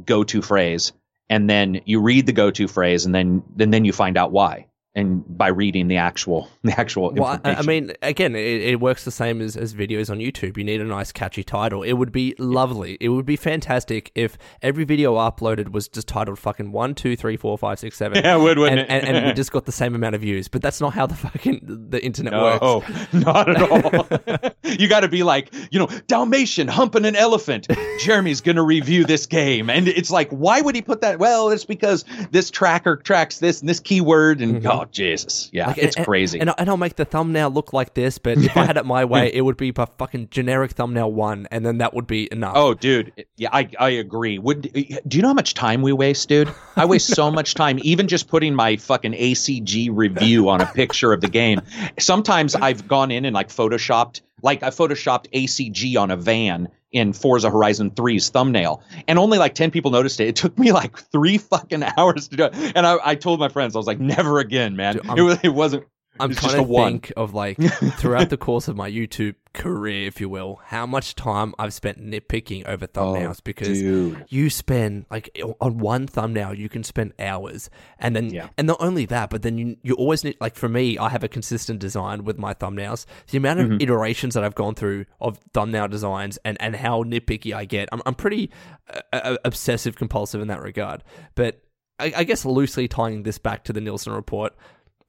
go-to 0.05 0.41
phrase 0.41 0.93
and 1.29 1.49
then 1.49 1.81
you 1.85 2.01
read 2.01 2.25
the 2.25 2.31
go-to 2.31 2.67
phrase 2.67 3.05
and 3.05 3.13
then 3.13 3.43
and 3.59 3.73
then 3.73 3.85
you 3.85 3.91
find 3.91 4.17
out 4.17 4.31
why. 4.31 4.67
And 4.95 5.23
by 5.37 5.49
reading 5.49 5.87
the 5.87 5.97
actual 5.97 6.49
the 6.63 6.77
actual 6.77 7.11
Well, 7.13 7.39
I, 7.43 7.55
I 7.55 7.61
mean, 7.61 7.93
again, 8.01 8.35
it, 8.35 8.61
it 8.61 8.79
works 8.79 9.05
the 9.05 9.11
same 9.11 9.39
as, 9.39 9.55
as 9.55 9.73
videos 9.73 10.09
on 10.09 10.17
YouTube. 10.17 10.57
You 10.57 10.63
need 10.63 10.81
a 10.81 10.85
nice, 10.85 11.11
catchy 11.11 11.43
title. 11.43 11.83
It 11.83 11.93
would 11.93 12.11
be 12.11 12.33
lovely. 12.39 12.97
It 12.99 13.09
would 13.09 13.25
be 13.25 13.35
fantastic 13.35 14.11
if 14.15 14.37
every 14.61 14.85
video 14.85 15.15
uploaded 15.15 15.71
was 15.71 15.87
just 15.87 16.07
titled 16.07 16.39
fucking 16.39 16.71
one, 16.71 16.95
two, 16.95 17.15
three, 17.15 17.37
four, 17.37 17.57
five, 17.57 17.79
six, 17.79 17.97
seven. 17.97 18.23
Yeah, 18.29 18.35
it 18.35 18.39
would, 18.39 18.51
and, 18.51 18.59
wouldn't 18.59 18.79
it? 18.81 18.89
and, 18.89 19.17
and 19.17 19.25
we 19.27 19.33
just 19.39 19.51
got 19.51 19.65
the 19.65 19.71
same 19.71 19.95
amount 19.95 20.15
of 20.15 20.21
views. 20.21 20.47
But 20.47 20.61
that's 20.61 20.81
not 20.81 20.93
how 20.93 21.05
the 21.05 21.15
fucking 21.15 21.87
the 21.89 22.03
internet 22.03 22.33
no, 22.33 22.59
works. 22.59 23.13
not 23.13 23.49
at 23.49 23.61
all. 23.61 24.51
you 24.63 24.87
got 24.87 25.01
to 25.01 25.07
be 25.07 25.23
like, 25.23 25.53
you 25.71 25.79
know, 25.79 25.87
Dalmatian 26.07 26.67
humping 26.67 27.05
an 27.05 27.15
elephant. 27.15 27.67
Jeremy's 27.99 28.41
going 28.41 28.55
to 28.55 28.63
review 28.63 29.05
this 29.05 29.25
game. 29.25 29.69
And 29.69 29.87
it's 29.87 30.11
like, 30.11 30.29
why 30.29 30.61
would 30.61 30.75
he 30.75 30.81
put 30.81 31.01
that? 31.01 31.19
Well, 31.19 31.49
it's 31.49 31.65
because 31.65 32.05
this 32.31 32.49
tracker 32.51 32.97
tracks 32.97 33.39
this 33.39 33.61
and 33.61 33.69
this 33.69 33.79
keyword. 33.79 34.41
And 34.41 34.55
mm-hmm. 34.55 34.63
Oh, 34.81 34.85
Jesus. 34.91 35.49
Yeah, 35.53 35.67
Like, 35.67 35.77
it's 35.77 35.95
and- 35.95 36.05
crazy. 36.05 36.39
And, 36.39 36.49
I- 36.49 36.55
and 36.57 36.69
I'll 36.69 36.77
make 36.77 36.95
the 36.95 37.05
thumbnail 37.05 37.49
look 37.49 37.73
like 37.73 37.93
this, 37.93 38.17
but 38.17 38.37
if 38.37 38.55
I 38.57 38.65
had 38.65 38.77
it 38.77 38.85
my 38.85 39.05
way, 39.05 39.29
it 39.33 39.41
would 39.41 39.57
be 39.57 39.71
a 39.75 39.85
fucking 39.85 40.29
generic 40.31 40.71
thumbnail 40.71 41.11
one, 41.11 41.47
and 41.51 41.65
then 41.65 41.79
that 41.79 41.93
would 41.93 42.07
be 42.07 42.27
enough. 42.31 42.53
Oh, 42.55 42.73
dude, 42.73 43.13
yeah, 43.37 43.49
I 43.51 43.69
I 43.79 43.89
agree. 43.89 44.39
Would 44.39 44.71
do 45.07 45.17
you 45.17 45.21
know 45.21 45.29
how 45.29 45.33
much 45.33 45.53
time 45.53 45.81
we 45.81 45.93
waste, 45.93 46.29
dude? 46.29 46.49
I 46.75 46.85
waste 46.85 47.07
so 47.13 47.29
much 47.39 47.53
time, 47.55 47.79
even 47.83 48.07
just 48.07 48.27
putting 48.27 48.55
my 48.55 48.77
fucking 48.77 49.13
ACG 49.13 49.89
review 49.91 50.49
on 50.49 50.61
a 50.61 50.65
picture 50.65 51.13
of 51.13 51.21
the 51.21 51.29
game. 51.29 51.61
Sometimes 51.99 52.55
I've 52.55 52.87
gone 52.87 53.11
in 53.11 53.25
and 53.25 53.33
like 53.33 53.49
photoshopped, 53.49 54.21
like 54.41 54.63
I 54.63 54.69
photoshopped 54.69 55.25
ACG 55.33 55.97
on 55.99 56.11
a 56.11 56.15
van 56.17 56.69
in 56.91 57.13
Forza 57.13 57.49
Horizon 57.49 57.91
3's 57.91 58.29
thumbnail, 58.29 58.81
and 59.07 59.19
only 59.19 59.37
like 59.37 59.55
ten 59.55 59.71
people 59.71 59.91
noticed 59.91 60.19
it. 60.19 60.27
It 60.27 60.35
took 60.35 60.57
me 60.57 60.71
like 60.71 60.97
three 60.97 61.37
fucking 61.37 61.83
hours 61.97 62.27
to 62.29 62.35
do 62.37 62.43
it, 62.45 62.55
and 62.75 62.85
I, 62.85 62.97
I 63.03 63.15
told 63.15 63.39
my 63.39 63.49
friends, 63.49 63.75
I 63.75 63.79
was 63.79 63.87
like, 63.87 63.99
never 63.99 64.39
again, 64.39 64.75
man. 64.75 64.95
Dude, 64.95 65.17
it 65.17 65.21
was, 65.21 65.39
it 65.43 65.53
wasn't. 65.53 65.85
I'm 66.19 66.31
It's 66.31 66.39
trying 66.41 66.55
to 66.57 66.63
one. 66.63 66.91
think 66.93 67.13
of 67.17 67.33
like 67.33 67.57
throughout 67.97 68.29
the 68.29 68.37
course 68.37 68.67
of 68.67 68.75
my 68.75 68.89
YouTube 68.89 69.35
career, 69.53 70.07
if 70.07 70.21
you 70.21 70.29
will, 70.29 70.59
how 70.65 70.85
much 70.85 71.15
time 71.15 71.53
I've 71.57 71.73
spent 71.73 71.97
nitpicking 71.99 72.67
over 72.67 72.85
thumbnails 72.87 73.43
because 73.43 73.79
Oh, 73.79 73.81
dude. 73.81 74.25
you 74.29 74.49
spend 74.49 75.05
like 75.09 75.29
on 75.59 75.77
one 75.79 76.07
thumbnail 76.07 76.53
you 76.53 76.69
can 76.69 76.83
spend 76.83 77.13
hours, 77.19 77.69
and 77.97 78.15
then 78.15 78.29
Yeah. 78.29 78.49
and 78.57 78.67
not 78.67 78.77
only 78.79 79.05
that, 79.05 79.29
but 79.29 79.41
then 79.41 79.57
you 79.57 79.77
you 79.81 79.95
always 79.95 80.23
need 80.23 80.35
like 80.39 80.55
for 80.55 80.69
me, 80.69 80.97
I 80.97 81.09
have 81.09 81.23
a 81.23 81.27
consistent 81.29 81.79
design 81.79 82.23
with 82.23 82.37
my 82.37 82.53
thumbnails. 82.53 83.05
The 83.31 83.37
amount 83.37 83.59
of 83.61 83.67
Mm-hmm. 83.69 83.81
iterations 83.81 84.33
that 84.35 84.43
I've 84.43 84.55
gone 84.55 84.75
through 84.75 85.05
of 85.21 85.39
thumbnail 85.53 85.87
designs 85.87 86.37
and 86.45 86.57
and 86.61 86.75
how 86.75 87.03
nitpicky 87.03 87.53
I 87.53 87.65
get, 87.65 87.89
I'm 87.91 88.01
I'm 88.05 88.15
pretty 88.15 88.51
uh, 88.93 88.99
uh, 89.13 89.37
obsessive 89.45 89.95
compulsive 89.95 90.41
in 90.41 90.47
that 90.49 90.61
regard, 90.61 91.03
but. 91.35 91.61
I, 92.01 92.13
I 92.15 92.23
guess 92.23 92.45
loosely 92.45 92.87
tying 92.87 93.23
this 93.23 93.37
back 93.37 93.65
to 93.65 93.73
the 93.73 93.81
Nielsen 93.81 94.13
report, 94.13 94.55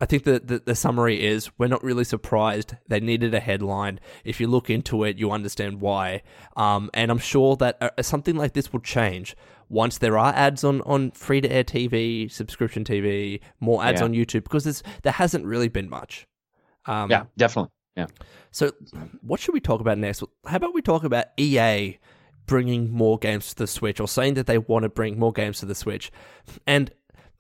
I 0.01 0.07
think 0.07 0.25
that 0.25 0.49
the, 0.49 0.61
the 0.61 0.75
summary 0.75 1.23
is 1.23 1.51
we're 1.59 1.69
not 1.69 1.85
really 1.85 2.05
surprised. 2.05 2.75
They 2.89 3.01
needed 3.01 3.35
a 3.35 3.41
headline. 3.41 4.01
If 4.25 4.41
you 4.41 4.47
look 4.47 4.71
into 4.71 5.05
it, 5.05 5.19
you 5.19 5.31
understand 5.31 5.81
why. 5.81 6.23
Um, 6.57 6.91
and 6.95 7.11
I'm 7.11 7.19
sure 7.19 7.57
that 7.57 7.77
uh, 7.81 8.03
something 8.03 8.35
like 8.35 8.55
this 8.55 8.73
will 8.73 8.81
change 8.81 9.37
once 9.69 9.99
there 9.99 10.19
are 10.19 10.33
ads 10.35 10.65
on, 10.65 10.81
on 10.83 11.11
free 11.13 11.41
to 11.43 11.53
air 11.53 11.65
TV, 11.65 12.31
subscription 12.31 12.83
TV, 12.83 13.41
more 13.61 13.85
ads 13.85 14.01
Yeah. 14.01 14.07
on 14.07 14.13
YouTube, 14.15 14.43
because 14.45 14.65
there's, 14.65 14.83
there 15.03 15.13
hasn't 15.13 15.45
really 15.45 15.69
been 15.69 15.89
much. 15.91 16.27
Um, 16.87 17.11
Yeah, 17.11 17.25
definitely. 17.37 17.71
Yeah. 17.97 18.07
So, 18.53 18.73
what 19.21 19.39
should 19.39 19.53
we 19.53 19.61
talk 19.61 19.81
about 19.81 19.99
next? 19.99 20.23
How 20.47 20.57
about 20.57 20.73
we 20.75 20.81
talk 20.83 21.05
about 21.05 21.27
EA 21.37 21.99
bringing 22.47 22.91
more 22.91 23.19
games 23.19 23.51
to 23.51 23.57
the 23.57 23.67
Switch 23.67 24.01
or 24.01 24.09
saying 24.09 24.35
that 24.35 24.47
they 24.47 24.59
want 24.59 24.85
to 24.85 24.89
bring 24.89 25.19
more 25.19 25.33
games 25.33 25.61
to 25.61 25.67
the 25.67 25.75
Switch? 25.75 26.11
And 26.67 26.91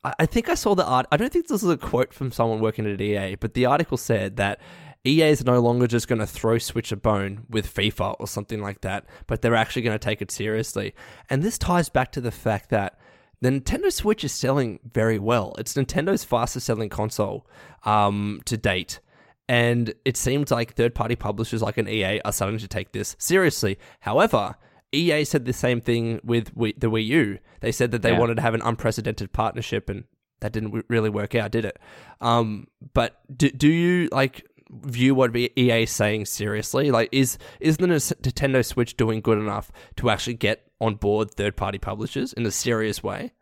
I 0.02 0.24
think 0.26 0.48
I 0.48 0.54
saw 0.54 0.74
the 0.74 0.84
art. 0.84 1.06
I 1.12 1.18
don't 1.18 1.30
think 1.30 1.48
this 1.48 1.62
is 1.62 1.68
a 1.68 1.76
quote 1.76 2.14
from 2.14 2.32
someone 2.32 2.60
working 2.60 2.86
at 2.86 3.00
EA, 3.00 3.34
but 3.34 3.52
the 3.52 3.66
article 3.66 3.98
said 3.98 4.36
that 4.36 4.58
EA 5.04 5.28
is 5.28 5.44
no 5.44 5.60
longer 5.60 5.86
just 5.86 6.08
going 6.08 6.20
to 6.20 6.26
throw 6.26 6.58
Switch 6.58 6.90
a 6.90 6.96
bone 6.96 7.46
with 7.50 7.72
FIFA 7.72 8.16
or 8.18 8.26
something 8.26 8.62
like 8.62 8.80
that, 8.80 9.04
but 9.26 9.42
they're 9.42 9.54
actually 9.54 9.82
going 9.82 9.98
to 9.98 10.04
take 10.04 10.22
it 10.22 10.30
seriously. 10.30 10.94
And 11.28 11.42
this 11.42 11.58
ties 11.58 11.88
back 11.88 12.12
to 12.12 12.20
the 12.20 12.30
fact 12.30 12.70
that 12.70 12.98
the 13.42 13.50
Nintendo 13.50 13.92
Switch 13.92 14.24
is 14.24 14.32
selling 14.32 14.80
very 14.92 15.18
well. 15.18 15.54
It's 15.58 15.74
Nintendo's 15.74 16.24
fastest 16.24 16.66
selling 16.66 16.90
console 16.90 17.46
um, 17.84 18.40
to 18.44 18.56
date. 18.56 19.00
And 19.48 19.94
it 20.04 20.16
seems 20.16 20.50
like 20.50 20.74
third 20.74 20.94
party 20.94 21.16
publishers 21.16 21.62
like 21.62 21.78
an 21.78 21.88
EA 21.88 22.20
are 22.24 22.32
starting 22.32 22.58
to 22.58 22.68
take 22.68 22.92
this 22.92 23.16
seriously. 23.18 23.78
However, 24.00 24.56
EA 24.92 25.24
said 25.24 25.44
the 25.44 25.52
same 25.52 25.80
thing 25.80 26.20
with 26.24 26.54
Wii, 26.56 26.78
the 26.78 26.90
Wii 26.90 27.06
U. 27.06 27.38
They 27.60 27.72
said 27.72 27.90
that 27.92 28.02
they 28.02 28.12
Yeah. 28.12 28.18
wanted 28.18 28.36
to 28.36 28.42
have 28.42 28.54
an 28.54 28.62
unprecedented 28.62 29.32
partnership, 29.32 29.88
and 29.88 30.04
that 30.40 30.52
didn't 30.52 30.70
w- 30.70 30.84
really 30.88 31.10
work 31.10 31.34
out, 31.34 31.50
did 31.52 31.64
it? 31.64 31.78
Um, 32.20 32.66
but 32.94 33.20
do, 33.36 33.50
do 33.50 33.68
you 33.68 34.08
like 34.10 34.46
view 34.70 35.14
what 35.14 35.36
EA 35.36 35.82
is 35.82 35.90
saying 35.90 36.26
seriously? 36.26 36.90
Like, 36.90 37.08
is 37.12 37.38
is 37.60 37.76
the 37.76 37.86
Nintendo 37.86 38.64
Switch 38.64 38.96
doing 38.96 39.20
good 39.20 39.38
enough 39.38 39.70
to 39.96 40.10
actually 40.10 40.34
get 40.34 40.66
on 40.80 40.94
board 40.94 41.30
third 41.32 41.56
party 41.56 41.78
publishers 41.78 42.32
in 42.32 42.46
a 42.46 42.50
serious 42.50 43.02
way? 43.02 43.32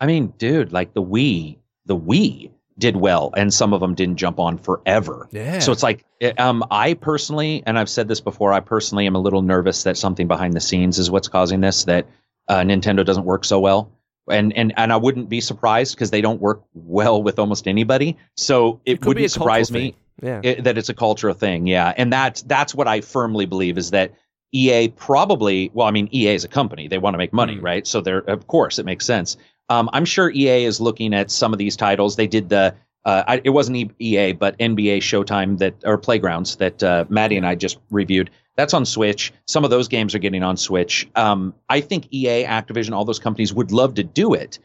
I 0.00 0.06
mean, 0.06 0.34
dude, 0.38 0.72
like 0.72 0.94
the 0.94 1.02
Wii, 1.02 1.58
the 1.86 1.96
Wii 1.96 2.50
did 2.78 2.96
well, 2.96 3.32
and 3.36 3.52
some 3.54 3.72
of 3.72 3.80
them 3.80 3.94
didn't 3.94 4.16
jump 4.16 4.40
on 4.40 4.58
forever. 4.58 5.28
Yeah. 5.30 5.60
So 5.60 5.70
it's 5.70 5.82
like, 5.82 6.04
um, 6.38 6.64
I 6.70 6.94
personally, 6.94 7.62
and 7.66 7.78
I've 7.78 7.88
said 7.88 8.08
this 8.08 8.20
before, 8.20 8.52
I 8.52 8.60
personally 8.60 9.06
am 9.06 9.14
a 9.14 9.20
little 9.20 9.42
nervous 9.42 9.84
that 9.84 9.96
something 9.96 10.26
behind 10.26 10.54
the 10.54 10.60
scenes 10.60 10.98
is 10.98 11.10
what's 11.10 11.28
causing 11.28 11.60
this. 11.60 11.84
That 11.84 12.06
uh, 12.48 12.60
Nintendo 12.60 13.04
doesn't 13.04 13.24
work 13.24 13.44
so 13.44 13.60
well, 13.60 13.92
and 14.28 14.52
and 14.56 14.72
and 14.76 14.92
I 14.92 14.96
wouldn't 14.96 15.28
be 15.28 15.40
surprised 15.40 15.94
because 15.94 16.10
they 16.10 16.20
don't 16.20 16.40
work 16.40 16.62
well 16.74 17.22
with 17.22 17.38
almost 17.38 17.68
anybody. 17.68 18.16
So 18.36 18.80
it, 18.84 19.00
be 19.00 19.06
wouldn't 19.06 19.30
surprise 19.30 19.70
me. 19.70 19.94
Yeah. 20.22 20.40
it, 20.44 20.64
that 20.64 20.78
it's 20.78 20.88
a 20.88 20.94
cultural 20.94 21.34
thing. 21.34 21.66
Yeah, 21.66 21.92
and 21.96 22.12
that's 22.12 22.42
that's 22.42 22.74
what 22.74 22.88
I 22.88 23.00
firmly 23.02 23.46
believe 23.46 23.78
is 23.78 23.90
that 23.92 24.12
EA 24.52 24.88
probably. 24.88 25.70
Well, 25.74 25.86
I 25.86 25.90
mean, 25.90 26.08
EA 26.12 26.34
is 26.34 26.44
a 26.44 26.48
company; 26.48 26.88
they 26.88 26.98
want 26.98 27.14
to 27.14 27.18
make 27.18 27.32
money, 27.32 27.56
Mm. 27.56 27.62
right? 27.62 27.86
So 27.86 28.00
they're 28.00 28.18
of 28.18 28.46
course 28.46 28.78
it 28.78 28.86
makes 28.86 29.06
sense. 29.06 29.36
Um, 29.68 29.88
I'm 29.92 30.04
sure 30.04 30.30
EA 30.30 30.64
is 30.64 30.80
looking 30.80 31.14
at 31.14 31.30
some 31.30 31.52
of 31.52 31.58
these 31.58 31.76
titles. 31.76 32.16
They 32.16 32.26
did 32.26 32.48
the. 32.48 32.74
Uh, 33.04 33.22
I, 33.26 33.40
it 33.44 33.50
wasn't 33.50 33.92
EA, 33.98 34.32
but 34.32 34.58
NBA 34.58 34.98
Showtime 34.98 35.58
that 35.58 35.74
or 35.84 35.98
Playgrounds 35.98 36.56
that 36.56 36.82
uh, 36.82 37.04
Maddie 37.08 37.36
and 37.36 37.46
I 37.46 37.54
just 37.54 37.78
reviewed. 37.90 38.30
That's 38.56 38.72
on 38.72 38.86
Switch. 38.86 39.32
Some 39.46 39.64
of 39.64 39.70
those 39.70 39.88
games 39.88 40.14
are 40.14 40.18
getting 40.18 40.42
on 40.42 40.56
Switch. 40.56 41.08
Um, 41.14 41.54
I 41.68 41.80
think 41.80 42.06
EA, 42.12 42.44
Activision, 42.44 42.92
all 42.92 43.04
those 43.04 43.18
companies 43.18 43.52
would 43.52 43.72
love 43.72 43.94
to 43.94 44.04
do 44.04 44.32
it. 44.32 44.58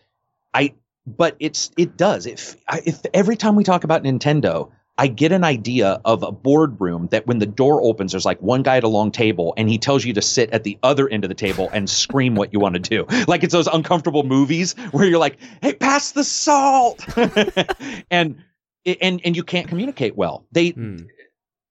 I, 0.54 0.74
but 1.06 1.36
it's 1.40 1.72
it 1.78 1.98
does. 1.98 2.26
If 2.26 2.56
if 2.86 3.02
every 3.14 3.36
time 3.36 3.56
we 3.56 3.64
talk 3.64 3.84
about 3.84 4.04
Nintendo, 4.04 4.72
I 5.00 5.08
get 5.08 5.32
an 5.32 5.46
idea 5.46 6.02
of 6.04 6.24
a 6.24 6.32
boardroom 6.32 7.08
that 7.12 7.26
when 7.26 7.40
the 7.40 7.46
door 7.46 7.82
opens, 7.82 8.12
there's 8.12 8.26
like 8.26 8.42
one 8.42 8.64
guy 8.64 8.76
at 8.78 8.84
a 8.84 8.90
long 8.90 9.12
table 9.12 9.54
and 9.56 9.70
he 9.70 9.78
tells 9.78 10.04
you 10.04 10.14
to 10.14 10.22
sit 10.22 10.50
at 10.52 10.66
the 10.66 10.78
other 10.84 11.08
end 11.08 11.24
of 11.24 11.30
the 11.30 11.36
table 11.36 11.70
and 11.72 11.90
scream 11.90 12.36
what 12.36 12.52
you 12.52 12.60
want 12.60 12.76
to 12.76 12.82
do. 12.82 13.08
Like 13.28 13.44
it's 13.44 13.54
those 13.54 13.68
uncomfortable 13.68 14.24
movies 14.24 14.74
where 14.92 15.06
you're 15.06 15.20
like, 15.20 15.38
"Hey, 15.62 15.74
pass 15.74 16.12
the 16.12 16.24
salt," 16.24 17.06
and 18.12 18.44
and 19.02 19.22
and 19.24 19.36
you 19.36 19.44
can't 19.44 19.68
communicate 19.68 20.18
well. 20.18 20.46
They 20.52 20.72
Hmm. 20.72 20.98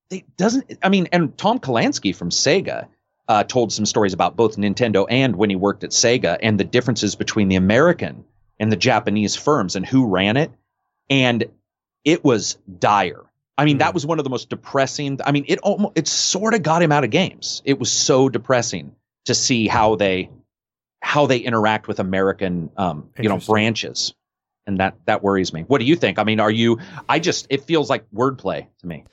they 0.09 0.25
doesn't. 0.37 0.79
I 0.83 0.89
mean, 0.89 1.09
and 1.13 1.37
Tom 1.37 1.59
Kalinske 1.59 2.15
from 2.17 2.31
Sega. 2.31 2.89
Uh, 3.29 3.45
told 3.45 3.71
some 3.71 3.85
stories 3.85 4.15
about 4.15 4.37
both 4.37 4.57
Nintendo 4.57 5.05
and 5.11 5.37
when 5.37 5.51
he 5.51 5.57
worked 5.57 5.85
at 5.85 5.91
Sega 5.91 6.39
and 6.41 6.59
the 6.59 6.65
differences 6.65 7.15
between 7.15 7.49
the 7.49 7.57
American 7.57 8.25
and 8.59 8.73
the 8.73 8.77
Japanese 8.77 9.37
firms 9.37 9.77
and 9.77 9.85
who 9.85 10.07
ran 10.07 10.39
it. 10.39 10.51
And 11.11 11.45
it 12.05 12.25
was 12.25 12.59
dire. 12.79 13.25
I 13.57 13.65
mean, 13.65 13.79
that 13.79 13.89
Hmm. 13.91 13.95
was 13.95 14.07
one 14.07 14.19
of 14.19 14.25
the 14.25 14.31
most 14.31 14.51
depressing. 14.51 15.19
I 15.25 15.33
mean, 15.33 15.45
it 15.49 15.59
almost 15.61 15.99
it 15.99 16.07
sort 16.09 16.55
of 16.55 16.63
got 16.63 16.83
him 16.83 16.93
out 16.93 17.05
of 17.05 17.11
games. 17.11 17.61
It 17.65 17.79
was 17.79 17.91
so 17.91 18.29
depressing 18.29 18.95
to 19.25 19.35
see 19.35 19.67
how 19.67 19.97
they 19.97 20.31
how 21.01 21.27
they 21.27 21.39
interact 21.39 21.89
with 21.89 21.99
American 22.01 22.71
um, 22.77 23.11
you 23.19 23.29
know 23.29 23.39
branches, 23.39 24.15
and 24.67 24.79
that 24.81 24.97
that 25.07 25.23
worries 25.23 25.53
me. 25.53 25.63
What 25.63 25.79
do 25.79 25.85
you 25.87 25.97
think? 25.97 26.19
I 26.19 26.25
mean, 26.25 26.39
are 26.41 26.51
you? 26.51 26.79
I 27.09 27.19
just 27.19 27.47
it 27.51 27.65
feels 27.65 27.91
like 27.91 28.09
wordplay 28.13 28.67
to 28.81 28.87
me 28.87 29.05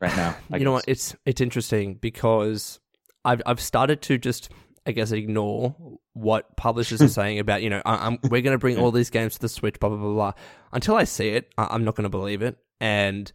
right 0.00 0.14
now. 0.16 0.36
I 0.52 0.58
you 0.58 0.64
know 0.64 0.72
what? 0.72 0.84
It's 0.86 1.16
it's 1.24 1.40
interesting 1.40 1.94
because 1.94 2.78
I've 3.24 3.40
I've 3.46 3.60
started 3.60 4.02
to 4.02 4.18
just 4.18 4.50
I 4.86 4.92
guess 4.92 5.10
ignore 5.12 5.74
what 6.12 6.56
publishers 6.56 7.02
are 7.02 7.08
saying 7.20 7.38
about 7.38 7.62
you 7.62 7.70
know 7.70 7.82
I, 7.84 8.06
I'm 8.06 8.18
we're 8.24 8.42
going 8.42 8.54
to 8.54 8.58
bring 8.58 8.78
all 8.78 8.90
these 8.90 9.10
games 9.10 9.34
to 9.34 9.40
the 9.40 9.48
Switch 9.48 9.78
blah 9.80 9.88
blah 9.88 9.98
blah 9.98 10.12
blah 10.12 10.32
until 10.72 10.96
I 10.96 11.04
see 11.04 11.28
it 11.30 11.52
I, 11.58 11.68
I'm 11.70 11.84
not 11.84 11.94
going 11.96 12.04
to 12.04 12.10
believe 12.10 12.42
it 12.42 12.56
and 12.80 13.30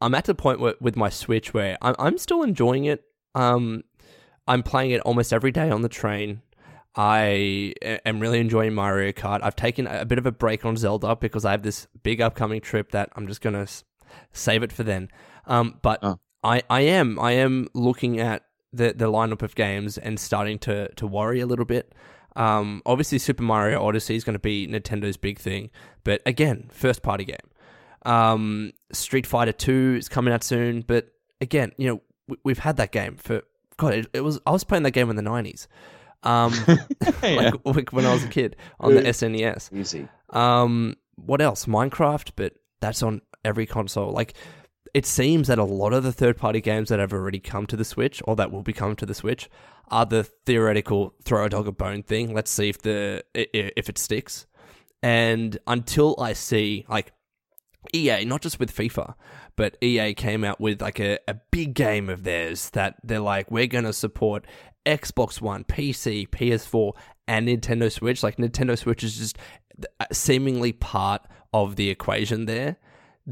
I'm 0.00 0.14
at 0.14 0.24
the 0.24 0.34
point 0.34 0.60
where, 0.60 0.74
with 0.80 0.96
my 0.96 1.08
Switch 1.08 1.54
where 1.54 1.78
I'm 1.80 1.94
I'm 1.98 2.18
still 2.18 2.42
enjoying 2.42 2.84
it 2.86 3.04
um 3.34 3.84
I'm 4.48 4.62
playing 4.62 4.90
it 4.90 5.00
almost 5.02 5.32
every 5.32 5.52
day 5.52 5.70
on 5.70 5.82
the 5.82 5.88
train. 5.88 6.42
I 6.96 7.72
am 8.04 8.18
really 8.18 8.40
enjoying 8.40 8.74
Mario 8.74 9.12
Kart. 9.12 9.40
I've 9.44 9.54
taken 9.54 9.86
a 9.86 10.04
bit 10.04 10.18
of 10.18 10.26
a 10.26 10.32
break 10.32 10.64
on 10.64 10.76
Zelda 10.76 11.14
because 11.14 11.44
I 11.44 11.52
have 11.52 11.62
this 11.62 11.86
big 12.02 12.20
upcoming 12.20 12.60
trip 12.60 12.90
that 12.90 13.10
I'm 13.14 13.28
just 13.28 13.42
gonna 13.42 13.68
save 14.32 14.64
it 14.64 14.72
for 14.72 14.82
then. 14.82 15.08
Um, 15.46 15.78
but 15.82 16.00
Oh. 16.02 16.18
I, 16.42 16.62
I 16.68 16.80
am 16.80 17.18
I 17.20 17.32
am 17.32 17.68
looking 17.74 18.18
at 18.18 18.44
the 18.72 18.92
the 18.92 19.06
lineup 19.10 19.42
of 19.42 19.54
games 19.54 19.98
and 19.98 20.18
starting 20.20 20.58
to 20.60 20.88
to 20.94 21.06
worry 21.06 21.40
a 21.40 21.46
little 21.46 21.64
bit. 21.64 21.92
Um, 22.36 22.80
obviously, 22.86 23.18
Super 23.18 23.42
Mario 23.42 23.84
Odyssey 23.84 24.14
is 24.14 24.22
going 24.24 24.34
to 24.34 24.38
be 24.38 24.66
Nintendo's 24.68 25.16
big 25.16 25.38
thing, 25.38 25.70
but 26.04 26.22
again, 26.26 26.68
first 26.72 27.02
party 27.02 27.24
game. 27.24 27.36
Um, 28.06 28.72
Street 28.92 29.26
Fighter 29.26 29.52
Two 29.52 29.96
is 29.98 30.08
coming 30.08 30.32
out 30.32 30.42
soon, 30.44 30.82
but 30.82 31.08
again, 31.40 31.72
you 31.76 31.88
know, 31.88 32.00
we, 32.28 32.36
we've 32.44 32.58
had 32.58 32.76
that 32.76 32.92
game 32.92 33.16
for 33.16 33.42
God. 33.76 33.94
It, 33.94 34.06
it 34.14 34.20
was 34.22 34.40
I 34.46 34.52
was 34.52 34.64
playing 34.64 34.84
that 34.84 34.92
game 34.92 35.10
in 35.10 35.16
the 35.16 35.22
nineties, 35.22 35.68
um, 36.22 36.54
Yeah. 37.22 37.52
like, 37.52 37.54
like 37.64 37.92
when 37.92 38.06
I 38.06 38.12
was 38.14 38.24
a 38.24 38.28
kid 38.28 38.56
on 38.78 38.94
the 38.94 39.02
SNES. 39.02 39.76
easy. 39.76 40.08
Um, 40.30 40.94
what 41.16 41.40
else? 41.40 41.66
Minecraft, 41.66 42.30
but 42.36 42.54
that's 42.80 43.02
on 43.02 43.20
every 43.44 43.66
console. 43.66 44.12
Like, 44.12 44.34
it 44.94 45.06
seems 45.06 45.48
that 45.48 45.58
a 45.58 45.64
lot 45.64 45.92
of 45.92 46.02
the 46.02 46.12
third 46.12 46.36
party 46.36 46.60
games 46.60 46.88
that 46.88 46.98
have 46.98 47.12
already 47.12 47.40
come 47.40 47.66
to 47.66 47.76
the 47.76 47.84
Switch 47.84 48.22
or 48.24 48.36
that 48.36 48.50
will 48.50 48.62
be 48.62 48.72
coming 48.72 48.96
to 48.96 49.06
the 49.06 49.14
Switch 49.14 49.48
are 49.88 50.06
the 50.06 50.24
theoretical 50.24 51.14
throw 51.24 51.44
a 51.44 51.48
dog 51.48 51.66
a 51.66 51.72
bone 51.72 52.02
thing. 52.02 52.34
Let's 52.34 52.50
see 52.50 52.68
if 52.68 52.78
the 52.82 53.24
if 53.34 53.88
it 53.88 53.98
sticks. 53.98 54.46
And 55.02 55.58
until 55.66 56.14
I 56.18 56.34
see 56.34 56.84
like 56.88 57.12
EA, 57.94 58.24
not 58.24 58.42
just 58.42 58.60
with 58.60 58.74
FIFA, 58.74 59.14
but 59.56 59.76
EA 59.82 60.14
came 60.14 60.44
out 60.44 60.60
with 60.60 60.80
like 60.80 61.00
a, 61.00 61.18
a 61.26 61.34
big 61.50 61.74
game 61.74 62.08
of 62.08 62.24
theirs 62.24 62.70
that 62.70 62.96
they're 63.02 63.20
like, 63.20 63.50
we're 63.50 63.66
going 63.66 63.84
to 63.84 63.92
support 63.92 64.46
Xbox 64.86 65.40
One, 65.40 65.64
PC, 65.64 66.28
PS4, 66.28 66.92
and 67.26 67.48
Nintendo 67.48 67.90
Switch. 67.90 68.22
Like, 68.22 68.36
Nintendo 68.36 68.78
Switch 68.78 69.04
is 69.04 69.16
just 69.16 69.38
uh, 69.98 70.06
seemingly 70.12 70.72
part 70.72 71.22
of 71.52 71.76
the 71.76 71.90
equation 71.90 72.46
there. 72.46 72.76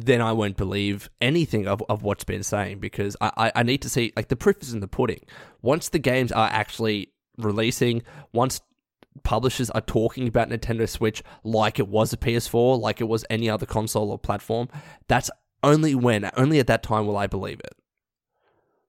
Then 0.01 0.21
I 0.21 0.33
won't 0.33 0.57
believe 0.57 1.11
anything 1.21 1.67
of, 1.67 1.83
of 1.89 2.03
what's 2.03 2.23
been 2.25 2.45
saying 2.45 2.79
because 2.79 3.17
I, 3.21 3.33
I, 3.37 3.53
I 3.57 3.63
need 3.65 3.83
to 3.83 3.89
see, 3.89 4.13
like, 4.15 4.29
the 4.29 4.37
proof 4.37 4.63
is 4.63 4.73
in 4.73 4.81
the 4.81 4.89
pudding. 4.89 5.21
Once 5.61 5.89
the 5.89 5.99
games 5.99 6.31
are 6.31 6.49
actually 6.53 7.11
releasing, 7.37 8.03
once 8.33 8.61
publishers 9.25 9.71
are 9.71 9.81
talking 9.81 10.29
about 10.29 10.51
Nintendo 10.51 10.89
Switch 10.89 11.23
like 11.43 11.81
it 11.81 11.89
was 11.89 12.13
a 12.13 12.17
PS4, 12.17 12.79
like 12.79 13.01
it 13.01 13.09
was 13.09 13.25
any 13.29 13.51
other 13.51 13.67
console 13.67 14.13
or 14.13 14.19
platform, 14.19 14.69
that's 15.09 15.31
only 15.65 15.97
when, 15.97 16.31
only 16.37 16.61
at 16.61 16.69
that 16.69 16.85
time 16.85 17.07
will 17.07 17.17
I 17.17 17.27
believe 17.27 17.59
it. 17.59 17.75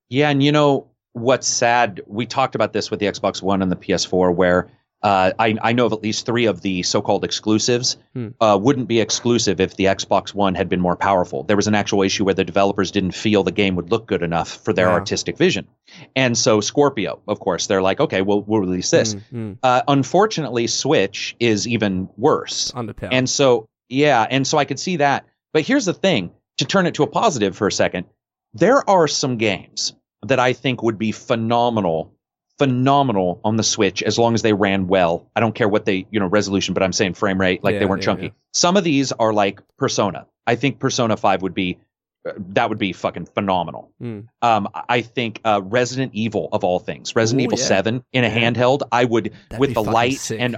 Yeah, 0.09 0.29
and 0.29 0.43
you 0.43 0.51
know 0.51 0.91
what's 1.13 1.47
sad? 1.47 2.01
We 2.05 2.27
talked 2.27 2.53
about 2.53 2.73
this 2.73 2.91
with 2.91 2.99
the 2.99 3.07
Xbox 3.07 3.41
One 3.41 3.63
and 3.63 3.71
the 3.71 3.75
PS4, 3.75 4.35
where 4.35 4.69
uh, 5.01 5.31
I, 5.39 5.55
I 5.61 5.71
know 5.73 5.85
of 5.85 5.93
at 5.93 6.03
least 6.03 6.25
three 6.25 6.45
of 6.45 6.61
the 6.61 6.83
so-called 6.83 7.23
exclusives 7.23 7.95
Hmm. 8.13 8.27
uh, 8.41 8.59
wouldn't 8.61 8.87
be 8.87 8.99
exclusive 8.99 9.61
if 9.61 9.75
the 9.77 9.85
Xbox 9.85 10.33
One 10.33 10.55
had 10.55 10.67
been 10.67 10.81
more 10.81 10.95
powerful. 10.97 11.43
There 11.43 11.55
was 11.55 11.67
an 11.67 11.75
actual 11.75 12.01
issue 12.03 12.25
where 12.25 12.33
the 12.33 12.43
developers 12.43 12.91
didn't 12.91 13.11
feel 13.13 13.43
the 13.43 13.51
game 13.51 13.75
would 13.77 13.91
look 13.91 14.07
good 14.07 14.21
enough 14.23 14.63
for 14.65 14.73
their 14.73 14.87
Wow. 14.87 14.93
artistic 14.95 15.37
vision, 15.37 15.67
and 16.15 16.37
so 16.37 16.59
Scorpio, 16.61 17.21
of 17.27 17.39
course, 17.39 17.67
they're 17.67 17.81
like, 17.81 17.99
okay, 18.01 18.21
we'll 18.21 18.41
we'll 18.41 18.59
release 18.61 18.91
this. 18.91 19.15
Mm, 19.15 19.21
mm, 19.33 19.57
Uh, 19.63 19.81
unfortunately, 19.87 20.67
Switch 20.67 21.35
is 21.39 21.67
even 21.67 22.09
worse. 22.17 22.71
underpowered. 22.71 23.09
And 23.13 23.29
so, 23.29 23.67
yeah, 23.87 24.25
and 24.29 24.45
so 24.45 24.57
I 24.57 24.65
could 24.65 24.79
see 24.79 24.97
that. 24.97 25.25
But 25.53 25.63
here's 25.63 25.85
the 25.85 25.93
thing 25.93 26.31
to 26.57 26.65
turn 26.65 26.85
it 26.87 26.95
to 26.95 27.03
a 27.03 27.07
positive 27.07 27.55
for 27.55 27.67
a 27.67 27.71
second, 27.71 28.05
there 28.53 28.87
are 28.89 29.07
some 29.07 29.37
games 29.37 29.93
that 30.23 30.39
I 30.39 30.51
think 30.53 30.83
would 30.83 30.97
be 30.97 31.11
phenomenal, 31.13 32.13
phenomenal 32.59 33.39
on 33.43 33.55
the 33.55 33.63
Switch 33.63 34.03
as 34.03 34.19
long 34.19 34.35
as 34.35 34.41
they 34.43 34.53
ran 34.53 34.87
well. 34.87 35.27
I 35.35 35.39
don't 35.39 35.55
care 35.55 35.67
what 35.67 35.85
they, 35.85 36.05
you 36.11 36.19
know, 36.19 36.27
resolution, 36.27 36.73
but 36.75 36.83
I'm 36.83 36.93
saying 36.93 37.15
frame 37.15 37.39
rate, 37.39 37.63
like 37.63 37.73
Yeah, 37.73 37.79
they 37.79 37.85
weren't 37.85 38.01
yeah, 38.03 38.05
chunky. 38.05 38.23
yeah. 38.25 38.29
Some 38.53 38.77
of 38.77 38.83
these 38.83 39.11
are 39.13 39.33
like 39.33 39.61
Persona. 39.77 40.27
I 40.45 40.55
think 40.55 40.79
Persona 40.79 41.17
5 41.17 41.41
would 41.41 41.53
be. 41.55 41.79
uh, 42.27 42.33
That 42.53 42.69
would 42.69 42.77
be 42.77 42.93
fucking 42.93 43.25
phenomenal. 43.27 43.91
Mm. 44.01 44.27
Um, 44.41 44.67
I 44.87 45.01
think 45.01 45.39
uh, 45.45 45.61
Resident 45.63 46.13
Evil 46.13 46.49
of 46.51 46.63
all 46.63 46.79
things, 46.79 47.15
Resident 47.15 47.41
Ooh, 47.41 47.45
Evil. 47.45 47.57
Seven 47.57 48.03
in 48.11 48.23
a 48.23 48.29
handheld, 48.29 48.81
I 48.91 49.05
would 49.05 49.33
That'd 49.49 49.59
with 49.59 49.73
the 49.73 49.83
light 49.83 50.13
sick. 50.17 50.39
and 50.39 50.57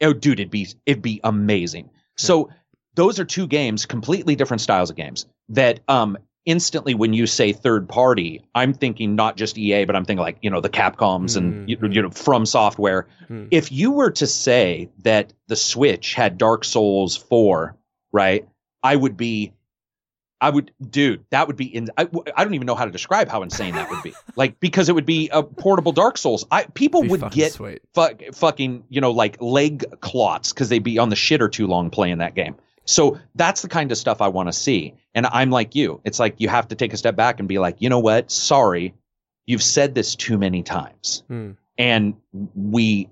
oh, 0.00 0.12
dude, 0.12 0.40
it'd 0.40 0.50
be 0.50 0.68
it'd 0.86 1.02
be 1.02 1.20
amazing. 1.24 1.90
So 2.16 2.50
those 2.94 3.18
are 3.18 3.24
two 3.24 3.46
games, 3.46 3.86
completely 3.86 4.36
different 4.36 4.60
styles 4.60 4.90
of 4.90 4.96
games 4.96 5.26
that 5.50 5.80
um 5.88 6.16
instantly 6.46 6.94
when 6.94 7.12
you 7.12 7.26
say 7.26 7.52
third 7.52 7.88
party, 7.88 8.42
I'm 8.54 8.72
thinking 8.72 9.14
not 9.14 9.36
just 9.36 9.58
EA, 9.58 9.84
but 9.84 9.94
I'm 9.94 10.04
thinking 10.04 10.22
like, 10.22 10.38
you 10.40 10.50
know, 10.50 10.60
the 10.60 10.70
Capcoms 10.70 11.36
and 11.36 11.68
you, 11.68 11.76
Mhm. 11.76 11.94
you 11.94 12.02
know 12.02 12.10
from 12.10 12.46
software. 12.46 13.06
Hmm. 13.28 13.46
If 13.50 13.70
you 13.70 13.90
were 13.92 14.10
to 14.12 14.26
say 14.26 14.88
that 15.02 15.32
the 15.48 15.56
Switch 15.56 16.14
had 16.14 16.38
Dark 16.38 16.64
Souls 16.64 17.16
4, 17.16 17.76
right? 18.12 18.48
I 18.82 18.96
would 18.96 19.16
be 19.16 19.52
I 20.42 20.48
would 20.48 20.72
dude, 20.88 21.22
that 21.28 21.48
would 21.48 21.56
be 21.56 21.66
in 21.66 21.90
I, 21.98 22.08
I 22.34 22.44
don't 22.44 22.54
even 22.54 22.66
know 22.66 22.74
how 22.74 22.86
to 22.86 22.90
describe 22.90 23.28
how 23.28 23.42
insane 23.42 23.74
that 23.74 23.90
would 23.90 24.02
be. 24.02 24.14
like 24.36 24.58
because 24.58 24.88
it 24.88 24.94
would 24.94 25.04
be 25.04 25.28
a 25.30 25.42
portable 25.42 25.92
Dark 25.92 26.16
Souls. 26.16 26.46
I 26.50 26.64
people 26.64 27.02
would 27.02 27.20
fucking 27.20 27.36
get 27.38 27.52
sweet. 27.52 27.82
fuck, 27.92 28.22
fucking, 28.32 28.84
you 28.88 29.02
know, 29.02 29.10
like 29.10 29.36
leg 29.42 29.84
clots 30.00 30.54
because 30.54 30.70
they'd 30.70 30.82
be 30.82 30.98
on 30.98 31.10
the 31.10 31.16
shitter 31.16 31.52
too 31.52 31.66
long 31.66 31.90
playing 31.90 32.18
that 32.18 32.34
game. 32.34 32.56
So 32.86 33.18
that's 33.34 33.60
the 33.60 33.68
kind 33.68 33.92
of 33.92 33.98
stuff 33.98 34.22
I 34.22 34.28
want 34.28 34.48
to 34.48 34.52
see. 34.54 34.94
And 35.14 35.26
I'm 35.26 35.50
like 35.50 35.74
you. 35.74 36.00
It's 36.04 36.18
like 36.18 36.36
you 36.38 36.48
have 36.48 36.68
to 36.68 36.74
take 36.76 36.92
a 36.92 36.96
step 36.96 37.16
back 37.16 37.40
and 37.40 37.48
be 37.48 37.58
like, 37.58 37.76
you 37.80 37.88
know 37.88 37.98
what? 37.98 38.30
Sorry, 38.30 38.94
you've 39.46 39.62
said 39.62 39.94
this 39.94 40.14
too 40.14 40.38
many 40.38 40.62
times, 40.62 41.22
Hmm. 41.28 41.52
and 41.78 42.14
we 42.54 43.08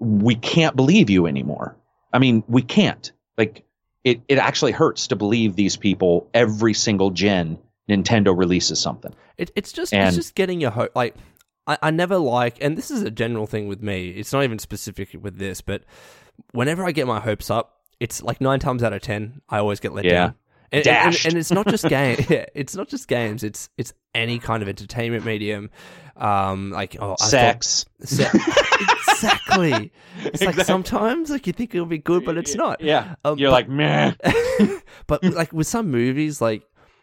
we 0.00 0.34
can't 0.34 0.74
believe 0.76 1.08
you 1.10 1.26
anymore. 1.26 1.76
I 2.12 2.18
mean, 2.18 2.42
we 2.48 2.62
can't. 2.62 3.10
Like 3.38 3.64
it, 4.04 4.20
it 4.28 4.38
actually 4.38 4.72
hurts 4.72 5.06
to 5.08 5.16
believe 5.16 5.54
these 5.56 5.76
people 5.76 6.28
every 6.34 6.74
single 6.74 7.10
gen 7.10 7.58
Nintendo 7.88 8.36
releases 8.36 8.80
something. 8.80 9.14
It, 9.38 9.50
it's 9.54 9.72
just 9.72 9.94
And- 9.94 10.08
it's 10.08 10.16
just 10.16 10.34
getting 10.34 10.60
your 10.60 10.70
hope. 10.72 10.90
Like 10.94 11.14
I, 11.66 11.78
I 11.82 11.90
never 11.90 12.16
like, 12.18 12.58
and 12.60 12.76
this 12.76 12.90
is 12.90 13.02
a 13.02 13.10
general 13.10 13.46
thing 13.46 13.68
with 13.68 13.80
me. 13.82 14.08
It's 14.10 14.32
not 14.32 14.42
even 14.42 14.58
specific 14.58 15.10
with 15.20 15.38
this, 15.38 15.60
but 15.60 15.84
whenever 16.52 16.84
I 16.84 16.90
get 16.92 17.06
my 17.06 17.20
hopes 17.20 17.50
up, 17.50 17.80
it's 18.00 18.20
like 18.22 18.40
nine 18.40 18.58
times 18.58 18.82
out 18.82 18.92
of 18.92 19.00
ten, 19.02 19.40
I 19.48 19.58
always 19.58 19.78
get 19.78 19.92
let 19.92 20.04
Yeah. 20.04 20.10
down. 20.12 20.34
And, 20.72 20.86
and, 20.86 21.14
and, 21.14 21.26
and 21.26 21.34
it's 21.36 21.50
not 21.52 21.66
just 21.68 21.84
game. 21.88 22.16
Yeah, 22.30 22.46
it's 22.54 22.74
not 22.74 22.88
just 22.88 23.06
games. 23.08 23.44
It's 23.44 23.68
it's 23.76 23.92
any 24.14 24.38
kind 24.38 24.62
of 24.62 24.68
entertainment 24.68 25.24
medium. 25.24 25.70
Um, 26.16 26.70
like 26.70 26.96
oh, 26.98 27.12
I 27.12 27.16
thought- 27.16 27.18
Sex. 27.28 27.84
Se- 28.00 28.28
exactly. 29.10 29.92
It's 30.24 30.42
like 30.42 30.56
sometimes 30.56 31.30
like 31.30 31.46
you 31.46 31.52
think 31.52 31.74
it'll 31.74 31.86
be 31.86 31.98
good, 31.98 32.24
but 32.24 32.36
it's 32.36 32.54
not. 32.54 32.80
Yeah. 32.80 33.14
Um, 33.24 33.38
You're 33.38 33.50
but- 33.50 33.68
like, 33.68 33.68
meh. 33.68 34.12
but 35.06 35.22
like 35.24 35.52
with 35.52 35.66
some 35.66 35.90
movies, 35.90 36.40
like 36.40 36.62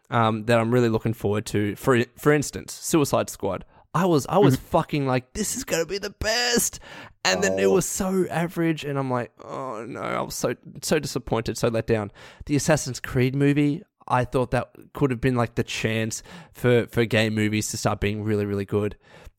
um, 0.10 0.46
that 0.46 0.60
I'm 0.60 0.72
really 0.72 0.90
looking 0.90 1.14
forward 1.14 1.46
to. 1.48 1.76
For 1.76 2.04
for 2.18 2.34
instance, 2.34 2.74
Suicide 2.74 3.30
Squad. 3.30 3.66
I 3.94 4.06
was 4.06 4.28
I 4.28 4.38
was 4.38 4.56
fucking 4.56 5.07
like, 5.07 5.34
this 5.34 5.56
is 5.57 5.64
gonna 5.64 5.86
be 5.86 5.98
the 5.98 6.11
best, 6.11 6.80
and 7.26 7.44
then 7.44 7.57
it 7.57 7.66
Oh. 7.66 7.74
was 7.74 7.86
so 7.88 8.26
average, 8.30 8.86
and 8.86 8.99
I'm 8.99 9.10
like, 9.10 9.32
oh 9.44 9.84
no, 9.88 9.99
I 9.99 10.22
was 10.22 10.36
so 10.36 10.56
so 10.82 10.99
disappointed, 10.99 11.57
so 11.57 11.70
let 11.70 11.88
down. 11.88 12.11
The 12.45 12.56
Assassin's 12.56 12.99
Creed 12.99 13.36
movie. 13.36 13.84
I 14.07 14.26
thought 14.26 14.52
that 14.52 14.72
could 14.94 15.11
have 15.11 15.22
been 15.22 15.36
like 15.36 15.56
the 15.56 15.64
chance 15.64 16.22
for 16.53 16.88
for 16.88 17.06
game 17.06 17.34
movies 17.36 17.70
to 17.72 17.78
start 17.78 17.99
being 17.99 18.24
really 18.24 18.45
really 18.45 18.66
good, 18.66 18.95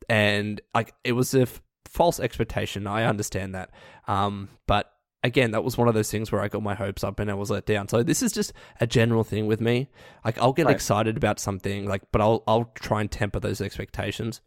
and 0.09 0.61
like 0.75 0.95
it 1.05 1.13
was 1.13 1.33
a 1.35 1.43
f- 1.43 1.61
false 1.87 2.19
expectation. 2.21 2.87
I 2.87 3.05
understand 3.05 3.55
that, 3.55 3.71
um, 4.09 4.49
but 4.67 4.93
again, 5.23 5.51
that 5.53 5.63
was 5.65 5.77
one 5.77 5.89
of 5.89 5.95
those 5.95 6.11
things 6.11 6.31
where 6.33 6.41
I 6.41 6.49
got 6.49 6.63
my 6.63 6.75
hopes 6.75 7.05
up 7.05 7.21
and 7.21 7.31
I 7.31 7.35
was 7.35 7.51
let 7.51 7.67
down. 7.67 7.89
So 7.89 8.03
this 8.03 8.23
is 8.23 8.33
just 8.33 8.53
a 8.81 8.87
general 8.87 9.23
thing 9.25 9.47
with 9.47 9.61
me. 9.61 9.89
Like 10.25 10.39
I'll 10.39 10.53
get 10.53 10.67
Right. 10.67 10.75
excited 10.75 11.17
about 11.17 11.39
something, 11.39 11.87
like, 11.87 12.03
but 12.13 12.21
I'll 12.21 12.43
I'll 12.47 12.71
try 12.75 13.01
and 13.01 13.11
temper 13.11 13.41
those 13.41 13.61
expectations. 13.61 14.41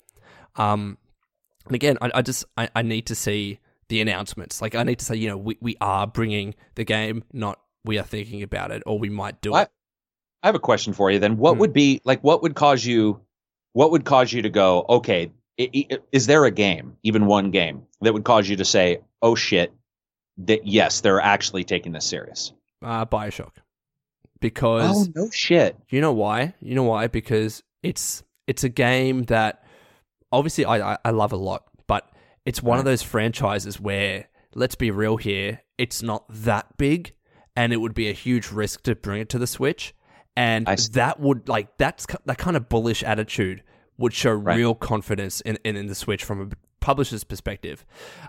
Um, 0.56 0.98
and 1.66 1.76
again, 1.76 1.98
I, 2.02 2.12
I 2.16 2.22
just 2.22 2.46
I, 2.58 2.70
I 2.76 2.82
need 2.82 3.06
to 3.08 3.16
see 3.16 3.60
the 3.90 4.02
announcements. 4.02 4.62
Like 4.62 4.76
I 4.76 4.84
need 4.84 5.00
to 5.00 5.06
say, 5.06 5.16
you 5.16 5.28
know, 5.30 5.38
we 5.38 5.58
we 5.62 5.76
are 5.82 6.08
bringing 6.08 6.56
the 6.76 6.84
game, 6.84 7.24
not 7.34 7.60
we 7.86 8.00
are 8.00 8.04
thinking 8.04 8.44
about 8.44 8.72
it, 8.72 8.82
or 8.86 8.98
we 8.98 9.10
might 9.10 9.42
do 9.42 9.52
What? 9.52 9.68
it. 9.68 9.72
I 10.42 10.48
have 10.48 10.56
a 10.56 10.60
question 10.60 10.94
for 10.94 11.10
you 11.12 11.20
then. 11.20 11.38
What 11.38 11.54
Hmm. 11.54 11.60
would 11.60 11.74
be 11.74 12.02
like 12.04 12.22
what 12.24 12.42
would 12.42 12.56
cause 12.56 12.84
you 12.86 13.22
what 13.74 13.92
would 13.92 14.06
cause 14.06 14.32
you 14.32 14.42
to 14.44 14.50
go, 14.50 14.86
okay, 14.88 15.32
i- 15.60 15.70
i- 15.74 15.98
is 16.12 16.28
there 16.28 16.46
a 16.46 16.52
game, 16.52 16.96
even 17.02 17.26
one 17.26 17.50
game 17.50 17.84
that 18.02 18.14
would 18.14 18.24
cause 18.24 18.48
you 18.48 18.56
to 18.58 18.66
say, 18.66 19.00
"Oh 19.22 19.34
shit, 19.36 19.74
that 20.38 20.66
yes, 20.66 21.02
they're 21.02 21.22
actually 21.22 21.64
taking 21.64 21.92
this 21.92 22.06
serious." 22.06 22.54
Uh, 22.82 23.06
Bioshock, 23.06 23.54
because 24.40 25.08
Oh 25.08 25.12
no 25.16 25.30
shit. 25.30 25.78
You 25.90 26.02
know 26.02 26.14
why? 26.14 26.54
You 26.60 26.76
know 26.76 26.84
why? 26.84 27.08
Because 27.08 27.64
it's 27.82 28.24
it's 28.48 28.64
a 28.64 28.70
game 28.70 29.24
that 29.24 29.64
obviously 30.32 30.66
I 30.66 30.94
I, 30.94 30.98
I 31.06 31.10
love 31.12 31.32
a 31.32 31.38
lot, 31.38 31.64
but 31.88 32.10
it's 32.46 32.62
one 32.62 32.78
of 32.80 32.86
those 32.86 33.02
franchises 33.02 33.80
where 33.80 34.28
let's 34.54 34.76
be 34.76 34.92
real 34.92 35.18
here, 35.18 35.62
it's 35.78 36.04
not 36.04 36.26
that 36.30 36.78
big, 36.78 37.14
and 37.56 37.72
it 37.74 37.78
would 37.78 37.94
be 37.94 38.10
a 38.10 38.14
huge 38.14 38.52
risk 38.52 38.84
to 38.84 38.96
bring 38.96 39.22
it 39.22 39.30
to 39.30 39.40
the 39.40 39.48
Switch, 39.48 39.94
and 40.36 40.68
that 40.94 41.20
would 41.20 41.48
like 41.48 41.78
that's 41.78 42.06
that 42.26 42.38
kind 42.38 42.58
of 42.58 42.68
bullish 42.70 43.02
attitude 43.04 43.64
would 43.98 44.14
show 44.14 44.32
Right. 44.34 44.58
real 44.58 44.76
confidence 44.76 45.40
in, 45.42 45.58
in 45.64 45.78
in 45.78 45.88
the 45.88 45.96
Switch 45.96 46.24
from 46.24 46.42
a 46.42 46.50
publisher's 46.84 47.24
perspective. 47.24 47.86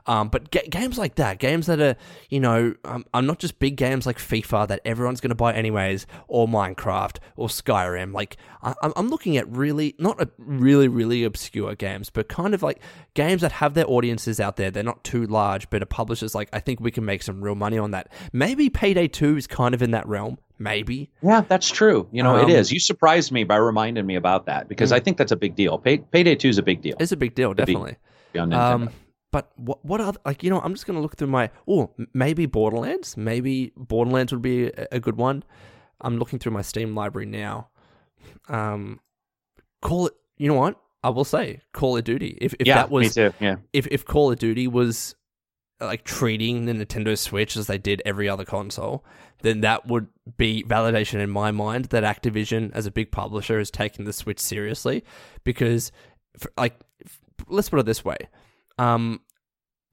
Um, 0.06 0.28
but 0.28 0.50
ga- 0.52 0.68
games 0.68 0.96
like 0.96 1.16
that, 1.16 1.40
games 1.40 1.66
that 1.66 1.80
are, 1.80 1.96
you 2.30 2.38
know, 2.38 2.74
um, 2.84 3.04
are 3.12 3.20
not 3.20 3.40
just 3.40 3.58
big 3.58 3.76
games 3.76 4.06
like 4.06 4.18
FIFA 4.18 4.68
that 4.68 4.80
everyone's 4.84 5.20
going 5.20 5.30
to 5.30 5.34
buy 5.34 5.52
anyways, 5.52 6.06
or 6.28 6.46
Minecraft, 6.46 7.16
or 7.36 7.48
Skyrim. 7.48 8.12
Like, 8.14 8.36
I- 8.62 8.74
I'm 8.82 8.92
I'm 8.96 9.08
looking 9.08 9.36
at 9.36 9.48
really, 9.48 9.96
not 9.98 10.22
a 10.22 10.30
really, 10.38 10.86
really 10.86 11.24
obscure 11.24 11.74
games, 11.74 12.10
but 12.10 12.28
kind 12.28 12.54
of 12.54 12.62
like 12.62 12.80
games 13.14 13.42
that 13.42 13.52
have 13.52 13.74
their 13.74 13.90
audiences 13.90 14.38
out 14.38 14.54
there. 14.56 14.70
They're 14.70 14.84
not 14.84 15.02
too 15.02 15.26
large, 15.26 15.68
but 15.68 15.82
a 15.82 15.86
publisher's 15.86 16.34
like, 16.34 16.48
I 16.52 16.60
think 16.60 16.78
we 16.80 16.92
can 16.92 17.04
make 17.04 17.22
some 17.24 17.42
real 17.42 17.56
money 17.56 17.76
on 17.78 17.90
that. 17.90 18.12
Maybe 18.32 18.70
Payday 18.70 19.08
2 19.08 19.36
is 19.36 19.46
kind 19.48 19.74
of 19.74 19.82
in 19.82 19.90
that 19.90 20.06
realm. 20.06 20.38
Maybe. 20.58 21.10
Yeah, 21.22 21.40
that's 21.48 21.68
true. 21.68 22.08
You 22.12 22.22
know, 22.22 22.36
Um, 22.36 22.48
it 22.48 22.52
is. 22.52 22.70
You 22.70 22.78
surprised 22.78 23.32
me 23.32 23.42
by 23.44 23.56
reminding 23.56 24.06
me 24.06 24.14
about 24.14 24.46
that 24.46 24.68
because 24.68 24.90
Hmm. 24.90 24.96
I 24.96 25.00
think 25.00 25.16
that's 25.16 25.32
a 25.32 25.36
big 25.36 25.56
deal. 25.56 25.78
Pay, 25.78 25.98
Payday 25.98 26.36
2 26.36 26.48
is 26.48 26.58
a 26.58 26.62
big 26.62 26.80
deal. 26.80 26.96
It's 27.00 27.12
a 27.12 27.16
big 27.16 27.34
deal, 27.34 27.54
definitely. 27.54 27.96
Um, 28.38 28.90
but 29.32 29.50
what 29.56 29.84
what 29.84 30.00
other 30.00 30.18
like 30.24 30.44
you 30.44 30.50
know 30.50 30.60
I'm 30.60 30.74
just 30.74 30.86
gonna 30.86 31.00
look 31.00 31.16
through 31.16 31.26
my 31.28 31.50
oh 31.66 31.90
maybe 32.12 32.46
Borderlands 32.46 33.16
maybe 33.16 33.72
Borderlands 33.76 34.32
would 34.32 34.42
be 34.42 34.66
a, 34.66 34.86
a 34.92 35.00
good 35.00 35.16
one. 35.16 35.42
I'm 36.00 36.18
looking 36.18 36.38
through 36.38 36.52
my 36.52 36.62
Steam 36.62 36.94
library 36.94 37.26
now. 37.26 37.68
Um, 38.48 39.00
call 39.82 40.06
it. 40.06 40.14
You 40.38 40.48
know 40.48 40.54
what? 40.54 40.80
I 41.02 41.10
will 41.10 41.24
say 41.24 41.60
Call 41.72 41.96
of 41.96 42.04
Duty. 42.04 42.38
If 42.40 42.54
if 42.60 42.66
yeah, 42.66 42.76
that 42.76 42.90
was 42.90 43.16
me 43.16 43.24
too. 43.28 43.34
Yeah. 43.40 43.56
if 43.72 43.86
if 43.88 44.04
Call 44.04 44.30
of 44.32 44.38
Duty 44.38 44.66
was 44.68 45.14
like 45.80 46.04
treating 46.04 46.66
the 46.66 46.72
Nintendo 46.72 47.18
Switch 47.18 47.56
as 47.56 47.66
they 47.66 47.78
did 47.78 48.00
every 48.04 48.28
other 48.28 48.44
console, 48.44 49.04
then 49.44 49.60
that 49.60 49.86
would 49.86 50.08
be 50.38 50.64
validation 50.64 51.20
in 51.20 51.28
my 51.28 51.50
mind 51.50 51.86
that 51.86 52.02
Activision, 52.02 52.72
as 52.72 52.86
a 52.86 52.90
big 52.90 53.12
publisher, 53.12 53.60
is 53.60 53.70
taking 53.70 54.06
the 54.06 54.12
Switch 54.12 54.40
seriously. 54.40 55.04
Because, 55.44 55.92
f 56.34 56.46
like, 56.56 56.80
let's 57.46 57.68
put 57.68 57.78
it 57.78 57.86
this 57.86 58.04
way: 58.04 58.16
um, 58.78 59.20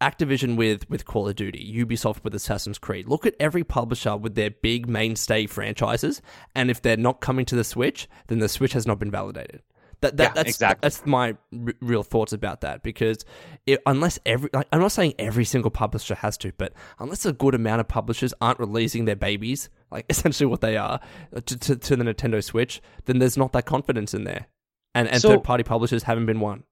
Activision 0.01 0.55
with 0.55 0.89
with 0.89 1.05
Call 1.05 1.27
of 1.27 1.35
Duty, 1.35 1.73
Ubisoft 1.85 2.23
with 2.23 2.33
Assassin's 2.33 2.79
Creed. 2.79 3.07
Look 3.07 3.25
at 3.25 3.35
every 3.39 3.65
publisher 3.65 4.15
with 4.15 4.35
their 4.35 4.51
big 4.51 4.87
mainstay 4.87 5.45
franchises, 5.47 6.21
and 6.55 6.71
if 6.71 6.81
they're 6.81 6.95
not 6.97 7.19
coming 7.19 7.45
to 7.45 7.55
the 7.55 7.65
Switch, 7.65 8.07
then 8.27 8.39
the 8.39 8.49
Switch 8.49 8.73
has 8.73 8.87
not 8.87 8.99
been 8.99 9.11
validated. 9.11 9.61
That, 10.01 10.17
that 10.17 10.23
Yeah, 10.23 10.33
that's 10.33 10.49
exactly. 10.49 10.79
that's 10.85 11.05
my 11.05 11.35
r- 11.53 11.73
real 11.79 12.03
thoughts 12.03 12.33
about 12.33 12.61
that 12.61 12.81
because 12.83 13.23
it, 13.67 13.81
unless 13.85 14.17
every 14.25 14.49
like, 14.53 14.67
I'm 14.71 14.79
not 14.79 14.91
saying 14.91 15.13
every 15.19 15.45
single 15.45 15.71
publisher 15.71 16.15
has 16.15 16.37
to, 16.39 16.51
but 16.57 16.73
unless 16.99 17.25
a 17.25 17.33
good 17.33 17.53
amount 17.55 17.81
of 17.81 17.87
publishers 17.87 18.33
aren't 18.41 18.59
releasing 18.59 19.05
their 19.05 19.15
babies, 19.15 19.69
like 19.91 20.05
essentially 20.09 20.47
what 20.47 20.61
they 20.61 20.75
are, 20.77 20.99
uh, 21.35 21.41
to, 21.45 21.57
to, 21.57 21.75
to 21.75 21.95
the 21.95 22.03
Nintendo 22.03 22.43
Switch, 22.43 22.81
then 23.05 23.19
there's 23.19 23.37
not 23.37 23.53
that 23.53 23.65
confidence 23.65 24.13
in 24.13 24.23
there, 24.23 24.47
and 24.95 25.07
and 25.07 25.21
So- 25.21 25.29
third 25.29 25.43
party 25.43 25.63
publishers 25.63 26.03
haven't 26.03 26.25
been 26.25 26.39
one. 26.39 26.63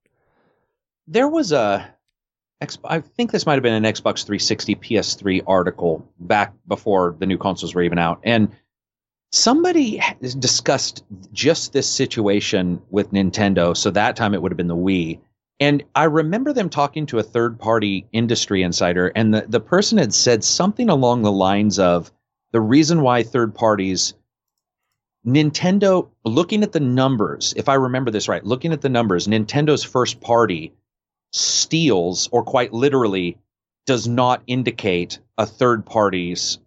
there 1.07 1.27
was 1.27 1.51
a 1.51 1.93
I 2.83 2.99
think 2.99 3.31
this 3.31 3.45
might 3.45 3.53
have 3.53 3.63
been 3.63 3.73
an 3.73 3.83
Xbox 3.93 4.25
360 4.25 4.75
PS3 4.75 5.43
article 5.47 6.05
back 6.19 6.53
before 6.67 7.15
the 7.17 7.25
new 7.25 7.37
consoles 7.37 7.73
were 7.73 7.83
even 7.83 7.97
out 7.97 8.19
and 8.23 8.51
somebody 9.31 10.01
discussed 10.39 11.03
just 11.31 11.71
this 11.73 11.87
situation 11.87 12.81
with 12.89 13.11
Nintendo 13.11 13.77
so 13.77 13.91
that 13.91 14.15
time 14.15 14.33
it 14.33 14.41
would 14.41 14.51
have 14.51 14.57
been 14.57 14.67
the 14.67 14.75
Wii 14.75 15.19
and 15.59 15.83
I 15.93 16.05
remember 16.05 16.53
them 16.53 16.69
talking 16.69 17.05
to 17.07 17.19
a 17.19 17.23
third 17.23 17.59
party 17.59 18.07
industry 18.11 18.63
insider 18.63 19.07
and 19.15 19.33
the, 19.33 19.45
the 19.47 19.59
person 19.59 19.97
had 19.97 20.13
said 20.13 20.43
something 20.43 20.89
along 20.89 21.21
the 21.21 21.31
lines 21.31 21.77
of 21.77 22.11
the 22.51 22.61
reason 22.61 23.01
why 23.01 23.21
third 23.21 23.53
parties 23.53 24.15
Nintendo 25.27 26.09
looking 26.25 26.63
at 26.63 26.71
the 26.71 26.79
numbers 26.79 27.53
if 27.55 27.69
I 27.69 27.75
remember 27.75 28.09
this 28.09 28.27
right 28.27 28.43
looking 28.43 28.73
at 28.73 28.81
the 28.81 28.89
numbers 28.89 29.27
Nintendo's 29.27 29.83
first 29.83 30.21
party 30.21 30.73
steals 31.33 32.29
or 32.31 32.43
quite 32.43 32.73
literally 32.73 33.37
does 33.85 34.07
not 34.07 34.41
indicate 34.47 35.19
a 35.37 35.45
third 35.45 35.85
party's 35.85 36.57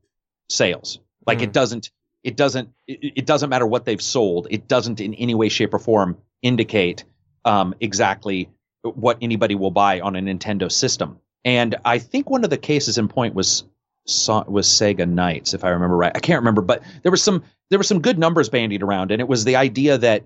sales 0.49 1.01
like 1.27 1.39
Hmm. 1.39 1.45
it 1.45 1.53
doesn't 1.53 1.91
it 2.25 2.37
doesn't 2.37 2.71
it, 2.87 3.13
it 3.17 3.27
doesn't 3.27 3.51
matter 3.51 3.67
what 3.67 3.85
they've 3.85 4.03
sold 4.03 4.47
it 4.51 4.69
doesn't 4.69 5.01
in 5.01 5.15
any 5.15 5.35
way 5.35 5.49
shape 5.49 5.75
or 5.75 5.79
form 5.79 6.17
indicate 6.43 7.05
um, 7.45 7.75
exactly 7.81 8.49
what 8.83 9.19
anybody 9.21 9.55
will 9.55 9.71
buy 9.71 10.01
on 10.01 10.17
a 10.17 10.21
nintendo 10.21 10.71
system 10.71 11.19
and 11.45 11.77
i 11.85 11.99
think 11.99 12.31
one 12.31 12.45
of 12.45 12.51
the 12.51 12.59
cases 12.59 12.99
in 12.99 13.09
point 13.09 13.35
was 13.35 13.65
was 14.05 14.67
Sega 14.67 15.09
Knights, 15.09 15.55
if 15.55 15.63
I 15.63 15.69
remember 15.69 15.97
right. 15.97 16.13
I 16.13 16.19
can't 16.19 16.41
remember, 16.41 16.61
but 16.61 16.83
there 17.03 17.13
was 17.13 17.23
some 17.23 17.45
there 17.71 17.79
were 17.79 17.85
some 17.85 18.01
good 18.01 18.19
numbers 18.19 18.49
bandied 18.49 18.83
around, 18.83 19.13
and 19.13 19.21
it 19.21 19.29
was 19.29 19.45
the 19.45 19.57
idea 19.57 19.99
that 19.99 20.25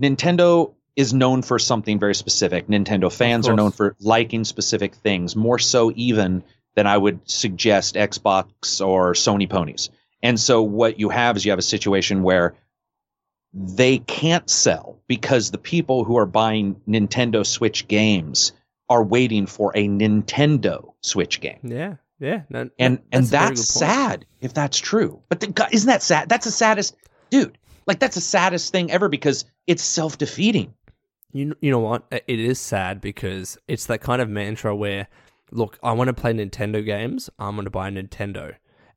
Nintendo 0.00 0.74
is 0.96 1.14
known 1.14 1.42
for 1.42 1.58
something 1.58 1.98
very 1.98 2.14
specific. 2.14 2.66
Nintendo 2.66 3.10
fans 3.12 3.48
are 3.48 3.54
known 3.54 3.70
for 3.70 3.96
liking 4.00 4.44
specific 4.44 4.94
things, 4.94 5.34
more 5.36 5.58
so 5.58 5.92
even 5.94 6.42
than 6.74 6.86
I 6.86 6.98
would 6.98 7.20
suggest 7.28 7.94
Xbox 7.94 8.84
or 8.84 9.12
Sony 9.12 9.48
ponies. 9.48 9.90
And 10.22 10.38
so 10.38 10.62
what 10.62 10.98
you 10.98 11.08
have 11.08 11.36
is 11.36 11.44
you 11.44 11.50
have 11.50 11.58
a 11.58 11.62
situation 11.62 12.22
where 12.22 12.54
they 13.52 13.98
can't 13.98 14.48
sell 14.48 15.00
because 15.08 15.50
the 15.50 15.58
people 15.58 16.04
who 16.04 16.16
are 16.16 16.26
buying 16.26 16.80
Nintendo 16.88 17.44
Switch 17.44 17.86
games 17.88 18.52
are 18.88 19.02
waiting 19.02 19.46
for 19.46 19.72
a 19.74 19.88
Nintendo 19.88 20.92
Switch 21.02 21.40
game. 21.40 21.60
Yeah. 21.62 21.96
Yeah, 22.22 22.42
and 22.50 22.70
that's 22.78 23.00
and 23.10 23.26
that's 23.26 23.68
sad 23.68 24.26
if 24.40 24.54
that's 24.54 24.78
true. 24.78 25.20
But 25.28 25.40
the, 25.40 25.68
isn't 25.72 25.88
that 25.88 26.04
sad? 26.04 26.28
That's 26.28 26.44
the 26.44 26.52
saddest, 26.52 26.94
dude. 27.30 27.58
Like 27.84 27.98
that's 27.98 28.14
the 28.14 28.20
saddest 28.20 28.70
thing 28.70 28.92
ever 28.92 29.08
because 29.08 29.44
it's 29.66 29.82
self 29.82 30.18
defeating. 30.18 30.72
You 31.32 31.56
you 31.60 31.72
know 31.72 31.80
what? 31.80 32.06
It 32.12 32.38
is 32.38 32.60
sad 32.60 33.00
because 33.00 33.58
it's 33.66 33.86
that 33.86 34.02
kind 34.02 34.22
of 34.22 34.28
mantra 34.28 34.76
where, 34.76 35.08
look, 35.50 35.80
I 35.82 35.92
want 35.94 36.08
to 36.08 36.14
play 36.14 36.32
Nintendo 36.32 36.84
games. 36.84 37.28
I'm 37.40 37.56
going 37.56 37.64
to 37.64 37.70
buy 37.70 37.88
a 37.88 37.90
Nintendo, 37.90 38.54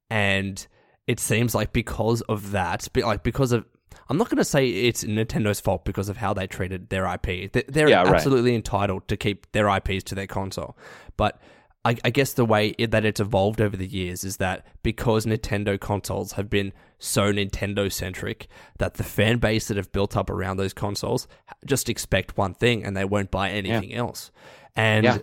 and 0.08 0.68
it 1.08 1.20
seems 1.20 1.54
like 1.54 1.74
because 1.74 2.22
of 2.22 2.52
that, 2.52 2.88
like 2.96 3.24
because 3.24 3.52
of 3.52 3.66
I'm 4.10 4.18
not 4.18 4.30
going 4.30 4.38
to 4.38 4.46
say 4.46 4.68
it's 4.68 5.04
Nintendo's 5.04 5.60
fault 5.60 5.84
because 5.84 6.10
of 6.10 6.18
how 6.18 6.34
they 6.34 6.46
treated 6.46 6.90
their 6.90 7.08
IP. 7.08 7.52
They're 7.68 7.90
yeah, 7.90 8.04
absolutely 8.04 8.52
right. 8.52 8.58
entitled 8.58 9.08
to 9.08 9.18
keep 9.18 9.52
their 9.52 9.68
IPs 9.68 10.04
to 10.06 10.16
their 10.16 10.28
console, 10.28 10.78
but 11.18 11.42
I, 11.86 11.96
I 12.04 12.10
guess 12.10 12.34
the 12.34 12.46
way 12.46 12.70
it, 12.80 12.90
that 12.92 13.06
it's 13.06 13.20
evolved 13.20 13.62
over 13.62 13.78
the 13.78 13.86
years 13.86 14.24
is 14.24 14.38
that 14.38 14.66
because 14.82 15.28
Nintendo 15.28 15.80
consoles 15.80 16.34
have 16.34 16.50
been 16.50 16.74
so 16.98 17.32
Nintendo 17.32 17.92
centric, 17.92 18.48
that 18.80 18.96
the 18.96 19.04
fan 19.04 19.38
base 19.38 19.68
that 19.68 19.78
have 19.78 19.92
built 19.92 20.18
up 20.18 20.32
around 20.32 20.58
those 20.58 20.74
consoles 20.74 21.28
just 21.64 21.88
expect 21.88 22.38
one 22.38 22.56
thing 22.56 22.84
and 22.84 22.98
they 22.98 23.06
won't 23.06 23.30
buy 23.30 23.52
anything 23.52 23.92
yeah. 23.92 23.98
else. 23.98 24.32
And 24.76 25.04
yeah. 25.04 25.18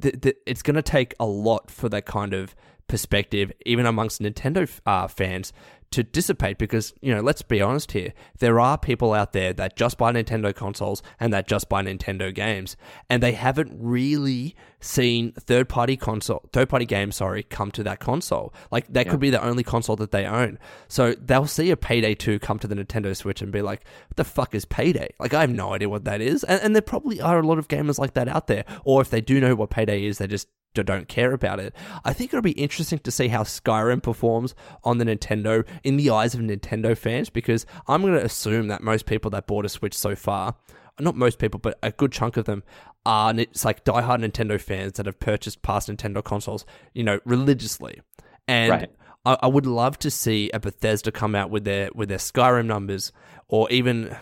th- 0.00 0.20
th- 0.20 0.36
it's 0.46 0.62
going 0.62 0.76
to 0.76 0.82
take 0.82 1.14
a 1.18 1.26
lot 1.26 1.68
for 1.68 1.88
that 1.88 2.06
kind 2.06 2.32
of 2.32 2.54
perspective, 2.88 3.52
even 3.66 3.86
amongst 3.86 4.20
Nintendo 4.20 4.68
uh, 4.86 5.08
fans, 5.08 5.52
to 5.94 6.02
dissipate 6.02 6.58
because, 6.58 6.92
you 7.00 7.14
know, 7.14 7.20
let's 7.20 7.42
be 7.42 7.62
honest 7.62 7.92
here. 7.92 8.12
There 8.40 8.58
are 8.58 8.76
people 8.76 9.14
out 9.14 9.32
there 9.32 9.52
that 9.52 9.76
just 9.76 9.96
buy 9.96 10.12
Nintendo 10.12 10.52
consoles 10.52 11.04
and 11.20 11.32
that 11.32 11.46
just 11.46 11.68
buy 11.68 11.84
Nintendo 11.84 12.34
games, 12.34 12.76
and 13.08 13.22
they 13.22 13.30
haven't 13.30 13.70
really 13.78 14.56
seen 14.80 15.30
third 15.32 15.68
party 15.68 15.96
console, 15.96 16.48
third 16.52 16.68
party 16.68 16.84
games, 16.84 17.14
sorry, 17.14 17.44
come 17.44 17.70
to 17.70 17.84
that 17.84 18.00
console. 18.00 18.52
Like, 18.72 18.92
that 18.92 19.06
yeah. 19.06 19.10
could 19.12 19.20
be 19.20 19.30
the 19.30 19.42
only 19.42 19.62
console 19.62 19.94
that 19.96 20.10
they 20.10 20.26
own. 20.26 20.58
So 20.88 21.14
they'll 21.14 21.46
see 21.46 21.70
a 21.70 21.76
Payday 21.76 22.16
2 22.16 22.40
come 22.40 22.58
to 22.58 22.66
the 22.66 22.74
Nintendo 22.74 23.16
Switch 23.16 23.40
and 23.40 23.52
be 23.52 23.62
like, 23.62 23.84
what 24.08 24.16
the 24.16 24.24
fuck 24.24 24.54
is 24.56 24.64
Payday? 24.64 25.14
Like, 25.20 25.32
I 25.32 25.42
have 25.42 25.50
no 25.50 25.74
idea 25.74 25.88
what 25.88 26.04
that 26.06 26.20
is. 26.20 26.42
And, 26.42 26.60
and 26.60 26.74
there 26.74 26.82
probably 26.82 27.20
are 27.20 27.38
a 27.38 27.46
lot 27.46 27.58
of 27.58 27.68
gamers 27.68 28.00
like 28.00 28.14
that 28.14 28.26
out 28.26 28.48
there. 28.48 28.64
Or 28.84 29.00
if 29.00 29.10
they 29.10 29.20
do 29.20 29.40
know 29.40 29.54
what 29.54 29.70
Payday 29.70 30.04
is, 30.04 30.18
they 30.18 30.26
just 30.26 30.48
don't 30.82 31.08
care 31.08 31.32
about 31.32 31.60
it. 31.60 31.74
I 32.04 32.12
think 32.12 32.30
it'll 32.32 32.42
be 32.42 32.52
interesting 32.52 32.98
to 32.98 33.10
see 33.10 33.28
how 33.28 33.42
Skyrim 33.42 34.02
performs 34.02 34.54
on 34.82 34.98
the 34.98 35.04
Nintendo 35.04 35.66
in 35.82 35.96
the 35.96 36.10
eyes 36.10 36.34
of 36.34 36.40
Nintendo 36.40 36.96
fans 36.96 37.30
because 37.30 37.66
I'm 37.86 38.02
going 38.02 38.14
to 38.14 38.24
assume 38.24 38.68
that 38.68 38.82
most 38.82 39.06
people 39.06 39.30
that 39.30 39.46
bought 39.46 39.64
a 39.64 39.68
Switch 39.68 39.94
so 39.94 40.16
far, 40.16 40.56
not 40.98 41.16
most 41.16 41.38
people, 41.38 41.60
but 41.60 41.78
a 41.82 41.92
good 41.92 42.12
chunk 42.12 42.36
of 42.36 42.44
them 42.44 42.62
are 43.06 43.34
it's 43.38 43.64
like 43.64 43.84
diehard 43.84 44.24
Nintendo 44.24 44.60
fans 44.60 44.94
that 44.94 45.06
have 45.06 45.20
purchased 45.20 45.62
past 45.62 45.88
Nintendo 45.88 46.22
consoles, 46.22 46.64
you 46.94 47.04
know, 47.04 47.20
religiously. 47.24 48.00
And 48.48 48.70
right. 48.70 48.90
I, 49.24 49.38
I 49.42 49.46
would 49.46 49.66
love 49.66 49.98
to 50.00 50.10
see 50.10 50.50
a 50.52 50.60
Bethesda 50.60 51.12
come 51.12 51.34
out 51.34 51.50
with 51.50 51.64
their 51.64 51.90
with 51.94 52.08
their 52.08 52.18
Skyrim 52.18 52.66
numbers 52.66 53.12
or 53.48 53.70
even 53.70 54.16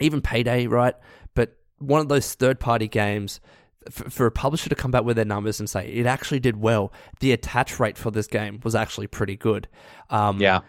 even 0.00 0.20
Payday, 0.20 0.66
right? 0.66 0.94
But 1.34 1.56
one 1.78 2.00
of 2.00 2.08
those 2.08 2.34
third 2.34 2.60
party 2.60 2.88
games 2.88 3.40
for, 3.90 4.10
for 4.10 4.26
a 4.26 4.30
publisher 4.30 4.68
to 4.68 4.74
come 4.74 4.90
back 4.90 5.04
with 5.04 5.16
their 5.16 5.24
numbers 5.24 5.60
and 5.60 5.68
say 5.68 5.86
it 5.88 6.06
actually 6.06 6.40
did 6.40 6.56
well, 6.56 6.92
the 7.20 7.32
attach 7.32 7.78
rate 7.80 7.98
for 7.98 8.10
this 8.10 8.26
game 8.26 8.60
was 8.64 8.74
actually 8.74 9.06
pretty 9.06 9.36
good. 9.36 9.68
Um, 10.10 10.40
yeah, 10.40 10.60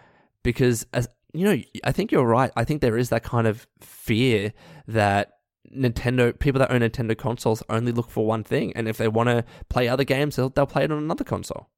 because 0.42 0.86
as 0.92 1.08
you 1.32 1.44
know, 1.44 1.62
I 1.84 1.92
think 1.92 2.12
you're 2.12 2.26
right. 2.26 2.50
I 2.56 2.64
think 2.64 2.80
there 2.80 2.96
is 2.96 3.10
that 3.10 3.22
kind 3.22 3.46
of 3.46 3.66
fear 3.80 4.52
that 4.86 5.32
Nintendo 5.74 6.38
people 6.38 6.58
that 6.60 6.70
own 6.70 6.80
Nintendo 6.80 7.16
consoles 7.16 7.62
only 7.68 7.92
look 7.92 8.10
for 8.10 8.26
one 8.26 8.44
thing, 8.44 8.72
and 8.74 8.88
if 8.88 8.96
they 8.96 9.08
want 9.08 9.28
to 9.28 9.44
play 9.68 9.88
other 9.88 10.04
games, 10.04 10.36
they'll, 10.36 10.48
they'll 10.48 10.66
play 10.66 10.84
it 10.84 10.92
on 10.92 10.98
another 10.98 11.24
console. 11.24 11.68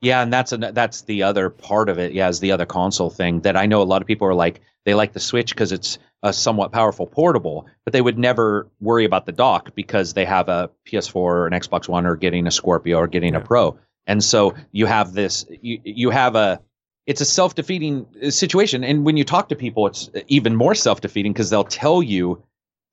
Yeah, 0.00 0.22
and 0.22 0.32
that's 0.32 0.52
a, 0.52 0.56
that's 0.56 1.02
the 1.02 1.24
other 1.24 1.50
part 1.50 1.88
of 1.88 1.98
it. 1.98 2.12
Yeah, 2.12 2.28
is 2.28 2.40
the 2.40 2.52
other 2.52 2.66
console 2.66 3.10
thing 3.10 3.40
that 3.40 3.56
I 3.56 3.66
know 3.66 3.82
a 3.82 3.84
lot 3.84 4.00
of 4.00 4.08
people 4.08 4.26
are 4.28 4.34
like 4.34 4.60
they 4.84 4.94
like 4.94 5.12
the 5.12 5.20
Switch 5.20 5.54
because 5.54 5.72
it's 5.72 5.98
a 6.22 6.32
somewhat 6.32 6.72
powerful 6.72 7.06
portable, 7.06 7.66
but 7.84 7.92
they 7.92 8.00
would 8.00 8.18
never 8.18 8.68
worry 8.80 9.04
about 9.04 9.26
the 9.26 9.32
dock 9.32 9.74
because 9.74 10.14
they 10.14 10.24
have 10.24 10.48
a 10.48 10.70
PS4 10.86 11.14
or 11.16 11.46
an 11.46 11.52
Xbox 11.52 11.88
One 11.88 12.06
or 12.06 12.16
getting 12.16 12.46
a 12.46 12.50
Scorpio 12.50 12.98
or 12.98 13.06
getting 13.06 13.34
yeah. 13.34 13.40
a 13.40 13.44
Pro. 13.44 13.78
And 14.06 14.24
so 14.24 14.54
you 14.72 14.86
have 14.86 15.12
this, 15.12 15.46
you, 15.48 15.80
you 15.84 16.10
have 16.10 16.34
a, 16.34 16.60
it's 17.06 17.20
a 17.20 17.24
self 17.24 17.54
defeating 17.54 18.06
uh, 18.22 18.30
situation. 18.30 18.84
And 18.84 19.04
when 19.04 19.16
you 19.16 19.24
talk 19.24 19.48
to 19.50 19.56
people, 19.56 19.86
it's 19.86 20.10
even 20.28 20.56
more 20.56 20.74
self 20.74 21.00
defeating 21.00 21.32
because 21.32 21.50
they'll 21.50 21.64
tell 21.64 22.02
you 22.02 22.42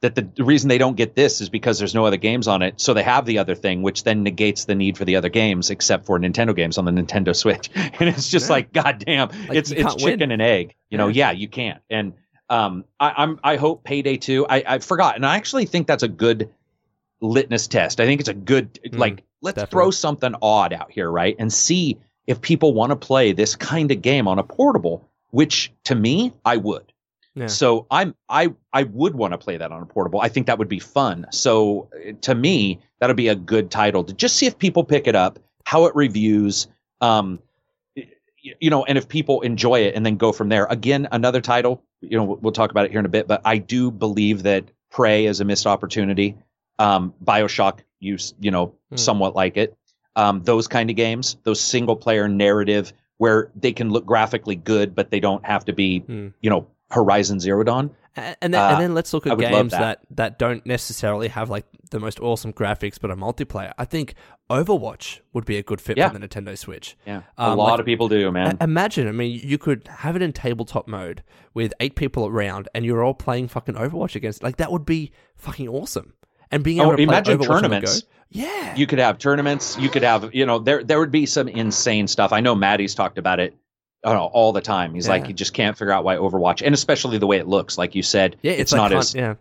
that 0.02 0.14
the, 0.14 0.44
reason 0.44 0.70
they 0.70 0.78
don't 0.78 0.96
get 0.96 1.16
this 1.16 1.42
is 1.42 1.50
because 1.50 1.80
there's 1.80 1.96
no 1.96 2.06
other 2.06 2.18
games 2.18 2.48
on 2.48 2.62
it. 2.62 2.80
So 2.80 2.94
they 2.94 3.04
have 3.04 3.26
the 3.26 3.40
other 3.40 3.56
thing, 3.56 3.82
which 3.82 4.04
then 4.04 4.22
negates 4.22 4.66
the 4.66 4.76
need 4.76 4.98
for 4.98 5.06
the 5.06 5.16
other 5.16 5.30
games, 5.30 5.72
except 5.72 6.06
for 6.06 6.20
Nintendo 6.20 6.56
games 6.56 6.78
on 6.78 6.86
the 6.86 6.92
Nintendo 6.92 7.36
Switch. 7.36 7.70
And 8.00 8.10
it's 8.10 8.30
just 8.30 8.48
yeah. 8.48 8.54
like, 8.54 8.74
goddamn, 8.74 9.30
like 9.48 9.58
it's 9.58 9.72
it's 9.72 9.96
chicken 9.96 10.30
win. 10.30 10.32
and 10.34 10.42
egg. 10.42 10.76
You 10.90 11.00
know, 11.00 11.08
yeah, 11.08 11.32
you 11.32 11.48
can't. 11.48 11.82
And 11.90 12.14
um, 12.50 12.86
I, 13.00 13.24
am 13.24 13.40
I 13.44 13.56
hope 13.56 13.84
Payday 13.84 14.18
2. 14.18 14.46
I, 14.48 14.64
I 14.68 14.80
forgot, 14.80 15.16
and 15.16 15.26
I 15.26 15.36
actually 15.36 15.66
think 15.66 15.88
that's 15.88 16.04
a 16.04 16.08
good 16.08 16.54
litmus 17.20 17.68
test. 17.68 18.00
I 18.00 18.06
think 18.06 18.20
it's 18.20 18.30
a 18.30 18.36
good 18.36 18.80
mm, 18.86 18.98
like 18.98 19.24
let's 19.42 19.56
definitely. 19.56 19.72
throw 19.72 19.92
something 19.92 20.36
odd 20.42 20.74
out 20.74 20.92
here, 20.92 21.10
right, 21.10 21.36
and 21.40 21.52
see 21.52 21.98
if 22.28 22.40
people 22.42 22.74
want 22.74 22.92
to 22.92 22.96
play 22.96 23.32
this 23.32 23.56
kind 23.56 23.92
of 23.92 24.02
game 24.02 24.28
on 24.28 24.38
a 24.38 24.44
portable. 24.44 25.10
Which 25.32 25.74
to 25.86 25.96
me, 25.96 26.34
I 26.46 26.58
would. 26.58 26.94
Yeah. 27.38 27.48
So 27.48 27.86
I'm 27.92 28.16
I 28.28 28.54
I 28.74 28.84
would 28.84 29.14
want 29.14 29.34
to 29.34 29.38
play 29.38 29.58
that 29.58 29.72
on 29.72 29.84
a 29.84 29.86
portable. 29.86 30.20
I 30.20 30.28
think 30.28 30.48
that 30.48 30.58
would 30.58 30.70
be 30.70 30.80
fun. 30.80 31.28
So 31.32 31.90
to 32.22 32.34
me, 32.34 32.80
that'll 33.00 33.16
be 33.16 33.28
a 33.28 33.36
good 33.36 33.70
title 33.70 34.04
to 34.06 34.14
just 34.14 34.38
see 34.38 34.48
if 34.48 34.58
people 34.58 34.84
pick 34.84 35.06
it 35.06 35.16
up, 35.16 35.38
how 35.64 35.86
it 35.86 35.96
reviews. 35.96 36.68
Um, 37.00 37.40
you 38.60 38.70
know, 38.70 38.86
and 38.86 38.98
if 38.98 39.08
people 39.08 39.42
enjoy 39.42 39.82
it 39.82 39.96
and 39.96 40.06
then 40.06 40.18
go 40.18 40.32
from 40.32 40.50
there. 40.50 40.66
Again, 40.70 41.08
another 41.12 41.42
title, 41.42 41.84
you 42.02 42.18
know, 42.18 42.24
we'll 42.24 42.54
talk 42.54 42.72
about 42.72 42.86
it 42.86 42.92
here 42.92 43.00
in 43.00 43.06
a 43.06 43.10
bit, 43.10 43.28
but 43.28 43.42
I 43.44 43.58
do 43.58 43.92
believe 43.92 44.44
that 44.44 44.66
Prey 44.90 45.26
is 45.26 45.42
a 45.42 45.46
missed 45.46 45.68
opportunity. 45.68 46.38
Um, 46.80 47.14
Bioshock, 47.24 47.80
you, 48.00 48.18
you 48.40 48.52
know, 48.52 48.74
mm. 48.92 49.00
somewhat 49.00 49.36
like 49.36 49.58
it. 49.58 49.76
Um, 50.16 50.44
those 50.44 50.68
kind 50.68 50.90
of 50.90 50.96
games, 50.96 51.38
those 51.44 51.60
single 51.60 51.96
player 51.96 52.28
narrative 52.28 52.94
where 53.18 53.52
they 53.56 53.72
can 53.72 53.90
look 53.90 54.06
graphically 54.06 54.56
good, 54.56 54.96
but 54.96 55.12
they 55.12 55.20
don't 55.20 55.46
have 55.46 55.66
to 55.66 55.74
be, 55.74 56.02
mm. 56.02 56.34
you 56.40 56.50
know, 56.50 56.68
Horizon 56.90 57.40
Zero 57.40 57.64
Dawn. 57.64 57.92
And 58.16 58.54
then, 58.54 58.56
uh, 58.56 58.70
and 58.70 58.82
then 58.82 58.94
let's 58.96 59.14
look 59.14 59.28
at 59.28 59.38
games 59.38 59.72
that. 59.72 59.80
that. 59.80 60.16
that 60.16 60.40
don't 60.40 60.66
necessarily 60.66 61.28
have 61.28 61.52
like 61.52 61.66
the 61.92 62.00
most 62.00 62.20
awesome 62.20 62.52
graphics, 62.52 62.98
but 63.00 63.12
a 63.12 63.16
multiplayer. 63.16 63.74
I 63.78 63.86
think 63.86 64.16
Overwatch 64.50 65.20
would 65.34 65.46
be 65.46 65.58
a 65.58 65.64
good 65.64 65.80
fit 65.80 65.98
yeah. 65.98 66.10
for 66.10 66.18
the 66.18 66.28
Nintendo 66.28 66.58
Switch. 66.58 66.98
Yeah, 67.06 67.22
um, 67.38 67.52
a 67.52 67.56
lot 67.56 67.72
like, 67.72 67.80
of 67.82 67.86
people 67.86 68.10
do, 68.10 68.32
man. 68.32 68.58
Imagine, 68.60 69.08
I 69.08 69.12
mean, 69.12 69.40
you 69.44 69.60
could 69.60 69.88
have 69.88 70.16
it 70.16 70.24
in 70.24 70.34
tabletop 70.34 70.88
mode 70.88 71.22
with 71.54 71.74
eight 71.80 71.96
people 71.96 72.26
around, 72.26 72.70
and 72.74 72.84
you're 72.84 73.04
all 73.04 73.14
playing 73.14 73.50
fucking 73.50 73.76
Overwatch 73.76 74.16
against. 74.16 74.42
Like 74.42 74.58
that 74.58 74.72
would 74.72 74.86
be 74.86 75.12
fucking 75.36 75.68
awesome. 75.68 76.14
And 76.50 76.64
being 76.64 76.80
able 76.80 76.94
oh, 76.94 76.96
to 76.96 77.04
imagine 77.04 77.38
Overwatch 77.38 77.48
tournaments. 77.48 78.04
Yeah, 78.30 78.76
you 78.76 78.88
could 78.88 79.00
have 79.00 79.20
tournaments. 79.20 79.78
You 79.78 79.90
could 79.90 80.04
have, 80.04 80.34
you 80.34 80.46
know, 80.46 80.58
there 80.60 80.84
there 80.84 81.00
would 81.00 81.12
be 81.12 81.28
some 81.28 81.48
insane 81.48 82.08
stuff. 82.08 82.34
I 82.34 82.40
know 82.40 82.56
Maddie's 82.56 82.96
talked 82.96 83.18
about 83.18 83.40
it 83.40 83.56
know, 84.06 84.26
all 84.26 84.54
the 84.54 84.62
time. 84.62 84.94
He's 84.94 85.06
yeah. 85.06 85.14
like, 85.14 85.28
he 85.28 85.34
just 85.34 85.54
can't 85.54 85.78
figure 85.78 85.92
out 85.92 86.04
why 86.04 86.16
Overwatch, 86.16 86.62
and 86.66 86.74
especially 86.74 87.18
the 87.18 87.28
way 87.28 87.38
it 87.38 87.48
looks. 87.48 87.78
Like 87.78 87.96
you 87.96 88.04
said, 88.04 88.38
yeah, 88.42 88.54
it's, 88.54 88.62
it's 88.62 88.72
like 88.74 88.92
not 88.92 88.94
as 88.94 89.16
yeah. 89.16 89.36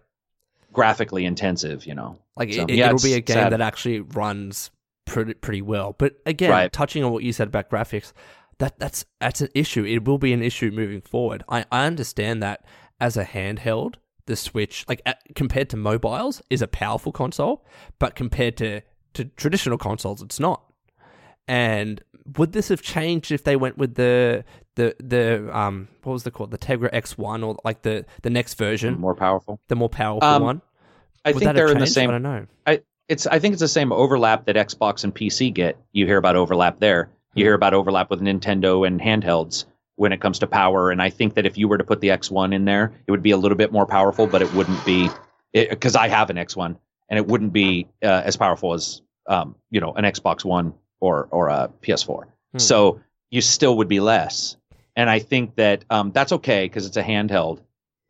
graphically 0.72 1.24
intensive. 1.24 1.86
You 1.86 1.94
know, 1.94 2.18
like 2.36 2.52
so, 2.52 2.62
it, 2.62 2.70
yeah, 2.70 2.86
it'll 2.86 3.02
be 3.02 3.14
a 3.14 3.20
game 3.20 3.36
sad. 3.36 3.52
that 3.52 3.60
actually 3.60 4.00
runs 4.00 4.70
pretty 5.04 5.34
pretty 5.34 5.62
well. 5.62 5.94
But 5.96 6.14
again, 6.26 6.50
right. 6.50 6.72
touching 6.72 7.04
on 7.04 7.12
what 7.12 7.22
you 7.22 7.32
said 7.32 7.48
about 7.48 7.70
graphics, 7.70 8.12
that 8.58 8.78
that's 8.78 9.04
that's 9.20 9.40
an 9.40 9.48
issue. 9.54 9.84
It 9.84 10.04
will 10.04 10.18
be 10.18 10.32
an 10.32 10.42
issue 10.42 10.70
moving 10.70 11.00
forward. 11.00 11.44
I 11.48 11.64
I 11.70 11.86
understand 11.86 12.42
that 12.42 12.64
as 13.00 13.16
a 13.16 13.24
handheld, 13.24 13.94
the 14.26 14.36
Switch, 14.36 14.84
like 14.88 15.02
compared 15.34 15.70
to 15.70 15.76
mobiles, 15.76 16.42
is 16.50 16.62
a 16.62 16.68
powerful 16.68 17.12
console, 17.12 17.64
but 17.98 18.14
compared 18.14 18.56
to 18.58 18.80
to 19.14 19.24
traditional 19.24 19.78
consoles, 19.78 20.22
it's 20.22 20.40
not. 20.40 20.62
And 21.48 22.02
would 22.36 22.52
this 22.52 22.68
have 22.68 22.82
changed 22.82 23.31
if 23.31 23.44
they 23.44 23.56
went 23.56 23.78
with 23.78 23.94
the 23.94 24.44
the 24.74 24.97
the 24.98 25.56
um 25.56 25.89
what 26.02 26.12
was 26.12 26.23
the 26.24 26.31
called 26.31 26.51
the 26.51 26.59
Tegra 26.59 26.93
X1 26.93 27.47
or 27.47 27.56
like 27.64 27.82
the 27.82 28.05
the 28.23 28.31
next 28.31 28.55
version, 28.55 28.98
more 28.98 29.14
powerful, 29.14 29.60
the 29.68 29.77
more 29.77 29.89
powerful 29.89 30.28
um, 30.28 30.43
one? 30.43 30.62
I 31.24 31.32
would 31.32 31.40
think 31.40 31.55
they're 31.55 31.73
in 31.73 31.78
the 31.78 31.86
same. 31.86 32.10
I 32.10 32.12
don't 32.12 32.23
know. 32.23 32.47
I 32.66 32.82
it's 33.09 33.27
I 33.27 33.39
think 33.39 33.52
it's 33.52 33.60
the 33.60 33.68
same 33.68 33.93
overlap 33.93 34.47
that 34.47 34.56
Xbox 34.56 35.05
and 35.05 35.14
PC 35.14 35.52
get. 35.52 35.78
You 35.93 36.06
hear 36.06 36.18
about 36.18 36.36
overlap 36.36 36.81
there. 36.81 37.10
You 37.35 37.44
hear 37.44 37.55
about 37.55 37.74
overlap 37.74 38.10
with 38.10 38.20
Nintendo 38.20 38.86
and 38.86 39.01
handhelds 39.01 39.66
when 39.97 40.12
it 40.12 40.20
comes 40.20 40.39
to 40.40 40.47
power, 40.47 40.90
and 40.90 41.01
I 41.01 41.10
think 41.10 41.35
that 41.35 41.47
if 41.47 41.56
you 41.56 41.68
were 41.68 41.78
to 41.78 41.85
put 41.85 42.01
the 42.01 42.09
X1 42.09 42.55
in 42.55 42.64
there, 42.64 42.93
it 43.06 43.10
would 43.10 43.23
be 43.23 43.31
a 43.31 43.36
little 43.36 43.56
bit 43.56 43.73
more 43.73 43.86
powerful, 43.86 44.27
but 44.27 44.43
it 44.43 44.52
wouldn't 44.52 44.85
be 44.85 45.09
because 45.52 45.97
I 45.97 46.09
have 46.09 46.28
an 46.31 46.36
X1, 46.36 46.77
and 47.09 47.18
it 47.18 47.27
wouldn't 47.27 47.52
be 47.52 47.86
uh, 48.02 48.23
as 48.24 48.36
powerful 48.36 48.73
as 48.73 49.01
um, 49.28 49.55
you 49.70 49.81
know 49.81 49.93
an 49.93 50.05
Xbox 50.05 50.44
One 50.44 50.74
or 51.01 51.28
or 51.31 51.48
a 51.48 51.70
PS4. 51.82 52.24
Hmm. 52.52 52.59
So 52.59 53.01
you 53.31 53.40
still 53.40 53.77
would 53.78 53.89
be 53.89 54.01
less, 54.01 54.56
and 54.94 55.10
I 55.10 55.18
think 55.18 55.56
that 55.56 55.85
um, 55.90 56.12
that's 56.12 56.32
okay 56.32 56.64
because 56.64 56.86
it's 56.86 56.97
a 56.97 57.02
handheld. 57.02 57.60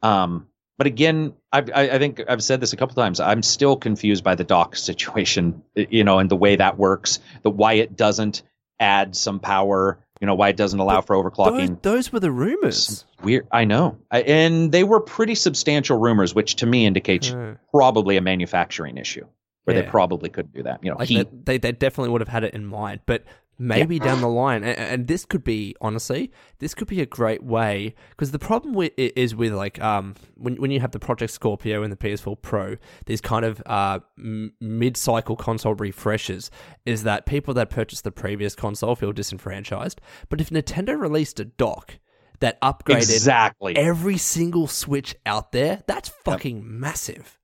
Um, 0.02 0.46
but 0.78 0.86
again, 0.86 1.32
I've, 1.52 1.70
I, 1.74 1.90
I 1.90 1.98
think 1.98 2.22
I've 2.28 2.42
said 2.42 2.60
this 2.60 2.72
a 2.72 2.76
couple 2.76 2.94
times. 2.96 3.18
I'm 3.18 3.42
still 3.42 3.76
confused 3.76 4.22
by 4.22 4.34
the 4.34 4.44
dock 4.44 4.76
situation, 4.90 5.62
you 5.74 6.04
know, 6.04 6.18
and 6.18 6.30
the 6.30 6.36
way 6.36 6.56
that 6.56 6.78
works, 6.78 7.18
the 7.42 7.50
why 7.50 7.74
it 7.74 7.96
doesn't 7.96 8.42
add 8.78 9.16
some 9.16 9.40
power, 9.40 9.98
you 10.20 10.26
know, 10.26 10.34
why 10.34 10.50
it 10.50 10.56
doesn't 10.56 10.78
allow 10.78 11.00
for 11.00 11.16
overclocking. 11.16 11.80
those 11.80 12.12
were 12.12 12.20
the 12.20 12.30
rumors. 12.30 13.06
Weird, 13.22 13.46
I 13.50 13.64
know, 13.64 13.96
I, 14.10 14.20
and 14.20 14.70
they 14.70 14.84
were 14.84 15.00
pretty 15.00 15.34
substantial 15.34 15.98
rumors, 15.98 16.34
which 16.34 16.56
to 16.56 16.66
me 16.66 16.84
indicates 16.84 17.30
Uh, 17.30 17.54
probably 17.72 18.18
a 18.18 18.20
manufacturing 18.20 18.98
issue 18.98 19.26
where 19.66 19.76
Yeah. 19.76 19.82
they 19.82 19.88
probably 19.88 20.30
couldn't 20.30 20.54
do 20.54 20.62
that. 20.62 20.82
You 20.82 20.90
know, 20.90 20.96
like 20.96 21.08
heat. 21.08 21.28
they, 21.44 21.58
they, 21.58 21.72
definitely 21.72 22.10
would 22.10 22.20
have 22.20 22.28
had 22.28 22.44
it 22.44 22.54
in 22.54 22.64
mind, 22.64 23.00
but 23.04 23.24
maybe 23.58 23.98
down 23.98 24.20
the 24.20 24.28
line, 24.28 24.62
and, 24.62 24.78
and 24.78 25.06
this 25.08 25.24
could 25.24 25.42
be 25.42 25.74
honestly, 25.80 26.30
this 26.60 26.72
could 26.72 26.86
be 26.86 27.00
a 27.00 27.06
great 27.06 27.42
way 27.42 27.94
because 28.10 28.30
the 28.30 28.38
problem 28.38 28.74
with 28.74 28.92
it 28.96 29.12
is 29.16 29.34
with 29.34 29.52
like 29.52 29.82
um 29.82 30.14
when 30.36 30.54
when 30.56 30.70
you 30.70 30.78
have 30.78 30.92
the 30.92 31.00
Project 31.00 31.32
Scorpio 31.32 31.82
and 31.82 31.92
the 31.92 31.96
PS4 31.96 32.40
Pro, 32.40 32.76
these 33.06 33.20
kind 33.20 33.44
of 33.44 33.60
uh 33.66 33.98
m- 34.16 34.52
mid-cycle 34.60 35.34
console 35.36 35.74
refreshes, 35.74 36.50
is 36.84 37.02
that 37.02 37.26
people 37.26 37.52
that 37.54 37.68
purchased 37.68 38.04
the 38.04 38.12
previous 38.12 38.54
console 38.54 38.94
feel 38.94 39.12
disenfranchised. 39.12 40.00
But 40.28 40.40
if 40.40 40.50
Nintendo 40.50 40.98
released 40.98 41.40
a 41.40 41.44
dock 41.44 41.98
that 42.38 42.60
upgraded 42.60 42.98
exactly. 42.98 43.76
every 43.76 44.18
single 44.18 44.66
Switch 44.68 45.16
out 45.24 45.50
there, 45.50 45.82
that's 45.86 46.08
fucking 46.08 46.62
massive. 46.64 47.38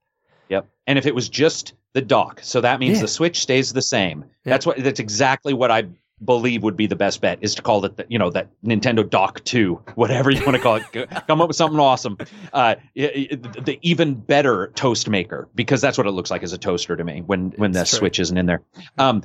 Yep. 0.51 0.69
And 0.87 0.99
if 0.99 1.07
it 1.07 1.15
was 1.15 1.29
just 1.29 1.73
the 1.95 2.01
dock, 2.03 2.41
so 2.43 2.61
that 2.61 2.81
means 2.81 2.99
Yeah. 2.99 3.03
the 3.03 3.09
Switch 3.09 3.41
stays 3.41 3.73
the 3.73 3.83
same. 3.83 4.25
Yeah. 4.45 4.53
That's 4.55 4.67
what. 4.67 4.79
That's 4.79 5.01
exactly 5.01 5.53
what 5.55 5.71
I 5.71 5.85
believe 6.25 6.63
would 6.63 6.77
be 6.77 6.87
the 6.87 6.95
best 6.97 7.21
bet 7.21 7.37
is 7.41 7.55
to 7.57 7.63
call 7.63 7.85
it, 7.85 7.97
the, 7.97 8.07
you 8.09 8.17
know, 8.19 8.31
that 8.31 8.49
Nintendo 8.65 9.09
Dock 9.09 9.43
Two, 9.45 9.83
whatever 9.97 10.31
you 10.31 10.41
want 10.45 10.57
to 10.57 10.63
call 10.63 10.77
it. 10.77 11.11
Come 11.27 11.41
up 11.41 11.49
with 11.49 11.57
something 11.57 11.81
awesome. 11.81 12.17
Uh, 12.53 12.77
the 12.95 13.79
even 13.83 14.15
better 14.15 14.71
toast 14.75 15.09
maker 15.09 15.49
because 15.55 15.81
that's 15.81 15.99
what 15.99 16.07
it 16.07 16.13
looks 16.13 16.31
like 16.31 16.43
as 16.43 16.53
a 16.53 16.59
toaster 16.59 16.97
to 16.97 17.03
me 17.05 17.23
when 17.23 17.51
when 17.57 17.73
the 17.73 17.81
true. 17.81 17.99
Switch 17.99 18.21
isn't 18.21 18.37
in 18.39 18.47
there. 18.47 18.63
Um, 18.99 19.23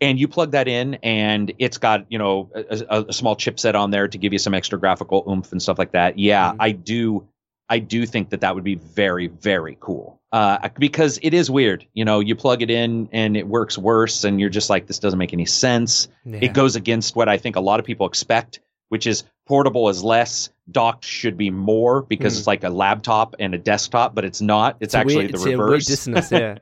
and 0.00 0.18
you 0.20 0.28
plug 0.28 0.50
that 0.52 0.68
in, 0.68 0.94
and 1.02 1.52
it's 1.58 1.78
got 1.78 2.06
you 2.10 2.18
know 2.18 2.50
a, 2.54 3.06
a, 3.08 3.12
small 3.12 3.34
chipset 3.34 3.74
on 3.74 3.90
there 3.90 4.06
to 4.08 4.18
give 4.18 4.32
you 4.32 4.38
some 4.38 4.52
extra 4.54 4.78
graphical 4.78 5.24
oomph 5.28 5.50
and 5.52 5.60
stuff 5.62 5.78
like 5.78 5.92
that. 5.92 6.18
Yeah, 6.18 6.52
Mhm. 6.52 6.56
I 6.60 6.72
do. 6.72 7.26
I 7.68 7.78
do 7.80 8.06
think 8.06 8.30
that 8.30 8.40
that 8.42 8.54
would 8.54 8.64
be 8.64 8.76
very, 8.76 9.26
very 9.26 9.76
cool. 9.80 10.20
Uh, 10.32 10.68
because 10.78 11.18
it 11.22 11.32
is 11.34 11.50
weird, 11.50 11.86
you 11.94 12.04
know, 12.04 12.20
you 12.20 12.36
plug 12.36 12.62
it 12.62 12.70
in 12.70 13.08
and 13.12 13.36
it 13.36 13.46
works 13.48 13.76
worse, 13.78 14.22
and 14.24 14.38
you're 14.40 14.50
just 14.50 14.68
like, 14.70 14.86
this 14.86 14.98
doesn't 14.98 15.18
make 15.18 15.32
any 15.32 15.46
sense. 15.46 16.08
Yeah. 16.24 16.38
It 16.42 16.52
goes 16.52 16.76
against 16.76 17.16
what 17.16 17.28
I 17.28 17.38
think 17.38 17.56
a 17.56 17.60
lot 17.60 17.80
of 17.80 17.86
people 17.86 18.06
expect, 18.06 18.60
which 18.90 19.06
is 19.06 19.24
portable 19.46 19.88
is 19.88 20.04
less, 20.04 20.50
docked 20.70 21.04
should 21.04 21.36
be 21.36 21.50
more 21.50 22.02
because 22.02 22.34
Hmm. 22.34 22.38
it's 22.38 22.46
like 22.46 22.64
a 22.64 22.68
laptop 22.70 23.34
and 23.38 23.54
a 23.54 23.58
desktop, 23.58 24.14
but 24.14 24.24
it's 24.24 24.40
not. 24.40 24.76
It's, 24.80 24.94
a 24.94 24.98
actually 24.98 25.16
weird, 25.16 25.30
the 25.30 25.34
it's 25.34 25.44
a 25.44 25.48
weird 25.48 25.58
reverse. 25.60 25.86
dissonance, 25.86 26.30
yeah. 26.32 26.58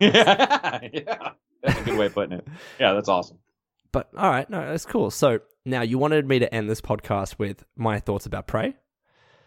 yeah, 0.00 0.80
yeah, 0.92 1.28
that's 1.62 1.80
a 1.80 1.84
good 1.84 1.98
way 1.98 2.06
of 2.06 2.14
putting 2.14 2.38
it. 2.38 2.46
Yeah, 2.80 2.94
that's 2.94 3.08
awesome. 3.08 3.38
But 3.92 4.08
all 4.16 4.30
right, 4.30 4.48
no, 4.48 4.60
that's 4.60 4.86
cool. 4.86 5.10
So 5.10 5.40
now 5.66 5.82
you 5.82 5.98
wanted 5.98 6.26
me 6.26 6.38
to 6.38 6.52
end 6.54 6.68
this 6.70 6.80
podcast 6.80 7.38
with 7.38 7.64
my 7.76 8.00
thoughts 8.00 8.24
about 8.26 8.46
Prey. 8.46 8.74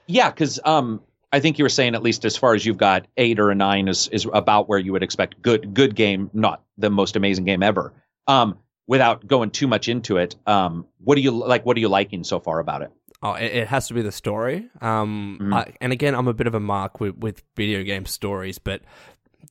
Yeah, 0.07 0.30
because 0.30 0.60
um, 0.65 1.02
I 1.32 1.40
think 1.40 1.57
you 1.57 1.65
were 1.65 1.69
saying 1.69 1.95
at 1.95 2.03
least 2.03 2.26
as 2.26 2.38
far 2.38 2.53
as 2.53 2.65
you've 2.65 2.77
got 2.77 3.07
eight 3.18 3.40
or 3.40 3.49
a 3.52 3.56
nine 3.56 3.88
is 3.88 4.07
is 4.10 4.27
about 4.34 4.69
where 4.69 4.80
you 4.80 4.91
would 4.94 5.03
expect 5.03 5.41
good 5.41 5.73
good 5.73 5.95
game, 5.95 6.30
not 6.34 6.64
the 6.77 6.90
most 6.90 7.15
amazing 7.15 7.45
game 7.45 7.64
ever. 7.64 7.94
Um, 8.27 8.60
without 8.88 9.26
going 9.26 9.49
too 9.52 9.68
much 9.68 9.90
into 9.90 10.18
it, 10.18 10.36
um, 10.45 10.86
what 11.03 11.15
do 11.15 11.22
you 11.22 11.32
like? 11.32 11.65
What 11.65 11.76
are 11.77 11.80
you 11.80 11.90
liking 11.90 12.23
so 12.23 12.40
far 12.40 12.60
about 12.60 12.82
it? 12.84 12.91
Oh, 13.23 13.34
it, 13.34 13.45
it 13.52 13.68
has 13.68 13.88
to 13.88 13.95
be 13.95 14.02
the 14.03 14.11
story. 14.11 14.69
Um, 14.82 15.40
Mhm. 15.41 15.53
I, 15.53 15.73
and 15.82 15.91
again, 15.91 16.14
I'm 16.14 16.27
a 16.27 16.34
bit 16.34 16.45
of 16.45 16.53
a 16.53 16.60
mark 16.60 16.99
with, 16.99 17.18
with 17.18 17.41
video 17.56 17.82
game 17.84 18.06
stories, 18.06 18.60
but 18.60 18.82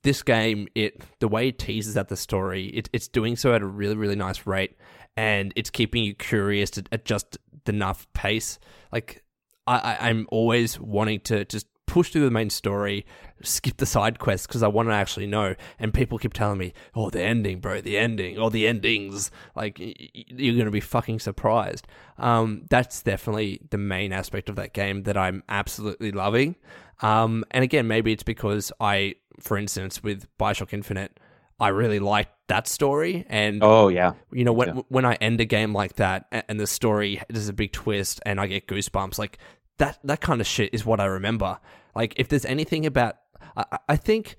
this 0.02 0.22
game, 0.22 0.68
it 0.76 1.02
the 1.18 1.26
way 1.26 1.48
it 1.48 1.58
teases 1.58 1.96
at 1.96 2.08
the 2.08 2.16
story, 2.16 2.66
it, 2.66 2.88
it's 2.92 3.08
doing 3.08 3.34
so 3.34 3.52
at 3.52 3.62
a 3.62 3.66
really 3.66 3.96
really 3.96 4.14
nice 4.16 4.46
rate, 4.46 4.76
and 5.16 5.52
it's 5.56 5.70
keeping 5.70 6.04
you 6.04 6.14
curious 6.14 6.78
at, 6.78 6.88
at 6.92 7.04
just 7.04 7.36
enough 7.66 8.06
pace. 8.12 8.60
Like 8.92 9.23
I, 9.66 9.78
I, 9.78 10.08
I'm 10.08 10.26
always 10.30 10.78
wanting 10.78 11.20
to 11.20 11.44
just 11.44 11.66
push 11.86 12.10
through 12.10 12.24
the 12.24 12.30
main 12.30 12.50
story, 12.50 13.06
skip 13.42 13.76
the 13.76 13.86
side 13.86 14.18
quests 14.18 14.46
because 14.46 14.62
I 14.62 14.68
want 14.68 14.88
to 14.88 14.94
actually 14.94 15.26
know. 15.26 15.54
And 15.78 15.94
people 15.94 16.18
keep 16.18 16.32
telling 16.32 16.58
me, 16.58 16.72
"Oh, 16.94 17.10
the 17.10 17.22
ending, 17.22 17.60
bro, 17.60 17.80
the 17.80 17.98
ending, 17.98 18.38
or 18.38 18.50
the 18.50 18.66
endings." 18.66 19.30
Like 19.54 19.76
you're 19.78 20.56
gonna 20.56 20.70
be 20.70 20.80
fucking 20.80 21.20
surprised. 21.20 21.86
Um, 22.18 22.64
that's 22.70 23.02
definitely 23.02 23.60
the 23.70 23.78
main 23.78 24.12
aspect 24.12 24.48
of 24.48 24.56
that 24.56 24.72
game 24.72 25.04
that 25.04 25.16
I'm 25.16 25.42
absolutely 25.48 26.12
loving. 26.12 26.56
Um, 27.00 27.44
and 27.50 27.64
again, 27.64 27.86
maybe 27.86 28.12
it's 28.12 28.22
because 28.22 28.72
I, 28.80 29.16
for 29.40 29.56
instance, 29.56 30.02
with 30.02 30.26
Bioshock 30.38 30.72
Infinite, 30.72 31.18
I 31.60 31.68
really 31.68 31.98
liked 31.98 32.33
that 32.48 32.68
story, 32.68 33.24
and 33.28 33.62
Oh 33.62 33.88
yeah, 33.88 34.12
you 34.32 34.44
know 34.44 34.52
when 34.52 34.76
Yeah. 34.76 34.82
when 34.88 35.04
I 35.04 35.14
end 35.14 35.40
a 35.40 35.44
game 35.44 35.72
like 35.72 35.94
that 35.96 36.26
and 36.48 36.60
the 36.60 36.66
story 36.66 37.20
there's 37.30 37.48
a 37.48 37.52
big 37.52 37.72
twist 37.72 38.20
and 38.26 38.40
I 38.40 38.46
get 38.46 38.66
goosebumps 38.66 39.18
like 39.18 39.38
that 39.78 39.98
that 40.04 40.20
kind 40.20 40.40
of 40.40 40.46
shit 40.46 40.72
is 40.74 40.84
what 40.84 41.00
I 41.00 41.06
remember. 41.06 41.58
Like 41.94 42.14
if 42.16 42.28
there's 42.28 42.44
anything 42.44 42.84
about 42.86 43.16
I, 43.56 43.64
I- 43.88 43.96
think 43.96 44.36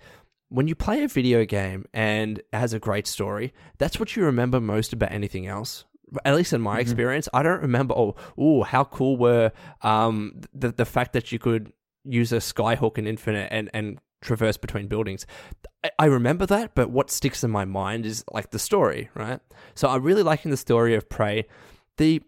when 0.49 0.68
you 0.68 0.76
play 0.76 1.03
a 1.03 1.07
video 1.07 1.44
game 1.45 1.86
and 1.94 2.38
it 2.38 2.45
has 2.53 2.73
a 2.73 2.80
great 2.80 3.07
story, 3.07 3.53
that's 3.80 3.99
what 3.99 4.15
you 4.15 4.23
remember 4.23 4.61
most 4.61 4.94
about 4.94 5.11
anything 5.11 5.48
else. 5.48 5.86
At 6.23 6.36
least 6.36 6.53
in 6.53 6.61
my 6.61 6.80
experience, 6.80 7.27
I 7.34 7.41
don't 7.41 7.61
remember. 7.64 7.95
Oh, 7.98 8.15
ooh, 8.40 8.61
how 8.61 8.84
cool 8.84 9.18
were 9.18 9.52
um, 9.82 10.41
the 10.53 10.72
the 10.72 10.86
fact 10.86 11.14
that 11.14 11.32
you 11.32 11.40
could 11.40 11.73
use 12.03 12.32
a 12.32 12.38
skyhook 12.38 12.99
in 12.99 13.07
Infinite 13.07 13.48
and 13.52 13.72
and 13.73 13.99
traverse 14.26 14.57
between 14.57 14.88
buildings. 14.88 15.26
I- 15.99 16.06
remember 16.06 16.45
that, 16.47 16.76
but 16.76 16.89
what 16.89 17.10
sticks 17.11 17.43
in 17.43 17.52
my 17.52 17.64
mind 17.65 18.06
is 18.06 18.23
like 18.31 18.49
the 18.52 18.60
story, 18.60 19.10
right? 19.14 19.39
So 19.76 19.88
I'm 19.88 20.03
really 20.03 20.23
liking 20.23 20.52
the 20.52 20.57
story 20.57 20.95
of 20.95 21.07
Prey. 21.10 21.45
The, 21.97 22.22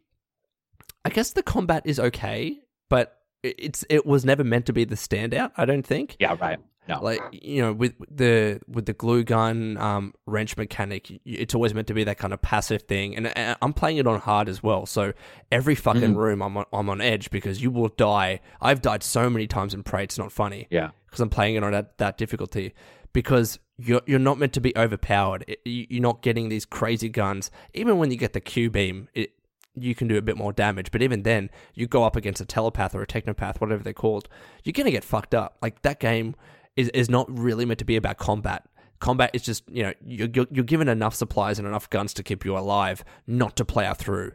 I 1.03 1.10
guess 1.10 1.32
the 1.34 1.44
combat 1.44 1.84
is 1.86 1.99
okay, 1.99 2.60
but 2.90 3.19
it's 3.44 3.86
it 3.90 4.06
was 4.06 4.26
never 4.26 4.44
meant 4.44 4.65
to 4.68 4.74
be 4.74 4.84
the 4.86 4.95
standout. 4.95 5.52
I 5.57 5.65
don't 5.65 5.86
think. 5.86 6.15
yeah, 6.19 6.36
right. 6.40 6.60
No, 6.88 7.03
Like 7.03 7.22
you 7.31 7.61
know, 7.61 7.73
with 7.73 7.93
the 8.09 8.59
with 8.68 8.85
the 8.85 8.93
glue 8.93 9.23
gun 9.23 9.77
um, 9.77 10.14
wrench 10.26 10.55
mechanic, 10.57 11.19
it's 11.26 11.53
always 11.53 11.73
meant 11.73 11.88
to 11.88 11.93
be 11.93 12.03
that 12.05 12.18
kind 12.18 12.34
of 12.34 12.41
passive 12.41 12.84
thing. 12.84 13.15
And, 13.15 13.27
and 13.38 13.57
I'm 13.61 13.73
playing 13.73 13.97
it 13.97 14.07
on 14.07 14.19
hard 14.19 14.47
as 14.49 14.64
well, 14.64 14.85
so 14.85 15.14
every 15.51 15.76
fucking 15.76 16.15
room 16.15 16.41
I'm 16.41 16.55
on, 16.57 16.65
I'm 16.72 16.89
on 16.89 17.01
edge 17.01 17.30
because 17.30 17.61
you 17.61 17.72
will 17.72 17.89
die. 17.89 18.39
I've 18.61 18.81
died 18.81 19.03
so 19.03 19.30
many 19.30 19.47
times 19.47 19.73
in 19.73 19.84
Prey, 19.84 20.03
it's 20.03 20.18
not 20.18 20.31
funny 20.31 20.68
yeah, 20.69 20.89
because 21.07 21.19
I'm 21.19 21.30
playing 21.30 21.55
it 21.55 21.64
on 21.64 21.72
that, 21.73 21.97
that 21.97 22.18
difficulty 22.18 22.73
because 23.14 23.59
you're 23.77 24.01
you're 24.05 24.19
not 24.19 24.38
meant 24.38 24.53
to 24.53 24.61
be 24.61 24.76
overpowered. 24.77 25.43
It, 25.47 25.59
you- 25.65 25.88
you're 25.89 26.01
not 26.01 26.22
getting 26.22 26.49
these 26.49 26.65
crazy 26.65 27.09
guns. 27.09 27.51
Even 27.73 27.97
when 27.97 28.11
you 28.11 28.18
get 28.18 28.34
the 28.34 28.41
Q 28.41 28.69
beam, 28.69 29.09
it 29.14 29.31
you 29.80 29.93
can 29.93 30.07
do 30.07 30.18
a 30.18 30.22
bit 30.23 30.35
more 30.35 30.51
damage. 30.51 30.89
But 30.89 31.03
even 31.03 31.22
then, 31.22 31.51
you 31.76 31.85
go 31.85 32.03
up 32.03 32.15
against 32.15 32.41
a 32.41 32.45
telepath 32.45 32.95
or 32.95 33.03
a 33.03 33.07
technopath, 33.07 33.61
whatever 33.61 33.84
they're 33.84 33.93
called, 33.93 34.27
you're 34.64 34.73
gonna 34.73 34.89
get 34.89 35.03
fucked 35.03 35.35
up. 35.35 35.57
Like 35.61 35.84
that 35.84 35.99
game 35.99 36.35
is 36.78 36.90
is 36.90 37.10
not 37.10 37.28
really 37.38 37.66
meant 37.66 37.80
to 37.80 37.86
be 37.86 37.98
about 37.98 38.18
combat. 38.18 38.64
Combat 38.99 39.32
is 39.34 39.41
just 39.41 39.64
you 39.70 39.84
know 39.84 39.94
you're 40.06 40.30
you're, 40.34 40.48
you're 40.52 40.66
given 40.66 40.88
enough 40.88 41.14
supplies 41.14 41.60
and 41.60 41.68
enough 41.68 41.90
guns 41.90 42.14
to 42.14 42.24
keep 42.24 42.45
you 42.45 42.58
alive, 42.58 43.04
not 43.26 43.58
to 43.58 43.66
plow 43.66 43.94
through. 43.94 44.32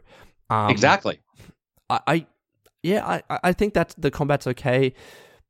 Um, 0.49 0.69
exactly. 0.69 1.19
I, 1.89 1.99
I 2.05 2.25
yeah, 2.83 3.21
I, 3.29 3.39
I 3.43 3.53
think 3.53 3.73
that 3.73 3.95
the 3.97 4.11
combat's 4.11 4.45
okay. 4.45 4.93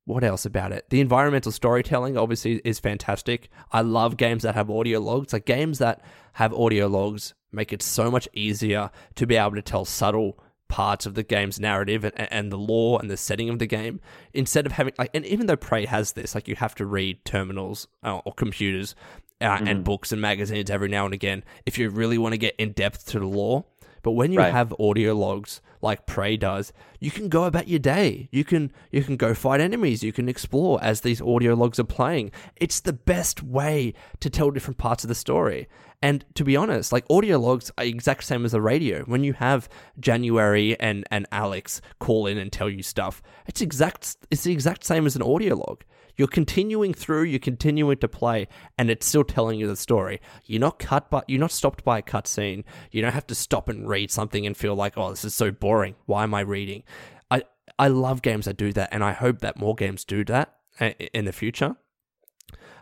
What 0.05 0.23
else 0.23 0.45
about 0.45 0.73
it? 0.73 0.89
The 0.89 0.99
environmental 0.99 1.51
storytelling 1.51 2.17
obviously 2.17 2.61
is 2.65 2.77
fantastic. 2.79 3.49
I 3.71 3.81
love 3.81 4.17
games 4.17 4.43
that 4.43 4.53
have 4.53 4.69
audio 4.69 4.99
logs. 4.99 5.31
Like 5.31 5.45
games 5.45 5.79
that 5.79 6.01
have 6.33 6.53
audio 6.53 6.87
logs 6.87 7.33
make 7.53 7.71
it 7.71 7.81
so 7.81 8.11
much 8.11 8.27
easier 8.33 8.91
to 9.15 9.25
be 9.25 9.37
able 9.37 9.55
to 9.55 9.61
tell 9.61 9.85
subtle 9.85 10.37
parts 10.73 11.05
of 11.05 11.13
the 11.13 11.21
game's 11.21 11.59
narrative 11.59 12.03
and, 12.03 12.19
and 12.33 12.51
the 12.51 12.57
lore 12.57 12.99
and 12.99 13.07
the 13.07 13.15
setting 13.15 13.47
of 13.47 13.59
the 13.59 13.67
game 13.67 14.01
instead 14.33 14.65
of 14.65 14.71
having 14.71 14.91
like 14.97 15.11
and 15.13 15.23
even 15.23 15.45
though 15.45 15.55
prey 15.55 15.85
has 15.85 16.13
this 16.13 16.33
like 16.33 16.47
you 16.47 16.55
have 16.55 16.73
to 16.73 16.83
read 16.83 17.23
terminals 17.25 17.87
uh, 18.03 18.17
or 18.25 18.33
computers 18.33 18.95
uh, 19.39 19.59
and 19.67 19.83
books 19.83 20.11
and 20.11 20.19
magazines 20.19 20.71
every 20.71 20.87
now 20.87 21.05
and 21.05 21.13
again 21.13 21.43
if 21.67 21.77
you 21.77 21.91
really 21.91 22.17
want 22.17 22.33
to 22.33 22.39
get 22.39 22.55
in 22.55 22.71
depth 22.71 23.05
to 23.05 23.19
the 23.19 23.27
lore 23.27 23.63
but 24.03 24.11
when 24.11 24.31
you 24.31 24.39
Right. 24.39 24.51
have 24.53 24.73
audio 24.79 25.13
logs 25.15 25.59
like 25.81 26.05
Prey 26.05 26.37
does, 26.37 26.71
you 26.99 27.09
can 27.11 27.27
go 27.29 27.45
about 27.45 27.67
your 27.67 27.79
day. 27.79 28.29
You 28.31 28.43
can 28.43 28.71
you 28.91 29.03
can 29.03 29.17
go 29.17 29.33
fight 29.33 29.59
enemies. 29.59 30.03
You 30.03 30.13
can 30.13 30.29
explore 30.29 30.81
as 30.83 31.01
these 31.01 31.21
audio 31.21 31.55
logs 31.55 31.79
are 31.79 31.83
playing. 31.83 32.31
It's 32.57 32.79
the 32.79 32.93
best 32.93 33.41
way 33.41 33.93
to 34.19 34.29
tell 34.29 34.51
different 34.51 34.77
parts 34.77 35.03
of 35.03 35.07
the 35.07 35.15
story. 35.15 35.67
And 36.01 36.25
to 36.35 36.43
be 36.43 36.57
honest, 36.57 36.91
like 36.91 37.05
audio 37.09 37.39
logs 37.39 37.71
are 37.77 37.85
exact 37.85 38.25
same 38.25 38.43
as 38.45 38.51
the 38.51 38.61
radio. 38.61 39.03
When 39.05 39.23
you 39.23 39.33
have 39.33 39.69
January 39.99 40.77
and, 40.79 41.05
and 41.09 41.25
Alex 41.31 41.79
call 41.99 42.27
in 42.27 42.37
and 42.37 42.51
tell 42.51 42.69
you 42.69 42.83
stuff, 42.83 43.21
it's 43.47 43.61
exact 43.61 44.17
it's 44.29 44.43
the 44.43 44.51
exact 44.51 44.83
same 44.83 45.05
as 45.05 45.15
an 45.15 45.21
audio 45.21 45.55
log. 45.55 45.83
You're 46.15 46.27
continuing 46.27 46.93
through, 46.93 47.23
you're 47.23 47.39
continuing 47.39 47.97
to 47.97 48.07
play, 48.07 48.47
and 48.77 48.89
it's 48.89 49.05
still 49.05 49.23
telling 49.23 49.59
you 49.59 49.67
the 49.67 49.75
story. 49.75 50.21
You're 50.45 50.61
not 50.61 50.79
cut 50.79 51.09
by 51.09 51.23
you're 51.27 51.39
not 51.39 51.51
stopped 51.51 51.83
by 51.83 51.99
a 51.99 52.01
cutscene. 52.01 52.63
You 52.91 53.01
don't 53.01 53.13
have 53.13 53.27
to 53.27 53.35
stop 53.35 53.69
and 53.69 53.87
read 53.87 54.11
something 54.11 54.45
and 54.45 54.55
feel 54.55 54.75
like, 54.75 54.97
oh, 54.97 55.09
this 55.09 55.25
is 55.25 55.35
so 55.35 55.51
boring. 55.51 55.95
Why 56.05 56.23
am 56.23 56.33
I 56.33 56.41
reading? 56.41 56.83
I 57.31 57.43
I 57.79 57.87
love 57.87 58.21
games 58.21 58.45
that 58.45 58.57
do 58.57 58.71
that, 58.73 58.89
and 58.91 59.03
I 59.03 59.13
hope 59.13 59.39
that 59.39 59.57
more 59.57 59.75
games 59.75 60.03
do 60.03 60.23
that 60.25 60.55
uh, 60.79 60.91
in 61.13 61.25
the 61.25 61.33
future. 61.33 61.75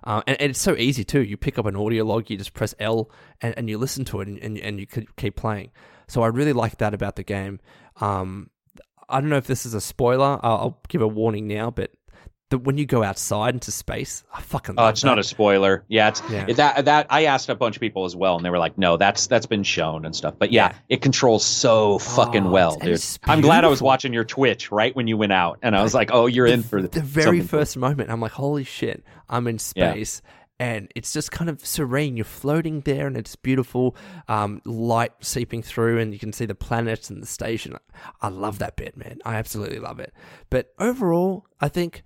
Uh, 0.04 0.22
and, 0.26 0.42
and, 0.42 0.50
it's 0.50 0.60
so 0.60 0.76
easy 0.76 1.04
too. 1.04 1.22
You 1.22 1.38
pick 1.38 1.60
up 1.60 1.68
an 1.68 1.76
audio 1.76 2.04
log, 2.04 2.30
you 2.30 2.38
just 2.38 2.54
press 2.54 2.74
L, 2.80 3.12
and, 3.40 3.54
and 3.56 3.70
you 3.70 3.78
listen 3.78 4.04
to 4.06 4.22
it, 4.22 4.28
and, 4.28 4.40
and, 4.40 4.58
and 4.58 4.80
you 4.80 4.88
keep 4.88 5.36
playing. 5.36 5.70
So 6.08 6.24
I 6.24 6.28
really 6.28 6.54
like 6.54 6.78
that 6.80 6.96
about 6.96 7.18
the 7.18 7.24
game. 7.24 7.60
Um, 7.98 8.50
I 9.08 9.22
don't 9.22 9.30
know 9.30 9.38
if 9.38 9.46
this 9.46 9.66
is 9.66 9.74
a 9.74 9.82
spoiler. 9.82 10.40
I'll, 10.42 10.58
I'll 10.58 10.82
give 10.88 11.02
a 11.02 11.08
warning 11.08 11.48
now, 11.48 11.70
but 11.70 11.92
that 12.52 12.60
when 12.60 12.78
you 12.78 12.86
go 12.86 13.02
outside 13.04 13.56
into 13.56 13.72
space, 13.72 14.24
I 14.34 14.42
fucking. 14.42 14.76
Oh, 14.78 14.88
it's 14.88 15.02
that. 15.02 15.08
not 15.08 15.20
a 15.20 15.24
spoiler. 15.24 15.84
Yeah, 15.88 16.10
it's 16.10 16.22
yeah. 16.30 16.46
that 16.54 16.86
that 16.86 17.08
I 17.10 17.26
asked 17.26 17.50
a 17.50 17.56
bunch 17.56 17.76
of 17.76 17.80
people 17.80 18.06
as 18.06 18.16
well, 18.16 18.36
and 18.36 18.46
they 18.46 18.50
were 18.50 18.60
like, 18.60 18.78
"No, 18.78 18.98
that's 18.98 19.28
that's 19.28 19.46
been 19.46 19.64
shown 19.64 20.06
and 20.06 20.16
stuff." 20.16 20.36
But 20.38 20.52
yeah, 20.52 20.68
yeah. 20.68 20.78
it 20.90 21.02
controls 21.02 21.44
so 21.44 21.98
fucking 21.98 22.48
oh, 22.48 22.52
well, 22.52 22.76
dude. 22.78 23.04
I'm 23.24 23.42
glad 23.42 23.66
I 23.66 23.68
was 23.68 23.82
watching 23.82 24.14
your 24.14 24.24
Twitch 24.24 24.72
right 24.72 24.96
when 24.96 25.08
you 25.08 25.18
went 25.18 25.34
out, 25.34 25.60
and 25.64 25.76
I 25.76 25.82
was 25.82 25.94
like, 25.94 26.12
"Oh, 26.14 26.28
you're 26.28 26.48
the, 26.48 26.54
in 26.54 26.64
for 26.64 26.82
the, 26.82 26.90
the 26.90 27.02
very 27.02 27.42
first 27.42 27.76
moment." 27.78 28.12
I'm 28.12 28.22
like, 28.22 28.34
"Holy 28.34 28.64
shit, 28.64 29.04
I'm 29.30 29.48
in 29.48 29.58
space." 29.58 30.22
Yeah. 30.24 30.32
And 30.60 30.92
it's 30.94 31.12
just 31.12 31.32
kind 31.32 31.50
of 31.50 31.66
serene. 31.66 32.18
You're 32.18 32.24
floating 32.24 32.82
there, 32.82 33.08
and 33.08 33.18
it's 33.18 33.36
beautiful. 33.36 33.96
Um, 34.28 34.62
light 34.64 35.12
seeping 35.20 35.64
through, 35.64 35.98
and 35.98 36.14
you 36.14 36.20
can 36.20 36.34
see 36.34 36.46
the 36.46 36.54
planets 36.54 37.10
and 37.10 37.20
the 37.20 37.26
station. 37.26 37.76
I 38.22 38.28
love 38.28 38.60
that 38.60 38.76
bit, 38.76 38.96
man. 38.96 39.18
I 39.26 39.38
absolutely 39.38 39.80
love 39.80 40.00
it. 40.00 40.14
But 40.52 40.72
overall, 40.78 41.48
I 41.60 41.68
think 41.68 42.04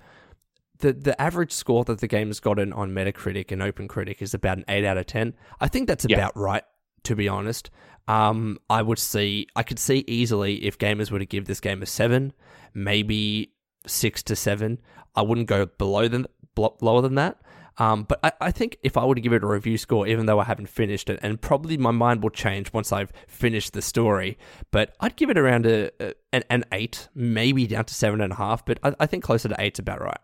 the 0.80 0.94
the 0.94 1.20
average 1.22 1.52
score 1.52 1.84
that 1.86 2.00
the 2.00 2.08
game 2.08 2.28
has 2.28 2.40
gotten 2.40 2.74
on 2.74 2.92
Metacritic 2.92 3.52
and 3.52 3.62
OpenCritic 3.62 4.22
is 4.22 4.34
about 4.34 4.58
an 4.58 4.66
eight 4.68 4.86
out 4.86 4.98
of 4.98 5.06
ten. 5.06 5.34
I 5.60 5.68
think 5.68 5.88
that's 5.88 6.06
yeah. 6.08 6.18
about 6.18 6.38
right, 6.38 6.64
to 7.04 7.16
be 7.16 7.28
honest. 7.28 7.70
Um, 8.08 8.60
I 8.70 8.82
would 8.82 9.00
see, 9.00 9.48
I 9.56 9.64
could 9.64 9.80
see 9.80 10.04
easily 10.08 10.66
if 10.66 10.78
gamers 10.78 11.10
were 11.10 11.20
to 11.20 11.26
give 11.26 11.46
this 11.46 11.60
game 11.60 11.82
a 11.82 11.88
seven, 11.88 12.34
maybe 12.74 13.54
six 13.88 14.22
to 14.24 14.36
seven. 14.36 14.80
I 15.16 15.24
wouldn't 15.24 15.48
go 15.48 15.66
below 15.66 16.08
than 16.08 16.28
lower 16.56 17.02
than 17.02 17.16
that. 17.16 17.42
Um, 17.78 18.04
but 18.04 18.20
I, 18.24 18.32
I, 18.40 18.52
think 18.52 18.78
if 18.84 18.96
I 18.96 19.04
were 19.04 19.16
to 19.16 19.22
give 19.22 19.34
it 19.34 19.44
a 19.44 19.48
review 19.48 19.78
score, 19.78 20.08
even 20.08 20.28
though 20.28 20.40
I 20.40 20.46
haven't 20.46 20.68
finished 20.68 21.10
it, 21.10 21.20
and 21.22 21.42
probably 21.42 21.78
my 21.78 21.92
mind 21.92 22.24
will 22.24 22.30
change 22.30 22.72
once 22.72 22.94
I've 22.94 23.12
finished 23.28 23.74
the 23.74 23.82
story, 23.82 24.38
but 24.72 24.96
I'd 25.02 25.18
give 25.18 25.30
it 25.30 25.38
around 25.38 25.66
a, 25.66 25.92
a 26.00 26.14
an, 26.32 26.44
an, 26.50 26.64
eight, 26.72 27.10
maybe 27.14 27.68
down 27.68 27.84
to 27.86 27.94
seven 27.94 28.22
and 28.22 28.32
a 28.32 28.36
half. 28.38 28.66
But 28.66 28.80
I, 28.82 28.96
I 29.02 29.06
think 29.08 29.26
closer 29.26 29.50
to 29.50 29.56
eight's 29.60 29.80
about 29.80 30.02
right. 30.02 30.20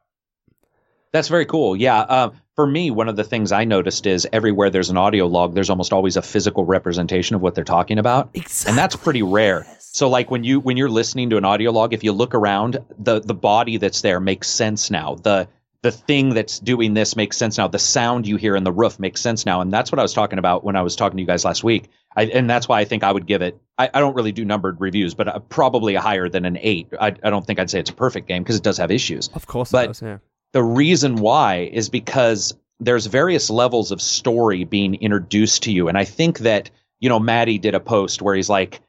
That's 1.13 1.27
very 1.27 1.45
cool. 1.45 1.75
Yeah. 1.75 1.99
Uh, 1.99 2.29
for 2.55 2.67
me, 2.67 2.91
one 2.91 3.09
of 3.09 3.15
the 3.15 3.23
things 3.23 3.51
I 3.51 3.65
noticed 3.65 4.05
is 4.05 4.27
everywhere 4.31 4.69
there's 4.69 4.89
an 4.89 4.97
audio 4.97 5.27
log, 5.27 5.55
there's 5.55 5.69
almost 5.69 5.93
always 5.93 6.17
a 6.17 6.21
physical 6.21 6.65
representation 6.65 7.35
of 7.35 7.41
what 7.41 7.55
they're 7.55 7.63
talking 7.63 7.97
about, 7.97 8.29
exactly. 8.33 8.69
and 8.69 8.77
that's 8.77 8.95
pretty 8.95 9.23
rare. 9.23 9.65
So, 9.79 10.09
like 10.09 10.31
when 10.31 10.43
you 10.43 10.59
when 10.59 10.77
you're 10.77 10.89
listening 10.89 11.29
to 11.31 11.37
an 11.37 11.45
audio 11.45 11.71
log, 11.71 11.93
if 11.93 12.03
you 12.03 12.11
look 12.11 12.35
around, 12.35 12.77
the 12.97 13.19
the 13.19 13.33
body 13.33 13.77
that's 13.77 14.01
there 14.01 14.19
makes 14.19 14.47
sense 14.47 14.91
now. 14.91 15.15
The 15.15 15.47
the 15.81 15.91
thing 15.91 16.33
that's 16.33 16.59
doing 16.59 16.93
this 16.93 17.15
makes 17.15 17.37
sense 17.37 17.57
now. 17.57 17.67
The 17.67 17.79
sound 17.79 18.27
you 18.27 18.37
hear 18.37 18.55
in 18.55 18.63
the 18.63 18.71
roof 18.71 18.99
makes 18.99 19.21
sense 19.21 19.45
now, 19.45 19.61
and 19.61 19.73
that's 19.73 19.91
what 19.91 19.99
I 19.99 20.03
was 20.03 20.13
talking 20.13 20.39
about 20.39 20.63
when 20.63 20.75
I 20.75 20.81
was 20.81 20.95
talking 20.95 21.17
to 21.17 21.21
you 21.21 21.27
guys 21.27 21.43
last 21.43 21.63
week. 21.63 21.89
I, 22.15 22.25
and 22.25 22.49
that's 22.49 22.67
why 22.67 22.79
I 22.79 22.85
think 22.85 23.03
I 23.03 23.11
would 23.11 23.25
give 23.25 23.41
it. 23.41 23.59
I, 23.77 23.89
I 23.93 23.99
don't 24.01 24.15
really 24.15 24.33
do 24.33 24.45
numbered 24.45 24.79
reviews, 24.79 25.13
but 25.13 25.27
uh, 25.27 25.39
probably 25.39 25.95
a 25.95 26.01
higher 26.01 26.29
than 26.29 26.45
an 26.45 26.57
eight. 26.61 26.89
I, 26.99 27.07
I 27.07 27.29
don't 27.29 27.47
think 27.47 27.57
I'd 27.57 27.69
say 27.69 27.79
it's 27.79 27.89
a 27.89 27.93
perfect 27.93 28.27
game 28.27 28.43
because 28.43 28.57
it 28.57 28.63
does 28.63 28.77
have 28.77 28.91
issues. 28.91 29.29
Of 29.33 29.47
course, 29.47 29.71
but 29.71 29.87
does, 29.87 30.01
yeah 30.01 30.17
the 30.53 30.63
reason 30.63 31.17
why 31.17 31.69
is 31.71 31.89
because 31.89 32.53
there's 32.79 33.05
various 33.05 33.49
levels 33.49 33.91
of 33.91 34.01
story 34.01 34.63
being 34.63 34.95
introduced 34.95 35.63
to 35.63 35.71
you. 35.71 35.87
And 35.87 35.97
I 35.97 36.05
think 36.05 36.39
that, 36.39 36.69
you 36.99 37.09
know, 37.09 37.19
Maddie 37.19 37.59
did 37.59 37.75
a 37.75 37.79
post 37.79 38.21
where 38.21 38.35
he's 38.35 38.49
like, 38.49 38.81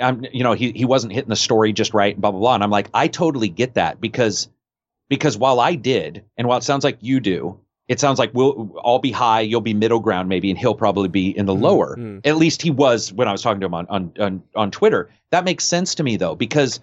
I'm, 0.00 0.24
you 0.32 0.42
know, 0.42 0.52
he, 0.52 0.72
he 0.72 0.84
wasn't 0.84 1.12
hitting 1.12 1.30
the 1.30 1.36
story 1.36 1.72
just 1.72 1.94
right, 1.94 2.20
blah, 2.20 2.30
blah, 2.30 2.40
blah. 2.40 2.54
And 2.54 2.64
I'm 2.64 2.70
like, 2.70 2.90
I 2.92 3.08
totally 3.08 3.48
get 3.48 3.74
that 3.74 4.00
because, 4.00 4.48
because 5.08 5.38
while 5.38 5.60
I 5.60 5.76
did, 5.76 6.24
and 6.36 6.46
while 6.46 6.58
it 6.58 6.64
sounds 6.64 6.84
like 6.84 6.98
you 7.00 7.20
do, 7.20 7.60
it 7.88 7.98
sounds 7.98 8.18
like 8.18 8.32
we'll 8.34 8.78
I'll 8.84 8.98
be 8.98 9.10
high, 9.10 9.40
you'll 9.40 9.62
be 9.62 9.74
middle 9.74 9.98
ground 9.98 10.28
maybe, 10.28 10.50
and 10.50 10.58
he'll 10.58 10.74
probably 10.74 11.08
be 11.08 11.36
in 11.36 11.46
the 11.46 11.54
mm-hmm. 11.54 11.64
lower. 11.64 11.96
Mm-hmm. 11.96 12.18
At 12.24 12.36
least 12.36 12.60
he 12.60 12.70
was 12.70 13.12
when 13.12 13.28
I 13.28 13.32
was 13.32 13.42
talking 13.42 13.60
to 13.60 13.66
him 13.66 13.74
on, 13.74 13.86
on 13.88 14.12
on 14.20 14.42
on 14.54 14.70
Twitter. 14.70 15.10
That 15.30 15.44
makes 15.44 15.64
sense 15.64 15.94
to 15.96 16.02
me 16.02 16.18
though, 16.18 16.34
because 16.34 16.80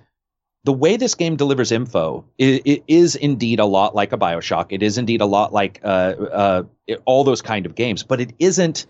the 0.65 0.73
way 0.73 0.97
this 0.97 1.13
game 1.13 1.35
delivers 1.35 1.71
info 1.71 2.25
is, 2.39 2.59
it 2.65 2.83
is 2.87 3.15
indeed 3.15 3.59
a 3.59 3.65
lot 3.65 3.93
like 3.93 4.11
a 4.11 4.17
Bioshock. 4.17 4.67
It 4.69 4.81
is 4.81 4.97
indeed 4.97 5.21
a 5.21 5.25
lot 5.25 5.53
like 5.53 5.79
uh, 5.83 5.87
uh, 5.87 6.63
it, 6.87 7.01
all 7.05 7.23
those 7.23 7.43
kind 7.43 7.67
of 7.67 7.75
games, 7.75 8.01
but 8.01 8.19
it 8.19 8.33
isn't 8.39 8.87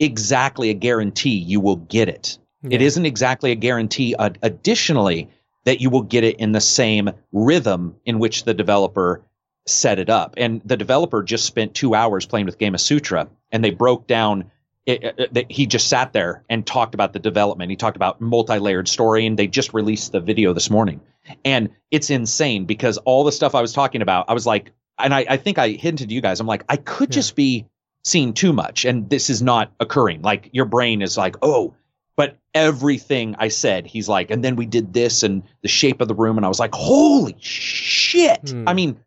exactly 0.00 0.68
a 0.70 0.74
guarantee 0.74 1.36
you 1.38 1.60
will 1.60 1.76
get 1.76 2.08
it. 2.08 2.38
Yeah. 2.62 2.74
It 2.74 2.82
isn't 2.82 3.06
exactly 3.06 3.52
a 3.52 3.54
guarantee. 3.54 4.16
Uh, 4.16 4.30
additionally, 4.42 5.28
that 5.64 5.80
you 5.80 5.90
will 5.90 6.02
get 6.02 6.24
it 6.24 6.40
in 6.40 6.50
the 6.50 6.60
same 6.60 7.10
rhythm 7.30 7.94
in 8.04 8.18
which 8.18 8.42
the 8.42 8.52
developer 8.52 9.22
set 9.64 10.00
it 10.00 10.10
up. 10.10 10.34
And 10.36 10.60
the 10.64 10.76
developer 10.76 11.22
just 11.22 11.46
spent 11.46 11.72
two 11.72 11.94
hours 11.94 12.26
playing 12.26 12.46
with 12.46 12.58
Gamasutra, 12.58 13.28
and 13.52 13.64
they 13.64 13.70
broke 13.70 14.08
down 14.08 14.50
it, 14.86 15.04
it, 15.04 15.36
it, 15.36 15.52
he 15.52 15.66
just 15.66 15.86
sat 15.86 16.12
there 16.12 16.42
and 16.48 16.66
talked 16.66 16.94
about 16.94 17.12
the 17.12 17.20
development. 17.20 17.70
He 17.70 17.76
talked 17.76 17.96
about 17.96 18.20
multi-layered 18.20 18.88
story, 18.88 19.26
and 19.26 19.38
they 19.38 19.46
just 19.46 19.72
released 19.72 20.10
the 20.10 20.20
video 20.20 20.52
this 20.52 20.68
morning, 20.70 21.00
and 21.44 21.70
it's 21.90 22.10
insane 22.10 22.64
because 22.64 22.98
all 22.98 23.24
the 23.24 23.32
stuff 23.32 23.54
I 23.54 23.60
was 23.60 23.72
talking 23.72 24.02
about, 24.02 24.26
I 24.28 24.34
was 24.34 24.46
like, 24.46 24.72
and 24.98 25.14
I, 25.14 25.24
I 25.28 25.36
think 25.36 25.58
I 25.58 25.70
hinted 25.70 26.08
to 26.08 26.14
you 26.14 26.20
guys, 26.20 26.40
I'm 26.40 26.46
like, 26.46 26.64
I 26.68 26.76
could 26.76 27.10
yeah. 27.10 27.14
just 27.14 27.36
be 27.36 27.66
seeing 28.04 28.34
too 28.34 28.52
much, 28.52 28.84
and 28.84 29.08
this 29.08 29.30
is 29.30 29.42
not 29.42 29.72
occurring. 29.80 30.22
Like 30.22 30.50
your 30.52 30.64
brain 30.64 31.02
is 31.02 31.16
like, 31.16 31.36
oh, 31.42 31.74
but 32.16 32.38
everything 32.54 33.36
I 33.38 33.48
said, 33.48 33.86
he's 33.86 34.08
like, 34.08 34.30
and 34.30 34.44
then 34.44 34.56
we 34.56 34.66
did 34.66 34.92
this 34.92 35.22
and 35.22 35.42
the 35.62 35.68
shape 35.68 36.00
of 36.00 36.08
the 36.08 36.14
room, 36.14 36.36
and 36.36 36.44
I 36.44 36.48
was 36.48 36.60
like, 36.60 36.74
holy 36.74 37.36
shit! 37.38 38.50
Hmm. 38.50 38.68
I 38.68 38.74
mean, 38.74 38.98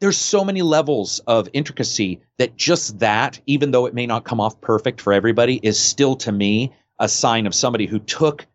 there's 0.00 0.16
so 0.16 0.44
many 0.44 0.62
levels 0.62 1.20
of 1.26 1.48
intricacy 1.52 2.20
that 2.38 2.56
just 2.56 3.00
that, 3.00 3.40
even 3.46 3.70
though 3.70 3.86
it 3.86 3.94
may 3.94 4.06
not 4.06 4.24
come 4.24 4.40
off 4.40 4.60
perfect 4.60 5.00
for 5.00 5.12
everybody, 5.12 5.60
is 5.62 5.78
still 5.78 6.16
to 6.16 6.32
me 6.32 6.72
a 6.98 7.08
sign 7.08 7.46
of 7.46 7.54
somebody 7.54 7.86
who 7.86 7.98
took 7.98 8.46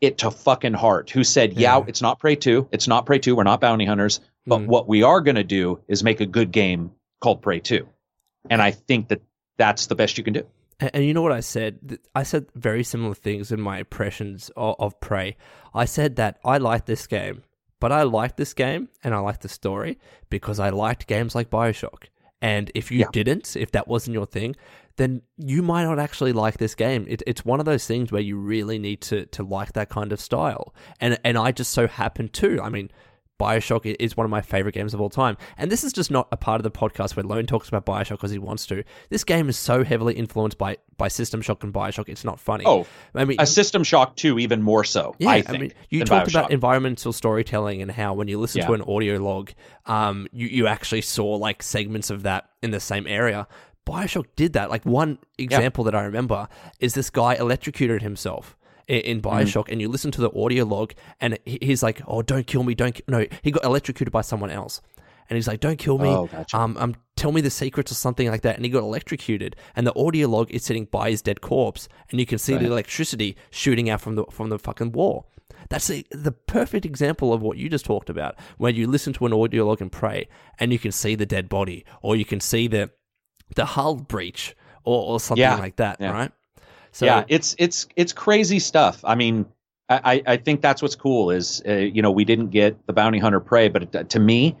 it 0.00 0.18
to 0.18 0.30
fucking 0.30 0.74
heart, 0.74 1.10
who 1.10 1.24
said, 1.24 1.54
yeah, 1.54 1.78
yeah 1.78 1.84
it's 1.86 2.02
not 2.02 2.18
Prey 2.18 2.36
2. 2.36 2.68
It's 2.72 2.88
not 2.88 3.06
Prey 3.06 3.18
2. 3.18 3.36
We're 3.36 3.44
not 3.44 3.60
bounty 3.60 3.84
hunters. 3.84 4.20
But 4.46 4.60
mm. 4.60 4.66
what 4.66 4.86
we 4.86 5.02
are 5.02 5.20
going 5.20 5.36
to 5.36 5.44
do 5.44 5.80
is 5.88 6.04
make 6.04 6.20
a 6.20 6.26
good 6.26 6.52
game 6.52 6.92
called 7.20 7.42
Prey 7.42 7.60
2. 7.60 7.86
And 8.50 8.62
I 8.62 8.70
think 8.70 9.08
that 9.08 9.22
that's 9.56 9.86
the 9.86 9.94
best 9.94 10.18
you 10.18 10.24
can 10.24 10.34
do. 10.34 10.46
And, 10.78 10.90
and 10.94 11.04
you 11.04 11.14
know 11.14 11.22
what 11.22 11.32
I 11.32 11.40
said? 11.40 11.98
I 12.14 12.22
said 12.22 12.46
very 12.54 12.84
similar 12.84 13.14
things 13.14 13.50
in 13.50 13.60
my 13.60 13.78
impressions 13.78 14.50
of, 14.56 14.76
of 14.78 15.00
Prey. 15.00 15.36
I 15.74 15.84
said 15.84 16.16
that 16.16 16.38
I 16.44 16.58
like 16.58 16.86
this 16.86 17.06
game 17.06 17.42
but 17.80 17.92
I 17.92 18.02
liked 18.02 18.36
this 18.36 18.54
game 18.54 18.88
and 19.04 19.14
I 19.14 19.18
liked 19.18 19.42
the 19.42 19.48
story 19.48 19.98
because 20.30 20.58
I 20.58 20.70
liked 20.70 21.06
games 21.06 21.34
like 21.34 21.50
Bioshock. 21.50 22.04
And 22.40 22.70
if 22.74 22.90
you 22.90 23.00
yeah. 23.00 23.06
didn't, 23.12 23.56
if 23.56 23.72
that 23.72 23.88
wasn't 23.88 24.14
your 24.14 24.26
thing, 24.26 24.56
then 24.96 25.22
you 25.36 25.62
might 25.62 25.84
not 25.84 25.98
actually 25.98 26.32
like 26.32 26.58
this 26.58 26.74
game. 26.74 27.06
It, 27.08 27.22
it's 27.26 27.44
one 27.44 27.60
of 27.60 27.66
those 27.66 27.86
things 27.86 28.10
where 28.10 28.22
you 28.22 28.38
really 28.38 28.78
need 28.78 29.00
to 29.02 29.26
to 29.26 29.42
like 29.42 29.72
that 29.74 29.88
kind 29.88 30.12
of 30.12 30.20
style. 30.20 30.74
And 31.00 31.18
and 31.24 31.38
I 31.38 31.52
just 31.52 31.72
so 31.72 31.86
happen 31.86 32.28
to. 32.28 32.60
I 32.62 32.68
mean, 32.68 32.90
Bioshock 33.38 33.96
is 33.98 34.16
one 34.16 34.24
of 34.24 34.30
my 34.30 34.40
favorite 34.40 34.74
games 34.74 34.94
of 34.94 35.00
all 35.00 35.10
time. 35.10 35.36
And 35.58 35.70
this 35.70 35.84
is 35.84 35.92
just 35.92 36.10
not 36.10 36.28
a 36.32 36.36
part 36.36 36.58
of 36.58 36.62
the 36.62 36.70
podcast 36.70 37.16
where 37.16 37.24
Lone 37.24 37.46
talks 37.46 37.68
about 37.68 37.84
Bioshock 37.84 38.12
because 38.12 38.30
he 38.30 38.38
wants 38.38 38.66
to. 38.66 38.82
This 39.10 39.24
game 39.24 39.48
is 39.48 39.58
so 39.58 39.84
heavily 39.84 40.14
influenced 40.14 40.56
by, 40.56 40.78
by 40.96 41.08
System 41.08 41.42
Shock 41.42 41.62
and 41.62 41.72
Bioshock, 41.72 42.08
it's 42.08 42.24
not 42.24 42.40
funny. 42.40 42.64
Oh, 42.66 42.86
I 43.14 43.24
mean, 43.24 43.36
a 43.38 43.46
System 43.46 43.84
Shock 43.84 44.16
2 44.16 44.38
even 44.38 44.62
more 44.62 44.84
so, 44.84 45.14
yeah, 45.18 45.30
I, 45.30 45.42
think, 45.42 45.56
I 45.56 45.60
mean, 45.60 45.72
you 45.90 46.04
talked 46.04 46.28
Bioshock. 46.28 46.38
about 46.38 46.50
environmental 46.50 47.12
storytelling 47.12 47.82
and 47.82 47.90
how 47.90 48.14
when 48.14 48.28
you 48.28 48.38
listen 48.38 48.60
yeah. 48.60 48.68
to 48.68 48.72
an 48.72 48.82
audio 48.82 49.18
log, 49.18 49.52
um, 49.84 50.26
you, 50.32 50.46
you 50.46 50.66
actually 50.66 51.02
saw 51.02 51.34
like 51.34 51.62
segments 51.62 52.10
of 52.10 52.22
that 52.22 52.48
in 52.62 52.70
the 52.70 52.80
same 52.80 53.06
area. 53.06 53.46
Bioshock 53.86 54.26
did 54.34 54.52
that. 54.54 54.68
Like 54.68 54.84
one 54.84 55.18
example 55.38 55.84
yeah. 55.84 55.92
that 55.92 55.98
I 55.98 56.02
remember 56.04 56.48
is 56.80 56.94
this 56.94 57.08
guy 57.08 57.34
electrocuted 57.34 58.02
himself 58.02 58.56
in, 58.88 59.20
mm-hmm. 59.20 59.28
Bioshock, 59.28 59.66
mm. 59.66 59.72
and 59.72 59.80
you 59.80 59.88
listen 59.88 60.10
to 60.12 60.20
the 60.20 60.30
audio 60.38 60.64
log, 60.64 60.92
and 61.20 61.38
he's 61.44 61.82
like, 61.82 62.02
"Oh, 62.06 62.22
don't 62.22 62.46
kill 62.46 62.62
me! 62.62 62.74
Don't 62.74 63.00
no." 63.08 63.26
He 63.42 63.50
got 63.50 63.64
electrocuted 63.64 64.12
by 64.12 64.20
someone 64.20 64.50
else, 64.50 64.80
and 65.28 65.36
he's 65.36 65.48
like, 65.48 65.60
"Don't 65.60 65.78
kill 65.78 65.98
me! 65.98 66.08
Oh, 66.08 66.26
gotcha. 66.26 66.56
um, 66.56 66.76
um, 66.78 66.94
tell 67.16 67.32
me 67.32 67.40
the 67.40 67.50
secrets 67.50 67.90
or 67.90 67.94
something 67.94 68.28
like 68.28 68.42
that." 68.42 68.56
And 68.56 68.64
he 68.64 68.70
got 68.70 68.82
electrocuted, 68.82 69.56
and 69.74 69.86
the 69.86 69.98
audio 69.98 70.28
log 70.28 70.50
is 70.50 70.64
sitting 70.64 70.86
by 70.86 71.10
his 71.10 71.22
dead 71.22 71.40
corpse, 71.40 71.88
and 72.10 72.20
you 72.20 72.26
can 72.26 72.38
see 72.38 72.54
right. 72.54 72.62
the 72.62 72.70
electricity 72.70 73.36
shooting 73.50 73.88
out 73.88 74.00
from 74.00 74.16
the 74.16 74.24
from 74.30 74.50
the 74.50 74.58
fucking 74.58 74.92
wall. 74.92 75.28
That's 75.68 75.88
the, 75.88 76.06
the 76.12 76.32
perfect 76.32 76.86
example 76.86 77.32
of 77.32 77.42
what 77.42 77.56
you 77.56 77.68
just 77.68 77.84
talked 77.84 78.08
about, 78.08 78.36
where 78.56 78.70
you 78.70 78.86
listen 78.86 79.12
to 79.14 79.26
an 79.26 79.32
audio 79.32 79.66
log 79.66 79.80
and 79.80 79.90
Prey, 79.90 80.28
and 80.60 80.72
you 80.72 80.78
can 80.78 80.92
see 80.92 81.16
the 81.16 81.26
dead 81.26 81.48
body, 81.48 81.84
or 82.02 82.14
you 82.14 82.24
can 82.24 82.40
see 82.40 82.68
the 82.68 82.90
the 83.54 83.64
hull 83.64 83.96
breach, 83.96 84.56
or, 84.84 85.12
or 85.12 85.20
something 85.20 85.42
Yeah. 85.42 85.56
like 85.56 85.76
that, 85.76 85.98
Yeah. 86.00 86.12
right? 86.12 86.32
So 86.92 87.06
yeah, 87.06 87.24
it's 87.28 87.54
it's 87.58 87.86
it's 87.96 88.12
crazy 88.12 88.58
stuff. 88.58 89.00
I 89.04 89.14
mean, 89.14 89.44
I 89.88 90.22
I 90.26 90.36
think 90.38 90.62
that's 90.62 90.80
what's 90.82 90.96
cool 90.96 91.30
is 91.30 91.62
uh, 91.68 91.72
you 91.74 92.00
know 92.02 92.10
we 92.10 92.24
didn't 92.24 92.48
get 92.48 92.86
the 92.86 92.92
bounty 92.92 93.18
hunter 93.18 93.40
prey, 93.40 93.68
but 93.68 93.82
it, 93.94 94.10
to 94.10 94.18
me, 94.18 94.56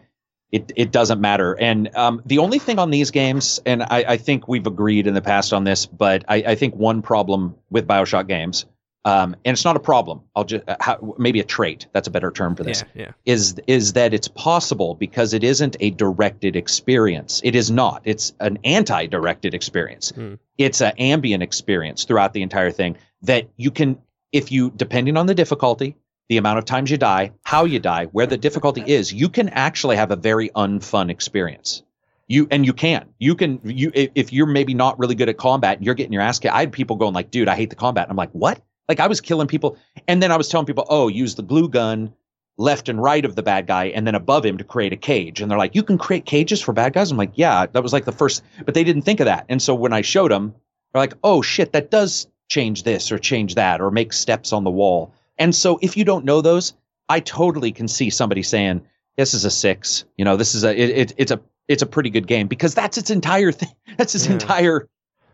it 0.52 0.70
it 0.76 0.90
doesn't 0.92 1.20
matter. 1.20 1.54
And 1.58 1.94
um, 1.96 2.22
the 2.26 2.38
only 2.38 2.58
thing 2.58 2.78
on 2.78 2.90
these 2.90 3.10
games, 3.10 3.58
and 3.64 3.82
I, 3.82 4.04
I 4.08 4.16
think 4.18 4.48
we've 4.48 4.66
agreed 4.66 5.06
in 5.06 5.14
the 5.14 5.22
past 5.22 5.52
on 5.52 5.64
this, 5.64 5.86
but 5.86 6.24
I, 6.28 6.36
I 6.36 6.54
think 6.54 6.74
one 6.74 7.00
problem 7.02 7.54
with 7.70 7.86
Bioshock 7.86 8.28
games, 8.28 8.66
um, 9.06 9.36
and 9.44 9.54
it's 9.54 9.64
not 9.64 9.76
a 9.76 9.80
problem. 9.80 10.22
I'll 10.34 10.42
just 10.42 10.68
uh, 10.68 10.76
how, 10.80 11.14
maybe 11.16 11.38
a 11.38 11.44
trait. 11.44 11.86
That's 11.92 12.08
a 12.08 12.10
better 12.10 12.32
term 12.32 12.56
for 12.56 12.64
this 12.64 12.82
yeah, 12.92 13.04
yeah. 13.04 13.12
is 13.24 13.54
is 13.68 13.92
that 13.92 14.12
it's 14.12 14.26
possible 14.26 14.96
because 14.96 15.32
it 15.32 15.44
isn't 15.44 15.76
a 15.78 15.90
directed 15.90 16.56
experience. 16.56 17.40
It 17.44 17.54
is 17.54 17.70
not. 17.70 18.02
It's 18.04 18.34
an 18.40 18.58
anti-directed 18.64 19.54
experience. 19.54 20.10
Hmm. 20.10 20.34
It's 20.58 20.80
an 20.80 20.92
ambient 20.98 21.44
experience 21.44 22.04
throughout 22.04 22.32
the 22.32 22.42
entire 22.42 22.72
thing 22.72 22.96
that 23.22 23.48
you 23.56 23.70
can 23.70 23.98
if 24.32 24.50
you 24.50 24.72
depending 24.74 25.16
on 25.16 25.26
the 25.26 25.36
difficulty, 25.36 25.94
the 26.28 26.38
amount 26.38 26.58
of 26.58 26.64
times 26.64 26.90
you 26.90 26.96
die, 26.96 27.30
how 27.44 27.64
you 27.64 27.78
die, 27.78 28.06
where 28.06 28.26
the 28.26 28.36
difficulty 28.36 28.82
is, 28.86 29.12
you 29.12 29.28
can 29.28 29.50
actually 29.50 29.94
have 29.94 30.10
a 30.10 30.16
very 30.16 30.48
unfun 30.48 31.12
experience. 31.12 31.84
You 32.26 32.48
and 32.50 32.66
you 32.66 32.72
can. 32.72 33.10
You 33.20 33.36
can 33.36 33.60
you 33.62 33.92
if 33.94 34.32
you're 34.32 34.46
maybe 34.46 34.74
not 34.74 34.98
really 34.98 35.14
good 35.14 35.28
at 35.28 35.36
combat 35.36 35.76
and 35.76 35.86
you're 35.86 35.94
getting 35.94 36.12
your 36.12 36.22
ass 36.22 36.40
kicked. 36.40 36.52
I 36.52 36.58
had 36.58 36.72
people 36.72 36.96
going 36.96 37.14
like, 37.14 37.30
"Dude, 37.30 37.46
I 37.46 37.54
hate 37.54 37.70
the 37.70 37.76
combat." 37.76 38.08
I'm 38.10 38.16
like, 38.16 38.32
"What?" 38.32 38.60
Like 38.88 39.00
I 39.00 39.06
was 39.06 39.20
killing 39.20 39.46
people 39.48 39.76
and 40.08 40.22
then 40.22 40.30
I 40.32 40.36
was 40.36 40.48
telling 40.48 40.66
people, 40.66 40.86
"Oh, 40.88 41.08
use 41.08 41.34
the 41.34 41.42
glue 41.42 41.68
gun 41.68 42.12
left 42.58 42.88
and 42.88 43.02
right 43.02 43.24
of 43.24 43.34
the 43.34 43.42
bad 43.42 43.66
guy 43.66 43.86
and 43.86 44.06
then 44.06 44.14
above 44.14 44.44
him 44.44 44.56
to 44.56 44.64
create 44.64 44.92
a 44.92 44.96
cage. 44.96 45.40
And 45.42 45.50
they're 45.50 45.58
like, 45.58 45.74
you 45.74 45.82
can 45.82 45.98
create 45.98 46.24
cages 46.24 46.62
for 46.62 46.72
bad 46.72 46.94
guys? 46.94 47.10
I'm 47.10 47.18
like, 47.18 47.32
yeah, 47.34 47.66
that 47.66 47.82
was 47.82 47.92
like 47.92 48.06
the 48.06 48.12
first, 48.12 48.42
but 48.64 48.72
they 48.72 48.82
didn't 48.82 49.02
think 49.02 49.20
of 49.20 49.26
that. 49.26 49.44
And 49.50 49.60
so 49.60 49.74
when 49.74 49.92
I 49.92 50.00
showed 50.00 50.30
them, 50.30 50.54
they're 50.92 51.02
like, 51.02 51.12
oh 51.22 51.42
shit, 51.42 51.72
that 51.74 51.90
does 51.90 52.26
change 52.48 52.84
this 52.84 53.12
or 53.12 53.18
change 53.18 53.56
that 53.56 53.82
or 53.82 53.90
make 53.90 54.12
steps 54.14 54.54
on 54.54 54.64
the 54.64 54.70
wall. 54.70 55.12
And 55.36 55.54
so 55.54 55.78
if 55.82 55.98
you 55.98 56.04
don't 56.06 56.24
know 56.24 56.40
those, 56.40 56.72
I 57.10 57.20
totally 57.20 57.72
can 57.72 57.88
see 57.88 58.08
somebody 58.08 58.42
saying, 58.42 58.80
this 59.18 59.34
is 59.34 59.44
a 59.44 59.50
six, 59.50 60.04
you 60.16 60.24
know, 60.24 60.36
this 60.38 60.54
is 60.54 60.64
a, 60.64 60.70
it, 60.74 60.90
it, 60.90 61.12
it's 61.18 61.30
a, 61.32 61.40
it's 61.68 61.82
a 61.82 61.86
pretty 61.86 62.08
good 62.08 62.26
game 62.26 62.46
because 62.48 62.74
that's 62.74 62.96
its 62.96 63.10
entire 63.10 63.52
thing. 63.52 63.68
That's 63.98 64.14
its 64.14 64.26
Yeah. 64.26 64.32
entire 64.34 64.88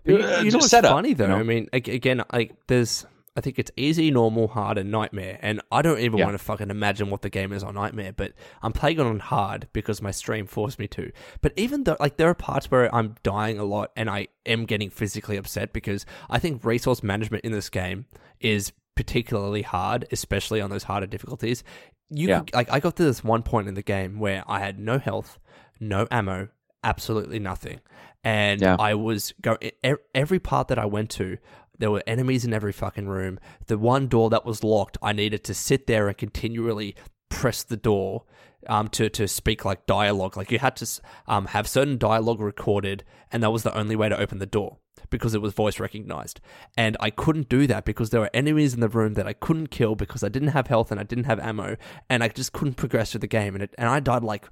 But 0.04 0.12
you, 0.12 0.18
you 0.44 0.50
know 0.50 0.58
what's 0.58 0.70
setup, 0.70 0.90
funny 0.92 1.14
though? 1.14 1.24
you 1.24 1.30
know? 1.30 1.36
I 1.36 1.42
mean, 1.44 1.68
again, 1.72 2.22
like 2.32 2.52
there's, 2.66 3.06
I 3.34 3.40
think 3.40 3.58
it's 3.58 3.70
easy, 3.76 4.10
normal, 4.10 4.48
hard, 4.48 4.76
and 4.76 4.90
nightmare, 4.90 5.38
and 5.40 5.62
I 5.72 5.80
don't 5.80 5.98
even 6.00 6.18
Yeah. 6.18 6.26
want 6.26 6.36
to 6.38 6.44
fucking 6.44 6.68
imagine 6.68 7.08
what 7.08 7.22
the 7.22 7.30
game 7.30 7.50
is 7.52 7.62
on 7.62 7.74
nightmare. 7.74 8.12
But 8.12 8.32
I'm 8.62 8.72
playing 8.72 8.98
it 8.98 9.06
on 9.06 9.20
hard 9.20 9.68
because 9.72 10.02
my 10.02 10.10
stream 10.10 10.46
forced 10.46 10.78
me 10.78 10.86
to. 10.88 11.10
But 11.40 11.54
even 11.56 11.84
though, 11.84 11.96
like, 11.98 12.18
there 12.18 12.28
are 12.28 12.34
parts 12.34 12.70
where 12.70 12.94
I'm 12.94 13.14
dying 13.22 13.58
a 13.58 13.64
lot 13.64 13.90
and 13.96 14.10
I 14.10 14.28
am 14.44 14.66
getting 14.66 14.90
physically 14.90 15.38
upset 15.38 15.72
because 15.72 16.04
I 16.28 16.38
think 16.38 16.62
resource 16.64 17.02
management 17.02 17.44
in 17.44 17.52
this 17.52 17.70
game 17.70 18.04
is 18.38 18.72
particularly 18.96 19.62
hard, 19.62 20.06
especially 20.12 20.60
on 20.60 20.68
those 20.68 20.82
harder 20.84 21.06
difficulties. 21.06 21.64
You 22.10 22.28
Yeah. 22.28 22.40
could, 22.40 22.52
like, 22.54 22.70
I 22.70 22.80
got 22.80 22.96
to 22.96 23.04
this 23.04 23.24
one 23.24 23.42
point 23.42 23.66
in 23.66 23.72
the 23.72 23.82
game 23.82 24.18
where 24.18 24.44
I 24.46 24.58
had 24.58 24.78
no 24.78 24.98
health, 24.98 25.38
no 25.80 26.06
ammo, 26.10 26.48
absolutely 26.84 27.38
nothing, 27.38 27.80
and 28.24 28.60
Yeah. 28.60 28.76
I 28.78 28.92
was 28.94 29.32
go 29.40 29.56
e- 29.62 29.70
every 30.14 30.38
part 30.38 30.68
that 30.68 30.78
I 30.78 30.84
went 30.84 31.08
to. 31.12 31.38
There 31.78 31.90
were 31.90 32.02
enemies 32.06 32.44
in 32.44 32.52
every 32.52 32.72
fucking 32.72 33.08
room. 33.08 33.40
The 33.66 33.78
one 33.78 34.06
door 34.08 34.30
that 34.30 34.44
was 34.44 34.62
locked, 34.62 34.98
I 35.02 35.12
needed 35.12 35.42
to 35.44 35.54
sit 35.54 35.86
there 35.86 36.08
and 36.08 36.16
continually 36.16 36.94
press 37.28 37.62
the 37.62 37.76
door 37.76 38.24
um, 38.68 38.88
to 38.90 39.08
to 39.10 39.26
speak 39.26 39.64
like 39.64 39.86
dialogue. 39.86 40.36
Like 40.36 40.52
you 40.52 40.58
had 40.58 40.76
to 40.76 41.00
um, 41.26 41.46
have 41.46 41.66
certain 41.66 41.98
dialogue 41.98 42.40
recorded, 42.40 43.04
and 43.30 43.42
that 43.42 43.50
was 43.50 43.62
the 43.62 43.76
only 43.76 43.96
way 43.96 44.08
to 44.08 44.18
open 44.18 44.38
the 44.38 44.46
door 44.46 44.78
because 45.10 45.34
it 45.34 45.42
was 45.42 45.52
voice 45.52 45.80
recognized. 45.80 46.40
And 46.76 46.96
I 47.00 47.10
couldn't 47.10 47.48
do 47.48 47.66
that 47.66 47.84
because 47.84 48.10
there 48.10 48.20
were 48.20 48.30
enemies 48.32 48.74
in 48.74 48.80
the 48.80 48.88
room 48.88 49.14
that 49.14 49.26
I 49.26 49.32
couldn't 49.32 49.68
kill 49.68 49.94
because 49.94 50.22
I 50.22 50.28
didn't 50.28 50.48
have 50.48 50.68
health 50.68 50.90
and 50.90 51.00
I 51.00 51.04
didn't 51.04 51.24
have 51.24 51.40
ammo, 51.40 51.76
and 52.08 52.22
I 52.22 52.28
just 52.28 52.52
couldn't 52.52 52.74
progress 52.74 53.12
through 53.12 53.20
the 53.20 53.26
game. 53.26 53.54
And 53.54 53.64
it, 53.64 53.74
and 53.78 53.88
I 53.88 54.00
died 54.00 54.22
like 54.22 54.46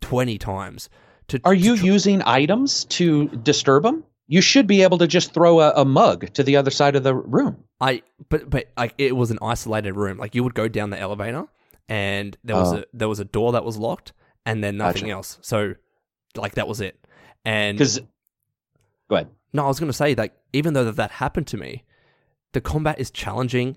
twenty 0.00 0.38
times. 0.38 0.88
To, 1.28 1.40
Are 1.44 1.54
to 1.54 1.60
you 1.60 1.76
tr- 1.76 1.86
using 1.86 2.22
items 2.26 2.84
to 2.86 3.28
disturb 3.28 3.84
them? 3.84 4.04
You 4.26 4.40
should 4.40 4.66
be 4.66 4.82
able 4.82 4.98
to 4.98 5.06
just 5.06 5.34
throw 5.34 5.60
a, 5.60 5.72
a 5.76 5.84
mug 5.84 6.32
to 6.34 6.42
the 6.42 6.56
other 6.56 6.70
side 6.70 6.96
of 6.96 7.02
the 7.04 7.14
room. 7.14 7.64
I 7.80 8.02
but 8.30 8.48
but 8.48 8.66
like 8.76 8.94
it 8.98 9.14
was 9.14 9.30
an 9.30 9.38
isolated 9.42 9.94
room. 9.94 10.18
Like 10.18 10.34
you 10.34 10.42
would 10.44 10.54
go 10.54 10.66
down 10.68 10.90
the 10.90 10.98
elevator 10.98 11.44
and 11.88 12.36
there 12.44 12.56
was 12.56 12.72
Oh. 12.72 12.76
a 12.78 12.84
there 12.94 13.08
was 13.08 13.20
a 13.20 13.24
door 13.26 13.52
that 13.52 13.64
was 13.64 13.76
locked 13.76 14.12
and 14.46 14.64
then 14.64 14.78
nothing 14.78 15.02
Gotcha. 15.02 15.12
else. 15.12 15.38
So 15.42 15.74
like 16.36 16.54
that 16.54 16.66
was 16.68 16.80
it. 16.80 16.98
And 17.44 17.76
Because, 17.76 18.00
go 19.10 19.16
ahead. 19.16 19.28
no, 19.52 19.64
I 19.64 19.68
was 19.68 19.78
gonna 19.78 19.92
say 19.92 20.14
like 20.14 20.32
even 20.54 20.72
though 20.72 20.84
that, 20.84 20.96
that 20.96 21.10
happened 21.10 21.46
to 21.48 21.58
me, 21.58 21.84
the 22.54 22.60
combat 22.62 22.98
is 22.98 23.10
challenging, 23.10 23.76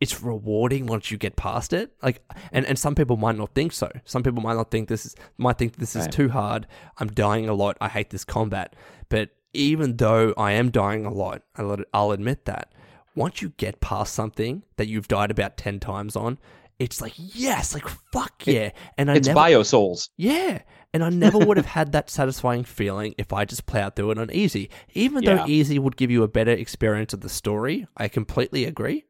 it's 0.00 0.22
rewarding 0.22 0.86
once 0.86 1.10
you 1.10 1.18
get 1.18 1.36
past 1.36 1.72
it. 1.72 1.92
Like 2.02 2.22
and, 2.52 2.64
and 2.66 2.78
some 2.78 2.94
people 2.94 3.16
might 3.16 3.36
not 3.36 3.54
think 3.54 3.72
so. 3.72 3.90
Some 4.04 4.22
people 4.22 4.42
might 4.42 4.54
not 4.54 4.70
think 4.70 4.88
this 4.88 5.04
is 5.06 5.14
might 5.38 5.58
think 5.58 5.76
this 5.76 5.94
is 5.94 6.02
Right. 6.02 6.12
too 6.12 6.28
hard. 6.30 6.66
I'm 6.98 7.08
dying 7.08 7.48
a 7.48 7.54
lot. 7.54 7.76
I 7.80 7.88
hate 7.88 8.10
this 8.10 8.24
combat. 8.24 8.74
But 9.08 9.30
even 9.52 9.96
though 9.96 10.32
I 10.38 10.52
am 10.52 10.70
dying 10.70 11.04
a 11.04 11.12
lot, 11.12 11.42
I'll, 11.56 11.76
I'll 11.92 12.12
admit 12.12 12.44
that. 12.46 12.72
Once 13.16 13.42
you 13.42 13.50
get 13.56 13.80
past 13.80 14.14
something 14.14 14.62
that 14.76 14.86
you've 14.86 15.08
died 15.08 15.30
about 15.30 15.56
ten 15.56 15.80
times 15.80 16.14
on, 16.16 16.38
it's 16.78 17.00
like 17.02 17.12
yes, 17.16 17.74
like 17.74 17.86
fuck 17.88 18.46
yeah. 18.46 18.70
And 18.96 19.10
I 19.10 19.16
It's 19.16 19.26
never, 19.26 19.34
Bio 19.36 19.62
Souls. 19.62 20.10
yeah. 20.16 20.62
And 20.92 21.04
I 21.04 21.08
never 21.08 21.38
would 21.38 21.56
have 21.56 21.66
had 21.66 21.92
that 21.92 22.10
satisfying 22.10 22.64
feeling 22.64 23.14
if 23.16 23.32
I 23.32 23.44
just 23.44 23.64
plowed 23.66 23.94
through 23.94 24.10
it 24.12 24.18
on 24.18 24.28
easy. 24.32 24.70
Even 24.94 25.24
though 25.24 25.44
easy 25.46 25.78
would 25.78 25.96
give 25.96 26.10
you 26.10 26.24
a 26.24 26.28
better 26.28 26.50
experience 26.50 27.12
of 27.12 27.20
the 27.20 27.28
story, 27.28 27.86
I 27.96 28.08
completely 28.08 28.64
agree. 28.64 29.04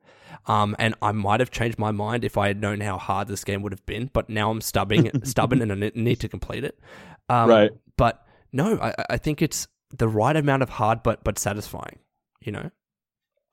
Um, 0.46 0.74
and 0.78 0.94
I 1.02 1.12
might 1.12 1.40
have 1.40 1.50
changed 1.50 1.78
my 1.78 1.90
mind 1.90 2.24
if 2.24 2.36
I 2.38 2.48
had 2.48 2.60
known 2.60 2.80
how 2.80 2.98
hard 2.98 3.28
this 3.28 3.44
game 3.44 3.62
would 3.62 3.72
have 3.72 3.84
been, 3.86 4.10
but 4.12 4.28
now 4.28 4.50
I'm 4.50 4.60
stubbing, 4.60 5.10
stubborn 5.24 5.60
and 5.62 5.72
I 5.72 5.90
need 5.94 6.20
to 6.20 6.28
complete 6.28 6.64
it. 6.64 6.78
Um, 7.28 7.48
Right. 7.48 7.70
But 7.96 8.24
no, 8.52 8.78
I, 8.80 8.94
I 9.10 9.16
think 9.18 9.42
it's 9.42 9.68
the 9.96 10.08
right 10.08 10.34
amount 10.36 10.62
of 10.62 10.68
hard, 10.70 11.02
but 11.02 11.22
but 11.24 11.38
satisfying. 11.38 11.98
You 12.40 12.52
know. 12.52 12.70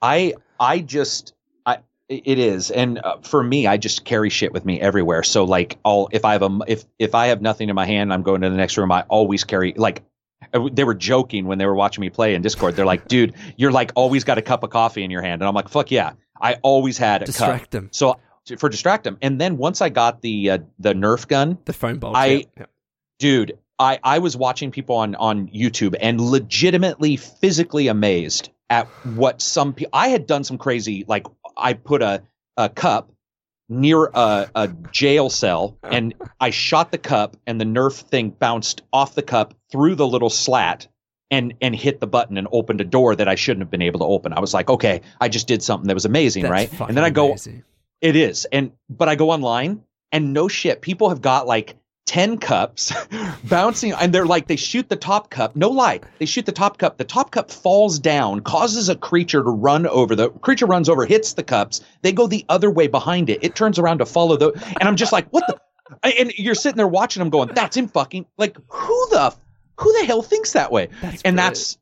I 0.01 0.33
I 0.59 0.79
just 0.79 1.33
I 1.65 1.79
it 2.09 2.39
is, 2.39 2.71
and 2.71 2.99
uh, 3.03 3.17
for 3.21 3.43
me, 3.43 3.67
I 3.67 3.77
just 3.77 4.05
carry 4.05 4.29
shit 4.29 4.53
with 4.53 4.63
me 4.65 4.79
everywhere. 4.79 5.23
So 5.23 5.43
like, 5.43 5.77
I'll 5.83 6.07
if 6.11 6.23
I 6.25 6.33
have 6.33 6.43
a 6.43 6.59
if 6.67 6.85
if 6.99 7.15
I 7.15 7.27
have 7.27 7.41
nothing 7.41 7.69
in 7.69 7.75
my 7.75 7.85
hand, 7.85 8.13
I'm 8.13 8.23
going 8.23 8.41
to 8.41 8.49
the 8.49 8.55
next 8.55 8.77
room. 8.77 8.91
I 8.91 9.01
always 9.09 9.43
carry 9.43 9.73
like. 9.75 10.03
uh, 10.53 10.69
They 10.71 10.83
were 10.83 10.93
joking 10.93 11.45
when 11.47 11.57
they 11.57 11.65
were 11.65 11.75
watching 11.75 12.01
me 12.01 12.09
play 12.09 12.35
in 12.35 12.41
Discord. 12.41 12.75
They're 12.75 12.85
like, 12.85 13.07
"Dude, 13.07 13.33
you're 13.57 13.71
like 13.71 13.91
always 13.95 14.23
got 14.23 14.37
a 14.37 14.41
cup 14.41 14.63
of 14.63 14.69
coffee 14.69 15.03
in 15.03 15.11
your 15.11 15.21
hand," 15.23 15.41
and 15.41 15.49
I'm 15.49 15.55
like, 15.55 15.67
"Fuck 15.69 15.89
yeah, 15.91 16.13
I 16.41 16.55
always 16.63 16.97
had 16.97 17.21
a 17.21 17.25
cup." 17.25 17.27
Distract 17.27 17.71
them. 17.71 17.89
So 17.91 18.17
for 18.57 18.69
distract 18.69 19.03
them, 19.03 19.17
and 19.21 19.41
then 19.41 19.57
once 19.57 19.81
I 19.81 19.89
got 19.89 20.21
the 20.21 20.51
uh, 20.51 20.57
the 20.79 20.93
Nerf 20.93 21.27
gun, 21.27 21.57
The 21.65 21.73
phone 21.73 21.99
bulbs. 21.99 22.17
I- 22.17 22.45
yeah. 22.57 22.65
dude 23.19 23.57
i 23.79 23.99
i 24.03 24.19
was 24.19 24.37
watching 24.37 24.71
people 24.71 24.95
on 24.95 25.15
on 25.15 25.47
youtube 25.49 25.95
and 25.99 26.19
legitimately 26.21 27.15
physically 27.17 27.87
amazed 27.87 28.49
at 28.69 28.87
what 29.15 29.41
some 29.41 29.73
people 29.73 29.89
i 29.93 30.07
had 30.09 30.25
done 30.27 30.43
some 30.43 30.57
crazy 30.57 31.03
like 31.07 31.25
i 31.57 31.73
put 31.73 32.01
a 32.01 32.21
a 32.57 32.69
cup 32.69 33.11
near 33.69 34.05
a, 34.13 34.49
a 34.55 34.67
jail 34.91 35.29
cell 35.29 35.77
and 35.83 36.13
i 36.39 36.49
shot 36.51 36.91
the 36.91 36.97
cup 36.97 37.35
and 37.47 37.59
the 37.59 37.65
nerf 37.65 38.01
thing 38.01 38.29
bounced 38.29 38.81
off 38.93 39.15
the 39.15 39.21
cup 39.23 39.53
through 39.71 39.95
the 39.95 40.07
little 40.07 40.29
slat 40.29 40.87
and 41.31 41.53
and 41.61 41.75
hit 41.75 41.99
the 41.99 42.07
button 42.07 42.37
and 42.37 42.47
opened 42.51 42.79
a 42.81 42.85
door 42.85 43.15
that 43.15 43.27
i 43.27 43.35
shouldn't 43.35 43.61
have 43.61 43.71
been 43.71 43.81
able 43.81 43.99
to 43.99 44.05
open 44.05 44.31
i 44.33 44.39
was 44.39 44.53
like 44.53 44.69
okay 44.69 45.01
i 45.19 45.27
just 45.27 45.47
did 45.47 45.61
something 45.61 45.87
that 45.87 45.93
was 45.93 46.05
amazing 46.05 46.43
That's 46.43 46.51
right 46.51 46.87
and 46.87 46.95
then 46.95 47.03
i 47.03 47.09
go 47.09 47.27
amazing. 47.29 47.63
it 48.01 48.15
is. 48.15 48.45
And 48.45 48.71
but 48.89 49.09
I 49.09 49.15
go 49.15 49.31
online 49.31 49.83
and 50.11 50.31
no 50.33 50.47
shit, 50.47 50.81
people 50.81 51.09
have 51.09 51.21
got 51.21 51.47
like 51.47 51.75
10 52.05 52.37
cups 52.37 52.93
bouncing 53.43 53.91
and 53.91 54.13
they're 54.13 54.25
like 54.25 54.47
they 54.47 54.55
shoot 54.55 54.87
the 54.87 54.95
top 54.95 55.29
cup. 55.29 55.55
No 55.57 55.69
lie. 55.69 55.99
They 56.19 56.25
shoot 56.25 56.45
the 56.45 56.53
top 56.53 56.77
cup. 56.77 56.97
The 56.97 57.03
top 57.03 57.31
cup 57.31 57.51
falls 57.51 57.99
down, 57.99 58.39
causes 58.41 58.87
a 58.87 58.95
creature 58.95 59.43
to 59.43 59.49
run 59.49 59.85
over. 59.87 60.15
The 60.15 60.29
creature 60.29 60.65
runs 60.67 60.87
over, 60.87 61.05
hits 61.05 61.33
the 61.33 61.43
cups. 61.43 61.81
They 62.03 62.13
go 62.13 62.27
the 62.27 62.45
other 62.47 62.71
way 62.71 62.87
behind 62.87 63.29
it. 63.29 63.43
It 63.43 63.55
turns 63.55 63.77
around 63.79 63.97
to 63.97 64.05
follow 64.05 64.37
the 64.37 64.51
and 64.79 64.87
I'm 64.87 64.95
just 64.95 65.11
like, 65.11 65.27
"What 65.31 65.43
the 65.47 65.57
and 66.17 66.31
you're 66.37 66.55
sitting 66.55 66.77
there 66.77 66.87
watching 66.87 67.19
them 67.19 67.29
going, 67.29 67.49
"That's 67.53 67.75
in 67.75 67.87
fucking 67.89 68.25
like 68.37 68.55
who 68.69 69.07
the 69.09 69.33
who 69.79 69.91
the 69.99 70.05
hell 70.05 70.21
thinks 70.21 70.53
that 70.53 70.71
way?" 70.71 70.87
That's 71.01 71.21
and 71.23 71.35
brilliant. 71.35 71.37
that's 71.37 71.77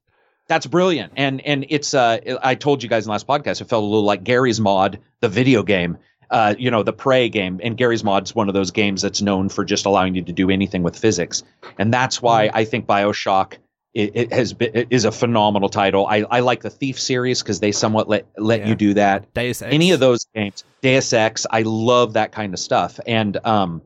that's 0.48 0.66
brilliant 0.68 1.14
and 1.16 1.42
and 1.46 1.66
it's 1.70 1.94
uh 1.96 2.20
i 2.44 2.54
told 2.54 2.84
you 2.84 2.88
guys 2.90 3.06
in 3.06 3.08
the 3.08 3.12
last 3.14 3.26
podcast 3.26 3.62
it 3.62 3.66
felt 3.66 3.82
a 3.84 3.88
little 3.88 4.04
like 4.04 4.24
garry's 4.24 4.60
mod 4.62 5.00
the 5.22 5.28
video 5.28 5.64
game 5.64 5.98
uh 6.30 6.54
you 6.60 6.70
know 6.70 6.84
the 6.84 6.94
prey 6.94 7.30
game 7.30 7.60
and 7.64 7.78
garry's 7.78 8.04
mod's 8.04 8.36
one 8.36 8.48
of 8.48 8.54
those 8.54 8.70
games 8.70 9.02
that's 9.02 9.24
known 9.24 9.50
for 9.50 9.66
just 9.66 9.88
allowing 9.88 10.14
you 10.14 10.22
to 10.22 10.32
do 10.32 10.52
anything 10.52 10.84
with 10.84 10.96
physics 10.96 11.42
and 11.80 11.92
that's 11.92 12.22
why 12.22 12.52
i 12.54 12.64
think 12.64 12.86
bioshock 12.86 13.54
it, 13.96 14.12
it 14.14 14.34
has 14.34 14.54
been 14.54 14.70
it 14.76 14.88
is 14.92 15.06
a 15.06 15.12
phenomenal 15.12 15.70
title. 15.70 16.06
I, 16.06 16.18
I 16.30 16.42
like 16.42 16.62
the 16.62 16.70
Thief 16.70 17.00
series 17.00 17.42
because 17.42 17.62
they 17.62 17.72
somewhat 17.72 18.10
let 18.10 18.28
let 18.38 18.60
Yeah. 18.60 18.68
you 18.68 18.76
do 18.76 18.94
that. 18.96 19.34
Deus 19.34 19.62
Ex. 19.62 19.74
Any 19.74 19.92
of 19.92 20.02
those 20.02 20.26
games, 20.36 20.66
Deus 20.82 21.14
Ex, 21.14 21.46
I 21.50 21.62
love 21.62 22.12
that 22.14 22.34
kind 22.34 22.54
of 22.54 22.60
stuff. 22.60 23.00
And 23.08 23.38
um, 23.46 23.82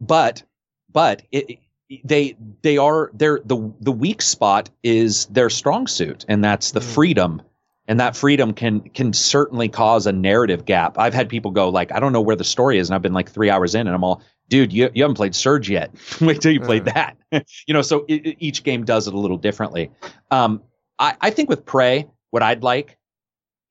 but 0.00 0.42
but 0.90 1.22
it, 1.30 1.50
it- 1.50 1.58
they 2.04 2.36
they 2.62 2.78
are 2.78 3.10
their 3.14 3.40
the 3.44 3.72
the 3.80 3.92
weak 3.92 4.22
spot 4.22 4.70
is 4.82 5.26
their 5.26 5.50
strong 5.50 5.86
suit, 5.86 6.24
and 6.28 6.42
that's 6.44 6.70
the 6.72 6.80
Mm. 6.80 6.94
freedom. 6.94 7.42
And 7.88 7.98
that 7.98 8.16
freedom 8.16 8.54
can 8.54 8.80
can 8.80 9.12
certainly 9.12 9.68
cause 9.68 10.06
a 10.06 10.12
narrative 10.12 10.64
gap. 10.64 10.98
I've 10.98 11.14
had 11.14 11.28
people 11.28 11.50
go 11.50 11.68
like, 11.68 11.90
I 11.92 11.98
don't 11.98 12.12
know 12.12 12.20
where 12.20 12.36
the 12.36 12.44
story 12.44 12.78
is, 12.78 12.88
and 12.88 12.94
I've 12.94 13.02
been 13.02 13.12
like 13.12 13.30
three 13.30 13.50
hours 13.50 13.74
in, 13.74 13.86
and 13.88 13.94
I'm 13.94 14.04
all, 14.04 14.22
dude, 14.48 14.72
you, 14.72 14.88
you 14.94 15.02
haven't 15.02 15.16
played 15.16 15.34
Surge 15.34 15.68
yet. 15.68 15.92
Wait 16.20 16.40
till 16.40 16.52
you 16.52 16.60
played 16.60 16.84
that. 16.84 17.16
you 17.66 17.74
know, 17.74 17.82
so 17.82 18.06
i 18.08 18.12
i- 18.24 18.36
each 18.38 18.62
game 18.62 18.84
does 18.84 19.08
it 19.08 19.14
a 19.14 19.18
little 19.18 19.36
differently. 19.36 19.90
Um, 20.30 20.62
I, 20.98 21.16
I 21.20 21.30
think 21.30 21.48
with 21.50 21.66
Prey, 21.66 22.08
what 22.30 22.42
I'd 22.42 22.62
like 22.62 22.98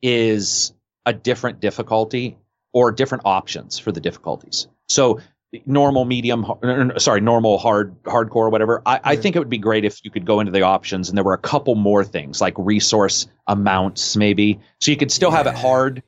is 0.02 0.74
a 1.06 1.14
different 1.14 1.60
difficulty 1.60 2.38
or 2.74 2.92
different 2.92 3.24
options 3.26 3.80
for 3.80 3.92
the 3.92 4.02
difficulties. 4.02 4.68
So 4.88 5.20
normal, 5.66 6.06
medium, 6.06 6.46
er, 6.64 6.92
er, 6.96 7.00
sorry, 7.00 7.22
normal, 7.22 7.58
hard, 7.58 8.02
hardcore, 8.04 8.52
whatever. 8.52 8.82
I, 8.86 9.00
I 9.04 9.16
think 9.16 9.36
it 9.36 9.40
would 9.40 9.50
be 9.50 9.58
great 9.58 9.86
if 9.86 10.04
you 10.04 10.12
could 10.12 10.26
go 10.26 10.40
into 10.40 10.52
the 10.52 10.62
options 10.62 11.10
and 11.10 11.18
there 11.18 11.26
were 11.26 11.34
a 11.34 11.38
couple 11.40 11.76
more 11.76 12.04
things 12.04 12.42
like 12.42 12.54
resource 12.58 13.28
amounts, 13.48 14.16
maybe, 14.16 14.60
so 14.80 14.92
you 14.92 14.98
could 14.98 15.12
still 15.12 15.32
have 15.32 15.48
it 15.48 15.56
hard 15.56 16.04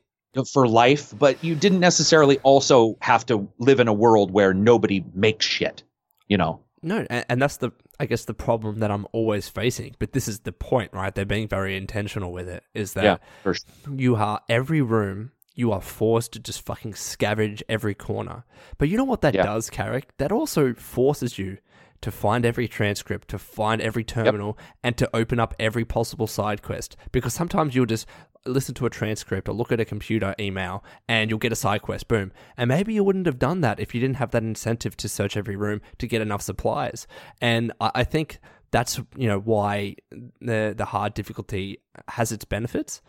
for 0.52 0.66
life, 0.66 1.14
but 1.16 1.42
you 1.44 1.54
didn't 1.54 1.80
necessarily 1.80 2.38
also 2.38 2.96
have 3.00 3.24
to 3.26 3.48
live 3.58 3.80
in 3.80 3.88
a 3.88 3.92
world 3.92 4.30
where 4.30 4.52
nobody 4.54 5.04
makes 5.14 5.46
shit. 5.46 5.82
You 6.26 6.38
know, 6.38 6.60
No, 6.82 7.06
and, 7.10 7.24
and 7.28 7.42
that's 7.42 7.58
the 7.58 7.70
I 8.00 8.06
guess 8.06 8.24
the 8.24 8.34
problem 8.34 8.80
that 8.80 8.90
I'm 8.90 9.06
always 9.12 9.48
facing. 9.48 9.94
But 9.98 10.12
this 10.12 10.26
is 10.26 10.40
the 10.40 10.52
point, 10.52 10.92
right? 10.92 11.14
They're 11.14 11.24
being 11.24 11.48
very 11.48 11.76
intentional 11.76 12.32
with 12.32 12.48
it. 12.48 12.64
Is 12.74 12.94
that 12.94 13.04
Yeah, 13.04 13.16
sure. 13.42 13.54
you 13.96 14.16
are 14.16 14.40
every 14.48 14.82
room 14.82 15.30
you 15.54 15.72
are 15.72 15.80
forced 15.80 16.32
to 16.32 16.38
just 16.38 16.64
fucking 16.64 16.92
scavenge 16.92 17.62
every 17.68 17.94
corner. 17.94 18.44
But 18.78 18.88
you 18.88 18.96
know 18.96 19.04
what 19.04 19.20
that 19.22 19.34
Yeah. 19.34 19.44
does, 19.44 19.70
Carrick? 19.70 20.16
That 20.18 20.32
also 20.32 20.74
forces 20.74 21.38
you 21.38 21.58
to 22.00 22.10
find 22.10 22.44
every 22.44 22.68
transcript, 22.68 23.28
to 23.28 23.38
find 23.38 23.80
every 23.80 24.04
terminal, 24.04 24.58
and 24.82 24.96
to 24.98 25.08
open 25.16 25.40
up 25.40 25.54
every 25.58 25.84
possible 25.84 26.26
side 26.26 26.60
quest. 26.62 26.96
Because 27.12 27.32
sometimes 27.32 27.74
you'll 27.74 27.86
just 27.86 28.06
listen 28.46 28.74
to 28.74 28.84
a 28.84 28.90
transcript 28.90 29.48
or 29.48 29.52
look 29.54 29.72
at 29.72 29.80
a 29.80 29.86
computer 29.86 30.34
email 30.38 30.84
and 31.08 31.30
you'll 31.30 31.38
get 31.38 31.50
a 31.50 31.56
side 31.56 31.80
quest, 31.80 32.08
boom. 32.08 32.30
And 32.58 32.68
maybe 32.68 32.92
you 32.92 33.02
wouldn't 33.02 33.24
have 33.24 33.38
done 33.38 33.62
that 33.62 33.80
if 33.80 33.94
you 33.94 34.00
didn't 34.02 34.16
have 34.16 34.32
that 34.32 34.42
incentive 34.42 34.96
to 34.98 35.08
search 35.08 35.34
every 35.34 35.56
room 35.56 35.80
to 35.96 36.06
get 36.06 36.20
enough 36.20 36.42
supplies. 36.42 37.06
And 37.40 37.72
I, 37.80 37.90
I 37.94 38.04
think 38.04 38.38
that's 38.70 38.98
you 39.16 39.28
know 39.28 39.38
why 39.38 39.94
the 40.42 40.74
the 40.76 40.84
hard 40.86 41.14
difficulty 41.14 41.78
has 42.08 42.32
its 42.32 42.44
benefits. 42.44 43.00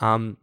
Um, 0.00 0.36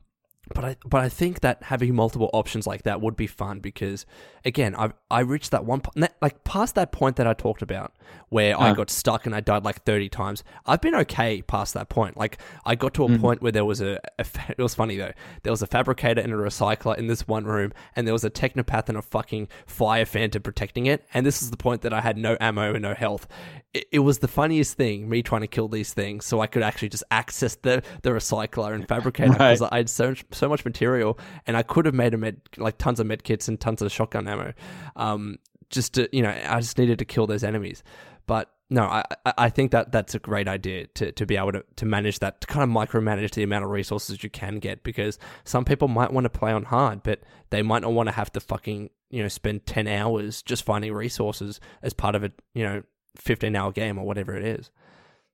but 0.55 0.65
I 0.65 0.75
but 0.85 1.01
I 1.01 1.09
think 1.09 1.41
that 1.41 1.61
having 1.63 1.93
multiple 1.93 2.29
options 2.33 2.65
like 2.65 2.83
that 2.83 3.01
would 3.01 3.15
be 3.15 3.27
fun 3.27 3.59
because 3.59 4.05
again 4.43 4.75
I 4.75 4.91
I 5.11 5.19
reached 5.19 5.51
that 5.51 5.63
one 5.65 5.81
po- 5.81 5.91
like 6.21 6.43
past 6.43 6.73
that 6.75 6.91
point 6.91 7.17
that 7.17 7.27
I 7.27 7.33
talked 7.33 7.61
about 7.61 7.93
where 8.29 8.59
I 8.59 8.71
Uh. 8.71 8.73
got 8.73 8.89
stuck 8.89 9.27
and 9.27 9.35
I 9.35 9.41
died 9.41 9.63
like 9.63 9.83
thirty 9.83 10.09
times. 10.09 10.43
I've 10.65 10.81
been 10.81 10.95
okay 10.95 11.43
past 11.43 11.75
that 11.75 11.89
point. 11.89 12.17
Like 12.17 12.39
I 12.65 12.73
got 12.73 12.95
to 12.95 13.03
a 13.05 13.09
Mm. 13.09 13.21
point 13.21 13.41
where 13.43 13.51
there 13.51 13.65
was 13.65 13.79
a, 13.81 13.99
a 14.17 14.23
fa- 14.23 14.55
it 14.57 14.61
was 14.61 14.73
funny 14.73 14.97
though. 14.97 15.11
There 15.43 15.51
was 15.51 15.61
a 15.61 15.67
fabricator 15.67 16.21
and 16.21 16.33
a 16.33 16.35
recycler 16.37 16.97
in 16.97 17.05
this 17.07 17.27
one 17.27 17.45
room, 17.45 17.71
and 17.95 18.07
there 18.07 18.13
was 18.13 18.23
a 18.23 18.29
technopath 18.31 18.89
and 18.89 18.97
a 18.97 19.01
fucking 19.03 19.49
fire 19.67 20.05
phantom 20.05 20.41
protecting 20.41 20.87
it. 20.87 21.05
And 21.13 21.25
this 21.25 21.43
is 21.43 21.51
the 21.51 21.57
point 21.57 21.81
that 21.83 21.93
I 21.93 22.01
had 22.01 22.17
no 22.17 22.37
ammo 22.39 22.73
and 22.73 22.81
no 22.81 22.95
health. 22.95 23.27
It, 23.73 23.85
it 23.91 23.99
was 23.99 24.17
the 24.19 24.27
funniest 24.27 24.77
thing 24.77 25.07
me 25.09 25.21
trying 25.21 25.41
to 25.41 25.47
kill 25.47 25.67
these 25.67 25.93
things 25.93 26.25
so 26.25 26.39
I 26.39 26.47
could 26.47 26.63
actually 26.63 26.89
just 26.89 27.03
access 27.11 27.53
the 27.55 27.83
the 28.01 28.09
recycler 28.09 28.73
and 28.73 28.87
fabricator 28.87 29.29
Right. 29.39 29.51
because 29.51 29.61
I 29.61 29.77
had 29.77 29.89
so 29.89 30.09
much, 30.09 30.28
so 30.31 30.47
much 30.49 30.65
material, 30.65 31.17
and 31.47 31.57
I 31.57 31.63
could 31.63 31.85
have 31.85 31.95
made 31.95 32.13
a 32.13 32.17
med 32.17 32.41
like 32.57 32.77
tons 32.77 32.99
of 32.99 33.07
med 33.07 33.23
kits 33.23 33.47
and 33.47 33.59
tons 33.59 33.81
of 33.81 33.91
shotgun 33.91 34.27
ammo. 34.27 34.53
Um, 34.95 35.37
just 35.69 35.93
to 35.95 36.09
you 36.11 36.21
know, 36.23 36.35
I 36.47 36.59
just 36.59 36.77
needed 36.77 36.99
to 36.99 37.05
kill 37.05 37.27
those 37.27 37.43
enemies. 37.43 37.83
But 38.25 38.51
no, 38.69 38.83
I 38.83 39.03
I- 39.25 39.49
think 39.49 39.71
that 39.71 39.91
that's 39.91 40.13
a 40.13 40.19
great 40.19 40.47
idea 40.47 40.85
to, 40.85 41.11
to 41.13 41.25
be 41.25 41.35
able 41.35 41.53
to, 41.53 41.65
to 41.77 41.85
manage 41.87 42.19
that, 42.19 42.41
to 42.41 42.47
kind 42.47 42.63
of 42.63 42.69
micromanage 42.69 43.31
the 43.31 43.41
amount 43.41 43.65
of 43.65 43.71
resources 43.71 44.23
you 44.23 44.29
can 44.29 44.59
get 44.59 44.83
because 44.83 45.17
some 45.43 45.65
people 45.65 45.87
might 45.87 46.13
want 46.13 46.25
to 46.25 46.29
play 46.29 46.51
on 46.51 46.63
hard, 46.65 47.01
but 47.01 47.21
they 47.49 47.63
might 47.63 47.81
not 47.81 47.93
want 47.93 48.07
to 48.07 48.13
have 48.13 48.31
to 48.33 48.39
fucking 48.39 48.91
you 49.09 49.23
know 49.23 49.27
spend 49.29 49.65
ten 49.65 49.87
hours 49.87 50.43
just 50.43 50.63
finding 50.63 50.93
resources 50.93 51.59
as 51.81 51.93
part 51.93 52.13
of 52.13 52.23
a 52.23 52.31
you 52.53 52.63
know 52.63 52.83
fifteen 53.15 53.55
hour 53.55 53.71
game 53.71 53.97
or 53.97 54.05
whatever 54.05 54.35
it 54.37 54.45
is. 54.45 54.69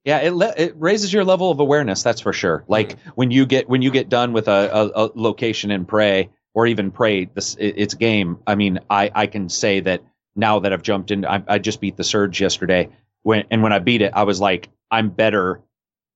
Yeah, 0.05 0.19
it 0.19 0.33
le- 0.33 0.53
it 0.55 0.75
raises 0.77 1.11
your 1.11 1.25
level 1.25 1.49
of 1.49 1.59
awareness. 1.59 2.03
That's 2.03 2.21
for 2.21 2.31
sure. 2.31 2.63
Like 2.67 2.97
when 3.15 3.31
you 3.31 3.47
get 3.47 3.67
when 3.67 3.81
you 3.81 3.89
get 3.89 4.07
done 4.07 4.33
with 4.33 4.47
a, 4.47 4.69
a, 4.71 5.05
a 5.05 5.11
location 5.15 5.71
in 5.71 5.85
Prey 5.85 6.29
or 6.53 6.67
even 6.67 6.91
Prey, 6.91 7.25
this 7.25 7.55
it, 7.55 7.73
its 7.77 7.95
game. 7.95 8.37
I 8.45 8.53
mean, 8.53 8.79
I 8.89 9.11
I 9.13 9.25
can 9.25 9.49
say 9.49 9.79
that 9.79 10.03
now 10.35 10.59
that 10.59 10.71
I've 10.71 10.83
jumped 10.83 11.09
in. 11.09 11.25
I, 11.25 11.43
I 11.47 11.57
just 11.57 11.81
beat 11.81 11.97
the 11.97 12.03
Surge 12.03 12.39
yesterday. 12.39 12.89
When 13.23 13.45
and 13.49 13.63
when 13.63 13.73
I 13.73 13.79
beat 13.79 14.03
it, 14.03 14.11
I 14.13 14.23
was 14.23 14.39
like, 14.39 14.69
I'm 14.91 15.09
better 15.09 15.61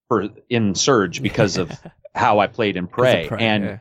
for 0.07 0.30
in 0.49 0.76
Surge 0.76 1.22
because 1.24 1.57
of 1.57 1.72
how 2.14 2.40
I 2.40 2.45
played 2.45 2.78
in 2.78 2.86
Prey, 2.86 3.28
Prey, 3.28 3.40
and 3.40 3.64
yeah. 3.64 3.80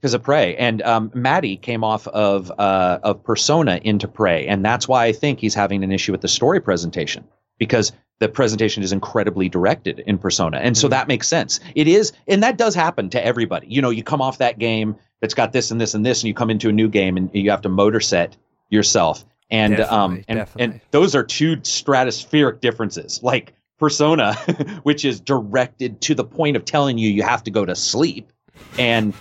because 0.00 0.14
of 0.14 0.22
Prey. 0.22 0.56
And 0.56 0.82
um, 0.82 1.10
Maddie 1.14 1.56
came 1.56 1.82
off 1.82 2.06
of 2.06 2.52
uh, 2.58 3.00
of 3.02 3.24
Persona 3.24 3.80
into 3.82 4.06
Prey, 4.06 4.46
and 4.46 4.64
that's 4.64 4.86
why 4.86 5.06
I 5.06 5.12
think 5.12 5.40
he's 5.40 5.54
having 5.54 5.82
an 5.82 5.90
issue 5.90 6.12
with 6.12 6.20
the 6.20 6.28
story 6.28 6.60
presentation 6.60 7.24
because 7.58 7.90
the 8.20 8.28
presentation 8.28 8.82
is 8.82 8.92
incredibly 8.92 9.48
directed 9.48 10.00
in 10.06 10.18
Persona, 10.18 10.58
and 10.58 10.76
so 10.76 10.86
Mhm. 10.88 10.90
that 10.90 11.08
makes 11.08 11.28
sense. 11.28 11.60
It 11.74 11.86
is, 11.88 12.12
and 12.26 12.42
that 12.42 12.58
does 12.58 12.74
happen 12.74 13.08
to 13.10 13.24
everybody. 13.24 13.66
You 13.68 13.80
know, 13.82 13.90
you 13.90 14.02
come 14.02 14.20
off 14.20 14.38
that 14.38 14.58
game 14.58 14.96
that's 15.20 15.34
got 15.34 15.52
this 15.52 15.70
and 15.70 15.80
this 15.80 15.94
and 15.94 16.04
this, 16.04 16.22
and 16.22 16.28
you 16.28 16.34
come 16.34 16.50
into 16.50 16.68
a 16.68 16.72
new 16.72 16.88
game 16.88 17.16
and 17.16 17.30
you 17.32 17.50
have 17.50 17.62
to 17.62 17.68
motor 17.68 18.00
set 18.00 18.36
yourself. 18.70 19.24
And 19.50 19.80
um 19.80 20.24
and 20.28 20.38
definitely. 20.40 20.62
and 20.64 20.80
those 20.90 21.14
are 21.14 21.22
two 21.22 21.56
stratospheric 21.58 22.60
differences. 22.60 23.20
Like 23.22 23.54
Persona, 23.78 24.34
which 24.82 25.04
is 25.04 25.20
directed 25.20 26.00
to 26.02 26.14
the 26.14 26.24
point 26.24 26.56
of 26.56 26.64
telling 26.64 26.98
you 26.98 27.08
you 27.08 27.22
have 27.22 27.42
to 27.44 27.50
go 27.50 27.64
to 27.64 27.74
sleep, 27.74 28.30
and 28.78 29.14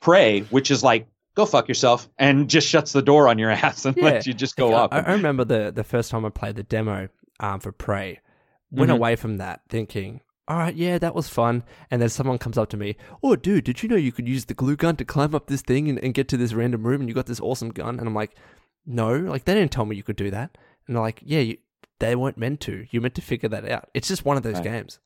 Prey, 0.00 0.40
which 0.50 0.70
is 0.70 0.82
like 0.82 1.06
go 1.34 1.44
fuck 1.44 1.68
yourself 1.68 2.08
and 2.18 2.48
just 2.48 2.66
shuts 2.66 2.92
the 2.92 3.02
door 3.02 3.28
on 3.28 3.38
your 3.38 3.50
ass 3.64 3.84
and 3.84 3.96
Yeah. 3.96 4.04
lets 4.04 4.26
you 4.26 4.32
just 4.34 4.56
go 4.56 4.70
Like, 4.70 4.84
up. 4.84 4.94
I, 4.94 5.00
I 5.00 5.12
remember 5.12 5.44
the 5.44 5.72
the 5.74 5.84
first 5.84 6.10
time 6.10 6.24
I 6.24 6.30
played 6.30 6.56
the 6.56 6.62
demo 6.62 7.08
um, 7.40 7.60
for 7.60 7.72
Prey. 7.72 8.20
Went 8.70 8.90
Mhm. 8.90 8.94
away 8.94 9.16
from 9.16 9.36
that 9.38 9.60
thinking, 9.68 10.20
all 10.48 10.56
right, 10.58 10.74
yeah, 10.74 10.98
that 10.98 11.14
was 11.14 11.28
fun. 11.28 11.62
And 11.90 12.00
then 12.02 12.08
someone 12.08 12.38
comes 12.38 12.58
up 12.58 12.68
to 12.70 12.76
me, 12.76 12.96
oh, 13.22 13.36
dude, 13.36 13.64
did 13.64 13.82
you 13.82 13.88
know 13.88 13.96
you 13.96 14.12
could 14.12 14.28
use 14.28 14.44
the 14.46 14.54
glue 14.54 14.76
gun 14.76 14.96
to 14.96 15.04
climb 15.04 15.34
up 15.34 15.46
this 15.46 15.62
thing 15.62 15.88
and, 15.88 15.98
and 15.98 16.14
get 16.14 16.28
to 16.28 16.36
this 16.36 16.52
random 16.52 16.86
room 16.86 17.00
and 17.00 17.08
you 17.08 17.14
got 17.14 17.26
this 17.26 17.40
awesome 17.40 17.70
gun? 17.70 17.98
And 17.98 18.06
I'm 18.08 18.14
like, 18.14 18.36
no, 18.84 19.14
like 19.16 19.44
they 19.44 19.54
didn't 19.54 19.72
tell 19.72 19.84
me 19.86 19.96
you 19.96 20.02
could 20.02 20.16
do 20.16 20.30
that. 20.30 20.56
And 20.86 20.94
they're 20.96 21.02
like, 21.02 21.20
yeah, 21.24 21.40
you, 21.40 21.56
they 21.98 22.14
weren't 22.14 22.38
meant 22.38 22.60
to. 22.62 22.86
You 22.90 23.00
meant 23.00 23.14
to 23.16 23.22
figure 23.22 23.48
that 23.48 23.68
out. 23.68 23.88
It's 23.94 24.08
just 24.08 24.24
one 24.24 24.36
of 24.36 24.42
those 24.42 24.54
Right. 24.56 24.64
games. 24.64 24.98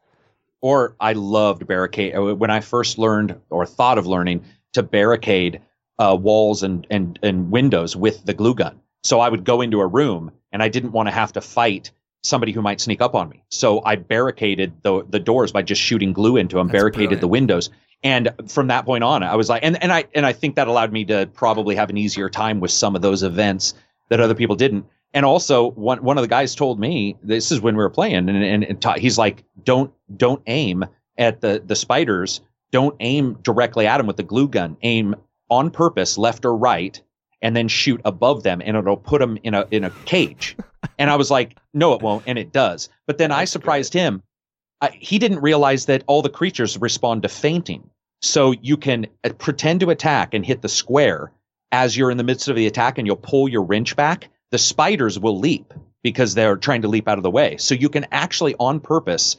or 0.62 0.94
I 1.00 1.14
loved 1.14 1.66
barricade 1.66 2.14
uh, 2.14 2.34
when 2.36 2.50
I 2.50 2.60
first 2.60 2.98
learned 2.98 3.40
or 3.48 3.64
thought 3.64 3.96
of 3.96 4.06
learning 4.06 4.44
to 4.74 4.82
barricade 4.82 5.62
uh, 5.98 6.14
walls 6.20 6.62
and, 6.62 6.86
and 6.90 7.18
and 7.22 7.50
windows 7.50 7.96
with 7.96 8.24
the 8.26 8.34
glue 8.34 8.54
gun. 8.54 8.78
So 9.02 9.20
I 9.20 9.28
would 9.30 9.44
go 9.44 9.62
into 9.62 9.80
a 9.80 9.86
room 9.86 10.32
and 10.52 10.62
I 10.62 10.68
didn't 10.68 10.92
want 10.92 11.08
to 11.08 11.14
have 11.14 11.32
to 11.32 11.40
fight 11.40 11.92
somebody 12.22 12.52
who 12.52 12.62
might 12.62 12.80
sneak 12.80 13.00
up 13.00 13.14
on 13.14 13.28
me. 13.28 13.42
So 13.48 13.82
I 13.84 13.96
barricaded 13.96 14.72
the 14.82 15.04
the 15.08 15.18
doors 15.20 15.52
by 15.52 15.62
just 15.62 15.80
shooting 15.80 16.12
glue 16.12 16.36
into 16.36 16.56
them, 16.56 16.66
That's 16.68 16.78
barricaded 16.78 17.08
brilliant. 17.08 17.20
the 17.20 17.28
windows. 17.28 17.70
And 18.02 18.30
from 18.48 18.68
that 18.68 18.86
point 18.86 19.04
on, 19.04 19.22
I 19.22 19.36
was 19.36 19.48
like, 19.50 19.62
and, 19.62 19.82
and 19.82 19.92
I 19.92 20.04
and 20.14 20.24
I 20.24 20.32
think 20.32 20.56
that 20.56 20.68
allowed 20.68 20.92
me 20.92 21.04
to 21.06 21.26
probably 21.34 21.74
have 21.76 21.90
an 21.90 21.96
easier 21.98 22.30
time 22.30 22.60
with 22.60 22.70
some 22.70 22.96
of 22.96 23.02
those 23.02 23.22
events 23.22 23.74
that 24.08 24.20
other 24.20 24.34
people 24.34 24.56
didn't. 24.56 24.86
And 25.12 25.26
also, 25.26 25.70
one 25.72 26.02
one 26.02 26.16
of 26.16 26.22
the 26.22 26.28
guys 26.28 26.54
told 26.54 26.78
me 26.80 27.16
this 27.22 27.50
is 27.52 27.60
when 27.60 27.76
we 27.76 27.82
were 27.82 27.90
playing, 27.90 28.28
and 28.28 28.30
and, 28.30 28.64
and 28.64 28.80
ta- 28.80 28.94
he's 28.94 29.18
like, 29.18 29.44
don't 29.64 29.92
don't 30.16 30.42
aim 30.46 30.84
at 31.18 31.40
the 31.40 31.62
the 31.64 31.76
spiders. 31.76 32.40
Don't 32.72 32.94
aim 33.00 33.36
directly 33.42 33.86
at 33.88 33.98
them 33.98 34.06
with 34.06 34.16
the 34.16 34.22
glue 34.22 34.48
gun. 34.48 34.76
Aim 34.82 35.16
on 35.50 35.70
purpose, 35.70 36.16
left 36.16 36.44
or 36.44 36.56
right, 36.56 37.02
and 37.42 37.56
then 37.56 37.66
shoot 37.66 38.00
above 38.04 38.44
them, 38.44 38.62
and 38.64 38.76
it'll 38.76 38.96
put 38.96 39.18
them 39.20 39.36
in 39.42 39.54
a 39.54 39.66
in 39.72 39.82
a 39.84 39.90
cage. 40.06 40.56
And 40.98 41.10
I 41.10 41.16
was 41.16 41.30
like, 41.30 41.58
no, 41.74 41.94
it 41.94 42.02
won't, 42.02 42.24
and 42.26 42.38
it 42.38 42.52
does. 42.52 42.88
But 43.06 43.18
then 43.18 43.32
I 43.32 43.40
That's 43.40 43.52
surprised 43.52 43.92
him. 43.92 44.22
I, 44.80 44.90
he 44.90 45.18
didn't 45.18 45.40
realize 45.40 45.86
that 45.86 46.04
all 46.06 46.22
the 46.22 46.28
creatures 46.30 46.78
respond 46.78 47.22
to 47.22 47.28
feinting. 47.28 47.88
So 48.22 48.52
you 48.52 48.76
can 48.76 49.06
uh, 49.24 49.30
pretend 49.30 49.80
to 49.80 49.90
attack 49.90 50.34
and 50.34 50.44
hit 50.44 50.62
the 50.62 50.68
square 50.68 51.32
as 51.72 51.96
you're 51.96 52.10
in 52.10 52.16
the 52.16 52.24
midst 52.24 52.48
of 52.48 52.56
the 52.56 52.66
attack, 52.66 52.98
and 52.98 53.06
you'll 53.06 53.16
pull 53.16 53.48
your 53.48 53.62
wrench 53.62 53.94
back. 53.96 54.28
The 54.50 54.58
spiders 54.58 55.18
will 55.18 55.38
leap 55.38 55.72
because 56.02 56.34
they're 56.34 56.56
trying 56.56 56.82
to 56.82 56.88
leap 56.88 57.08
out 57.08 57.18
of 57.18 57.22
the 57.22 57.30
way. 57.30 57.56
So 57.58 57.74
you 57.74 57.88
can 57.88 58.06
actually, 58.10 58.54
on 58.58 58.80
purpose, 58.80 59.36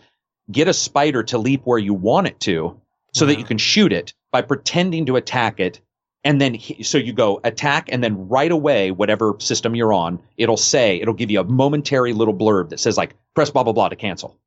get 0.52 0.68
a 0.68 0.74
spider 0.74 1.24
to 1.24 1.38
leap 1.38 1.62
where 1.66 1.80
you 1.80 1.94
want 1.94 2.28
it 2.28 2.40
to, 2.42 2.80
so 3.14 3.26
that 3.26 3.40
you 3.40 3.46
can 3.46 3.58
shoot 3.58 3.92
it 3.92 4.14
by 4.32 4.42
pretending 4.42 5.06
to 5.08 5.18
attack 5.18 5.60
it. 5.60 5.82
And 6.24 6.40
then, 6.40 6.54
he- 6.54 6.84
so 6.84 6.98
you 6.98 7.14
go 7.14 7.40
attack, 7.44 7.90
and 7.92 8.04
then 8.04 8.28
right 8.30 8.52
away, 8.52 8.92
whatever 8.92 9.36
system 9.40 9.76
you're 9.76 9.94
on, 9.94 10.20
it'll 10.38 10.58
say, 10.58 11.02
it'll 11.02 11.14
give 11.16 11.32
you 11.32 11.40
a 11.40 11.44
momentary 11.44 12.14
little 12.14 12.34
blurb 12.34 12.70
that 12.70 12.80
says, 12.80 12.96
like, 12.98 13.16
press 13.34 13.50
blah, 13.50 13.64
blah, 13.64 13.74
blah 13.74 13.90
to 13.90 13.96
cancel. 13.96 14.38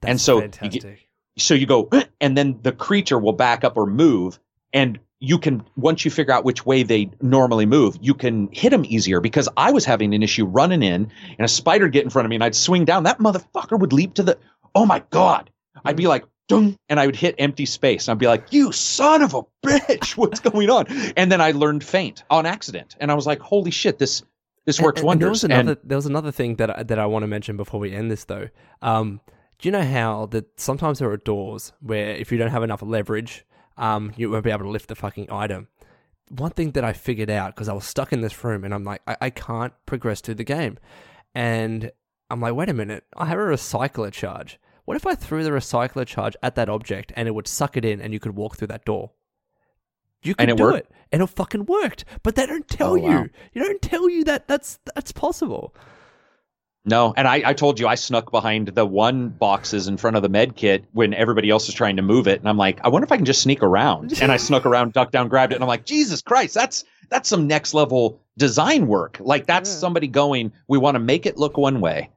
That's 0.00 0.10
and 0.10 0.20
so 0.20 0.36
you 0.36 0.40
fantastic. 0.42 0.82
get- 0.82 0.98
so 1.38 1.54
you 1.54 1.66
go 1.66 1.88
and 2.20 2.36
then 2.36 2.58
the 2.62 2.72
creature 2.72 3.18
will 3.18 3.32
back 3.32 3.62
up 3.64 3.76
or 3.76 3.86
move 3.86 4.38
and 4.72 4.98
you 5.20 5.38
can 5.38 5.64
once 5.76 6.04
you 6.04 6.10
figure 6.10 6.32
out 6.32 6.44
which 6.44 6.64
way 6.64 6.82
they 6.84 7.10
normally 7.20 7.66
move 7.66 7.96
you 8.00 8.14
can 8.14 8.48
hit 8.52 8.70
them 8.70 8.84
easier 8.84 9.20
because 9.20 9.48
i 9.56 9.70
was 9.72 9.84
having 9.84 10.14
an 10.14 10.22
issue 10.22 10.44
running 10.44 10.82
in 10.82 11.10
and 11.38 11.44
a 11.44 11.48
spider 11.48 11.88
get 11.88 12.04
in 12.04 12.10
front 12.10 12.26
of 12.26 12.30
me 12.30 12.36
and 12.36 12.42
i'd 12.44 12.54
swing 12.54 12.84
down 12.84 13.04
that 13.04 13.18
motherfucker 13.18 13.78
would 13.78 13.92
leap 13.92 14.14
to 14.14 14.22
the 14.24 14.38
oh 14.74 14.84
my 14.86 15.02
god 15.10 15.50
i'd 15.84 15.96
be 15.96 16.06
like 16.08 16.24
Dung, 16.48 16.76
and 16.88 16.98
i 16.98 17.04
would 17.06 17.14
hit 17.16 17.34
empty 17.38 17.66
space 17.66 18.08
and 18.08 18.12
i'd 18.16 18.18
be 18.18 18.26
like 18.26 18.52
you 18.52 18.72
son 18.72 19.20
of 19.22 19.34
a 19.34 19.42
bitch 19.64 20.16
what's 20.16 20.40
going 20.40 20.70
on 20.70 20.86
and 21.16 21.30
then 21.30 21.40
i 21.42 21.50
learned 21.52 21.84
feint 21.84 22.22
on 22.30 22.46
accident 22.46 22.96
and 23.00 23.10
i 23.10 23.14
was 23.14 23.26
like 23.26 23.38
holy 23.40 23.70
shit 23.70 23.98
this 23.98 24.22
this 24.64 24.80
works 24.80 25.00
And- 25.00 25.04
and 25.04 25.06
wonders 25.06 25.20
There 25.24 25.30
was 25.30 25.44
And- 25.44 25.52
another. 25.52 25.80
there 25.84 25.96
was 25.98 26.06
another 26.06 26.32
thing 26.32 26.56
that 26.56 26.78
I, 26.78 26.82
that 26.84 26.98
I 26.98 27.06
want 27.06 27.22
to 27.22 27.26
mention 27.26 27.56
before 27.56 27.80
we 27.80 27.94
end 27.94 28.10
this, 28.10 28.24
though. 28.24 28.48
Um, 28.82 29.20
do 29.58 29.66
you 29.68 29.72
know 29.72 29.82
how 29.82 30.26
that 30.26 30.60
sometimes 30.60 30.98
there 30.98 31.10
are 31.10 31.16
doors 31.16 31.72
where 31.80 32.10
if 32.10 32.30
you 32.30 32.36
don't 32.36 32.50
have 32.50 32.62
enough 32.62 32.82
leverage, 32.82 33.46
um, 33.78 34.12
you 34.16 34.30
won't 34.30 34.44
be 34.44 34.50
able 34.50 34.64
to 34.66 34.70
lift 34.70 34.88
the 34.88 34.94
fucking 34.94 35.30
item. 35.32 35.68
One 36.28 36.50
thing 36.50 36.72
that 36.72 36.84
I 36.84 36.92
figured 36.92 37.30
out 37.30 37.54
because 37.54 37.70
I 37.70 37.72
was 37.72 37.84
stuck 37.86 38.12
in 38.12 38.20
this 38.20 38.44
room 38.44 38.62
and 38.62 38.74
I'm 38.74 38.84
like, 38.84 39.00
I, 39.06 39.16
I 39.22 39.30
can't 39.30 39.72
progress 39.86 40.20
through 40.20 40.34
the 40.34 40.44
game, 40.44 40.76
and 41.34 41.90
I'm 42.30 42.40
like, 42.42 42.52
wait 42.54 42.68
a 42.68 42.74
minute, 42.74 43.04
I 43.16 43.24
have 43.24 43.38
a 43.38 43.42
recycler 43.42 44.12
charge. 44.12 44.58
What 44.88 44.96
if 44.96 45.06
I 45.06 45.14
threw 45.14 45.44
the 45.44 45.50
recycler 45.50 46.06
charge 46.06 46.34
at 46.42 46.54
that 46.54 46.70
object 46.70 47.12
and 47.14 47.28
it 47.28 47.34
would 47.34 47.46
suck 47.46 47.76
it 47.76 47.84
in 47.84 48.00
and 48.00 48.14
you 48.14 48.18
could 48.18 48.34
walk 48.34 48.56
through 48.56 48.68
that 48.68 48.86
door? 48.86 49.10
You 50.22 50.34
could 50.34 50.40
And 50.44 50.50
it 50.50 50.56
do 50.56 50.62
worked? 50.62 50.78
it, 50.78 50.90
and 51.12 51.20
it 51.22 51.26
fucking 51.26 51.66
worked. 51.66 52.06
But 52.22 52.36
they 52.36 52.46
don't 52.46 52.66
tell 52.66 52.92
Oh, 52.92 52.94
you. 52.96 53.02
wow. 53.02 53.26
You 53.52 53.62
don't 53.64 53.82
tell 53.82 54.08
you 54.08 54.24
that 54.24 54.48
that's 54.48 54.78
that's 54.94 55.12
possible. 55.12 55.74
No, 56.86 57.12
and 57.18 57.28
I, 57.28 57.42
I 57.44 57.52
told 57.52 57.78
you 57.78 57.86
I 57.86 57.96
snuck 57.96 58.30
behind 58.30 58.68
the 58.68 58.86
one 58.86 59.28
boxes 59.28 59.88
in 59.88 59.98
front 59.98 60.16
of 60.16 60.22
the 60.22 60.30
med 60.30 60.56
kit 60.56 60.86
when 60.92 61.12
everybody 61.12 61.50
else 61.50 61.68
is 61.68 61.74
trying 61.74 61.96
to 61.96 62.02
move 62.02 62.26
it, 62.26 62.40
and 62.40 62.48
I'm 62.48 62.56
like, 62.56 62.80
I 62.82 62.88
wonder 62.88 63.04
if 63.04 63.12
I 63.12 63.16
can 63.16 63.26
just 63.26 63.42
sneak 63.42 63.62
around. 63.62 64.14
And 64.22 64.32
I 64.32 64.38
snuck 64.38 64.64
around, 64.64 64.94
ducked 64.94 65.12
down, 65.12 65.28
grabbed 65.28 65.52
it, 65.52 65.56
and 65.56 65.62
I'm 65.64 65.68
like, 65.68 65.84
Jesus 65.84 66.22
Christ, 66.22 66.54
that's 66.54 66.86
that's 67.10 67.28
some 67.28 67.46
next 67.46 67.74
level 67.74 68.22
design 68.38 68.86
work. 68.86 69.18
Like 69.20 69.44
that's 69.44 69.68
Yeah. 69.70 69.76
somebody 69.80 70.08
going, 70.08 70.50
we 70.66 70.78
want 70.78 70.94
to 70.94 70.98
make 71.00 71.26
it 71.26 71.36
look 71.36 71.58
one 71.58 71.82
way, 71.82 72.08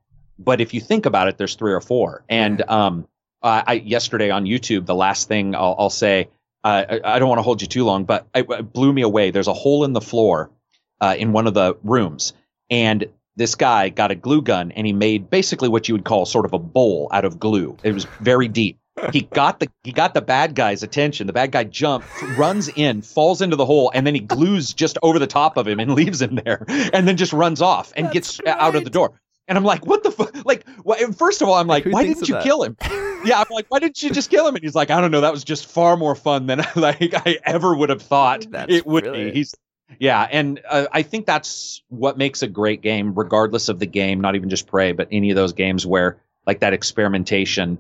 but 0.43 0.61
if 0.61 0.73
you 0.73 0.81
think 0.81 1.05
about 1.05 1.27
it, 1.27 1.37
there's 1.37 1.55
three 1.55 1.73
or 1.73 1.81
four. 1.81 2.23
And 2.29 2.61
um, 2.69 3.07
I, 3.41 3.63
I 3.65 3.73
yesterday 3.73 4.29
on 4.29 4.45
YouTube, 4.45 4.85
the 4.85 4.95
last 4.95 5.27
thing 5.27 5.55
I'll, 5.55 5.75
I'll 5.77 5.89
say, 5.89 6.29
uh, 6.63 6.85
I, 6.89 7.15
I 7.15 7.19
don't 7.19 7.29
want 7.29 7.39
to 7.39 7.43
hold 7.43 7.61
you 7.61 7.67
too 7.67 7.83
long, 7.83 8.05
but 8.05 8.27
it, 8.33 8.45
it 8.49 8.73
blew 8.73 8.93
me 8.93 9.01
away. 9.01 9.31
There's 9.31 9.47
a 9.47 9.53
hole 9.53 9.83
in 9.83 9.93
the 9.93 10.01
floor 10.01 10.51
uh, 10.99 11.15
in 11.17 11.31
one 11.31 11.47
of 11.47 11.53
the 11.53 11.77
rooms, 11.83 12.33
and 12.69 13.07
this 13.35 13.55
guy 13.55 13.89
got 13.89 14.11
a 14.11 14.15
glue 14.15 14.41
gun 14.41 14.71
and 14.71 14.85
he 14.85 14.93
made 14.93 15.29
basically 15.29 15.69
what 15.69 15.87
you 15.87 15.95
would 15.95 16.03
call 16.03 16.25
sort 16.25 16.45
of 16.45 16.53
a 16.53 16.59
bowl 16.59 17.07
out 17.11 17.25
of 17.25 17.39
glue. 17.39 17.77
It 17.81 17.93
was 17.93 18.05
very 18.19 18.47
deep. 18.47 18.77
He 19.13 19.21
got 19.21 19.59
the 19.59 19.69
he 19.83 19.93
got 19.93 20.13
the 20.13 20.21
bad 20.21 20.53
guy's 20.53 20.83
attention. 20.83 21.25
The 21.25 21.33
bad 21.33 21.51
guy 21.51 21.63
jumps, 21.63 22.05
runs 22.37 22.67
in, 22.67 23.01
falls 23.01 23.41
into 23.41 23.55
the 23.55 23.65
hole, 23.65 23.89
and 23.93 24.05
then 24.05 24.13
he 24.13 24.19
glues 24.19 24.73
just 24.73 24.97
over 25.01 25.17
the 25.17 25.27
top 25.27 25.57
of 25.57 25.67
him 25.67 25.79
and 25.79 25.93
leaves 25.95 26.21
him 26.21 26.35
there, 26.35 26.65
and 26.67 27.07
then 27.07 27.17
just 27.17 27.33
runs 27.33 27.61
off 27.61 27.93
and 27.95 28.07
That's 28.07 28.37
gets 28.37 28.41
out 28.45 28.75
of 28.75 28.83
the 28.83 28.89
door. 28.89 29.13
And 29.51 29.57
I'm 29.57 29.65
like, 29.65 29.85
what 29.85 30.01
the 30.01 30.11
fuck? 30.11 30.45
Like, 30.45 30.65
wh- 30.87 31.13
first 31.13 31.41
of 31.41 31.49
all, 31.49 31.55
I'm 31.55 31.67
like, 31.67 31.83
Who 31.83 31.91
why 31.91 32.05
didn't 32.05 32.25
you 32.29 32.35
that? 32.35 32.43
kill 32.45 32.63
him? 32.63 32.77
yeah, 33.25 33.37
I'm 33.41 33.47
like, 33.51 33.65
why 33.67 33.79
didn't 33.79 34.01
you 34.01 34.09
just 34.09 34.29
kill 34.29 34.47
him? 34.47 34.55
And 34.55 34.63
he's 34.63 34.75
like, 34.75 34.91
I 34.91 35.01
don't 35.01 35.11
know. 35.11 35.19
That 35.19 35.33
was 35.33 35.43
just 35.43 35.65
far 35.69 35.97
more 35.97 36.15
fun 36.15 36.45
than 36.45 36.59
like 36.77 37.13
I 37.13 37.37
ever 37.43 37.75
would 37.75 37.89
have 37.89 38.01
thought 38.01 38.47
That's 38.49 38.71
it 38.73 38.85
would 38.87 39.11
be. 39.11 39.31
He's 39.31 39.53
yeah, 39.99 40.25
and 40.31 40.61
uh, 40.69 40.85
I 40.93 41.01
think 41.01 41.25
that's 41.25 41.83
what 41.89 42.17
makes 42.17 42.43
a 42.43 42.47
great 42.47 42.81
game, 42.81 43.13
regardless 43.13 43.67
of 43.67 43.77
the 43.77 43.85
game. 43.87 44.21
Not 44.21 44.35
even 44.35 44.47
just 44.49 44.67
Prey, 44.67 44.93
but 44.93 45.09
any 45.11 45.31
of 45.31 45.35
those 45.35 45.51
games 45.51 45.85
where 45.85 46.21
like 46.47 46.61
that 46.61 46.71
experimentation. 46.71 47.77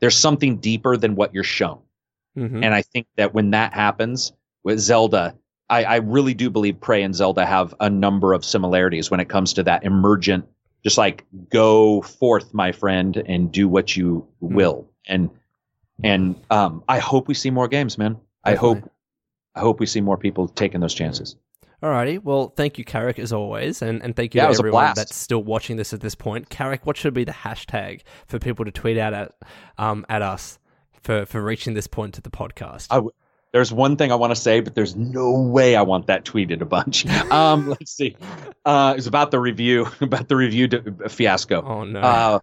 There's 0.00 0.16
something 0.16 0.58
deeper 0.58 0.98
than 0.98 1.14
what 1.14 1.32
you're 1.32 1.42
shown, 1.42 1.78
Mhm. 2.36 2.62
and 2.62 2.74
I 2.74 2.82
think 2.82 3.06
that 3.16 3.32
when 3.32 3.52
that 3.52 3.72
happens 3.72 4.32
with 4.62 4.78
Zelda, 4.78 5.36
I, 5.70 5.84
I 5.84 5.96
really 5.96 6.34
do 6.34 6.50
believe 6.50 6.80
Prey 6.80 7.02
and 7.02 7.14
Zelda 7.14 7.46
have 7.46 7.74
a 7.80 7.88
number 7.88 8.34
of 8.34 8.44
similarities 8.44 9.10
when 9.10 9.20
it 9.20 9.28
comes 9.30 9.54
to 9.54 9.62
that 9.62 9.84
emergent, 9.84 10.44
just 10.84 10.98
like 10.98 11.24
go 11.50 12.02
forth, 12.02 12.52
my 12.54 12.70
friend, 12.72 13.16
and 13.16 13.50
do 13.50 13.68
what 13.68 13.96
you 13.96 14.26
Hmm. 14.40 14.54
will. 14.54 14.86
And 15.08 15.30
and 16.02 16.36
um, 16.50 16.82
I 16.88 16.98
hope 16.98 17.28
we 17.28 17.34
see 17.34 17.50
more 17.50 17.68
games, 17.68 17.96
man. 17.98 18.18
I 18.44 18.54
hope 18.54 18.90
I 19.54 19.60
hope 19.60 19.80
we 19.80 19.86
see 19.86 20.00
more 20.00 20.18
people 20.18 20.48
taking 20.48 20.80
those 20.80 20.94
chances. 20.94 21.36
Alrighty. 21.82 22.22
Well, 22.22 22.52
thank 22.56 22.78
you, 22.78 22.84
Carrick, 22.84 23.18
as 23.18 23.32
always, 23.32 23.82
and, 23.82 24.02
and 24.02 24.16
thank 24.16 24.34
you 24.34 24.40
Yeah, 24.40 24.46
to 24.48 24.58
everyone 24.58 24.92
that's 24.96 25.14
still 25.14 25.42
watching 25.42 25.76
this 25.76 25.92
at 25.92 26.00
this 26.00 26.14
point. 26.14 26.48
Carrick, 26.48 26.86
what 26.86 26.96
should 26.96 27.12
be 27.12 27.24
the 27.24 27.32
hashtag 27.32 28.00
for 28.26 28.38
people 28.38 28.64
to 28.64 28.70
tweet 28.70 28.96
out 28.96 29.12
at 29.12 29.32
um 29.78 30.04
at 30.08 30.22
us 30.22 30.58
for 31.02 31.26
for 31.26 31.42
reaching 31.42 31.74
this 31.74 31.86
point 31.86 32.14
to 32.14 32.22
the 32.22 32.30
podcast? 32.30 32.86
I 32.90 32.96
w- 32.96 33.12
there's 33.54 33.72
one 33.72 33.96
thing 33.96 34.10
I 34.10 34.16
want 34.16 34.32
to 34.32 34.36
say, 34.36 34.58
but 34.60 34.74
there's 34.74 34.96
no 34.96 35.30
way 35.40 35.76
I 35.76 35.82
want 35.82 36.08
that 36.08 36.24
tweeted 36.24 36.60
a 36.60 36.64
bunch. 36.66 37.06
Um, 37.30 37.68
let's 37.68 37.92
see. 37.92 38.16
Uh, 38.64 38.94
it's 38.98 39.06
about 39.06 39.30
the 39.30 39.38
review, 39.38 39.86
about 40.00 40.28
the 40.28 40.34
review 40.36 40.66
to, 40.68 41.08
fiasco. 41.08 41.62
oh 41.64 41.84
no, 41.84 42.00
Uh, 42.00 42.38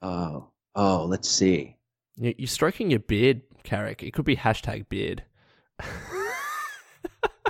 oh, 0.00 0.46
oh, 0.76 1.04
let's 1.06 1.28
see. 1.28 1.76
You- 2.16 2.34
you're 2.38 2.46
stroking 2.46 2.90
your 2.90 3.00
beard, 3.00 3.42
Carrick. 3.64 4.02
It 4.04 4.12
could 4.12 4.24
be 4.24 4.36
hashtag 4.36 4.88
beard. 4.88 5.24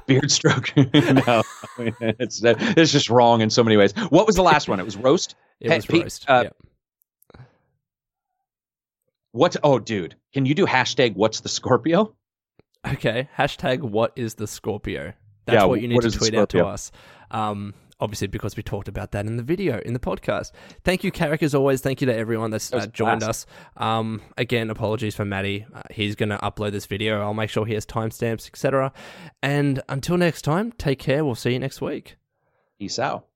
Beard 0.06 0.30
stroke. 0.30 0.72
no, 0.76 1.42
it's 1.78 2.40
it's 2.42 2.90
just 2.90 3.10
wrong 3.10 3.42
in 3.42 3.50
so 3.50 3.62
many 3.62 3.76
ways. 3.76 3.92
What 4.08 4.26
was 4.26 4.34
the 4.34 4.42
last 4.42 4.66
one? 4.68 4.80
It 4.80 4.84
was 4.84 4.96
roast. 4.96 5.36
It 5.60 5.70
was 5.70 5.86
Pete, 5.86 6.02
roast. 6.02 6.24
uh, 6.28 6.44
yeah. 6.46 7.42
What? 9.32 9.56
Oh, 9.62 9.78
dude, 9.78 10.16
can 10.32 10.46
you 10.46 10.54
do 10.54 10.66
hashtag 10.66 11.14
What's 11.14 11.40
the 11.40 11.48
Scorpio? 11.48 12.14
Okay. 12.86 13.28
Hashtag 13.36 13.80
what 13.80 14.12
is 14.16 14.34
the 14.34 14.46
Scorpio? 14.46 15.12
That's 15.46 15.54
Yeah, 15.54 15.64
what 15.64 15.80
you 15.80 15.88
need 15.88 15.96
what 15.96 16.10
to 16.10 16.10
tweet 16.10 16.34
out 16.34 16.48
to 16.50 16.66
us. 16.66 16.90
Um, 17.30 17.74
obviously, 18.00 18.26
because 18.26 18.56
we 18.56 18.62
talked 18.62 18.88
about 18.88 19.12
that 19.12 19.26
in 19.26 19.36
the 19.36 19.42
video, 19.42 19.80
in 19.80 19.92
the 19.92 19.98
podcast. 19.98 20.52
Thank 20.84 21.04
you, 21.04 21.10
Carrick, 21.10 21.42
as 21.42 21.54
always. 21.54 21.80
Thank 21.80 22.00
you 22.00 22.06
to 22.06 22.14
everyone 22.14 22.50
that's 22.50 22.70
That 22.70 22.82
uh, 22.82 22.86
joined 22.86 23.22
us. 23.22 23.46
Um, 23.76 24.22
again, 24.38 24.70
apologies 24.70 25.14
for 25.14 25.24
Maddie. 25.24 25.66
Uh, 25.72 25.82
he's 25.90 26.14
going 26.16 26.30
to 26.30 26.38
upload 26.38 26.72
this 26.72 26.86
video. 26.86 27.20
I'll 27.20 27.34
make 27.34 27.50
sure 27.50 27.66
he 27.66 27.74
has 27.74 27.86
timestamps, 27.86 28.46
etc. 28.48 28.92
And 29.42 29.82
until 29.88 30.16
next 30.16 30.42
time, 30.42 30.72
take 30.72 30.98
care. 30.98 31.24
We'll 31.24 31.34
see 31.34 31.52
you 31.52 31.58
next 31.58 31.80
week. 31.80 32.16
Peace 32.78 32.98
out. 32.98 33.26